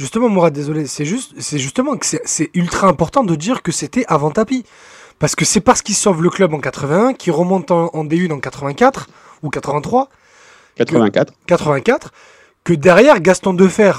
Justement, 0.00 0.30
Mourad, 0.30 0.54
désolé, 0.54 0.86
c'est 0.86 1.04
juste, 1.04 1.32
c'est 1.38 1.58
justement 1.58 1.96
que 1.98 2.06
c'est- 2.06 2.50
ultra 2.54 2.88
important 2.88 3.22
de 3.22 3.34
dire 3.34 3.62
que 3.62 3.70
c'était 3.70 4.04
avant 4.08 4.30
tapis. 4.30 4.64
Parce 5.18 5.34
que 5.34 5.44
c'est 5.44 5.60
parce 5.60 5.82
qu'ils 5.82 5.94
sauvent 5.94 6.22
le 6.22 6.30
club 6.30 6.54
en 6.54 6.58
81, 6.58 7.12
qu'ils 7.12 7.34
remontent 7.34 7.90
en, 7.92 7.98
en 7.98 8.04
D1 8.06 8.32
en 8.32 8.40
84 8.40 9.08
ou 9.42 9.50
83, 9.50 10.08
84. 10.76 11.34
84, 11.46 12.12
que 12.64 12.72
derrière 12.72 13.20
Gaston 13.20 13.52
Defer, 13.52 13.92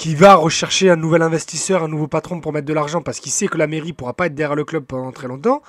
qui 0.00 0.14
va 0.14 0.34
rechercher 0.34 0.88
un 0.88 0.96
nouvel 0.96 1.20
investisseur, 1.20 1.84
un 1.84 1.88
nouveau 1.88 2.08
patron 2.08 2.40
pour 2.40 2.54
mettre 2.54 2.66
de 2.66 2.72
l'argent 2.72 3.02
parce 3.02 3.20
qu'il 3.20 3.30
sait 3.32 3.48
que 3.48 3.58
la 3.58 3.66
mairie 3.66 3.92
pourra 3.92 4.14
pas 4.14 4.26
être 4.26 4.34
derrière 4.34 4.56
le 4.56 4.64
club 4.64 4.84
pendant 4.84 5.12
très 5.12 5.28
longtemps, 5.28 5.60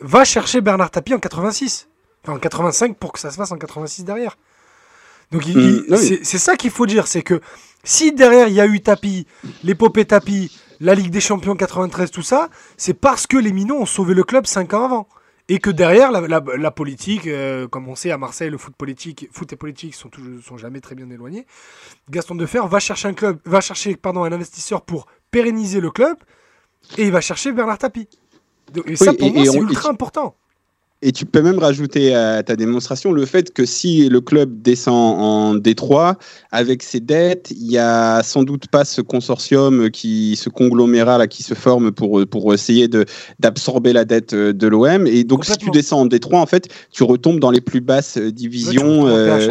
va 0.00 0.24
chercher 0.24 0.62
Bernard 0.62 0.90
Tapie 0.90 1.12
en 1.12 1.18
86. 1.18 1.88
Enfin, 2.24 2.32
en 2.36 2.38
85 2.38 2.96
pour 2.96 3.12
que 3.12 3.18
ça 3.18 3.30
se 3.30 3.36
fasse 3.36 3.52
en 3.52 3.58
86 3.58 4.04
derrière. 4.04 4.38
Donc 5.30 5.46
il- 5.46 5.56
Mm, 5.58 5.60
il- 5.60 5.84
oui. 5.94 5.98
c'est 5.98 6.20
c'est 6.24 6.38
ça 6.38 6.56
qu'il 6.56 6.70
faut 6.70 6.86
dire, 6.86 7.06
c'est 7.06 7.20
que 7.22 7.42
si 7.84 8.12
derrière 8.12 8.48
il 8.48 8.54
y 8.54 8.62
a 8.62 8.66
eu 8.66 8.80
Tapie, 8.80 9.26
l'épopée 9.62 10.06
Tapie, 10.06 10.50
la 10.80 10.94
Ligue 10.94 11.10
des 11.10 11.20
Champions 11.20 11.54
93, 11.54 12.10
tout 12.10 12.22
ça, 12.22 12.48
c'est 12.78 12.94
parce 12.94 13.26
que 13.26 13.36
les 13.36 13.52
minots 13.52 13.76
ont 13.76 13.86
sauvé 13.86 14.14
le 14.14 14.24
club 14.24 14.46
5 14.46 14.72
ans 14.72 14.86
avant. 14.86 15.06
Et 15.52 15.58
que 15.58 15.68
derrière, 15.70 16.12
la, 16.12 16.20
la- 16.20 16.42
la 16.56 16.70
politique, 16.70 17.26
euh, 17.26 17.66
comme 17.66 17.88
on 17.88 17.96
sait 17.96 18.12
à 18.12 18.16
Marseille, 18.18 18.50
le 18.50 18.56
foot 18.56 18.74
politique, 18.76 19.28
foot 19.32 19.52
et 19.52 19.56
politique 19.56 19.94
sont, 19.96 20.08
toujours, 20.08 20.40
sont 20.44 20.56
jamais 20.56 20.80
très 20.80 20.94
bien 20.94 21.10
éloignés. 21.10 21.44
Gaston 22.08 22.36
Defer 22.36 22.60
va 22.68 22.78
chercher 22.78 23.08
un 23.08 23.14
club, 23.14 23.40
va 23.44 23.60
chercher 23.60 23.96
pardon 23.96 24.22
un 24.22 24.30
investisseur 24.30 24.82
pour 24.82 25.06
pérenniser 25.32 25.80
le 25.80 25.90
club, 25.90 26.16
et 26.98 27.04
il 27.06 27.10
va 27.12 27.20
chercher 27.20 27.50
Bernard 27.52 27.78
Tapie. 27.78 28.08
Et 28.86 28.94
ça 28.94 29.10
Oui, 29.10 29.16
pour 29.18 29.26
et- 29.28 29.32
moi 29.32 29.44
c'est 29.44 29.58
ultra 29.58 29.90
important. 29.90 30.36
Et 31.02 31.12
tu 31.12 31.24
peux 31.24 31.40
même 31.40 31.58
rajouter 31.58 32.14
à 32.14 32.42
ta 32.42 32.56
démonstration 32.56 33.12
le 33.12 33.24
fait 33.24 33.54
que 33.54 33.64
si 33.64 34.08
le 34.08 34.20
club 34.20 34.60
descend 34.60 35.18
en 35.18 35.54
Détroit, 35.54 36.18
avec 36.52 36.82
ses 36.82 37.00
dettes, 37.00 37.50
il 37.52 37.70
y 37.70 37.78
a 37.78 38.22
sans 38.22 38.42
doute 38.42 38.68
pas 38.68 38.84
ce 38.84 39.00
consortium 39.00 39.90
qui, 39.90 40.36
ce 40.36 40.50
conglomérat 40.50 41.16
là 41.16 41.26
qui 41.26 41.42
se 41.42 41.54
forme 41.54 41.90
pour, 41.90 42.26
pour 42.26 42.52
essayer 42.52 42.86
de 42.86 43.06
d'absorber 43.38 43.94
la 43.94 44.04
dette 44.04 44.34
de 44.34 44.66
l'OM. 44.66 45.06
Et 45.06 45.24
donc 45.24 45.46
si 45.46 45.56
tu 45.56 45.70
descends 45.70 46.00
en 46.00 46.06
Détroit, 46.06 46.40
en 46.40 46.46
fait, 46.46 46.68
tu 46.92 47.02
retombes 47.02 47.40
dans 47.40 47.50
les 47.50 47.62
plus 47.62 47.80
basses 47.80 48.18
divisions. 48.18 49.04
ouais. 49.04 49.48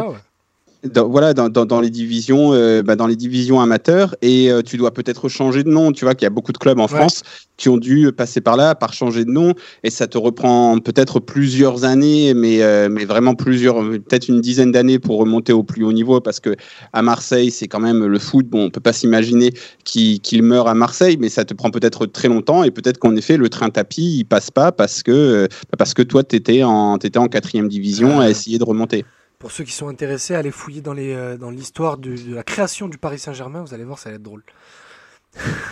Dans, 0.84 1.10
voilà, 1.10 1.34
dans, 1.34 1.50
dans, 1.50 1.66
dans 1.66 1.82
les 1.82 1.90
divisions, 1.90 2.54
euh, 2.54 2.82
bah, 2.82 2.96
dans 2.96 3.08
les 3.08 3.16
divisions 3.16 3.60
amateurs, 3.60 4.16
et 4.22 4.52
euh, 4.52 4.62
tu 4.62 4.78
dois 4.78 4.92
peut-être 4.92 5.28
changer 5.28 5.64
de 5.64 5.70
nom. 5.70 5.92
Tu 5.92 6.06
vois 6.06 6.16
qu'il 6.16 6.26
y 6.26 6.28
a 6.28 6.32
beaucoup 6.32 6.52
de 6.54 6.58
clubs 6.58 6.80
en 6.80 6.84
Ouais. 6.84 6.96
France 6.96 7.22
qui 7.58 7.68
ont 7.68 7.78
dû 7.78 8.10
passer 8.14 8.40
par 8.40 8.56
là, 8.56 8.74
par 8.74 8.94
changer 8.94 9.26
de 9.26 9.30
nom, 9.32 9.54
et 9.84 9.90
ça 9.90 10.08
te 10.08 10.18
reprend 10.18 10.80
peut-être 10.80 11.20
plusieurs 11.20 11.84
années, 11.84 12.34
mais 12.34 12.64
euh, 12.64 12.88
mais 12.90 13.04
vraiment 13.04 13.36
plusieurs, 13.36 13.82
peut-être 13.82 14.30
une 14.30 14.40
dizaine 14.40 14.72
d'années 14.72 14.98
pour 14.98 15.18
remonter 15.20 15.52
au 15.52 15.64
plus 15.64 15.84
haut 15.84 15.92
niveau, 15.92 16.22
parce 16.22 16.40
que 16.40 16.56
à 16.94 17.02
Marseille, 17.02 17.52
c'est 17.52 17.68
quand 17.68 17.82
même 17.82 18.06
le 18.06 18.20
foot. 18.20 18.48
Bon, 18.48 18.64
on 18.66 18.70
peut 18.70 18.80
pas 18.80 18.94
s'imaginer 18.94 19.52
qu'il 19.84 20.44
meurt 20.44 20.68
à 20.70 20.74
Marseille, 20.74 21.18
mais 21.20 21.28
ça 21.28 21.44
te 21.44 21.54
prend 21.54 21.70
peut-être 21.70 22.06
très 22.06 22.30
longtemps, 22.30 22.64
et 22.64 22.72
peut-être 22.72 22.98
qu'en 22.98 23.16
effet, 23.18 23.36
le 23.36 23.50
train 23.50 23.70
tapis, 23.70 24.20
il 24.20 24.24
passe 24.24 24.50
pas 24.52 24.72
parce 24.72 25.04
que 25.04 25.48
parce 25.78 25.94
que 25.94 26.02
toi, 26.02 26.24
t'étais 26.24 26.64
en 26.64 26.98
t'étais 26.98 27.20
en 27.20 27.28
quatrième 27.28 27.68
division 27.68 28.22
à 28.22 28.30
essayer 28.30 28.58
de 28.58 28.64
remonter. 28.64 29.04
Pour 29.40 29.52
ceux 29.52 29.64
qui 29.64 29.72
sont 29.72 29.88
intéressés, 29.88 30.36
allez 30.36 30.52
fouiller 30.52 30.82
dans 30.82 30.94
les 30.94 31.14
euh, 31.14 31.38
dans 31.38 31.50
l'histoire 31.50 31.98
de 31.98 32.14
la 32.36 32.44
création 32.44 32.88
du 32.90 32.98
Paris 32.98 33.20
Saint-Germain. 33.20 33.62
Vous 33.66 33.74
allez 33.74 33.86
voir, 33.86 33.98
ça 33.98 34.10
va 34.10 34.16
être 34.18 34.22
drôle. 34.22 34.44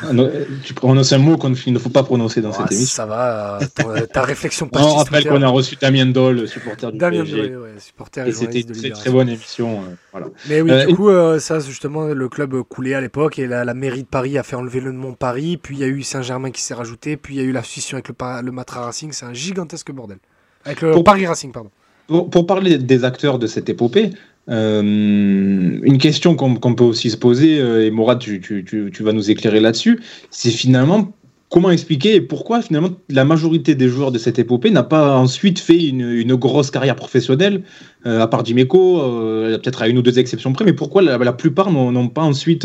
Ah, 0.03 0.13
non, 0.13 0.24
euh, 0.24 0.45
Tu 0.63 0.74
prononces 0.76 1.11
un 1.13 1.18
mot 1.18 1.36
qu'il 1.38 1.74
ne 1.74 1.80
faut 1.80 1.89
pas 1.89 2.03
prononcer 2.03 2.41
dans 2.41 2.51
Ouais, 2.51 2.57
cette 2.59 2.72
émission. 2.72 2.95
ça 2.95 3.05
va. 3.07 3.59
euh, 3.86 4.05
ta 4.05 4.22
réflexion 4.22 4.68
On 4.68 4.70
partie 4.70 4.95
rappelle 4.95 5.28
qu'on 5.28 5.41
a 5.41 5.47
reçu 5.47 5.76
Damien 5.76 6.05
Doll, 6.05 6.47
supporter 6.47 6.91
du 6.91 6.97
Damien 6.99 7.24
PSG. 7.24 7.49
Doré, 7.49 7.57
ouais, 7.74 7.80
supporter 7.80 8.26
et 8.26 8.30
Et 8.30 8.34
c'était 8.34 8.61
une 8.61 8.91
très, 8.93 9.09
bonne 9.09 9.28
émission. 9.30 9.82
euh, 9.82 9.95
voilà. 10.11 10.28
Mais 10.47 10.61
oui, 10.61 10.72
Euh, 10.72 10.86
du 10.86 10.95
coup, 10.95 11.09
euh, 11.09 11.39
ça, 11.39 11.59
justement, 11.59 12.05
le 12.05 12.30
club 12.30 12.61
coulait 12.63 12.93
à 12.93 13.01
l'époque 13.01 13.39
et 13.39 13.47
la, 13.47 13.65
la 13.65 13.74
mairie 13.74 14.03
de 14.03 14.07
Paris 14.07 14.38
a 14.38 14.43
fait 14.43 14.55
enlever 14.55 14.80
le 14.80 14.91
nom 14.91 15.13
Paris. 15.13 15.57
Puis 15.57 15.76
il 15.76 15.80
y 15.80 15.84
a 15.84 15.88
eu 15.88 16.03
Saint-Germain 16.03 16.51
qui 16.51 16.61
s'est 16.61 16.76
rajouté. 16.76 17.18
Puis 17.18 17.34
il 17.36 17.38
y 17.41 17.41
a 17.41 17.43
eu 17.43 17.51
la 17.51 17.63
scission 17.63 17.95
avec 17.97 18.07
le, 18.09 18.51
Matra 18.51 18.86
Racing. 18.86 19.11
C'est 19.11 19.26
un 19.26 19.34
gigantesque 19.34 19.91
bordel. 19.91 20.20
Avec 20.63 20.82
le 20.82 20.91
Pour- 20.91 21.03
Paris 21.03 21.26
Racing, 21.26 21.51
pardon. 21.51 21.72
Pour, 22.08 22.47
parler 22.47 22.78
des 22.78 23.03
acteurs 23.03 23.38
de 23.38 23.47
cette 23.47 23.68
épopée, 23.68 24.12
euh, 24.49 24.82
une 24.82 25.97
question 25.97 26.36
qu'on 26.36 26.74
peut 26.74 26.84
aussi 26.84 27.10
se 27.10 27.18
poser, 27.18 27.60
euh, 27.60 27.86
et 27.86 27.91
Mourad, 27.91 28.20
tu, 28.20 28.39
tu- 28.41 29.03
vas 29.03 29.12
nous 29.12 29.30
éclairer 29.30 29.60
là-dessus, 29.60 29.99
c'est 30.30 30.51
finalement 30.51 31.12
comment 31.49 31.70
expliquer 31.70 32.16
et 32.16 32.22
pourquoi 32.22 32.62
finalement 32.62 32.91
la 33.10 33.26
majorité 33.26 33.76
des 33.76 33.88
joueurs 33.89 34.12
de 34.12 34.18
cette 34.18 34.39
épopée 34.39 34.70
n'a 34.70 34.84
pas 34.84 35.18
ensuite 35.18 35.60
fait 35.60 35.88
une, 35.88 36.36
grosse 36.36 36.72
carrière 36.72 36.95
professionnelle, 36.95 37.64
euh, 38.05 38.22
à 38.22 38.28
part 38.28 38.43
Dimeco, 38.43 38.99
peut-être 38.99 39.82
à 39.82 39.89
une 39.89 39.97
ou 39.97 40.01
deux 40.01 40.18
exceptions 40.18 40.53
près, 40.53 40.64
mais 40.64 40.74
pourquoi 40.74 41.01
la, 41.01 41.34
plupart 41.34 41.72
n'ont 41.72 42.08
pas 42.10 42.24
ensuite 42.24 42.64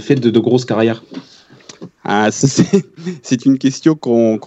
fait 0.00 0.16
de 0.16 0.38
grosses 0.40 0.64
carrières? 0.64 1.02
Ah, 2.04 2.30
c'est 2.32 3.44
une 3.44 3.58
question 3.58 3.94
qu'on 3.94 4.38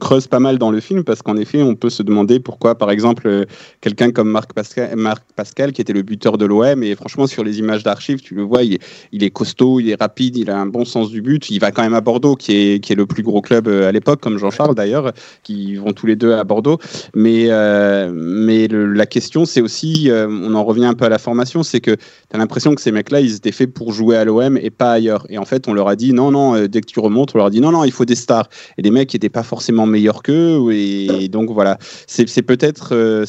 creuse 0.00 0.26
pas 0.26 0.40
mal 0.40 0.58
dans 0.58 0.70
le 0.70 0.80
film 0.80 1.04
parce 1.04 1.20
qu'en 1.20 1.36
effet, 1.36 1.62
on 1.62 1.74
peut 1.74 1.90
se 1.90 2.02
demander 2.02 2.40
pourquoi, 2.40 2.74
par 2.74 2.90
exemple, 2.90 3.28
euh, 3.28 3.44
quelqu'un 3.82 4.12
comme 4.12 4.30
Marc 4.30 4.54
Pascal, 4.54 5.72
qui 5.72 5.82
était 5.82 5.92
le 5.92 6.00
buteur 6.00 6.38
de 6.38 6.46
l'OM, 6.46 6.82
et 6.82 6.94
franchement, 6.94 7.26
sur 7.26 7.44
les 7.44 7.58
images 7.58 7.82
d'archives, 7.82 8.20
tu 8.20 8.34
le 8.34 8.42
vois, 8.42 8.62
il 8.62 8.78
est, 9.12 9.30
costaud, 9.30 9.78
il 9.78 9.90
est 9.90 10.00
rapide, 10.00 10.38
il 10.38 10.50
a 10.50 10.58
un 10.58 10.64
bon 10.64 10.86
sens 10.86 11.10
du 11.10 11.20
but. 11.20 11.50
Il 11.50 11.58
va 11.58 11.70
quand 11.70 11.82
même 11.82 11.94
à 11.94 12.00
Bordeaux, 12.00 12.34
qui 12.34 12.52
est, 12.52 12.94
le 12.94 13.06
plus 13.06 13.22
gros 13.22 13.42
club 13.42 13.68
euh, 13.68 13.86
à 13.86 13.92
l'époque, 13.92 14.20
comme 14.20 14.38
Jean-Charles 14.38 14.74
d'ailleurs, 14.74 15.12
qui 15.42 15.76
vont 15.76 15.92
tous 15.92 16.06
les 16.06 16.16
deux 16.16 16.32
à 16.32 16.44
Bordeaux. 16.44 16.78
Mais, 17.14 17.48
euh, 17.50 18.94
la 18.94 19.06
question, 19.06 19.44
c'est 19.44 19.60
aussi, 19.60 20.10
on 20.10 20.54
en 20.54 20.64
revient 20.64 20.86
un 20.86 20.94
peu 20.94 21.04
à 21.04 21.08
la 21.10 21.18
formation, 21.18 21.62
c'est 21.62 21.80
que 21.80 21.90
tu 21.90 22.00
as 22.32 22.38
l'impression 22.38 22.74
que 22.74 22.80
ces 22.80 22.90
mecs-là, 22.90 23.20
ils 23.20 23.34
étaient 23.34 23.52
faits 23.52 23.72
pour 23.72 23.92
jouer 23.92 24.16
à 24.16 24.24
l'OM 24.24 24.56
et 24.56 24.70
pas 24.70 24.92
ailleurs. 24.92 25.26
Et 25.28 25.36
en 25.36 25.44
fait, 25.44 25.68
on 25.68 25.74
leur 25.74 25.88
a 25.88 25.96
dit 25.96 26.12
non, 26.12 26.30
non, 26.30 26.37
euh, 26.38 26.68
dès 26.68 26.80
que 26.80 26.86
tu 26.86 27.00
remontes, 27.00 27.34
on 27.34 27.38
leur 27.38 27.50
dit 27.50 27.60
non, 27.60 27.72
non, 27.72 27.84
il 27.84 27.92
faut 27.92 28.04
des 28.04 28.14
stars. 28.14 28.48
Et 28.76 28.82
les 28.82 28.90
mecs 28.90 29.12
n'étaient 29.12 29.28
pas 29.28 29.42
forcément 29.42 29.86
meilleurs 29.86 30.22
qu'eux. 30.22 30.72
Et 30.72 31.28
donc 31.28 31.50
voilà, 31.50 31.78
c'est 32.06 32.42
peut-être 32.42 32.90
euh, 32.92 33.24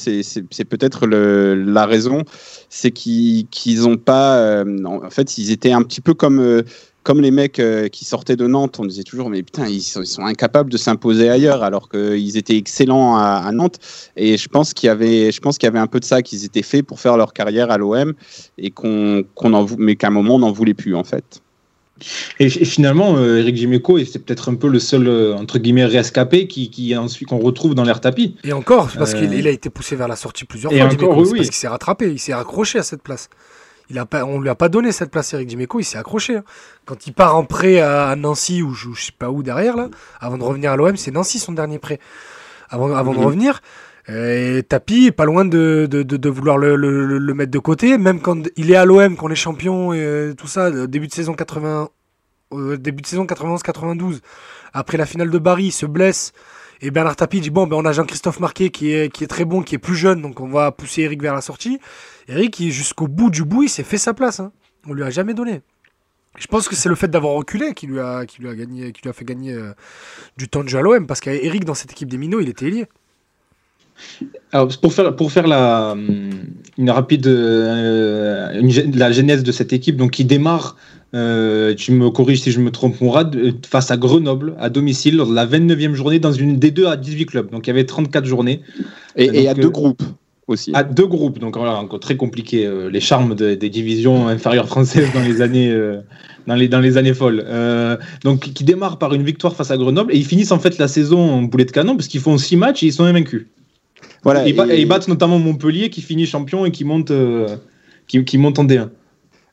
le- 1.05 1.53
la 1.55 1.86
raison, 1.86 2.24
c'est 2.70 2.91
qu'ils 2.91 3.47
qu'ils 3.47 3.88
ont 3.88 3.97
pas. 3.97 4.38
euh, 4.38 4.84
en 4.86 5.10
fait, 5.10 5.38
ils 5.38 5.51
étaient 5.51 5.72
un 5.72 5.84
petit 5.84 6.01
peu 6.01 6.14
comme. 6.14 6.64
comme 7.03 7.22
les 7.22 7.32
mecs 7.32 7.62
qui 7.91 8.05
sortaient 8.05 8.36
de 8.36 8.45
Nantes, 8.45 8.78
on 8.80 8.86
disait 8.86 9.03
toujours, 9.03 9.30
mais 9.32 9.41
putain, 9.41 9.68
ils 9.68 9.82
sont, 9.82 10.03
incapables 10.22 10.70
de 10.70 10.78
s'imposer 10.78 11.30
ailleurs, 11.30 11.64
alors 11.64 11.89
qu'ils 11.89 12.38
étaient 12.38 12.57
excellents 12.57 13.16
à, 13.16 13.49
Nantes. 13.51 13.80
Et 14.16 14.38
je 14.38 14.47
pense 14.47 14.74
qu'il 14.74 14.88
y 14.88 14.89
avait, 14.91 15.32
je 15.32 15.39
pense 15.39 15.57
qu'il 15.57 15.66
y 15.66 15.72
avait 15.72 15.80
un 15.80 15.88
peu 15.88 15.99
de 15.99 16.05
ça, 16.05 16.22
qu'ils 16.22 16.45
étaient 16.45 16.62
faits 16.62 16.86
pour 16.86 16.99
faire 16.99 17.18
leur 17.18 17.34
carrière 17.34 17.72
à 17.72 17.78
l'OM, 17.80 18.14
et 18.60 18.70
qu'on, 18.70 19.24
qu'on 19.34 19.53
en, 19.53 19.66
mais 19.78 19.95
qu'à 19.95 20.07
un 20.07 20.12
moment 20.12 20.36
on 20.36 20.39
n'en 20.39 20.51
voulait 20.51 20.76
plus 20.76 20.93
en 20.93 21.03
fait. 21.03 21.41
Et, 22.39 22.45
et 22.45 22.66
finalement, 22.66 23.16
euh, 23.18 23.39
Eric 23.39 23.56
Dimeco, 23.56 23.97
et 23.97 24.06
c'est 24.06 24.20
peut-être 24.20 24.50
un 24.50 24.56
peu 24.56 24.68
le 24.68 24.80
seul, 24.80 25.08
euh, 25.08 25.36
entre 25.36 25.60
guillemets, 25.60 25.86
rescapé 25.86 26.47
qui, 26.47 26.70
qui 26.70 26.95
ensuite 26.95 27.28
qu'on 27.30 27.39
retrouve 27.39 27.76
dans 27.76 27.84
l'air 27.84 28.02
tapis. 28.02 28.36
Et 28.43 28.54
encore, 28.54 28.89
parce 28.97 29.14
Euh, 29.14 29.20
qu'il 29.20 29.34
il 29.34 29.47
a 29.47 29.52
été 29.52 29.70
poussé 29.70 29.95
vers 29.95 30.08
la 30.08 30.16
sortie 30.16 30.45
plusieurs 30.45 30.72
et 30.74 30.78
fois. 30.78 30.86
encore, 30.86 30.97
Dimeco, 30.97 31.22
oui, 31.32 31.38
parce 31.38 31.50
qu'il 31.50 31.58
s'est 31.58 31.68
rattrapé, 31.68 32.12
il 32.12 32.20
s'est 32.20 32.34
accroché 32.34 32.80
à 32.80 32.84
cette 32.84 33.02
place. 33.04 33.30
Il 33.91 33.97
a 33.97 34.06
pas, 34.06 34.24
on 34.24 34.39
lui 34.39 34.50
a 34.50 34.56
pas 34.56 34.70
donné 34.70 34.91
cette 34.91 35.10
place, 35.10 35.34
Eric 35.34 35.47
Dimeco, 35.47 35.80
il 35.80 35.84
s'est 35.84 35.97
accroché. 35.97 36.36
hein. 36.38 36.43
Quand 36.86 37.08
il 37.08 37.14
part 37.14 37.36
en 37.36 37.43
prêt 37.43 37.80
à, 37.80 38.10
à 38.10 38.16
Nancy 38.16 38.62
ou 38.62 38.74
je, 38.74 38.89
je 38.93 39.06
sais 39.06 39.12
pas 39.18 39.32
où 39.32 39.41
derrière 39.41 39.76
là, 39.76 39.89
avant 40.20 40.38
de 40.38 40.43
revenir 40.43 40.72
à 40.72 40.76
l'OM, 40.76 40.95
c'est 40.95 41.10
Nancy 41.12 41.39
son 41.39 41.54
dernier 41.54 41.80
prêt. 41.80 42.00
Avant, 42.70 42.93
avant 42.95 43.14
de 43.16 43.20
revenir, 43.20 43.62
euh, 44.10 44.62
Tapi 44.64 45.07
est 45.07 45.12
pas 45.12 45.26
loin 45.26 45.45
de, 45.45 46.30
vouloir 46.30 46.57
le, 46.57 47.34
mettre 47.34 47.51
de 47.51 47.60
côté, 47.60 47.97
même 47.97 48.22
quand 48.22 48.47
il 48.55 48.72
est 48.72 48.76
à 48.76 48.86
l'OM, 48.86 49.16
qu'on 49.16 49.30
est 49.30 49.36
champion 49.36 49.93
et 49.93 50.01
euh, 50.01 50.34
tout 50.34 50.47
ça, 50.47 50.66
euh, 50.68 50.88
début 50.88 51.07
de 51.07 51.14
saison 51.14 51.34
80, 51.34 51.89
au 52.49 52.76
début 52.78 53.01
de 53.03 53.07
saison 53.07 53.26
91-92, 53.26 54.20
après 54.74 54.97
la 54.97 55.05
finale 55.05 55.30
de 55.30 55.38
Paris, 55.38 55.66
il 55.66 55.72
se 55.72 55.86
blesse. 55.86 56.34
Et 56.82 56.91
Bernard 56.91 57.18
Tapie 57.18 57.41
dit 57.41 57.49
bon, 57.49 57.68
ben 57.68 57.76
on 57.76 57.86
a 57.86 57.91
Jean-Christophe 57.91 58.39
Marquet 58.39 58.70
qui 58.70 58.91
est, 58.93 59.28
très 59.28 59.45
bon, 59.45 59.62
qui 59.62 59.76
est 59.76 59.80
plus 59.80 59.95
jeune, 59.95 60.22
donc 60.22 60.39
on 60.39 60.47
va 60.47 60.72
pousser 60.72 61.01
Eric 61.01 61.22
vers 61.22 61.36
la 61.36 61.41
sortie. 61.41 61.80
Eric, 62.30 62.64
jusqu'au 62.72 63.07
bout 63.07 63.30
du 63.30 63.43
bout, 63.43 63.64
il 63.64 63.70
s'est 63.70 63.84
fait 63.84 63.97
sa 63.97 64.14
place. 64.14 64.39
Hein. 64.39 64.51
On 64.88 64.93
lui 64.93 65.03
a 65.03 65.10
jamais 65.10 65.34
donné. 65.34 65.62
Je 66.38 66.47
pense 66.47 66.70
que 66.70 66.76
c'est 66.76 66.88
le 66.88 66.95
fait 66.95 67.10
d'avoir 67.10 67.34
reculé 67.34 67.74
qui 67.74 67.86
lui 67.86 67.99
a, 67.99 68.24
fait 69.14 69.26
gagner 69.26 69.60
du 70.38 70.47
temps 70.47 70.64
de 70.64 70.70
jeu 70.70 70.78
à 70.78 70.82
l'OM, 70.82 71.05
parce 71.05 71.20
qu'Eric, 71.20 71.66
dans 71.66 71.74
cette 71.74 71.91
équipe 71.91 72.07
des 72.07 72.18
minots, 72.18 72.39
il 72.39 72.47
était 72.47 72.68
ailier. 72.68 72.88
Alors, 74.52 74.68
pour 74.82 74.93
faire, 74.93 75.16
pour 75.16 75.32
faire 75.32 75.47
la, 75.47 75.91
hum, 75.91 76.30
une 76.78 76.89
rapide 76.89 77.28
euh, 77.28 78.60
une 78.60 78.95
la 78.97 79.12
genèse 79.12 79.43
de 79.43 79.52
cette 79.52 79.74
équipe, 79.74 79.95
donc 79.97 80.12
qui 80.12 80.26
démarre, 80.26 80.76
euh, 81.16 81.74
tu 81.76 81.91
me 81.91 82.10
corriges 82.10 82.41
si 82.41 82.52
je 82.52 82.60
me 82.60 82.72
trompe, 82.72 83.00
Mourad, 83.02 83.36
euh, 83.36 83.52
face 83.68 83.91
à 83.91 83.97
Grenoble, 83.97 84.56
à 84.60 84.70
domicile, 84.70 85.18
lors 85.18 85.28
de 85.28 85.36
la 85.36 85.45
29e 85.45 85.93
journée, 85.93 86.20
dans 86.20 86.32
une 86.32 86.58
des 86.58 86.72
deux 86.72 86.88
à 86.88 86.97
18 86.97 87.26
clubs. 87.26 87.50
Donc 87.52 87.68
il 87.68 87.70
y 87.70 87.72
avait 87.72 87.86
34 87.86 88.26
journées, 88.26 88.62
Et, 89.16 89.28
Donc, 89.28 89.36
et 89.36 89.47
à 89.47 89.52
euh, 89.52 89.56
deux 89.56 89.70
groupes 89.70 90.04
aussi. 90.47 90.72
à 90.74 90.84
deux 90.84 91.08
groupes. 91.08 91.39
Donc 91.39 91.58
voilà, 91.58 91.76
encore 91.76 92.00
très 92.00 92.16
compliqué. 92.18 92.66
euh, 92.66 92.89
les 92.89 93.00
charmes 93.02 93.36
de- 93.36 93.56
des 93.56 93.70
divisions 93.70 94.28
inférieures 94.28 94.68
françaises 94.68 95.10
dans 95.14 95.22
les 95.24 95.41
années, 95.41 95.72
euh, 95.72 96.00
dans 96.47 96.56
les, 96.56 96.68
dans 96.68 96.80
les 96.80 96.97
années 96.97 97.14
folles. 97.14 97.43
Euh, 97.47 97.97
donc 98.24 98.41
qui 98.54 98.64
démarre 98.64 98.97
par 98.97 99.14
une 99.14 99.24
victoire 99.24 99.56
face 99.56 99.72
à 99.72 99.78
Grenoble 99.78 100.14
et 100.14 100.18
ils 100.18 100.26
finissent 100.26 100.52
en 100.52 100.60
fait 100.60 100.78
la 100.78 100.88
saison 100.88 101.20
en 101.20 101.41
boulet 101.43 101.66
de 101.66 101.72
canon 101.72 101.95
parce 101.95 102.08
qu'ils 102.08 102.22
font 102.22 102.38
six 102.38 102.56
matchs 102.58 102.84
et 102.84 102.88
ils 102.88 102.93
sont 102.93 103.04
invaincus. 103.06 103.45
Voilà, 104.24 104.45
et, 104.45 104.49
ils 104.49 104.55
ba- 104.55 104.67
et- 104.67 104.78
et 104.78 104.82
ils 104.82 104.88
battent 104.88 105.07
notamment 105.07 105.39
Montpellier 105.39 105.89
qui 105.89 106.01
finit 106.01 106.26
champion 106.26 106.65
et 106.65 106.72
qui 106.72 106.84
monte, 106.84 107.11
euh, 107.11 107.55
qui, 108.07 108.24
qui 108.26 108.38
monte 108.38 108.59
en 108.59 108.65
D1. 108.65 108.89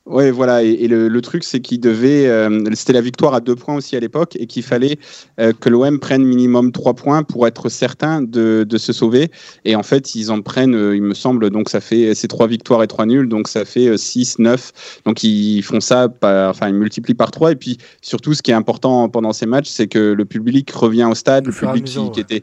Ouais, 0.06 0.30
voilà. 0.30 0.62
Et, 0.62 0.68
et 0.70 0.86
le, 0.86 1.08
le 1.08 1.20
truc, 1.20 1.42
c'est 1.42 1.58
qu'il 1.58 1.80
devait. 1.80 2.28
euh, 2.28 2.64
C'était 2.74 2.92
la 2.92 3.00
victoire 3.00 3.34
à 3.34 3.40
deux 3.40 3.56
points 3.56 3.74
aussi 3.74 3.96
à 3.96 4.00
l'époque 4.00 4.36
et 4.38 4.46
qu'il 4.46 4.62
fallait 4.62 4.98
euh, 5.40 5.52
que 5.52 5.68
l'OM 5.68 5.98
prenne 5.98 6.22
minimum 6.22 6.70
trois 6.70 6.94
points 6.94 7.24
pour 7.24 7.44
être 7.48 7.68
certain 7.68 8.22
de, 8.22 8.64
de 8.68 8.78
se 8.78 8.92
sauver. 8.92 9.32
Et 9.64 9.74
en 9.74 9.82
fait, 9.82 10.14
ils 10.14 10.30
en 10.30 10.42
prennent, 10.42 10.76
euh, 10.76 10.94
il 10.94 11.02
me 11.02 11.12
semble, 11.14 11.50
donc 11.50 11.68
ça 11.68 11.80
fait. 11.80 12.14
C'est 12.14 12.28
trois 12.28 12.46
victoires 12.46 12.84
et 12.84 12.86
trois 12.86 13.04
nuls, 13.04 13.28
donc 13.28 13.48
ça 13.48 13.64
fait 13.64 13.98
6, 13.98 14.38
9. 14.38 15.00
Donc 15.06 15.24
ils 15.24 15.62
font 15.62 15.80
ça, 15.80 16.08
par, 16.08 16.50
enfin, 16.50 16.68
ils 16.68 16.74
multiplient 16.76 17.14
par 17.14 17.32
trois. 17.32 17.50
Et 17.50 17.56
puis 17.56 17.76
surtout, 18.00 18.32
ce 18.32 18.42
qui 18.42 18.52
est 18.52 18.54
important 18.54 19.08
pendant 19.08 19.32
ces 19.32 19.46
matchs, 19.46 19.68
c'est 19.68 19.88
que 19.88 20.12
le 20.12 20.24
public 20.24 20.70
revient 20.70 21.08
au 21.10 21.16
stade, 21.16 21.46
le 21.46 21.52
public 21.52 21.82
qui, 21.84 21.98
mesure, 21.98 22.12
qui 22.12 22.20
ouais. 22.20 22.26
était 22.36 22.42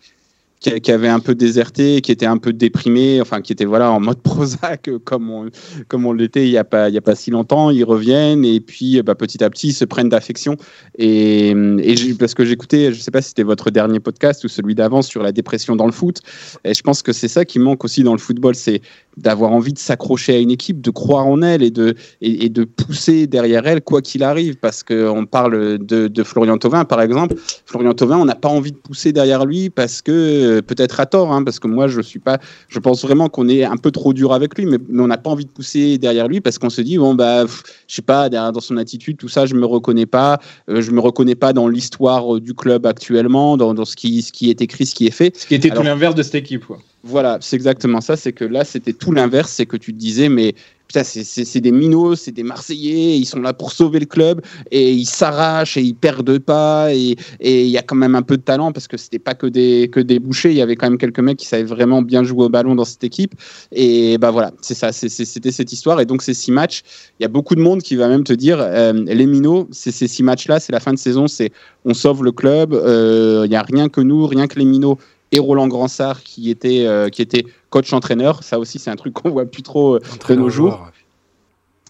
qui, 0.64 0.82
qui 0.82 0.92
avait 0.92 1.10
un 1.10 1.20
peu 1.20 1.36
déserté, 1.36 2.02
qui 2.02 2.12
était 2.12 2.26
un 2.26 2.38
peu 2.38 2.54
déprimé, 2.54 3.22
enfin 3.22 3.42
qui 3.42 3.52
était 3.52 3.66
voilà 3.66 3.92
en 3.92 4.00
mode 4.00 4.18
Prozac 4.24 4.88
euh, 4.88 4.98
comme 5.04 5.30
on 5.30 5.50
comme 5.88 6.06
on 6.06 6.14
l'était 6.14 6.46
il 6.46 6.52
y 6.52 6.58
a 6.58 6.64
pas 6.64 6.90
il 6.90 6.96
y 6.96 6.98
a 6.98 7.02
pas 7.02 7.16
si 7.16 7.30
longtemps, 7.32 7.70
ils 7.70 7.84
reviennent 7.84 8.46
et 8.46 8.60
puis 8.60 9.02
bah, 9.04 9.16
petit 9.16 9.44
à 9.44 9.50
petit 9.50 9.68
ils 9.68 9.74
se 9.74 9.86
prennent 9.86 10.10
d'affection. 10.10 10.58
Et, 10.98 11.54
j'ai- 11.96 12.14
parce 12.14 12.34
que 12.34 12.46
j'écoutais, 12.46 12.94
je 12.94 13.00
sais 13.00 13.12
pas 13.12 13.22
si 13.22 13.30
c'était 13.30 13.44
votre 13.44 13.70
dernier 13.70 14.00
podcast 14.00 14.44
ou 14.44 14.48
celui 14.48 14.74
d'avant 14.76 15.02
sur 15.02 15.22
la 15.22 15.32
dépression 15.32 15.76
dans 15.76 15.86
le 15.86 15.92
foot 15.92 16.22
et 16.64 16.74
je 16.74 16.82
pense 16.82 17.02
que 17.02 17.12
c'est 17.12 17.28
ça 17.28 17.46
qui 17.46 17.60
manque 17.60 17.84
aussi 17.84 18.04
dans 18.04 18.14
le 18.14 18.20
football, 18.20 18.56
c'est 18.56 18.82
d'avoir 19.18 19.52
envie 19.52 19.74
de 19.74 19.80
s'accrocher 19.80 20.36
à 20.36 20.40
une 20.40 20.50
équipe, 20.50 20.82
de 20.82 20.90
croire 20.90 21.28
en 21.28 21.42
elle 21.42 21.62
et 21.62 21.70
de 21.72 21.96
et 22.22 22.50
de 22.50 22.64
pousser 22.64 23.28
derrière 23.28 23.68
elle 23.68 23.82
quoi 23.82 24.02
qu'il 24.02 24.24
arrive. 24.24 24.56
Parce 24.56 24.82
que 24.82 25.10
on 25.10 25.26
parle 25.26 25.78
de, 25.78 26.08
de 26.08 26.24
Florian 26.24 26.58
Thauvin 26.58 26.86
par 26.86 27.02
exemple, 27.02 27.36
Florian 27.66 27.94
Thauvin, 27.94 28.18
on 28.18 28.26
n'a 28.26 28.36
pas 28.36 28.50
envie 28.50 28.72
de 28.72 28.78
pousser 28.78 29.12
derrière 29.12 29.46
lui 29.46 29.70
parce 29.70 30.02
que 30.02 30.53
euh, 30.58 30.62
peut-être 30.62 31.00
à 31.00 31.06
tort, 31.06 31.32
hein, 31.34 31.44
parce 31.44 31.60
que 31.60 31.68
moi 31.68 31.88
je 31.88 32.02
suis 32.02 32.20
pas, 32.20 32.40
je 32.70 32.80
pense 32.80 33.02
vraiment 33.04 33.30
qu'on 33.30 33.48
est 33.50 33.64
un 33.64 33.78
peu 33.78 33.92
trop 33.92 34.14
dur 34.14 34.34
avec 34.34 34.58
lui, 34.58 34.66
mais, 34.66 34.78
mais 34.90 35.02
on 35.04 35.08
n'a 35.08 35.18
pas 35.18 35.30
envie 35.30 35.46
de 35.46 35.50
pousser 35.52 35.98
derrière 35.98 36.28
lui 36.28 36.42
parce 36.42 36.58
qu'on 36.58 36.70
se 36.70 36.82
dit 36.82 36.98
bon 36.98 37.16
bah 37.16 37.44
pff, 37.44 37.64
je 37.88 37.96
sais 37.96 38.02
pas 38.02 38.30
dans 38.30 38.60
son 38.60 38.78
attitude 38.78 39.18
tout 39.18 39.30
ça 39.30 39.46
je 39.46 39.56
me 39.56 39.66
reconnais 39.66 40.06
pas, 40.06 40.40
euh, 40.70 40.82
je 40.82 40.92
me 40.92 41.00
reconnais 41.00 41.36
pas 41.36 41.54
dans 41.54 41.68
l'histoire 41.68 42.36
euh, 42.36 42.40
du 42.40 42.54
club 42.54 42.86
actuellement, 42.86 43.58
dans, 43.58 43.74
dans 43.74 43.86
ce 43.86 43.96
qui 43.96 44.22
ce 44.22 44.32
qui 44.32 44.50
est 44.50 44.62
écrit, 44.62 44.86
ce 44.86 44.96
qui 44.96 45.08
est 45.08 45.12
fait. 45.12 45.36
Ce 45.38 45.46
qui 45.48 45.56
était 45.56 45.72
Alors- 45.72 45.84
tout 45.84 45.88
l'inverse 45.90 46.16
de 46.16 46.24
cette 46.24 46.36
équipe. 46.36 46.66
quoi. 46.66 46.80
Voilà, 47.06 47.38
c'est 47.42 47.58
exactement 47.58 48.00
ça. 48.00 48.16
C'est 48.16 48.32
que 48.32 48.46
là, 48.46 48.64
c'était 48.64 48.94
tout 48.94 49.12
l'inverse. 49.12 49.52
C'est 49.52 49.66
que 49.66 49.76
tu 49.76 49.92
te 49.94 49.98
disais, 50.00 50.30
mais 50.30 50.56
c'est- 51.04 51.60
des 51.62 51.72
minots, 51.72 52.16
c'est 52.16 52.32
des 52.32 52.44
Marseillais, 52.44 53.18
ils 53.18 53.26
sont 53.26 53.40
là 53.40 53.54
pour 53.54 53.72
sauver 53.72 54.00
le 54.00 54.06
club 54.06 54.42
et 54.70 54.92
ils 54.92 55.06
s'arrachent 55.06 55.78
et 55.78 55.82
ils 55.82 55.96
perdent 55.96 56.38
pas. 56.40 56.94
Et 56.94 57.16
il 57.42 57.68
y 57.70 57.78
a 57.78 57.82
quand 57.82 57.96
même 57.96 58.16
un 58.16 58.22
peu 58.22 58.38
de 58.38 58.44
talent 58.44 58.72
parce 58.72 58.88
que 58.88 58.98
c'était 58.98 59.18
pas 59.20 59.34
que 59.34 59.48
des, 59.48 59.90
que 59.92 60.00
des 60.00 60.20
bouchers. 60.20 60.52
Il 60.52 60.58
y 60.58 60.62
avait 60.62 60.76
quand 60.76 60.90
même 60.90 61.00
quelques 61.00 61.20
mecs 61.20 61.38
qui 61.38 61.48
savaient 61.48 61.64
vraiment 61.64 62.02
bien 62.02 62.24
jouer 62.24 62.46
au 62.46 62.50
ballon 62.50 62.76
dans 62.76 62.86
cette 62.86 63.04
équipe. 63.04 63.34
Et 63.72 64.18
bah 64.18 64.30
voilà, 64.32 64.52
c'est 64.62 64.76
ça. 64.76 64.92
C'était 64.92 65.52
cette 65.52 65.72
histoire. 65.72 66.00
Et 66.02 66.06
donc, 66.06 66.22
ces 66.22 66.34
six 66.34 66.52
matchs, 66.52 66.84
il 67.20 67.24
y 67.24 67.26
a 67.26 67.30
beaucoup 67.30 67.56
de 67.56 67.62
monde 67.62 67.82
qui 67.82 67.96
va 67.96 68.08
même 68.08 68.24
te 68.24 68.34
dire, 68.34 68.58
euh, 68.60 68.94
les 68.94 69.26
minots, 69.26 69.68
c'est 69.72 69.92
ces 69.92 70.08
six 70.08 70.24
matchs-là, 70.24 70.60
c'est 70.60 70.74
la 70.74 70.80
fin 70.80 70.94
de 70.94 71.00
saison, 71.00 71.28
c'est 71.28 71.52
on 71.86 71.94
sauve 71.94 72.24
le 72.24 72.32
club. 72.32 72.74
euh, 72.74 73.44
Il 73.46 73.52
y 73.52 73.56
a 73.56 73.64
rien 73.64 73.90
que 73.90 74.02
nous, 74.02 74.28
rien 74.28 74.48
que 74.48 74.60
les 74.60 74.66
minots 74.66 74.98
et 75.34 75.40
Roland 75.40 75.68
Gransart 75.68 76.24
qui 76.24 76.50
était, 76.50 76.86
euh, 76.86 77.10
qui 77.10 77.22
était 77.22 77.46
coach-entraîneur. 77.70 78.44
Ça 78.44 78.60
aussi, 78.60 78.80
c'est 78.80 78.92
un 78.92 78.96
truc 78.96 79.14
qu'on 79.14 79.32
voit 79.32 79.46
plus 79.46 79.64
trop 79.64 79.96
euh, 79.96 80.00
de 80.30 80.36
nos 80.36 80.50
jours. 80.50 80.80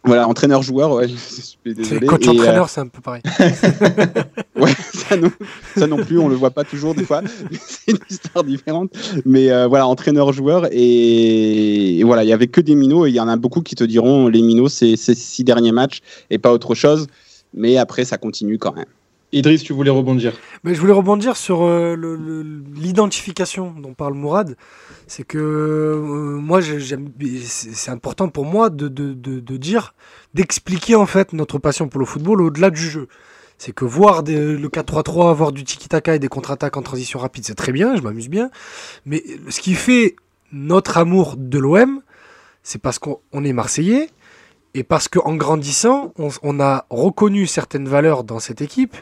Voilà, 0.05 0.27
entraîneur-joueur, 0.27 0.91
ouais. 0.91 1.07
je 1.09 1.15
suis 1.15 1.57
ouais. 1.65 1.73
désolé. 1.73 2.07
Coach 2.07 2.27
Et, 2.27 2.39
euh, 2.39 2.65
c'est 2.67 2.81
un 2.81 2.87
peu 2.87 3.01
pareil. 3.01 3.21
ouais, 4.55 4.73
ça 4.93 5.15
non, 5.15 5.31
ça 5.77 5.87
non 5.87 5.97
plus, 5.97 6.19
on 6.19 6.27
le 6.27 6.35
voit 6.35 6.51
pas 6.51 6.63
toujours 6.63 6.93
des 6.93 7.05
fois. 7.05 7.21
c'est 7.51 7.91
une 7.91 7.99
histoire 8.09 8.43
différente. 8.43 8.91
Mais 9.25 9.51
euh, 9.51 9.67
voilà, 9.67 9.87
entraîneur-joueur. 9.87 10.67
Et, 10.71 11.99
et 11.99 12.03
voilà, 12.03 12.23
il 12.23 12.29
y 12.29 12.33
avait 12.33 12.47
que 12.47 12.59
des 12.59 12.75
minots. 12.75 13.05
Et 13.05 13.09
il 13.09 13.15
y 13.15 13.19
en 13.19 13.29
a 13.29 13.37
beaucoup 13.37 13.61
qui 13.61 13.75
te 13.75 13.83
diront 13.83 14.27
les 14.27 14.41
minots, 14.41 14.69
c'est 14.69 14.95
ces 14.97 15.15
six 15.15 15.43
derniers 15.43 15.71
matchs 15.71 16.01
et 16.29 16.37
pas 16.37 16.51
autre 16.51 16.75
chose. 16.75 17.07
Mais 17.53 17.77
après, 17.77 18.03
ça 18.03 18.17
continue 18.17 18.57
quand 18.57 18.73
même. 18.73 18.85
Idriss, 19.33 19.63
tu 19.63 19.73
voulais 19.73 19.89
rebondir. 19.89 20.39
Mais 20.63 20.75
je 20.75 20.79
voulais 20.79 20.93
rebondir 20.93 21.35
sur 21.35 21.63
euh, 21.63 21.95
l'identification 22.75 23.73
dont 23.77 23.93
parle 23.93 24.13
Mourad. 24.13 24.55
C'est 25.07 25.23
que 25.23 25.39
euh, 25.39 26.39
moi, 26.39 26.61
c'est 26.61 27.91
important 27.91 28.29
pour 28.29 28.45
moi 28.45 28.69
de, 28.69 28.87
dire, 29.57 29.95
d'expliquer 30.35 30.95
en 30.95 31.07
fait 31.07 31.33
notre 31.33 31.57
passion 31.57 31.89
pour 31.89 31.99
le 31.99 32.05
football 32.05 32.41
au-delà 32.43 32.69
du 32.69 32.81
jeu. 32.81 33.07
C'est 33.57 33.73
que 33.73 33.85
voir 33.85 34.23
le 34.23 34.67
4-3-3, 34.67 35.33
voir 35.33 35.51
du 35.51 35.63
tiki-taka 35.63 36.15
et 36.15 36.19
des 36.19 36.27
contre-attaques 36.27 36.77
en 36.77 36.81
transition 36.81 37.19
rapide, 37.19 37.43
c'est 37.45 37.55
très 37.55 37.71
bien, 37.71 37.95
je 37.95 38.01
m'amuse 38.01 38.29
bien. 38.29 38.51
Mais 39.05 39.23
ce 39.49 39.59
qui 39.61 39.73
fait 39.73 40.15
notre 40.51 40.97
amour 40.97 41.35
de 41.37 41.57
l'OM, 41.57 42.01
c'est 42.61 42.81
parce 42.81 42.99
qu'on 42.99 43.19
on 43.31 43.43
est 43.43 43.53
Marseillais 43.53 44.09
et 44.75 44.83
parce 44.83 45.07
qu'en 45.07 45.35
grandissant, 45.35 46.13
on, 46.17 46.59
a 46.59 46.85
reconnu 46.89 47.45
certaines 47.45 47.87
valeurs 47.87 48.23
dans 48.23 48.39
cette 48.39 48.61
équipe 48.61 48.95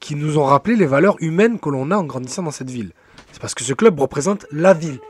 qui 0.00 0.16
nous 0.16 0.36
ont 0.38 0.44
rappelé 0.44 0.76
les 0.76 0.86
valeurs 0.86 1.16
humaines 1.20 1.58
que 1.58 1.70
l'on 1.70 1.90
a 1.90 1.96
en 1.96 2.04
grandissant 2.04 2.42
dans 2.42 2.50
cette 2.50 2.70
ville. 2.70 2.92
C'est 3.32 3.40
parce 3.40 3.54
que 3.54 3.64
ce 3.64 3.72
club 3.72 3.98
représente 3.98 4.44
la 4.52 4.74
ville. 4.74 5.00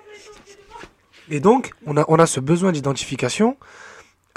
Et 1.31 1.41
donc, 1.41 1.73
on 1.87 1.97
a, 1.97 2.05
on 2.09 2.17
a 2.17 2.27
ce 2.27 2.39
besoin 2.39 2.71
d'identification 2.71 3.57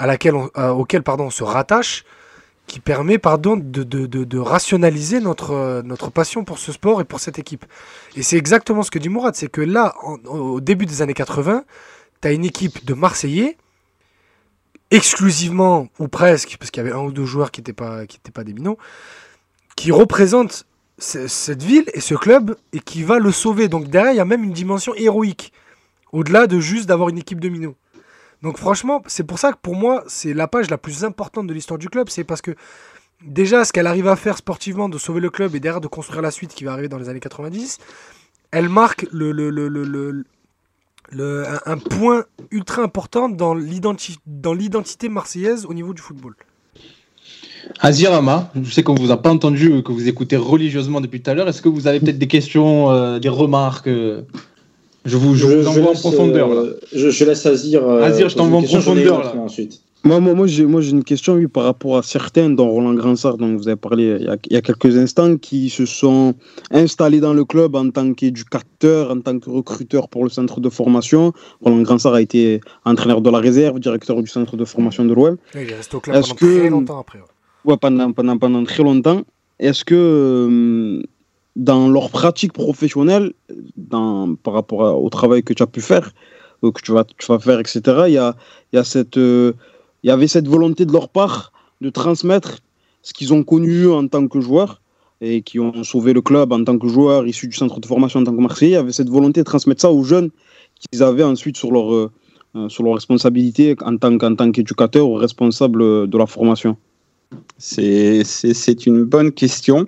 à 0.00 0.06
laquelle 0.06 0.34
auquel 0.34 1.02
pardon, 1.02 1.24
on 1.26 1.30
se 1.30 1.44
rattache, 1.44 2.04
qui 2.66 2.80
permet 2.80 3.18
pardon, 3.18 3.56
de, 3.56 3.82
de- 3.82 4.06
de- 4.06 4.38
rationaliser 4.38 5.20
notre, 5.20 5.82
notre 5.82 6.10
passion 6.10 6.44
pour 6.44 6.58
ce 6.58 6.70
sport 6.72 7.00
et 7.00 7.04
pour 7.04 7.18
cette 7.20 7.38
équipe. 7.38 7.64
Et 8.16 8.22
c'est 8.22 8.36
exactement 8.36 8.82
ce 8.82 8.90
que 8.90 8.98
dit 8.98 9.08
Mourad, 9.08 9.34
c'est 9.34 9.48
que 9.50 9.60
là, 9.60 9.94
au 10.26 10.60
début 10.60 10.86
des 10.86 11.02
années 11.02 11.14
80, 11.14 11.64
tu 12.20 12.28
as 12.28 12.32
une 12.32 12.44
équipe 12.44 12.84
de 12.84 12.94
Marseillais, 12.94 13.56
exclusivement, 14.90 15.88
ou 15.98 16.08
presque, 16.08 16.56
parce 16.58 16.70
qu'il 16.70 16.82
y 16.82 16.86
avait 16.86 16.94
un 16.96 17.02
ou 17.02 17.12
deux 17.12 17.24
joueurs 17.26 17.50
qui 17.50 17.60
n'étaient 17.60 17.72
pas, 17.72 18.06
qui 18.06 18.18
pas 18.32 18.44
des 18.44 18.52
minots, 18.54 18.78
qui 19.76 19.92
représentent 19.92 20.66
ce- 20.98 21.28
cette 21.28 21.62
ville 21.62 21.84
et 21.94 22.00
ce 22.00 22.14
club 22.14 22.56
et 22.72 22.80
qui 22.80 23.02
va 23.02 23.18
le 23.18 23.30
sauver. 23.32 23.68
Donc 23.68 23.88
derrière, 23.88 24.12
il 24.12 24.16
y 24.16 24.20
a 24.20 24.24
même 24.24 24.44
une 24.44 24.52
dimension 24.52 24.94
héroïque, 24.94 25.52
au-delà 26.12 26.46
de 26.46 26.58
juste 26.58 26.86
d'avoir 26.86 27.08
une 27.10 27.18
équipe 27.18 27.40
de 27.40 27.48
minots. 27.48 27.76
Donc 28.42 28.56
franchement, 28.56 29.02
c'est 29.06 29.24
pour 29.24 29.38
ça 29.38 29.52
que 29.52 29.58
pour 29.60 29.74
moi, 29.74 30.04
c'est 30.06 30.32
la 30.32 30.46
page 30.48 30.70
la 30.70 30.78
plus 30.78 31.04
importante 31.04 31.46
de 31.46 31.52
l'histoire 31.54 31.78
du 31.78 31.88
club, 31.88 32.08
c'est 32.08 32.24
parce 32.24 32.40
que 32.40 32.54
déjà, 33.24 33.64
ce 33.64 33.72
qu'elle 33.72 33.86
arrive 33.88 34.08
à 34.08 34.16
faire 34.16 34.38
sportivement, 34.38 34.88
de 34.88 34.96
sauver 34.98 35.20
le 35.20 35.28
club 35.30 35.54
et 35.54 35.60
derrière 35.60 35.80
de 35.80 35.88
construire 35.88 36.22
la 36.22 36.30
suite 36.30 36.54
qui 36.54 36.64
va 36.64 36.72
arriver 36.72 36.88
dans 36.88 36.98
les 36.98 37.08
années 37.08 37.20
90, 37.20 37.78
elle 38.52 38.68
marque 38.68 39.06
le, 39.12 39.32
le, 39.32 39.50
le- 39.50 40.24
le- 41.10 41.44
un, 41.46 41.72
un 41.72 41.78
point 41.78 42.24
ultra 42.50 42.82
important 42.82 43.28
dans 43.28 43.54
l'identi- 43.54 44.16
dans 44.26 44.54
l'identité 44.54 45.08
marseillaise 45.08 45.66
au 45.66 45.74
niveau 45.74 45.92
du 45.94 46.02
football. 46.02 46.34
Azir 47.80 48.12
Ama, 48.12 48.50
je 48.62 48.70
sais 48.72 48.82
qu'on 48.82 48.94
vous 48.94 49.10
a 49.10 49.20
pas 49.20 49.30
entendu, 49.30 49.82
que 49.82 49.92
vous 49.92 50.08
écoutez 50.08 50.36
religieusement 50.36 51.00
depuis 51.00 51.20
tout 51.20 51.30
à 51.30 51.34
l'heure. 51.34 51.48
Est-ce 51.48 51.60
que 51.62 51.68
vous 51.68 51.86
avez 51.86 52.00
peut-être 52.00 52.18
des 52.18 52.26
questions, 52.26 52.90
euh, 52.90 53.18
des 53.18 53.28
remarques 53.28 53.88
euh 53.88 54.22
Je 55.04 55.16
vous, 55.16 55.34
je 55.34 55.46
vous 55.46 55.66
envoie 55.66 55.88
en 55.88 55.90
laisse, 55.90 56.00
profondeur. 56.00 56.48
là. 56.48 56.54
euh, 56.60 56.80
je, 56.94 57.10
je 57.10 57.24
laisse 57.24 57.44
Azir. 57.46 57.86
euh, 57.86 58.02
Azir, 58.02 58.28
je 58.28 58.36
t'envoie 58.36 58.58
en 58.58 58.62
profondeur, 58.62 59.20
là. 59.22 59.34
Ensuite. 59.36 59.80
Moi, 60.04 60.20
moi, 60.20 60.32
moi, 60.34 60.46
j'ai, 60.46 60.62
une 60.64 61.02
question, 61.04 61.34
oui, 61.34 61.48
par 61.48 61.64
rapport 61.64 61.98
à 61.98 62.02
certains, 62.02 62.48
dont 62.50 62.70
Roland 62.70 62.94
Gransart, 62.94 63.36
dont 63.36 63.56
vous 63.56 63.66
avez 63.68 63.76
parlé 63.76 64.16
il 64.20 64.26
y, 64.26 64.28
a, 64.28 64.36
il 64.48 64.52
y 64.52 64.56
a 64.56 64.62
quelques 64.62 64.96
instants, 64.96 65.36
qui 65.36 65.68
se 65.70 65.86
sont 65.86 66.34
installés 66.70 67.18
dans 67.20 67.34
le 67.34 67.44
club 67.44 67.74
en 67.74 67.90
tant 67.90 68.14
qu'éducateurs, 68.14 69.10
en 69.10 69.20
tant 69.20 69.38
que 69.38 69.50
recruteurs 69.50 70.08
pour 70.08 70.22
le 70.22 70.30
centre 70.30 70.60
de 70.60 70.68
formation. 70.68 71.32
Roland 71.60 71.82
Gransart 71.82 72.14
a 72.14 72.22
été 72.22 72.60
entraîneur 72.84 73.20
de 73.20 73.28
la 73.28 73.38
réserve, 73.38 73.80
directeur 73.80 74.22
du 74.22 74.28
centre 74.28 74.56
de 74.56 74.64
formation 74.64 75.04
de 75.04 75.12
l'OM. 75.12 75.36
Il 75.54 75.60
est 75.70 75.74
resté 75.74 75.96
au 75.96 76.00
club 76.00 76.16
Est-ce 76.16 76.28
pendant 76.28 76.36
très 76.36 76.68
que- 76.68 76.72
longtemps 76.72 77.00
après. 77.00 77.18
ouais. 77.18 77.24
Ouais, 77.64 77.76
pendant, 77.76 78.12
pendant, 78.12 78.38
pendant 78.38 78.64
très 78.64 78.84
longtemps. 78.84 79.22
est-ce 79.58 79.84
que 79.84 79.94
euh, 79.96 81.02
dans 81.56 81.88
leur 81.88 82.10
pratique 82.10 82.52
professionnelle, 82.52 83.32
dans, 83.76 84.36
par 84.36 84.54
rapport 84.54 84.84
à- 84.86 84.94
au 84.96 85.08
travail 85.10 85.42
que 85.42 85.52
tu 85.52 85.62
as 85.64 85.66
pu 85.66 85.80
faire, 85.80 86.12
euh, 86.62 86.70
que 86.70 86.80
tu 86.80 86.92
vas, 86.92 87.02
tu 87.04 87.26
vas 87.26 87.40
faire, 87.40 87.58
etc., 87.58 87.80
il 88.06 88.12
y, 88.14 88.18
a, 88.18 88.36
il 88.72 88.76
y, 88.76 88.78
a 88.78 88.84
cette, 88.84 89.18
euh, 89.18 89.52
il 90.08 90.10
y 90.10 90.14
avait 90.14 90.26
cette 90.26 90.48
volonté 90.48 90.86
de 90.86 90.92
leur 90.94 91.10
part 91.10 91.52
de 91.82 91.90
transmettre 91.90 92.60
ce 93.02 93.12
qu'ils 93.12 93.34
ont 93.34 93.42
connu 93.42 93.90
en 93.90 94.08
tant 94.08 94.26
que 94.26 94.40
joueurs 94.40 94.80
et 95.20 95.42
qui 95.42 95.60
ont 95.60 95.84
sauvé 95.84 96.14
le 96.14 96.22
club 96.22 96.50
en 96.50 96.64
tant 96.64 96.78
que 96.78 96.88
joueurs 96.88 97.26
issus 97.26 97.46
du 97.46 97.54
centre 97.54 97.78
de 97.78 97.84
formation 97.84 98.20
en 98.20 98.24
tant 98.24 98.34
que 98.34 98.40
Marseillais. 98.40 98.70
Il 98.70 98.74
y 98.74 98.76
avait 98.76 98.92
cette 98.92 99.10
volonté 99.10 99.40
de 99.40 99.44
transmettre 99.44 99.82
ça 99.82 99.92
aux 99.92 100.02
jeunes 100.04 100.30
qu'ils 100.80 101.02
avaient 101.02 101.24
ensuite 101.24 101.58
sur 101.58 101.70
leur, 101.70 101.92
euh, 101.92 102.10
euh, 102.56 102.70
sur 102.70 102.84
leur 102.84 102.94
responsabilité 102.94 103.76
en 103.84 103.98
tant 103.98 104.16
qu'en 104.16 104.34
tant 104.34 104.50
qu'éducateur 104.50 105.06
ou 105.06 105.12
responsable 105.12 105.82
euh, 105.82 106.06
de 106.06 106.16
la 106.16 106.24
formation. 106.24 106.78
C'est 107.60 108.86
une 108.86 109.02
bonne 109.02 109.32
question, 109.32 109.86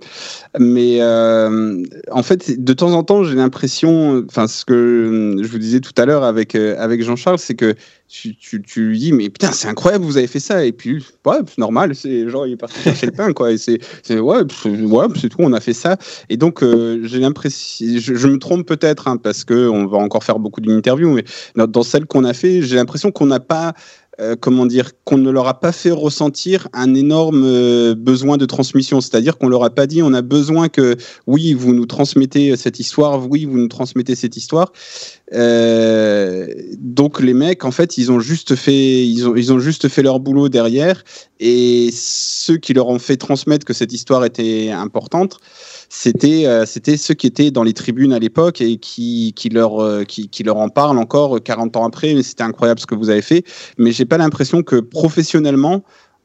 mais 0.58 1.00
euh, 1.00 1.82
en 2.10 2.22
fait, 2.24 2.62
de 2.62 2.72
temps 2.72 2.92
en 2.92 3.04
temps, 3.04 3.22
j'ai 3.22 3.36
l'impression, 3.36 4.24
enfin, 4.28 4.48
ce 4.48 4.64
que 4.64 5.36
je 5.40 5.46
vous 5.46 5.58
disais 5.58 5.78
tout 5.78 5.92
à 5.96 6.04
l'heure 6.04 6.24
avec, 6.24 6.56
euh, 6.56 6.74
avec 6.80 7.04
Jean-Charles, 7.04 7.38
c'est 7.38 7.54
que 7.54 7.76
tu, 8.08 8.34
tu, 8.36 8.88
lui 8.88 8.98
dis, 8.98 9.12
mais 9.12 9.30
putain, 9.30 9.52
c'est 9.52 9.68
incroyable, 9.68 10.04
vous 10.04 10.16
avez 10.16 10.26
fait 10.26 10.40
ça, 10.40 10.64
et 10.64 10.72
puis, 10.72 11.04
ouais, 11.24 11.36
c'est 11.46 11.58
normal, 11.58 11.94
c'est 11.94 12.28
genre, 12.28 12.44
il 12.44 12.54
est 12.54 12.56
parti 12.56 12.80
chercher 12.80 13.06
le 13.06 13.12
pain, 13.12 13.32
quoi, 13.32 13.52
et 13.52 13.56
c'est, 13.56 13.78
ouais, 14.10 14.42
ouais, 14.64 15.06
c'est 15.14 15.28
tout, 15.28 15.38
on 15.38 15.52
a 15.52 15.60
fait 15.60 15.72
ça, 15.72 15.96
et 16.28 16.36
donc, 16.36 16.64
euh, 16.64 17.00
j'ai 17.04 17.20
l'impression, 17.20 17.86
je, 17.98 18.26
me 18.26 18.38
trompe 18.38 18.66
peut-être, 18.66 19.06
hein, 19.06 19.16
parce 19.16 19.44
que 19.44 19.68
on 19.68 19.86
va 19.86 19.98
encore 19.98 20.24
faire 20.24 20.40
beaucoup 20.40 20.60
d'interviews, 20.60 21.12
mais 21.12 21.24
dans, 21.54 21.68
dans 21.68 21.84
celle 21.84 22.06
qu'on 22.06 22.24
a 22.24 22.34
fait, 22.34 22.62
j'ai 22.62 22.74
l'impression 22.74 23.12
qu'on 23.12 23.26
n'a 23.26 23.38
pas 23.38 23.74
euh, 24.20 24.36
comment 24.38 24.66
dire, 24.66 24.92
qu'on 25.04 25.18
ne 25.18 25.30
leur 25.30 25.48
a 25.48 25.60
pas 25.60 25.72
fait 25.72 25.90
ressentir 25.90 26.68
un 26.72 26.94
énorme 26.94 27.44
euh, 27.44 27.94
besoin 27.94 28.36
de 28.36 28.44
transmission. 28.44 29.00
C'est-à-dire 29.00 29.38
qu'on 29.38 29.48
leur 29.48 29.64
a 29.64 29.70
pas 29.70 29.86
dit, 29.86 30.02
on 30.02 30.12
a 30.12 30.22
besoin 30.22 30.68
que, 30.68 30.96
oui, 31.26 31.54
vous 31.54 31.72
nous 31.74 31.86
transmettez 31.86 32.56
cette 32.56 32.80
histoire, 32.80 33.28
oui, 33.30 33.46
vous 33.46 33.56
nous 33.56 33.68
transmettez 33.68 34.14
cette 34.14 34.36
histoire. 34.36 34.72
Euh, 35.33 36.47
donc 36.78 37.20
les 37.20 37.35
mecs, 37.35 37.64
en 37.64 37.70
fait, 37.70 37.99
ils 37.99 38.11
ont 38.11 38.20
juste 38.20 38.57
fait, 38.57 39.07
ils 39.07 39.28
ont, 39.28 39.37
ils 39.37 39.53
ont 39.53 39.59
juste 39.59 39.89
fait 39.89 40.03
leur 40.03 40.18
boulot 40.20 40.49
derrière, 40.49 41.05
et 41.39 41.91
ceux 41.93 42.57
qui 42.57 42.72
leur 42.74 42.89
ont 42.89 42.99
fait 42.99 43.16
transmettre 43.16 43.64
que 43.64 43.72
cette 43.72 43.93
histoire 43.93 44.24
était 44.24 44.70
importante, 44.70 45.39
c'était 45.89 46.47
euh, 46.47 46.66
c'était 46.66 46.97
ceux 46.97 47.14
qui 47.14 47.26
étaient 47.26 47.51
dans 47.51 47.62
les 47.62 47.72
tribunes 47.72 48.12
à 48.12 48.18
l'époque 48.18 48.61
et 48.61 48.76
qui, 48.78 49.33
qui, 49.37 49.49
leur, 49.49 49.81
euh, 49.81 50.05
qui, 50.05 50.28
qui 50.28 50.43
leur 50.43 50.57
en 50.57 50.68
parlent 50.68 50.99
encore 50.99 51.43
40 51.43 51.76
ans 51.76 51.85
après. 51.87 52.14
Mais 52.14 52.22
c'était 52.22 52.43
incroyable 52.45 52.81
ce 52.81 52.87
que 52.87 52.95
vous 52.95 53.11
avez 53.11 53.22
fait. 53.22 53.45
Mais 53.78 53.93
j'ai 53.93 54.05
pas 54.05 54.18
l'impression 54.18 54.62
que 54.62 54.76
professionnellement, 54.76 55.85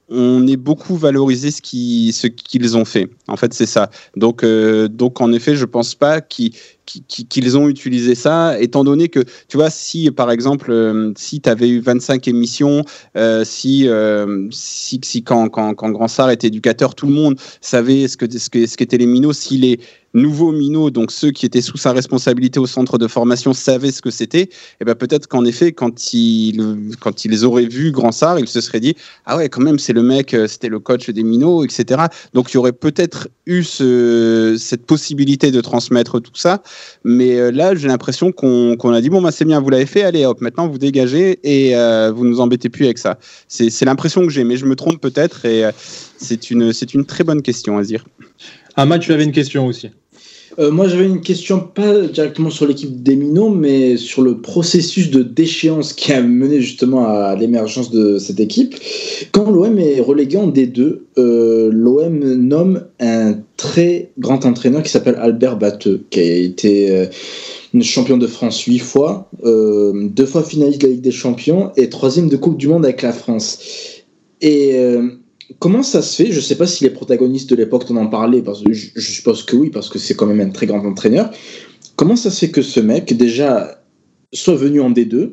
on 0.09 0.45
ait 0.47 0.57
beaucoup 0.57 0.95
valorisé 0.95 1.49
ce 1.49 1.63
qui- 1.63 2.11
ce 2.13 2.27
qu'ils 2.27 2.77
ont 2.77 2.85
fait. 2.85 3.09
En 3.27 3.37
fait, 3.37 3.53
c'est 3.55 3.65
ça. 3.65 3.89
Donc, 4.15 4.45
donc, 4.45 5.19
en 5.19 5.33
effet, 5.33 5.55
je 5.55 5.65
pense 5.65 5.95
pas 5.95 6.21
qu'ils 6.21 6.51
qu'ils- 6.85 7.57
ont 7.57 7.67
utilisé 7.69 8.15
ça, 8.15 8.59
étant 8.59 8.83
donné 8.83 9.09
que, 9.09 9.19
tu 9.47 9.57
vois, 9.57 9.69
si 9.69 10.09
par 10.11 10.31
exemple, 10.31 10.71
euh, 10.71 11.11
si 11.17 11.41
tu 11.41 11.49
avais 11.49 11.69
eu 11.69 11.79
25 11.79 12.27
émissions, 12.27 12.83
euh, 13.17 13.43
si, 13.45 13.87
euh, 13.87 14.47
si, 14.51 14.99
si 15.03 15.23
quand, 15.23 15.49
quand, 15.49 15.73
quand 15.75 15.89
Grand 15.91 16.07
Sar 16.07 16.29
était 16.31 16.47
éducateur, 16.47 16.95
tout 16.95 17.07
le 17.07 17.13
monde 17.13 17.39
savait 17.61 18.07
ce 18.07 18.17
que 18.17 18.25
ce 18.37 18.49
que 18.49 18.65
ce 18.65 18.77
qu'étaient 18.77 18.97
les 18.97 19.05
minots, 19.05 19.33
si 19.33 19.57
les 19.57 19.79
nouveaux 20.13 20.53
minots, 20.53 20.91
donc 20.91 21.11
ceux 21.11 21.31
qui 21.31 21.45
étaient 21.45 21.61
sous 21.61 21.75
sa 21.77 21.91
responsabilité 21.91 22.57
au 22.57 22.65
centre 22.67 22.97
de 22.97 23.05
formation, 23.07 23.51
savaient 23.53 23.91
ce 23.91 24.01
que 24.01 24.09
c'était, 24.11 24.47
et 24.79 24.85
ben 24.85 24.95
peut-être 24.95 25.27
qu'en 25.27 25.43
effet, 25.43 25.73
quand 25.73 26.13
ils, 26.13 26.95
quand 27.01 27.25
ils 27.25 27.43
auraient 27.43 27.65
vu 27.67 27.91
Grand 27.91 28.13
Sar, 28.13 28.39
ils 28.39 28.47
se 28.47 28.61
seraient 28.61 28.79
dit 28.79 28.95
ah 29.25 29.35
ouais, 29.37 29.49
quand 29.49 29.61
même, 29.61 29.77
c'est 29.77 29.91
le 29.91 30.03
mec, 30.03 30.35
c'était 30.47 30.69
le 30.69 30.79
coach 30.79 31.09
des 31.09 31.23
minots, 31.23 31.65
etc. 31.65 32.03
Donc 32.33 32.51
il 32.51 32.55
y 32.55 32.57
aurait 32.57 32.71
peut-être 32.71 33.27
eu 33.45 33.63
ce, 33.63 34.55
cette 34.57 34.85
possibilité 34.85 35.51
de 35.51 35.59
transmettre 35.61 36.21
tout 36.21 36.31
ça, 36.35 36.63
mais 37.03 37.39
euh, 37.39 37.51
là, 37.51 37.75
j'ai 37.75 37.87
l'impression 37.87 38.31
qu'on 38.31 38.75
a 38.77 39.01
dit 39.01 39.09
bon 39.09 39.21
bah 39.21 39.31
c'est 39.31 39.45
bien, 39.45 39.59
vous 39.59 39.69
l'avez 39.69 39.85
fait, 39.85 40.03
allez 40.03 40.25
hop, 40.25 40.41
maintenant 40.41 40.67
vous 40.67 40.77
dégagez 40.77 41.39
et 41.43 41.75
euh, 41.75 42.11
vous 42.11 42.25
nous 42.25 42.39
embêtez 42.39 42.69
plus 42.69 42.85
avec 42.85 42.97
ça. 42.97 43.17
C'est 43.47 43.85
l'impression 43.85 44.21
que 44.21 44.29
j'ai, 44.29 44.43
mais 44.43 44.57
je 44.57 44.65
me 44.65 44.75
trompe 44.75 44.99
peut-être 44.99 45.45
et 45.45 45.65
euh, 45.65 45.71
c'est 46.17 46.51
une 46.51 46.73
c'est 46.73 46.93
une 46.93 47.05
très 47.05 47.23
bonne 47.23 47.41
question 47.41 47.77
à 47.77 47.83
dire. 47.83 48.05
Ahmad, 48.75 49.01
tu 49.01 49.13
avais 49.13 49.23
une 49.23 49.31
question 49.31 49.65
aussi. 49.67 49.89
Euh, 50.57 50.71
moi, 50.71 50.87
j'avais 50.87 51.05
une 51.05 51.21
question 51.21 51.59
pas 51.59 52.01
directement 52.01 52.49
sur 52.49 52.65
l'équipe 52.65 53.03
des 53.03 53.15
Minots, 53.15 53.49
mais 53.49 53.97
sur 53.97 54.21
le 54.21 54.37
processus 54.37 55.11
de 55.11 55.21
déchéance 55.21 55.93
qui 55.93 56.13
a 56.13 56.21
mené 56.21 56.61
justement 56.61 57.07
à 57.07 57.35
l'émergence 57.35 57.91
de 57.91 58.17
cette 58.19 58.39
équipe. 58.39 58.75
Quand 59.31 59.51
l'OM 59.51 59.77
est 59.79 59.99
relégué 59.99 60.37
en 60.37 60.49
D2, 60.49 60.99
euh, 61.17 61.69
l'OM 61.71 62.19
nomme 62.35 62.85
un 62.99 63.33
très 63.57 64.11
grand 64.17 64.45
entraîneur 64.45 64.83
qui 64.83 64.89
s'appelle 64.89 65.15
Albert 65.15 65.57
Batteux, 65.57 66.03
qui 66.09 66.19
a 66.19 66.23
été 66.23 66.91
euh, 66.91 67.05
champion 67.81 68.17
de 68.17 68.27
France 68.27 68.61
huit 68.61 68.79
fois, 68.79 69.29
euh, 69.43 70.07
deux 70.09 70.25
fois 70.25 70.43
finaliste 70.43 70.81
de 70.81 70.87
la 70.87 70.93
Ligue 70.93 71.03
des 71.03 71.11
Champions 71.11 71.71
et 71.77 71.89
troisième 71.89 72.29
de 72.29 72.37
Coupe 72.37 72.57
du 72.57 72.67
Monde 72.67 72.85
avec 72.85 73.01
la 73.01 73.13
France. 73.13 73.59
Et 74.41 74.75
euh, 74.75 75.09
comment 75.59 75.83
ça 75.83 76.01
se 76.01 76.23
fait? 76.23 76.31
Je 76.31 76.37
ne 76.37 76.41
sais 76.41 76.55
pas 76.55 76.67
si 76.67 76.83
les 76.83 76.89
protagonistes 76.89 77.49
de 77.49 77.55
l'époque 77.55 77.85
t'en 77.85 77.97
ont 77.97 78.09
parlé, 78.09 78.41
parce 78.41 78.61
que 78.61 78.73
je, 78.73 78.99
suppose 78.99 79.43
que 79.43 79.55
oui, 79.55 79.69
parce 79.69 79.89
que 79.89 79.99
c'est 79.99 80.15
quand 80.15 80.25
même 80.25 80.41
un 80.41 80.49
très 80.49 80.65
grand 80.65 80.85
entraîneur. 80.85 81.31
Comment 81.95 82.15
ça 82.15 82.29
se 82.29 82.45
fait 82.45 82.51
que 82.51 82.61
ce 82.61 82.79
mec, 82.79 83.15
déjà, 83.15 83.81
soit 84.33 84.55
venu 84.55 84.81
en 84.81 84.91
D2, 84.91 85.31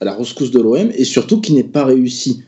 à 0.00 0.04
la 0.04 0.14
rescousse 0.14 0.50
de 0.50 0.60
l'OM, 0.60 0.90
et 0.96 1.04
surtout 1.04 1.40
qu'il 1.40 1.56
n'ait 1.56 1.64
pas 1.64 1.84
réussi? 1.84 2.42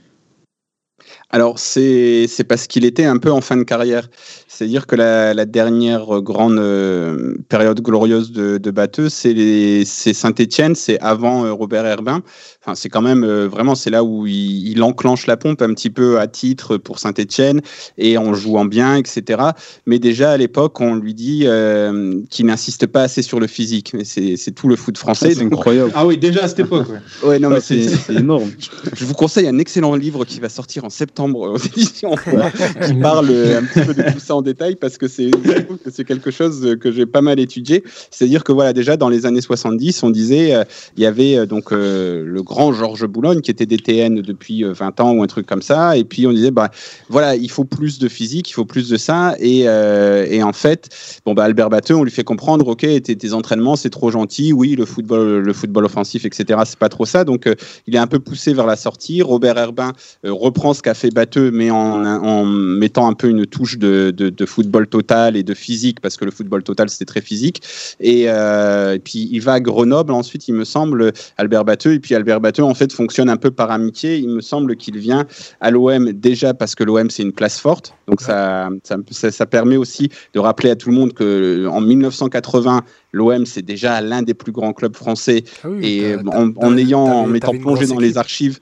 Alors, 1.31 1.59
c'est 1.59 2.27
c'est 2.29 2.45
parce 2.45 2.67
qu'il 2.69 2.85
était 2.85 3.05
un 3.05 3.19
peu 3.19 3.33
en 3.33 3.41
fin 3.41 3.57
de 3.57 3.65
carrière. 3.65 4.09
C'est-à-dire 4.49 4.87
que 4.87 4.97
la, 4.97 5.35
la 5.35 5.45
dernière 5.45 6.23
grande 6.23 6.59
euh, 6.59 7.35
période 7.51 7.81
glorieuse 7.83 8.33
de, 8.33 8.57
de 8.57 8.71
Batteux, 8.71 9.11
c'est 9.11 9.35
les- 9.35 9.85
c'est 9.85 10.15
Saint-Etienne, 10.15 10.75
c'est 10.75 10.99
avant 11.01 11.45
euh, 11.45 11.53
Robert 11.53 11.85
Herbin. 11.85 12.23
Enfin, 12.63 12.75
c'est 12.75 12.89
quand 12.89 13.03
même 13.03 13.23
euh, 13.23 13.49
vraiment, 13.49 13.75
c'est 13.75 13.91
là 13.91 14.03
où 14.03 14.27
il, 14.27 14.69
il 14.69 14.83
enclenche 14.83 15.27
la 15.27 15.37
pompe 15.37 15.61
un 15.61 15.75
petit 15.75 15.91
peu 15.91 16.19
à 16.21 16.27
titre 16.27 16.79
pour 16.79 17.01
Saint-Etienne 17.01 17.61
et 17.99 18.17
en 18.17 18.33
jouant 18.33 18.65
bien, 18.65 18.97
etc. 18.97 19.43
Mais 19.85 19.99
déjà 19.99 20.31
à 20.31 20.37
l'époque, 20.39 20.81
on 20.81 20.95
lui 20.95 21.13
dit 21.13 21.43
euh, 21.45 22.15
qu'il 22.31 22.47
n'insiste 22.47 22.87
pas 22.87 23.03
assez 23.03 23.21
sur 23.21 23.41
le 23.41 23.47
physique. 23.49 23.93
Mais 23.93 24.05
c'est 24.05 24.37
c'est 24.39 24.53
tout 24.53 24.69
le 24.69 24.77
foot 24.77 24.97
français. 24.97 25.35
C'est 25.35 25.43
incroyable. 25.45 25.93
Ah 25.95 26.07
oui, 26.07 26.17
déjà 26.17 26.45
à 26.45 26.49
cette 26.49 26.61
époque. 26.61 26.87
ouais. 26.89 27.29
Ouais, 27.29 27.39
non, 27.41 27.51
mais 27.51 27.61
C'est 27.61 27.83
c'est 27.83 27.97
c'est 27.97 28.15
énorme. 28.15 28.51
je 28.95 29.05
vous 29.05 29.15
conseille 29.15 29.49
un 29.49 29.59
excellent 29.59 29.95
livre 29.97 30.25
qui 30.25 30.41
va 30.41 30.49
sortir 30.49 30.85
en 30.85 30.89
septembre 30.91 31.16
aux 31.35 31.59
éditions 31.59 32.17
Froid, 32.17 32.51
qui 32.87 32.95
parle 32.95 33.29
euh, 33.31 33.61
un 33.61 33.65
petit 33.65 33.87
peu 33.87 33.95
de 33.95 34.11
tout 34.13 34.21
ça 34.21 34.35
en 34.35 34.43
détail 34.43 34.77
parce 34.77 34.99
que 34.99 35.09
c'est 35.09 35.31
que 35.31 36.03
quelque 36.03 36.31
chose 36.31 36.77
que 36.81 36.93
j'ai 36.93 37.07
pas 37.07 37.23
mal 37.23 37.41
étudié. 37.41 37.83
C'est-à-dire 38.11 38.45
que 38.45 38.53
voilà, 38.53 38.73
déjà 38.73 38.97
dans 38.97 39.09
les 39.09 39.27
années 39.27 39.41
70, 39.41 40.03
on 40.03 40.11
disait 40.11 40.55
euh, 40.55 40.65
il 40.97 41.03
y 41.03 41.07
avait 41.07 41.37
euh, 41.37 41.47
donc 41.47 41.73
euh, 41.73 42.25
le 42.25 42.43
grand 42.43 42.73
Georges 42.73 43.07
Boulogne 43.07 43.41
qui 43.41 43.51
était 43.51 43.67
DTN 43.67 44.23
depuis 44.23 44.65
euh, 44.65 44.73
20 44.73 45.01
ans 45.01 45.13
ou 45.13 45.23
un 45.23 45.27
truc 45.27 45.47
comme 45.47 45.63
ça, 45.63 45.97
et 45.97 46.05
puis 46.05 46.27
on 46.27 46.33
disait 46.33 46.51
bah 46.51 46.71
voilà, 47.09 47.37
il 47.37 47.51
faut 47.51 47.65
plus 47.65 47.99
de 47.99 48.09
physique, 48.09 48.51
il 48.51 48.53
faut 48.53 48.65
plus 48.65 48.89
de 48.89 48.97
ça, 48.97 49.35
et, 49.39 49.63
euh, 49.67 50.27
et 50.29 50.43
en 50.43 50.53
fait, 50.53 50.89
bon 51.25 51.35
bah 51.35 51.45
Albert 51.45 51.71
Batteux, 51.71 51.95
on 51.95 52.05
lui 52.05 52.11
fait 52.11 52.25
comprendre, 52.25 52.67
ok, 52.69 52.81
tes, 52.81 53.01
tes 53.01 53.33
entraînements 53.33 53.77
c'est 53.77 53.91
trop 53.91 54.11
gentil, 54.11 54.53
oui, 54.53 54.77
le 54.77 54.85
football, 54.85 55.39
le 55.39 55.53
football 55.53 55.85
offensif, 55.85 56.25
etc. 56.25 56.61
C'est 56.65 56.79
pas 56.79 56.89
trop 56.89 57.05
ça, 57.05 57.25
donc 57.25 57.47
euh, 57.47 57.55
il 57.87 57.95
est 57.95 57.99
un 57.99 58.07
peu 58.07 58.19
poussé 58.19 58.55
vers 58.55 58.67
la 58.67 58.77
sortie. 58.77 59.23
Robert 59.23 59.59
Herbin 59.59 59.93
euh, 60.25 60.33
reprend 60.33 60.75
ce 60.75 60.83
qu'a 60.83 60.95
fait 60.95 61.06
Batteux, 61.11 61.51
mais 61.51 61.71
en, 61.71 62.05
en 62.05 62.45
mettant 62.45 63.09
un 63.09 63.15
peu 63.15 63.29
une 63.29 63.47
touche 63.47 63.79
de, 63.79 64.11
de, 64.11 64.29
de 64.29 64.47
football 64.47 64.87
total 64.87 65.37
et 65.37 65.43
de 65.43 65.55
physique, 65.55 66.01
parce 66.01 66.17
que 66.17 66.25
le 66.25 66.31
football 66.31 66.63
total, 66.63 66.89
c'était 66.89 67.05
très 67.05 67.21
physique. 67.21 67.63
Et, 68.01 68.25
euh, 68.29 68.95
et 68.95 68.99
puis, 68.99 69.29
il 69.31 69.41
va 69.41 69.55
à 69.55 69.61
Grenoble, 69.61 70.13
ensuite, 70.13 70.49
il 70.49 70.55
me 70.55 70.65
semble, 70.65 71.13
Albert 71.37 71.65
Batteux. 71.65 71.95
Et 71.95 72.01
puis, 72.01 72.15
Albert 72.15 72.41
Batteux, 72.41 72.65
en 72.65 72.75
fait, 72.75 72.93
fonctionne 72.93 73.29
un 73.29 73.37
peu 73.37 73.51
par 73.51 73.71
amitié. 73.71 74.17
Il 74.17 74.29
me 74.29 74.41
semble 74.41 74.77
qu'il 74.77 74.99
vient 74.99 75.27
à 75.61 75.71
l'OM 75.71 76.13
déjà 76.13 76.55
parce 76.55 76.75
que 76.75 76.85
l'OM, 76.85 77.11
c'est 77.11 77.23
une 77.23 77.33
place 77.33 77.59
forte. 77.59 77.95
Donc, 78.09 78.21
ça, 78.21 78.69
ça, 79.11 79.47
permet 79.47 79.77
aussi 79.77 80.11
de 80.35 80.41
rappeler 80.41 80.71
à 80.71 80.77
tout 80.77 80.91
le 80.91 80.97
monde 80.97 81.13
que 81.13 81.67
en 81.67 81.81
1980, 81.81 82.83
l'OM, 83.13 83.47
c'est 83.47 83.63
déjà 83.63 84.01
l'un 84.01 84.23
des 84.23 84.35
plus 84.35 84.53
grands 84.53 84.73
clubs 84.73 84.97
français 84.97 85.45
Ah 85.63 85.69
oui, 85.71 85.87
et 85.87 86.17
en, 86.17 86.77
ayant, 86.77 87.01
en 87.01 87.27
m'étant 87.27 87.57
plongé 87.57 87.87
dans 87.87 87.99
les 87.99 88.19
archives, 88.19 88.61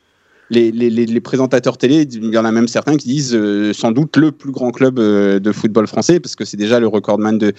les, 0.55 1.21
présentateurs 1.21 1.79
télé, 1.79 2.07
il 2.11 2.33
y 2.33 2.39
en 2.39 2.45
a 2.45 2.53
même 2.53 2.69
certains 2.69 2.97
qui 2.97 3.09
disent 3.09 3.35
euh, 3.35 3.73
sans 3.73 3.93
doute 3.93 4.17
le 4.17 4.33
plus 4.33 4.53
grand 4.53 4.71
club 4.71 4.99
euh, 4.99 5.39
de 5.39 5.53
football 5.53 5.87
français, 5.87 6.21
parce 6.21 6.37
que 6.37 6.45
c'est 6.45 6.57
déjà 6.57 6.81
le 6.81 6.87
recordman 6.87 7.39
de, 7.39 7.53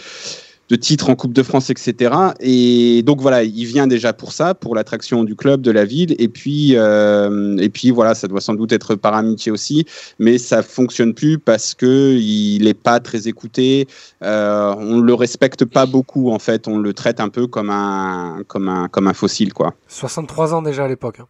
de 0.69 0.75
titres 0.75 1.09
en 1.09 1.15
Coupe 1.15 1.33
de 1.33 1.43
France, 1.43 1.69
etc. 1.69 2.13
Et 2.39 3.03
donc 3.03 3.21
voilà, 3.21 3.43
il 3.43 3.65
vient 3.65 3.87
déjà 3.87 4.13
pour 4.13 4.31
ça, 4.31 4.55
pour 4.55 4.75
l'attraction 4.75 5.23
du 5.23 5.35
club, 5.35 5.61
de 5.61 5.71
la 5.71 5.85
ville. 5.85 6.15
Et 6.17 6.27
puis, 6.27 6.71
euh, 6.75 7.57
et 7.57 7.69
puis 7.69 7.91
voilà, 7.91 8.15
ça 8.15 8.27
doit 8.27 8.41
sans 8.41 8.55
doute 8.55 8.71
être 8.71 8.95
par 8.95 9.13
amitié 9.13 9.51
aussi, 9.51 9.85
mais 10.17 10.37
ça 10.37 10.63
fonctionne 10.63 11.13
plus 11.13 11.37
parce 11.37 11.75
que 11.75 12.15
il 12.17 12.63
n'est 12.63 12.73
pas 12.73 12.99
très 12.99 13.27
écouté. 13.27 13.87
Euh, 14.23 14.73
on 14.77 14.99
le 14.99 15.13
respecte 15.13 15.65
pas 15.65 15.85
beaucoup 15.85 16.31
en 16.31 16.39
fait. 16.39 16.67
On 16.67 16.77
le 16.77 16.93
traite 16.93 17.19
un 17.19 17.29
peu 17.29 17.47
comme 17.47 17.69
un, 17.69 18.41
comme 18.47 18.69
un, 18.69 18.87
comme 18.87 19.07
un 19.07 19.13
fossile 19.13 19.53
quoi. 19.53 19.75
63 19.87 20.55
ans 20.55 20.61
déjà 20.61 20.85
à 20.85 20.87
l'époque. 20.87 21.19
hein. 21.19 21.27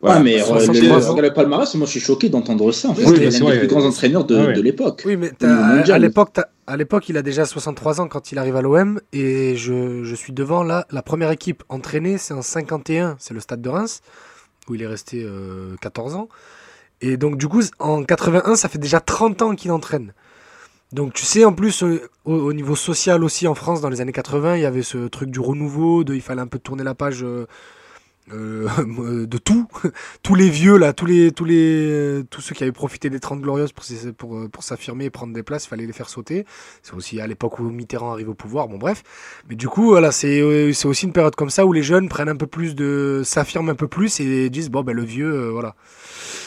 Ouais, 0.00 0.20
mais 0.20 0.40
euh, 0.40 0.44
63 0.44 1.16
le, 1.16 1.22
le 1.22 1.32
palmarès, 1.34 1.74
moi 1.74 1.86
je 1.86 1.90
suis 1.90 2.00
choqué 2.00 2.28
d'entendre 2.28 2.70
ça. 2.70 2.90
En 2.90 2.94
fait, 2.94 3.04
Oui, 3.04 3.16
c'est 3.32 3.40
l'un 3.40 3.50
des 3.50 3.58
plus 3.58 3.66
grands 3.66 3.84
entraîneurs 3.84 4.24
de, 4.24 4.36
Ouais, 4.36 4.46
ouais. 4.46 4.52
de 4.52 4.60
l'époque. 4.60 5.02
Oui, 5.04 5.16
mais 5.16 5.32
à 5.42 5.98
l'époque, 5.98 6.30
t'as- 6.34 6.48
à 6.68 6.76
l'époque, 6.76 7.08
il 7.08 7.16
a 7.16 7.22
déjà 7.22 7.44
63 7.46 8.00
ans 8.00 8.06
quand 8.08 8.30
il 8.30 8.38
arrive 8.38 8.54
à 8.54 8.62
l'OM 8.62 9.00
et 9.12 9.56
je, 9.56 10.04
je 10.04 10.14
suis 10.14 10.32
devant 10.32 10.62
là. 10.62 10.86
La 10.90 11.02
première 11.02 11.30
équipe 11.32 11.64
entraînée, 11.68 12.16
c'est 12.18 12.34
en 12.34 12.42
51, 12.42 13.16
c'est 13.18 13.34
le 13.34 13.40
Stade 13.40 13.60
de 13.62 13.68
Reims 13.68 14.00
où 14.68 14.74
il 14.74 14.82
est 14.82 14.86
resté 14.86 15.22
euh, 15.24 15.74
14 15.80 16.14
ans. 16.14 16.28
Et 17.00 17.16
donc 17.16 17.36
du 17.38 17.48
coup, 17.48 17.62
en 17.80 18.04
81, 18.04 18.54
ça 18.54 18.68
fait 18.68 18.78
déjà 18.78 19.00
30 19.00 19.42
ans 19.42 19.54
qu'il 19.56 19.72
entraîne. 19.72 20.12
Donc 20.92 21.12
tu 21.12 21.24
sais, 21.24 21.44
en 21.44 21.52
plus, 21.52 21.82
euh, 21.82 22.02
au, 22.24 22.34
au 22.34 22.52
niveau 22.52 22.76
social 22.76 23.24
aussi 23.24 23.46
en 23.48 23.54
France, 23.54 23.80
dans 23.80 23.88
les 23.88 24.00
années 24.00 24.12
80, 24.12 24.56
il 24.56 24.62
y 24.62 24.66
avait 24.66 24.82
ce 24.82 25.08
truc 25.08 25.30
du 25.30 25.40
renouveau, 25.40 26.04
de, 26.04 26.14
il 26.14 26.20
fallait 26.22 26.40
un 26.40 26.46
peu 26.46 26.58
tourner 26.58 26.84
la 26.84 26.94
page 26.94 27.22
euh, 27.24 27.46
euh, 28.32 29.26
de 29.26 29.38
tout. 29.38 29.66
tous 30.22 30.34
les 30.34 30.50
vieux, 30.50 30.76
là, 30.76 30.92
tous, 30.92 31.06
les, 31.06 31.32
tous, 31.32 31.44
les, 31.44 32.22
tous 32.30 32.40
ceux 32.40 32.54
qui 32.54 32.62
avaient 32.62 32.72
profité 32.72 33.10
des 33.10 33.20
30 33.20 33.40
glorieuses 33.40 33.72
pour, 33.72 33.84
pour, 34.16 34.36
euh, 34.36 34.48
pour 34.48 34.62
s'affirmer 34.62 35.06
et 35.06 35.10
prendre 35.10 35.32
des 35.32 35.42
places, 35.42 35.66
fallait 35.66 35.86
les 35.86 35.92
faire 35.92 36.08
sauter. 36.08 36.44
C'est 36.82 36.94
aussi 36.94 37.20
à 37.20 37.26
l'époque 37.26 37.58
où 37.58 37.70
Mitterrand 37.70 38.12
arrive 38.12 38.28
au 38.28 38.34
pouvoir, 38.34 38.68
bon 38.68 38.78
bref. 38.78 39.02
Mais 39.48 39.56
du 39.56 39.68
coup, 39.68 39.88
voilà, 39.88 40.12
c'est 40.12 40.40
euh, 40.40 40.72
c'est 40.72 40.88
aussi 40.88 41.06
une 41.06 41.12
période 41.12 41.34
comme 41.34 41.50
ça 41.50 41.66
où 41.66 41.72
les 41.72 41.82
jeunes 41.82 42.08
prennent 42.08 42.28
un 42.28 42.36
peu 42.36 42.46
plus 42.46 42.74
de... 42.74 43.22
s'affirment 43.24 43.70
un 43.70 43.74
peu 43.74 43.88
plus 43.88 44.20
et 44.20 44.50
disent, 44.50 44.70
bon, 44.70 44.82
ben 44.82 44.94
le 44.94 45.04
vieux, 45.04 45.32
euh, 45.32 45.50
voilà. 45.50 45.74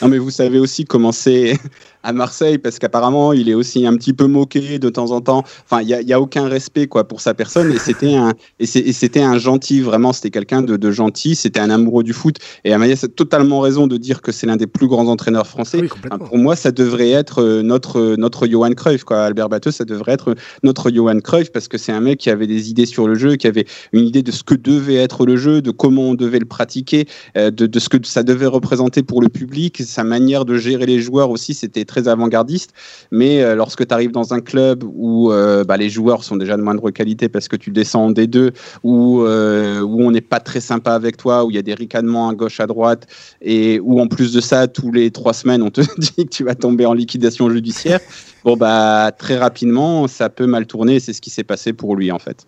Non, 0.01 0.07
mais 0.07 0.17
vous 0.17 0.31
savez 0.31 0.59
aussi 0.59 0.85
comment 0.85 1.11
c'est 1.11 1.57
à 2.03 2.13
Marseille, 2.13 2.57
parce 2.57 2.79
qu'apparemment, 2.79 3.31
il 3.33 3.49
est 3.49 3.53
aussi 3.53 3.85
un 3.85 3.95
petit 3.95 4.13
peu 4.13 4.25
moqué 4.25 4.79
de 4.79 4.89
temps 4.89 5.11
en 5.11 5.21
temps. 5.21 5.43
Enfin, 5.65 5.81
il 5.81 5.87
n'y 5.87 5.93
a, 5.93 6.01
il 6.01 6.07
y 6.07 6.13
a 6.13 6.19
aucun 6.19 6.47
respect 6.47 6.87
quoi, 6.87 7.07
pour 7.07 7.21
sa 7.21 7.33
personne. 7.33 7.71
Et 7.71 7.77
c'était 7.77 8.15
un, 8.15 8.33
et 8.59 8.65
c'était 8.65 9.21
un 9.21 9.37
gentil, 9.37 9.81
vraiment, 9.81 10.11
c'était 10.13 10.31
quelqu'un 10.31 10.61
de, 10.61 10.77
de 10.77 10.91
gentil, 10.91 11.35
c'était 11.35 11.59
un 11.59 11.69
amoureux 11.69 12.03
du 12.03 12.13
foot. 12.13 12.37
Et 12.63 12.73
Amaïs 12.73 13.03
a 13.03 13.07
totalement 13.07 13.59
raison 13.59 13.87
de 13.87 13.97
dire 13.97 14.21
que 14.21 14.31
c'est 14.31 14.47
l'un 14.47 14.55
des 14.57 14.67
plus 14.67 14.87
grands 14.87 15.07
entraîneurs 15.07 15.47
français. 15.47 15.79
Oui, 15.81 15.87
Enfin, 15.91 15.95
complètement. 15.95 16.27
pour 16.27 16.37
moi, 16.37 16.55
ça 16.55 16.71
devrait 16.71 17.11
être 17.11 17.41
euh, 17.41 17.61
notre, 17.61 17.99
euh, 17.99 18.15
notre 18.17 18.47
Johan 18.47 18.71
Cruyff, 18.71 19.03
quoi. 19.03 19.23
Albert 19.23 19.49
Batteux, 19.49 19.71
ça 19.71 19.85
devrait 19.85 20.13
être 20.13 20.35
notre 20.63 20.89
Johan 20.89 21.19
Cruyff, 21.19 21.51
parce 21.51 21.67
que 21.67 21.77
c'est 21.77 21.91
un 21.91 22.01
mec 22.01 22.19
qui 22.19 22.29
avait 22.29 22.47
des 22.47 22.69
idées 22.69 22.85
sur 22.85 23.07
le 23.07 23.15
jeu, 23.15 23.35
qui 23.35 23.47
avait 23.47 23.65
une 23.93 24.05
idée 24.05 24.23
de 24.23 24.31
ce 24.31 24.43
que 24.43 24.55
devait 24.55 24.95
être 24.95 25.25
le 25.25 25.37
jeu, 25.37 25.61
de 25.61 25.71
comment 25.71 26.09
on 26.09 26.13
devait 26.15 26.39
le 26.39 26.45
pratiquer, 26.45 27.07
euh, 27.37 27.51
de, 27.51 27.67
de 27.67 27.79
ce 27.79 27.89
que 27.89 27.97
ça 28.03 28.23
devait 28.23 28.47
représenter 28.47 29.03
pour 29.03 29.21
le 29.21 29.29
public. 29.29 29.81
Sa 29.91 30.05
manière 30.05 30.45
de 30.45 30.55
gérer 30.55 30.85
les 30.85 31.01
joueurs 31.01 31.29
aussi, 31.29 31.53
c'était 31.53 31.83
très 31.83 32.07
avant-gardiste. 32.07 32.71
Mais 33.11 33.43
euh, 33.43 33.55
lorsque 33.55 33.85
tu 33.85 33.93
arrives 33.93 34.11
dans 34.11 34.33
un 34.33 34.39
club 34.39 34.83
où 34.83 35.31
euh, 35.31 35.65
bah, 35.65 35.75
les 35.75 35.89
joueurs 35.89 36.23
sont 36.23 36.37
déjà 36.37 36.55
de 36.55 36.61
moindre 36.61 36.89
qualité 36.91 37.27
parce 37.27 37.49
que 37.49 37.57
tu 37.57 37.71
descends 37.71 38.05
en 38.05 38.11
D2, 38.11 38.51
où, 38.83 39.23
euh, 39.23 39.81
où 39.81 40.01
on 40.01 40.11
n'est 40.11 40.21
pas 40.21 40.39
très 40.39 40.61
sympa 40.61 40.93
avec 40.93 41.17
toi, 41.17 41.43
où 41.43 41.51
il 41.51 41.55
y 41.55 41.59
a 41.59 41.61
des 41.61 41.73
ricanements 41.73 42.29
à 42.29 42.33
gauche, 42.33 42.61
à 42.61 42.67
droite, 42.67 43.07
et 43.41 43.81
où 43.81 43.99
en 43.99 44.07
plus 44.07 44.31
de 44.31 44.39
ça, 44.39 44.67
tous 44.67 44.93
les 44.93 45.11
trois 45.11 45.33
semaines, 45.33 45.61
on 45.61 45.71
te 45.71 45.81
dit 45.97 46.25
que 46.25 46.29
tu 46.29 46.45
vas 46.45 46.55
tomber 46.55 46.85
en 46.85 46.93
liquidation 46.93 47.49
judiciaire, 47.49 47.99
bon 48.45 48.55
bah 48.55 49.11
très 49.17 49.37
rapidement, 49.37 50.07
ça 50.07 50.29
peut 50.29 50.47
mal 50.47 50.65
tourner. 50.65 51.01
C'est 51.01 51.13
ce 51.13 51.21
qui 51.21 51.29
s'est 51.29 51.43
passé 51.43 51.73
pour 51.73 51.97
lui 51.97 52.11
en 52.11 52.19
fait. 52.19 52.45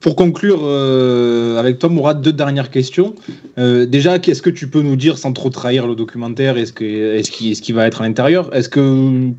Pour 0.00 0.16
conclure 0.16 0.60
euh, 0.62 1.58
avec 1.58 1.78
toi, 1.78 1.88
Mourad, 1.88 2.20
deux 2.20 2.32
dernières 2.32 2.70
questions. 2.70 3.14
Euh, 3.58 3.86
déjà, 3.86 4.18
qu'est-ce 4.18 4.42
que 4.42 4.50
tu 4.50 4.68
peux 4.68 4.82
nous 4.82 4.96
dire 4.96 5.18
sans 5.18 5.32
trop 5.32 5.50
trahir 5.50 5.86
le 5.86 5.94
documentaire 5.94 6.58
Est-ce 6.58 6.72
que 6.72 6.84
est-ce 6.84 7.30
qu'il 7.30 7.52
est-ce 7.52 7.62
qu'il 7.62 7.74
va 7.74 7.86
être 7.86 8.02
à 8.02 8.04
l'intérieur? 8.04 8.54
Est-ce 8.54 8.68
que 8.68 9.30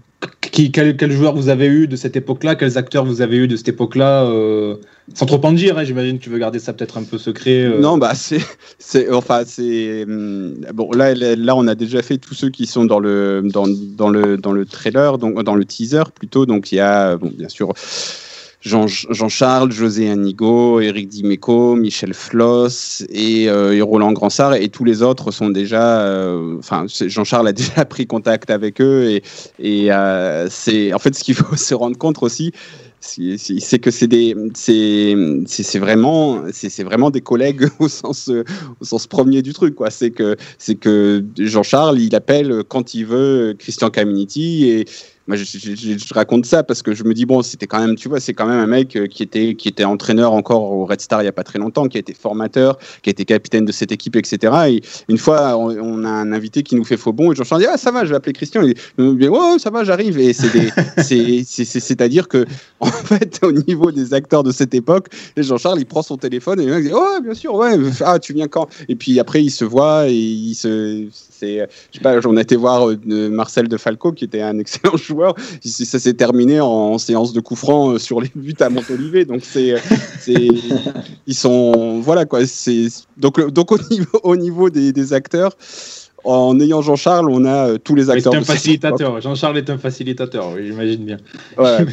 qui, 0.41 0.71
quel, 0.71 1.11
joueur 1.11 1.35
vous 1.35 1.49
avez 1.49 1.67
eu 1.67 1.87
de 1.87 1.95
cette 1.95 2.15
époque-là? 2.15 2.55
Quels 2.55 2.77
acteurs 2.77 3.05
vous 3.05 3.21
avez 3.21 3.37
eu 3.37 3.47
de 3.47 3.55
cette 3.55 3.67
époque-là? 3.67 4.23
Euh, 4.23 4.77
Sans 5.13 5.27
trop 5.27 5.39
en 5.45 5.51
dire, 5.51 5.77
hein, 5.77 5.83
j'imagine 5.83 6.17
que 6.17 6.23
tu 6.23 6.31
veux 6.31 6.39
garder 6.39 6.57
ça 6.57 6.73
peut-être 6.73 6.97
un 6.97 7.03
peu 7.03 7.19
secret. 7.19 7.71
Non, 7.79 7.97
bah 7.99 8.13
c'est, 8.15 8.41
c'est, 8.79 9.11
enfin 9.11 9.43
c'est, 9.45 10.03
hum, 10.03 10.55
bon 10.73 10.91
là, 10.91 11.13
là, 11.13 11.55
on 11.55 11.67
a 11.67 11.75
déjà 11.75 12.01
fait 12.01 12.17
tous 12.17 12.33
ceux 12.33 12.49
qui 12.49 12.65
sont 12.65 12.85
dans 12.85 12.99
le, 12.99 13.43
dans, 13.43 13.67
dans 13.67 14.09
le, 14.09 14.37
dans 14.37 14.51
le 14.51 14.65
trailer, 14.65 15.17
donc 15.19 15.41
dans 15.43 15.55
le 15.55 15.65
teaser 15.65 16.03
plutôt. 16.15 16.45
Donc 16.45 16.71
il 16.71 16.75
y 16.75 16.79
a, 16.79 17.17
bon, 17.17 17.31
bien 17.37 17.49
sûr. 17.49 17.73
Jean- 18.67 18.85
Jean-Charles, 18.87 19.71
José 19.71 20.09
Anigo, 20.09 20.79
Eric 20.79 21.07
Dimeco, 21.07 21.75
Michel 21.75 22.13
Floss 22.13 23.03
et, 23.09 23.49
euh, 23.49 23.81
Roland 23.83 24.11
Gransart 24.11 24.55
et 24.55 24.69
tous 24.69 24.83
les 24.83 25.01
autres 25.01 25.31
sont 25.31 25.49
déjà, 25.49 26.01
euh, 26.01 26.57
enfin 26.59 26.85
Jean-Charles 26.87 27.47
a 27.47 27.53
déjà 27.61 27.85
pris 27.85 28.05
contact 28.05 28.49
avec 28.49 28.81
eux 28.81 29.19
et, 29.59 29.91
euh, 29.91 30.47
c'est 30.49 30.93
en 30.93 30.99
fait 30.99 31.15
ce 31.15 31.23
qu'il 31.23 31.35
faut 31.35 31.55
se 31.69 31.73
rendre 31.73 31.97
compte 31.97 32.21
aussi, 32.21 32.51
c'est 32.99 33.79
que 33.79 33.91
c'est 33.91 34.07
des, 34.07 34.35
c'est 34.55 35.79
vraiment, 35.79 36.43
c'est 36.51 36.83
vraiment 36.83 37.09
des 37.09 37.21
collègues 37.21 37.67
au 37.79 37.87
sens, 37.87 38.29
au 38.81 38.85
sens 38.85 39.07
premier 39.07 39.41
du 39.41 39.53
truc 39.53 39.75
quoi. 39.75 39.89
C'est 39.91 40.11
que 40.11 40.35
que 40.81 41.23
Jean-Charles 41.37 41.99
il 41.99 42.15
appelle 42.15 42.63
quand 42.67 42.93
il 42.93 43.05
veut 43.05 43.55
Christian 43.57 43.89
Caminiti 43.89 44.65
et 44.67 44.85
moi, 45.27 45.35
je, 45.37 45.43
je- 45.43 45.75
je- 45.75 45.97
je 45.97 46.13
raconte 46.13 46.45
ça 46.45 46.63
parce 46.63 46.81
que 46.81 46.93
je 46.93 47.03
me 47.03 47.13
dis 47.13 47.25
bon, 47.25 47.41
c'était 47.41 47.67
quand 47.67 47.79
même, 47.79 47.95
tu 47.95 48.07
vois, 48.09 48.19
c'est 48.19 48.33
quand 48.33 48.45
même 48.45 48.59
un 48.59 48.67
mec 48.67 48.95
euh, 48.95 49.07
qui 49.07 49.23
était 49.23 49.55
qui 49.55 49.67
était 49.67 49.83
entraîneur 49.83 50.31
encore 50.33 50.71
au 50.71 50.85
Red 50.85 51.01
Star 51.01 51.21
il 51.21 51.25
y 51.25 51.27
a 51.27 51.31
pas 51.33 51.43
très 51.43 51.59
longtemps, 51.59 51.87
qui 51.87 51.97
a 51.97 51.99
été 51.99 52.13
formateur, 52.13 52.77
qui 53.01 53.09
a 53.09 53.11
été 53.11 53.25
capitaine 53.25 53.65
de 53.65 53.71
cette 53.71 53.91
équipe, 53.91 54.15
etc. 54.15 54.53
Et 54.69 54.81
une 55.09 55.17
fois, 55.17 55.57
on, 55.57 55.69
on 55.77 56.03
a 56.05 56.09
un 56.09 56.31
invité 56.31 56.63
qui 56.63 56.75
nous 56.75 56.85
fait 56.85 56.97
faux 56.97 57.13
bon 57.13 57.31
et 57.31 57.35
Jean-Charles 57.35 57.61
dit 57.61 57.67
ah 57.69 57.77
ça 57.77 57.91
va, 57.91 58.05
je 58.05 58.11
vais 58.11 58.15
appeler 58.15 58.33
Christian. 58.33 58.61
Il 58.63 59.17
dit 59.17 59.27
ouais 59.27 59.59
ça 59.59 59.69
va, 59.69 59.83
j'arrive. 59.83 60.17
Et 60.19 60.33
c'est 60.33 60.47
c'est- 61.43 61.43
c'est-à-dire 61.79 62.27
que 62.27 62.45
en 62.79 62.85
fait 62.91 63.39
au 63.43 63.51
niveau 63.51 63.91
des 63.91 64.13
acteurs 64.13 64.43
de 64.43 64.51
cette 64.51 64.73
époque, 64.73 65.07
Jean-Charles 65.35 65.79
il 65.79 65.85
prend 65.85 66.01
son 66.03 66.17
téléphone 66.17 66.59
et 66.61 66.65
mec 66.65 66.83
dit 66.85 66.91
oh 66.93 67.19
bien 67.23 67.33
sûr 67.33 67.53
ouais 67.55 67.75
ah 68.05 68.17
tu 68.19 68.33
viens 68.33 68.47
quand? 68.47 68.67
Et 68.87 68.95
puis 68.95 69.19
après 69.19 69.43
il 69.43 69.49
se 69.51 69.65
voit 69.65 70.07
et 70.07 70.13
il 70.15 70.55
se 70.55 71.07
c'est 71.37 71.67
je 71.91 71.97
sais 71.97 72.03
pas, 72.03 72.19
on 72.25 72.37
a 72.37 72.41
été 72.41 72.55
voir 72.55 72.89
euh, 72.89 73.29
Marcel 73.29 73.67
de 73.67 73.77
Falco 73.77 74.11
qui 74.11 74.25
était 74.25 74.41
un 74.41 74.57
excellent 74.59 74.97
joueur. 74.97 75.35
Ça 75.63 75.99
s'est 75.99 76.13
terminé 76.13 76.59
en, 76.59 76.97
séance 76.97 77.33
de 77.33 77.39
coup 77.39 77.55
franc 77.55 77.91
euh, 77.91 77.99
sur 77.99 78.21
les 78.21 78.31
buts 78.35 78.55
à 78.59 78.69
Montolivet. 78.69 79.25
Donc 79.25 79.41
c'est, 79.43 79.73
euh, 79.73 79.79
c'est, 80.19 80.47
ils 81.27 81.35
sont, 81.35 81.99
voilà 82.01 82.25
quoi. 82.25 82.45
C'est 82.45 82.87
donc 83.17 83.37
au 83.39 83.77
niveau, 83.89 84.19
au 84.23 84.35
niveau 84.35 84.69
des, 84.69 84.91
des 84.91 85.13
acteurs, 85.13 85.51
en 86.27 86.59
ayant 86.59 86.81
Jean-Charles, 86.81 87.29
on 87.29 87.45
a 87.45 87.69
euh, 87.69 87.77
tous 87.77 87.95
les 87.95 88.05
C'est 88.05 88.11
acteurs. 88.11 88.33
un 88.33 88.39
cette 88.39 88.47
facilitateur. 88.47 89.21
Jean-Charles 89.21 89.57
est 89.57 89.69
un 89.69 89.77
facilitateur, 89.77 90.51
oui, 90.53 90.67
j'imagine 90.67 91.05
bien. 91.05 91.17
Ouais. 91.57 91.85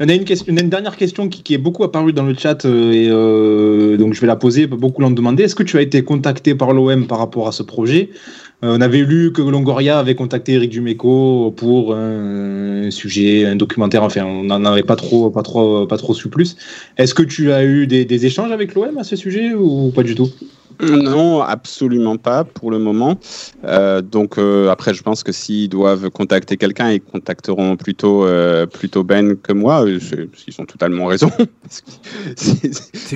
On 0.00 0.08
a 0.08 0.14
une, 0.14 0.24
question, 0.24 0.54
dernière 0.54 0.96
question 0.96 1.28
qui, 1.28 1.42
qui 1.42 1.54
est 1.54 1.58
beaucoup 1.58 1.84
apparue 1.84 2.12
dans 2.12 2.24
le 2.24 2.34
chat 2.34 2.64
euh, 2.64 2.92
et 2.92 3.08
euh, 3.10 3.96
donc 3.96 4.14
je 4.14 4.20
vais 4.20 4.26
la 4.26 4.36
poser. 4.36 4.66
Beaucoup 4.66 5.02
l'ont 5.02 5.10
demandé. 5.10 5.42
Est-ce 5.42 5.54
que 5.54 5.62
tu 5.62 5.76
as 5.76 5.82
été 5.82 6.02
contacté 6.02 6.54
par 6.54 6.72
l'OM 6.72 7.06
par 7.06 7.18
rapport 7.18 7.46
à 7.46 7.52
ce 7.52 7.62
projet? 7.62 8.10
Euh, 8.12 8.41
On 8.64 8.80
avait 8.80 9.02
lu 9.02 9.32
que 9.32 9.42
Longoria 9.42 9.98
avait 9.98 10.14
contacté 10.14 10.52
Eric 10.52 10.70
Dumeco 10.70 11.50
pour 11.56 11.96
un 11.96 12.92
sujet, 12.92 13.44
un 13.44 13.56
documentaire. 13.56 14.04
Enfin, 14.04 14.24
on 14.24 14.44
n'en 14.44 14.64
avait 14.64 14.84
pas 14.84 14.94
trop, 14.94 15.30
pas 15.30 15.42
trop, 15.42 15.84
pas 15.88 15.98
trop 15.98 16.14
su 16.14 16.28
plus. 16.28 16.56
Est-ce 16.96 17.12
que 17.12 17.24
tu 17.24 17.50
as 17.50 17.64
eu 17.64 17.88
des 17.88 18.26
échanges 18.26 18.52
avec 18.52 18.74
l'OM 18.74 18.96
à 18.98 19.04
ce 19.04 19.16
sujet 19.16 19.52
ou 19.52 19.90
pas 19.90 20.04
du 20.04 20.14
tout? 20.14 20.30
Non, 20.80 21.40
absolument 21.42 22.16
pas 22.16 22.44
pour 22.44 22.70
le 22.70 22.78
moment. 22.78 23.18
Euh, 23.64 24.00
donc 24.02 24.38
euh, 24.38 24.68
après, 24.70 24.94
je 24.94 25.02
pense 25.02 25.22
que 25.22 25.32
s'ils 25.32 25.68
doivent 25.68 26.10
contacter 26.10 26.56
quelqu'un, 26.56 26.90
ils 26.92 27.00
contacteront 27.00 27.76
plutôt 27.76 28.24
euh, 28.26 28.66
plutôt 28.66 29.04
Ben 29.04 29.36
que 29.36 29.52
moi. 29.52 29.84
Ils 29.88 30.60
ont 30.60 30.64
totalement 30.66 31.06
raison. 31.06 31.30
C'est- 32.36 32.62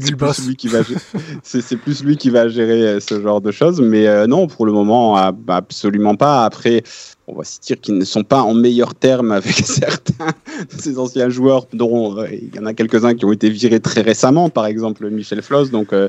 lui 0.00 0.10
le 0.10 0.16
plus 0.16 0.16
boss. 0.16 0.46
lui 0.46 0.56
qui 0.56 0.68
va 0.68 0.82
gé- 0.82 0.96
c'est 1.42 1.76
plus 1.76 2.02
lui 2.04 2.16
qui 2.16 2.30
va 2.30 2.48
gérer 2.48 3.00
ce 3.00 3.20
genre 3.20 3.40
de 3.40 3.50
choses 3.50 3.80
mais 3.80 4.26
non 4.26 4.46
pour 4.46 4.66
le 4.66 4.72
moment 4.72 5.16
absolument 5.48 6.14
pas 6.16 6.44
après 6.44 6.82
on 7.28 7.34
va 7.34 7.44
se 7.44 7.60
dire 7.60 7.80
qu'ils 7.80 7.98
ne 7.98 8.04
sont 8.04 8.22
pas 8.22 8.42
en 8.42 8.54
meilleurs 8.54 8.94
termes 8.94 9.32
avec 9.32 9.54
certains 9.64 10.32
de 10.60 10.80
ces 10.80 10.98
anciens 10.98 11.28
joueurs 11.28 11.66
dont 11.72 12.18
euh, 12.18 12.28
il 12.30 12.54
y 12.54 12.58
en 12.58 12.66
a 12.66 12.74
quelques-uns 12.74 13.14
qui 13.14 13.24
ont 13.24 13.32
été 13.32 13.50
virés 13.50 13.80
très 13.80 14.00
récemment 14.00 14.48
par 14.48 14.66
exemple 14.66 15.08
Michel 15.10 15.42
Floss. 15.42 15.70
Donc 15.70 15.92
euh, 15.92 16.08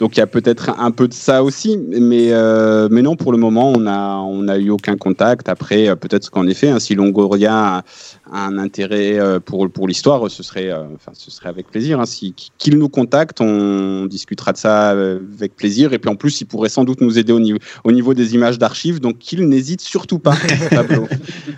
donc 0.00 0.16
il 0.16 0.20
y 0.20 0.22
a 0.22 0.26
peut-être 0.26 0.70
un 0.78 0.90
peu 0.90 1.06
de 1.06 1.12
ça 1.12 1.44
aussi. 1.44 1.76
Mais 1.76 2.32
euh, 2.32 2.88
mais 2.90 3.02
non 3.02 3.16
pour 3.16 3.32
le 3.32 3.38
moment 3.38 3.72
on 3.74 3.86
a 3.86 4.16
on 4.16 4.48
a 4.48 4.56
eu 4.58 4.70
aucun 4.70 4.96
contact. 4.96 5.48
Après 5.50 5.88
euh, 5.88 5.96
peut-être 5.96 6.30
qu'en 6.30 6.46
effet 6.46 6.68
hein, 6.68 6.78
si 6.78 6.94
Longoria 6.94 7.82
un 8.32 8.58
intérêt 8.58 9.18
euh, 9.18 9.40
pour 9.40 9.70
pour 9.70 9.88
l'histoire 9.88 10.30
ce 10.30 10.42
serait 10.42 10.70
euh, 10.70 10.82
enfin 10.94 11.12
ce 11.14 11.30
serait 11.30 11.48
avec 11.48 11.68
plaisir 11.70 12.00
hein, 12.00 12.06
si 12.06 12.34
qu'il 12.58 12.78
nous 12.78 12.88
contacte 12.88 13.40
on 13.40 14.06
discutera 14.06 14.52
de 14.52 14.58
ça 14.58 14.92
euh, 14.92 15.20
avec 15.36 15.56
plaisir 15.56 15.92
et 15.92 15.98
puis 15.98 16.10
en 16.10 16.16
plus 16.16 16.40
il 16.40 16.46
pourrait 16.46 16.68
sans 16.68 16.84
doute 16.84 17.00
nous 17.00 17.18
aider 17.18 17.32
au 17.32 17.40
niveau 17.40 17.58
au 17.84 17.92
niveau 17.92 18.14
des 18.14 18.34
images 18.34 18.58
d'archives 18.58 19.00
donc 19.00 19.18
qu'il 19.18 19.48
n'hésite 19.48 19.80
surtout 19.80 20.18
pas 20.18 20.36
Pablo 20.70 21.06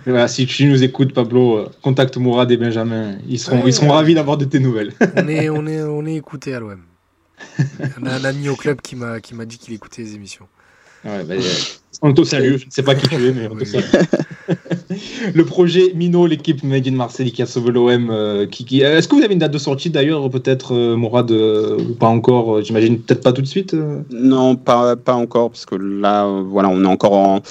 Voilà, 0.05 0.27
Si 0.27 0.45
tu 0.45 0.65
nous 0.65 0.83
écoutes, 0.83 1.13
Pablo, 1.13 1.65
contacte 1.81 2.17
Mourad 2.17 2.51
et 2.51 2.57
Benjamin. 2.57 3.17
Ils 3.27 3.39
seront, 3.39 3.57
Ouais. 3.57 3.63
ils 3.69 3.73
seront 3.73 3.91
ravis 3.91 4.15
d'avoir 4.15 4.37
de 4.37 4.45
tes 4.45 4.59
nouvelles. 4.59 4.93
On 5.15 5.27
est, 5.27 5.49
on 5.49 5.67
est, 5.67 5.81
on 5.99 6.05
est 6.05 6.15
écouté 6.15 6.53
à 6.53 6.59
l'OM. 6.59 6.79
On 8.01 8.05
a 8.05 8.13
un 8.13 8.23
ami 8.23 8.49
au 8.49 8.55
club 8.55 8.81
qui 8.81 8.95
m'a 8.95 9.19
qui 9.19 9.35
m'a 9.35 9.45
dit 9.45 9.57
qu'il 9.57 9.73
écoutait 9.73 10.01
les 10.03 10.15
émissions. 10.15 10.47
Ouais, 11.03 11.23
bah, 11.23 11.35
on 12.01 12.13
te 12.13 12.23
salue. 12.23 12.57
Je 12.57 12.65
ne 12.65 12.71
sais 12.71 12.83
pas 12.83 12.95
qui 12.95 13.07
tu 13.07 13.15
es, 13.27 13.31
mais 13.31 13.47
on 13.51 13.55
te 13.55 13.65
salue. 13.65 13.83
le 15.33 15.45
projet 15.45 15.91
Mino, 15.95 16.27
l'équipe 16.27 16.63
Made 16.63 16.87
in 16.87 16.91
Marseille 16.91 17.31
qui 17.31 17.41
a 17.41 17.45
sauvé 17.45 17.71
l'OM. 17.71 18.09
euh, 18.09 18.47
Est-ce 18.47 19.07
que 19.07 19.15
vous 19.15 19.23
avez 19.23 19.33
une 19.33 19.39
date 19.39 19.51
de 19.51 19.57
sortie 19.57 19.89
d'ailleurs, 19.89 20.29
peut-être, 20.29 20.75
euh, 20.75 20.95
Mourad, 20.95 21.31
euh, 21.31 21.77
pas 21.99 22.07
encore 22.07 22.61
J'imagine 22.61 22.99
peut-être 22.99 23.21
pas 23.21 23.33
tout 23.33 23.41
de 23.41 23.47
suite. 23.47 23.75
Non, 24.11 24.55
pas, 24.55 24.95
encore, 25.07 25.51
parce 25.51 25.65
que 25.65 25.75
là, 25.75 26.27
voilà, 26.27 26.69
on 26.69 26.83
est 26.83 26.87
encore 26.87 27.13
en. 27.13 27.41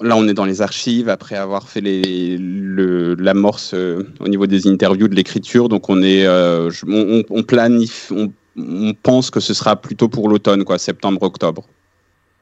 Là, 0.00 0.16
on 0.16 0.28
est 0.28 0.34
dans 0.34 0.44
les 0.44 0.62
archives 0.62 1.08
après 1.08 1.34
avoir 1.34 1.68
fait 1.68 1.82
l'amorce 1.82 3.74
au 3.74 4.28
niveau 4.28 4.46
des 4.46 4.68
interviews, 4.68 5.08
de 5.08 5.16
l'écriture. 5.16 5.68
Donc, 5.68 5.90
on 5.90 6.02
est, 6.02 6.24
on, 6.28 7.42
on 8.56 8.94
pense 9.02 9.30
que 9.30 9.40
ce 9.40 9.54
sera 9.54 9.74
plutôt 9.74 10.08
pour 10.08 10.28
l'automne, 10.28 10.62
quoi, 10.62 10.78
septembre-octobre. 10.78 11.64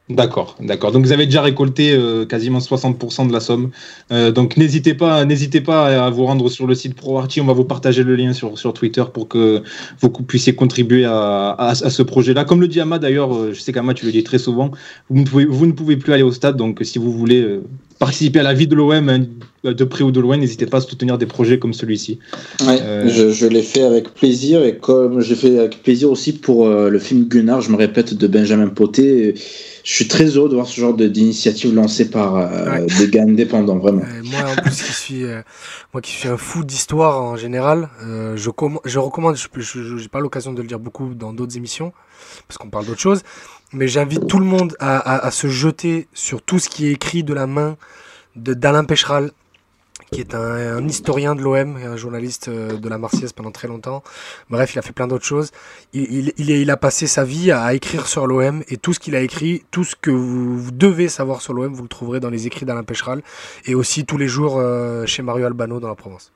D'accord, 0.08 0.54
d'accord. 0.60 0.92
Donc 0.92 1.04
vous 1.04 1.10
avez 1.10 1.26
déjà 1.26 1.42
récolté 1.42 1.92
euh, 1.92 2.24
quasiment 2.26 2.60
60% 2.60 3.26
de 3.26 3.32
la 3.32 3.40
somme. 3.40 3.70
Euh, 4.12 4.30
donc 4.30 4.56
n'hésitez 4.56 4.94
pas, 4.94 5.24
n'hésitez 5.24 5.60
pas 5.60 6.06
à 6.06 6.10
vous 6.10 6.24
rendre 6.26 6.48
sur 6.48 6.68
le 6.68 6.76
site 6.76 6.94
ProArty. 6.94 7.40
On 7.40 7.44
va 7.44 7.54
vous 7.54 7.64
partager 7.64 8.04
le 8.04 8.14
lien 8.14 8.32
sur, 8.32 8.56
sur 8.56 8.72
Twitter 8.72 9.02
pour 9.12 9.26
que 9.26 9.62
vous 10.00 10.10
puissiez 10.10 10.54
contribuer 10.54 11.04
à, 11.04 11.48
à, 11.50 11.70
à 11.70 11.74
ce 11.74 12.02
projet-là. 12.02 12.44
Comme 12.44 12.60
le 12.60 12.68
dit 12.68 12.80
Ama 12.80 13.00
d'ailleurs, 13.00 13.34
euh, 13.34 13.52
je 13.52 13.60
sais 13.60 13.72
qu'Ama 13.72 13.94
tu 13.94 14.06
le 14.06 14.12
dis 14.12 14.22
très 14.22 14.38
souvent, 14.38 14.70
vous 15.10 15.18
ne, 15.18 15.24
pouvez, 15.24 15.44
vous 15.44 15.66
ne 15.66 15.72
pouvez 15.72 15.96
plus 15.96 16.12
aller 16.12 16.22
au 16.22 16.30
stade. 16.30 16.56
Donc 16.56 16.78
si 16.84 17.00
vous 17.00 17.10
voulez 17.10 17.42
euh, 17.42 17.64
participer 17.98 18.38
à 18.38 18.44
la 18.44 18.54
vie 18.54 18.68
de 18.68 18.76
l'OM 18.76 19.08
hein, 19.08 19.24
de 19.64 19.84
près 19.84 20.04
ou 20.04 20.12
de 20.12 20.20
loin, 20.20 20.36
n'hésitez 20.36 20.66
pas 20.66 20.76
à 20.76 20.82
soutenir 20.82 21.18
des 21.18 21.26
projets 21.26 21.58
comme 21.58 21.74
celui-ci. 21.74 22.20
Ouais, 22.64 22.78
je, 23.08 23.32
je 23.32 23.46
l'ai 23.46 23.62
fait 23.62 23.82
avec 23.82 24.14
plaisir 24.14 24.64
et 24.64 24.76
comme 24.76 25.20
j'ai 25.20 25.34
fait 25.34 25.58
avec 25.58 25.82
plaisir 25.82 26.12
aussi 26.12 26.32
pour 26.32 26.68
le 26.68 26.98
film 27.00 27.24
Gunnar, 27.24 27.60
je 27.60 27.72
me 27.72 27.76
répète, 27.76 28.14
de 28.14 28.26
Benjamin 28.28 28.68
Poté. 28.68 29.34
Je 29.88 29.94
suis 29.94 30.08
très 30.08 30.24
heureux 30.24 30.48
de 30.48 30.54
voir 30.54 30.66
ce 30.66 30.80
genre 30.80 30.94
d'initiative 30.94 31.72
lancée 31.72 32.10
par 32.10 32.34
euh, 32.34 32.70
Ouais. 32.72 32.86
des 32.98 33.08
gars 33.08 33.22
indépendants, 33.22 33.78
vraiment. 33.78 34.02
Euh, 34.02 34.22
moi, 34.24 34.40
en 34.50 34.60
plus, 34.60 34.82
qui 34.82 34.92
suis, 34.92 35.22
euh, 35.24 35.42
moi 35.94 36.00
qui 36.02 36.10
suis 36.10 36.28
un 36.28 36.36
fou 36.36 36.64
d'histoire 36.64 37.22
en 37.22 37.36
général, 37.36 37.88
je, 38.02 38.50
je 38.84 38.98
recommande, 38.98 39.36
je 39.36 39.78
n'ai 40.02 40.08
pas 40.08 40.18
l'occasion 40.18 40.52
de 40.52 40.60
le 40.60 40.66
dire 40.66 40.80
beaucoup 40.80 41.14
dans 41.14 41.32
d'autres 41.32 41.56
émissions, 41.56 41.92
parce 42.48 42.58
qu'on 42.58 42.68
parle 42.68 42.86
d'autres 42.86 43.00
choses, 43.00 43.22
mais 43.72 43.86
j'invite 43.86 44.26
tout 44.26 44.40
le 44.40 44.44
monde 44.44 44.74
à, 44.80 44.96
à- 44.98 45.24
à 45.24 45.30
se 45.30 45.46
jeter 45.46 46.08
sur 46.12 46.42
tout 46.42 46.58
ce 46.58 46.68
qui 46.68 46.88
est 46.88 46.92
écrit 46.92 47.22
de 47.22 47.32
la 47.32 47.46
main 47.46 47.76
de 48.34 48.54
d'Alain 48.54 48.82
Pécheral, 48.84 49.30
qui 50.12 50.20
est 50.20 50.34
un, 50.34 50.86
historien 50.86 51.34
de 51.34 51.42
l'OM, 51.42 51.78
et 51.78 51.84
un 51.84 51.96
journaliste 51.96 52.48
euh, 52.48 52.76
de 52.76 52.88
la 52.88 52.98
Marseillaise 52.98 53.32
pendant 53.32 53.50
très 53.50 53.68
longtemps. 53.68 54.02
Bref, 54.50 54.74
il 54.74 54.78
a 54.78 54.82
fait 54.82 54.92
plein 54.92 55.06
d'autres 55.06 55.24
choses. 55.24 55.50
Il, 55.92 56.70
a 56.70 56.76
passé 56.76 57.06
sa 57.06 57.24
vie 57.24 57.50
à, 57.50 57.74
écrire 57.74 58.06
sur 58.06 58.26
l'OM, 58.26 58.62
et 58.68 58.76
tout 58.76 58.92
ce 58.92 59.00
qu'il 59.00 59.16
a 59.16 59.20
écrit, 59.20 59.64
tout 59.70 59.84
ce 59.84 59.96
que 59.96 60.10
vous, 60.10 60.58
vous 60.58 60.70
devez 60.70 61.08
savoir 61.08 61.40
sur 61.42 61.52
l'OM, 61.52 61.72
vous 61.72 61.82
le 61.82 61.88
trouverez 61.88 62.20
dans 62.20 62.30
les 62.30 62.46
écrits 62.46 62.66
d'Alain 62.66 62.84
Pécheral 62.84 63.22
et 63.64 63.74
aussi 63.74 64.04
tous 64.04 64.18
les 64.18 64.28
jours 64.28 64.56
euh, 64.58 65.06
chez 65.06 65.22
Mario 65.22 65.46
Albano 65.46 65.80
dans 65.80 65.88
la 65.88 65.94
Provence. 65.94 66.32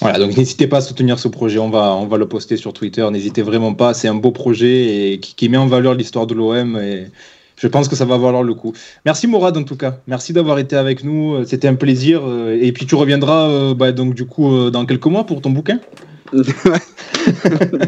Voilà, 0.00 0.18
donc 0.18 0.36
n'hésitez 0.36 0.66
pas 0.66 0.78
à 0.78 0.80
soutenir 0.82 1.18
ce 1.18 1.28
projet. 1.28 1.58
On 1.58 1.70
va, 1.70 1.94
on 1.94 2.06
va 2.06 2.18
le 2.18 2.28
poster 2.28 2.56
sur 2.56 2.72
Twitter. 2.72 3.08
N'hésitez 3.10 3.40
vraiment 3.40 3.72
pas. 3.72 3.94
C'est 3.94 4.08
un 4.08 4.14
beau 4.14 4.30
projet 4.30 5.12
et 5.12 5.20
qui, 5.20 5.34
qui 5.34 5.48
met 5.48 5.56
en 5.56 5.66
valeur 5.66 5.94
l'histoire 5.94 6.26
de 6.26 6.34
l'OM. 6.34 6.76
Et 6.76 7.06
je 7.56 7.68
pense 7.68 7.88
que 7.88 7.96
ça 7.96 8.04
va 8.04 8.18
valoir 8.18 8.42
le 8.42 8.54
coup. 8.54 8.72
Merci 9.04 9.26
Mourad 9.26 9.56
en 9.56 9.64
tout 9.64 9.76
cas. 9.76 9.98
Merci 10.06 10.32
d'avoir 10.32 10.58
été 10.58 10.76
avec 10.76 11.04
nous. 11.04 11.44
C'était 11.44 11.68
un 11.68 11.74
plaisir. 11.74 12.22
Euh, 12.24 12.58
Et 12.60 12.72
puis 12.72 12.86
tu 12.86 12.94
reviendras 12.94 13.48
euh, 13.48 13.74
bah, 13.74 13.92
donc 13.92 14.14
du 14.14 14.26
coup 14.26 14.52
euh, 14.52 14.70
dans 14.70 14.86
quelques 14.86 15.06
mois 15.06 15.24
pour 15.24 15.40
ton 15.40 15.50
bouquin. 15.50 15.78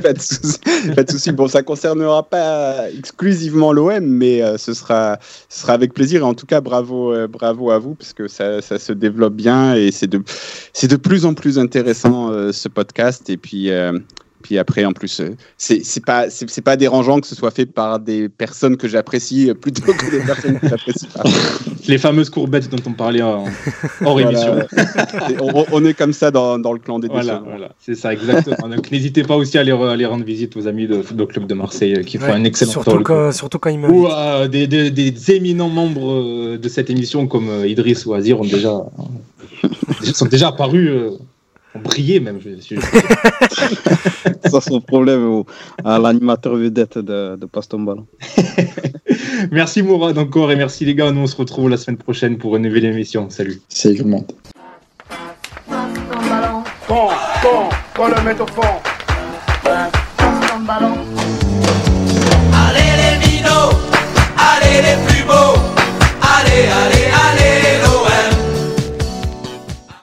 pas 0.06 0.12
de 0.12 1.10
souci. 1.10 1.32
Bon, 1.32 1.48
ça 1.48 1.62
concernera 1.62 2.22
pas 2.28 2.90
exclusivement 2.90 3.72
l'OM, 3.72 4.04
mais 4.04 4.42
euh, 4.42 4.56
ce 4.58 4.74
sera, 4.74 5.18
avec 5.68 5.94
plaisir. 5.94 6.20
Et 6.20 6.24
en 6.24 6.34
tout 6.34 6.46
cas, 6.46 6.60
bravo, 6.60 7.12
euh, 7.12 7.26
bravo 7.26 7.70
à 7.70 7.78
vous, 7.78 7.94
parce 7.94 8.12
que 8.12 8.28
ça, 8.28 8.60
se 8.60 8.92
développe 8.92 9.34
bien 9.34 9.74
et 9.74 9.90
c'est 9.90 10.06
de, 10.06 10.96
plus 10.96 11.24
en 11.24 11.34
plus 11.34 11.58
intéressant 11.58 12.30
euh, 12.30 12.52
ce 12.52 12.68
podcast. 12.68 13.28
Et 13.30 13.36
puis. 13.36 13.70
Puis 14.46 14.58
après, 14.58 14.84
en 14.84 14.92
plus, 14.92 15.18
euh, 15.20 15.34
c'est 15.58 15.84
c'est 15.84 16.04
pas 16.04 16.30
c'est 16.30 16.48
c'est 16.48 16.60
pas 16.62 16.76
dérangeant 16.76 17.18
que 17.20 17.26
ce 17.26 17.34
soit 17.34 17.50
fait 17.50 17.66
par 17.66 17.98
des 17.98 18.28
personnes 18.28 18.76
que 18.76 18.86
j'apprécie 18.86 19.50
euh, 19.50 19.54
plutôt 19.54 19.92
que 19.92 20.08
des 20.08 20.20
personnes 20.24 20.60
que 20.60 20.68
j'apprécie 20.68 21.08
pas. 21.08 21.24
Les 21.88 21.98
fameuses 21.98 22.30
courbettes 22.30 22.68
dont 22.70 22.82
on 22.86 22.92
parlait 22.92 23.22
en, 23.22 23.44
hors 24.04 24.20
émission. 24.20 24.58
On, 25.40 25.64
on 25.72 25.84
est 25.84 25.94
comme 25.94 26.12
ça 26.12 26.30
dans, 26.30 26.58
dans 26.60 26.72
le 26.72 26.78
clan 26.78 26.98
des 27.00 27.08
Voilà, 27.08 27.42
voilà, 27.44 27.72
c'est 27.80 27.94
ça 27.96 28.12
exactement. 28.12 28.68
Donc 28.68 28.90
n'hésitez 28.92 29.24
pas 29.24 29.36
aussi 29.36 29.58
à 29.58 29.62
aller, 29.62 29.72
aller 29.72 30.06
rendre 30.06 30.24
visite 30.24 30.56
aux 30.56 30.66
amis 30.68 30.86
de 30.86 31.02
Football 31.02 31.26
Club 31.28 31.46
de 31.46 31.54
Marseille 31.54 31.94
euh, 31.96 32.02
qui 32.02 32.18
font 32.18 32.26
Ouais, 32.26 32.32
un 32.32 32.44
excellent 32.44 32.70
surtout, 32.72 32.90
talk. 32.92 33.02
quand, 33.04 33.32
surtout 33.32 33.58
quand 33.58 33.70
il 33.70 33.80
Ou 33.84 34.06
euh, 34.08 34.46
des, 34.48 34.66
des- 34.68 34.90
des 34.92 35.30
éminents 35.32 35.68
membres 35.68 36.56
de 36.56 36.68
cette 36.68 36.88
émission 36.90 37.26
comme 37.26 37.48
Idriss 37.66 38.06
ou 38.06 38.14
Azir 38.14 38.40
ont 38.40 38.44
déjà, 38.44 38.74
sont 40.14 40.26
déjà 40.26 40.48
apparus, 40.48 40.88
euh, 40.90 41.10
ont 41.76 41.80
brillé 41.82 42.20
même. 42.20 42.38
Je, 42.40 42.50
je- 42.60 42.80
Ça, 44.50 44.60
c'est 44.60 44.74
le 44.74 44.80
problème 44.80 45.24
au- 45.26 45.46
à 45.84 45.98
l'animateur 45.98 46.54
vedette 46.56 46.98
de, 46.98 47.36
de 47.36 47.46
Passe 47.46 47.68
ton 47.68 47.80
ballon. 47.80 48.06
merci 49.50 49.82
Mourad 49.82 50.16
encore 50.18 50.50
et 50.52 50.56
merci 50.56 50.84
les 50.84 50.94
gars. 50.94 51.10
Nous 51.10 51.20
on 51.22 51.26
se 51.26 51.36
retrouve 51.36 51.68
la 51.68 51.76
semaine 51.76 51.98
prochaine 51.98 52.38
pour 52.38 52.56
une 52.56 52.62
nouvelle 52.62 52.84
émission. 52.84 53.28
Salut. 53.30 53.60
C'est 53.68 53.94
tout 53.94 54.04
le 54.04 54.10
monde. 54.10 54.32
Le 57.98 58.22
mette 58.22 58.40
au 58.40 58.46
fond. 58.46 58.62
passe 59.64 59.90
ton 60.16 60.60
ballon. 60.60 60.94
Allez 62.52 62.92
les 63.02 63.26
minots, 63.26 63.72
allez 64.36 64.82
les 64.82 64.96
plus 65.06 65.24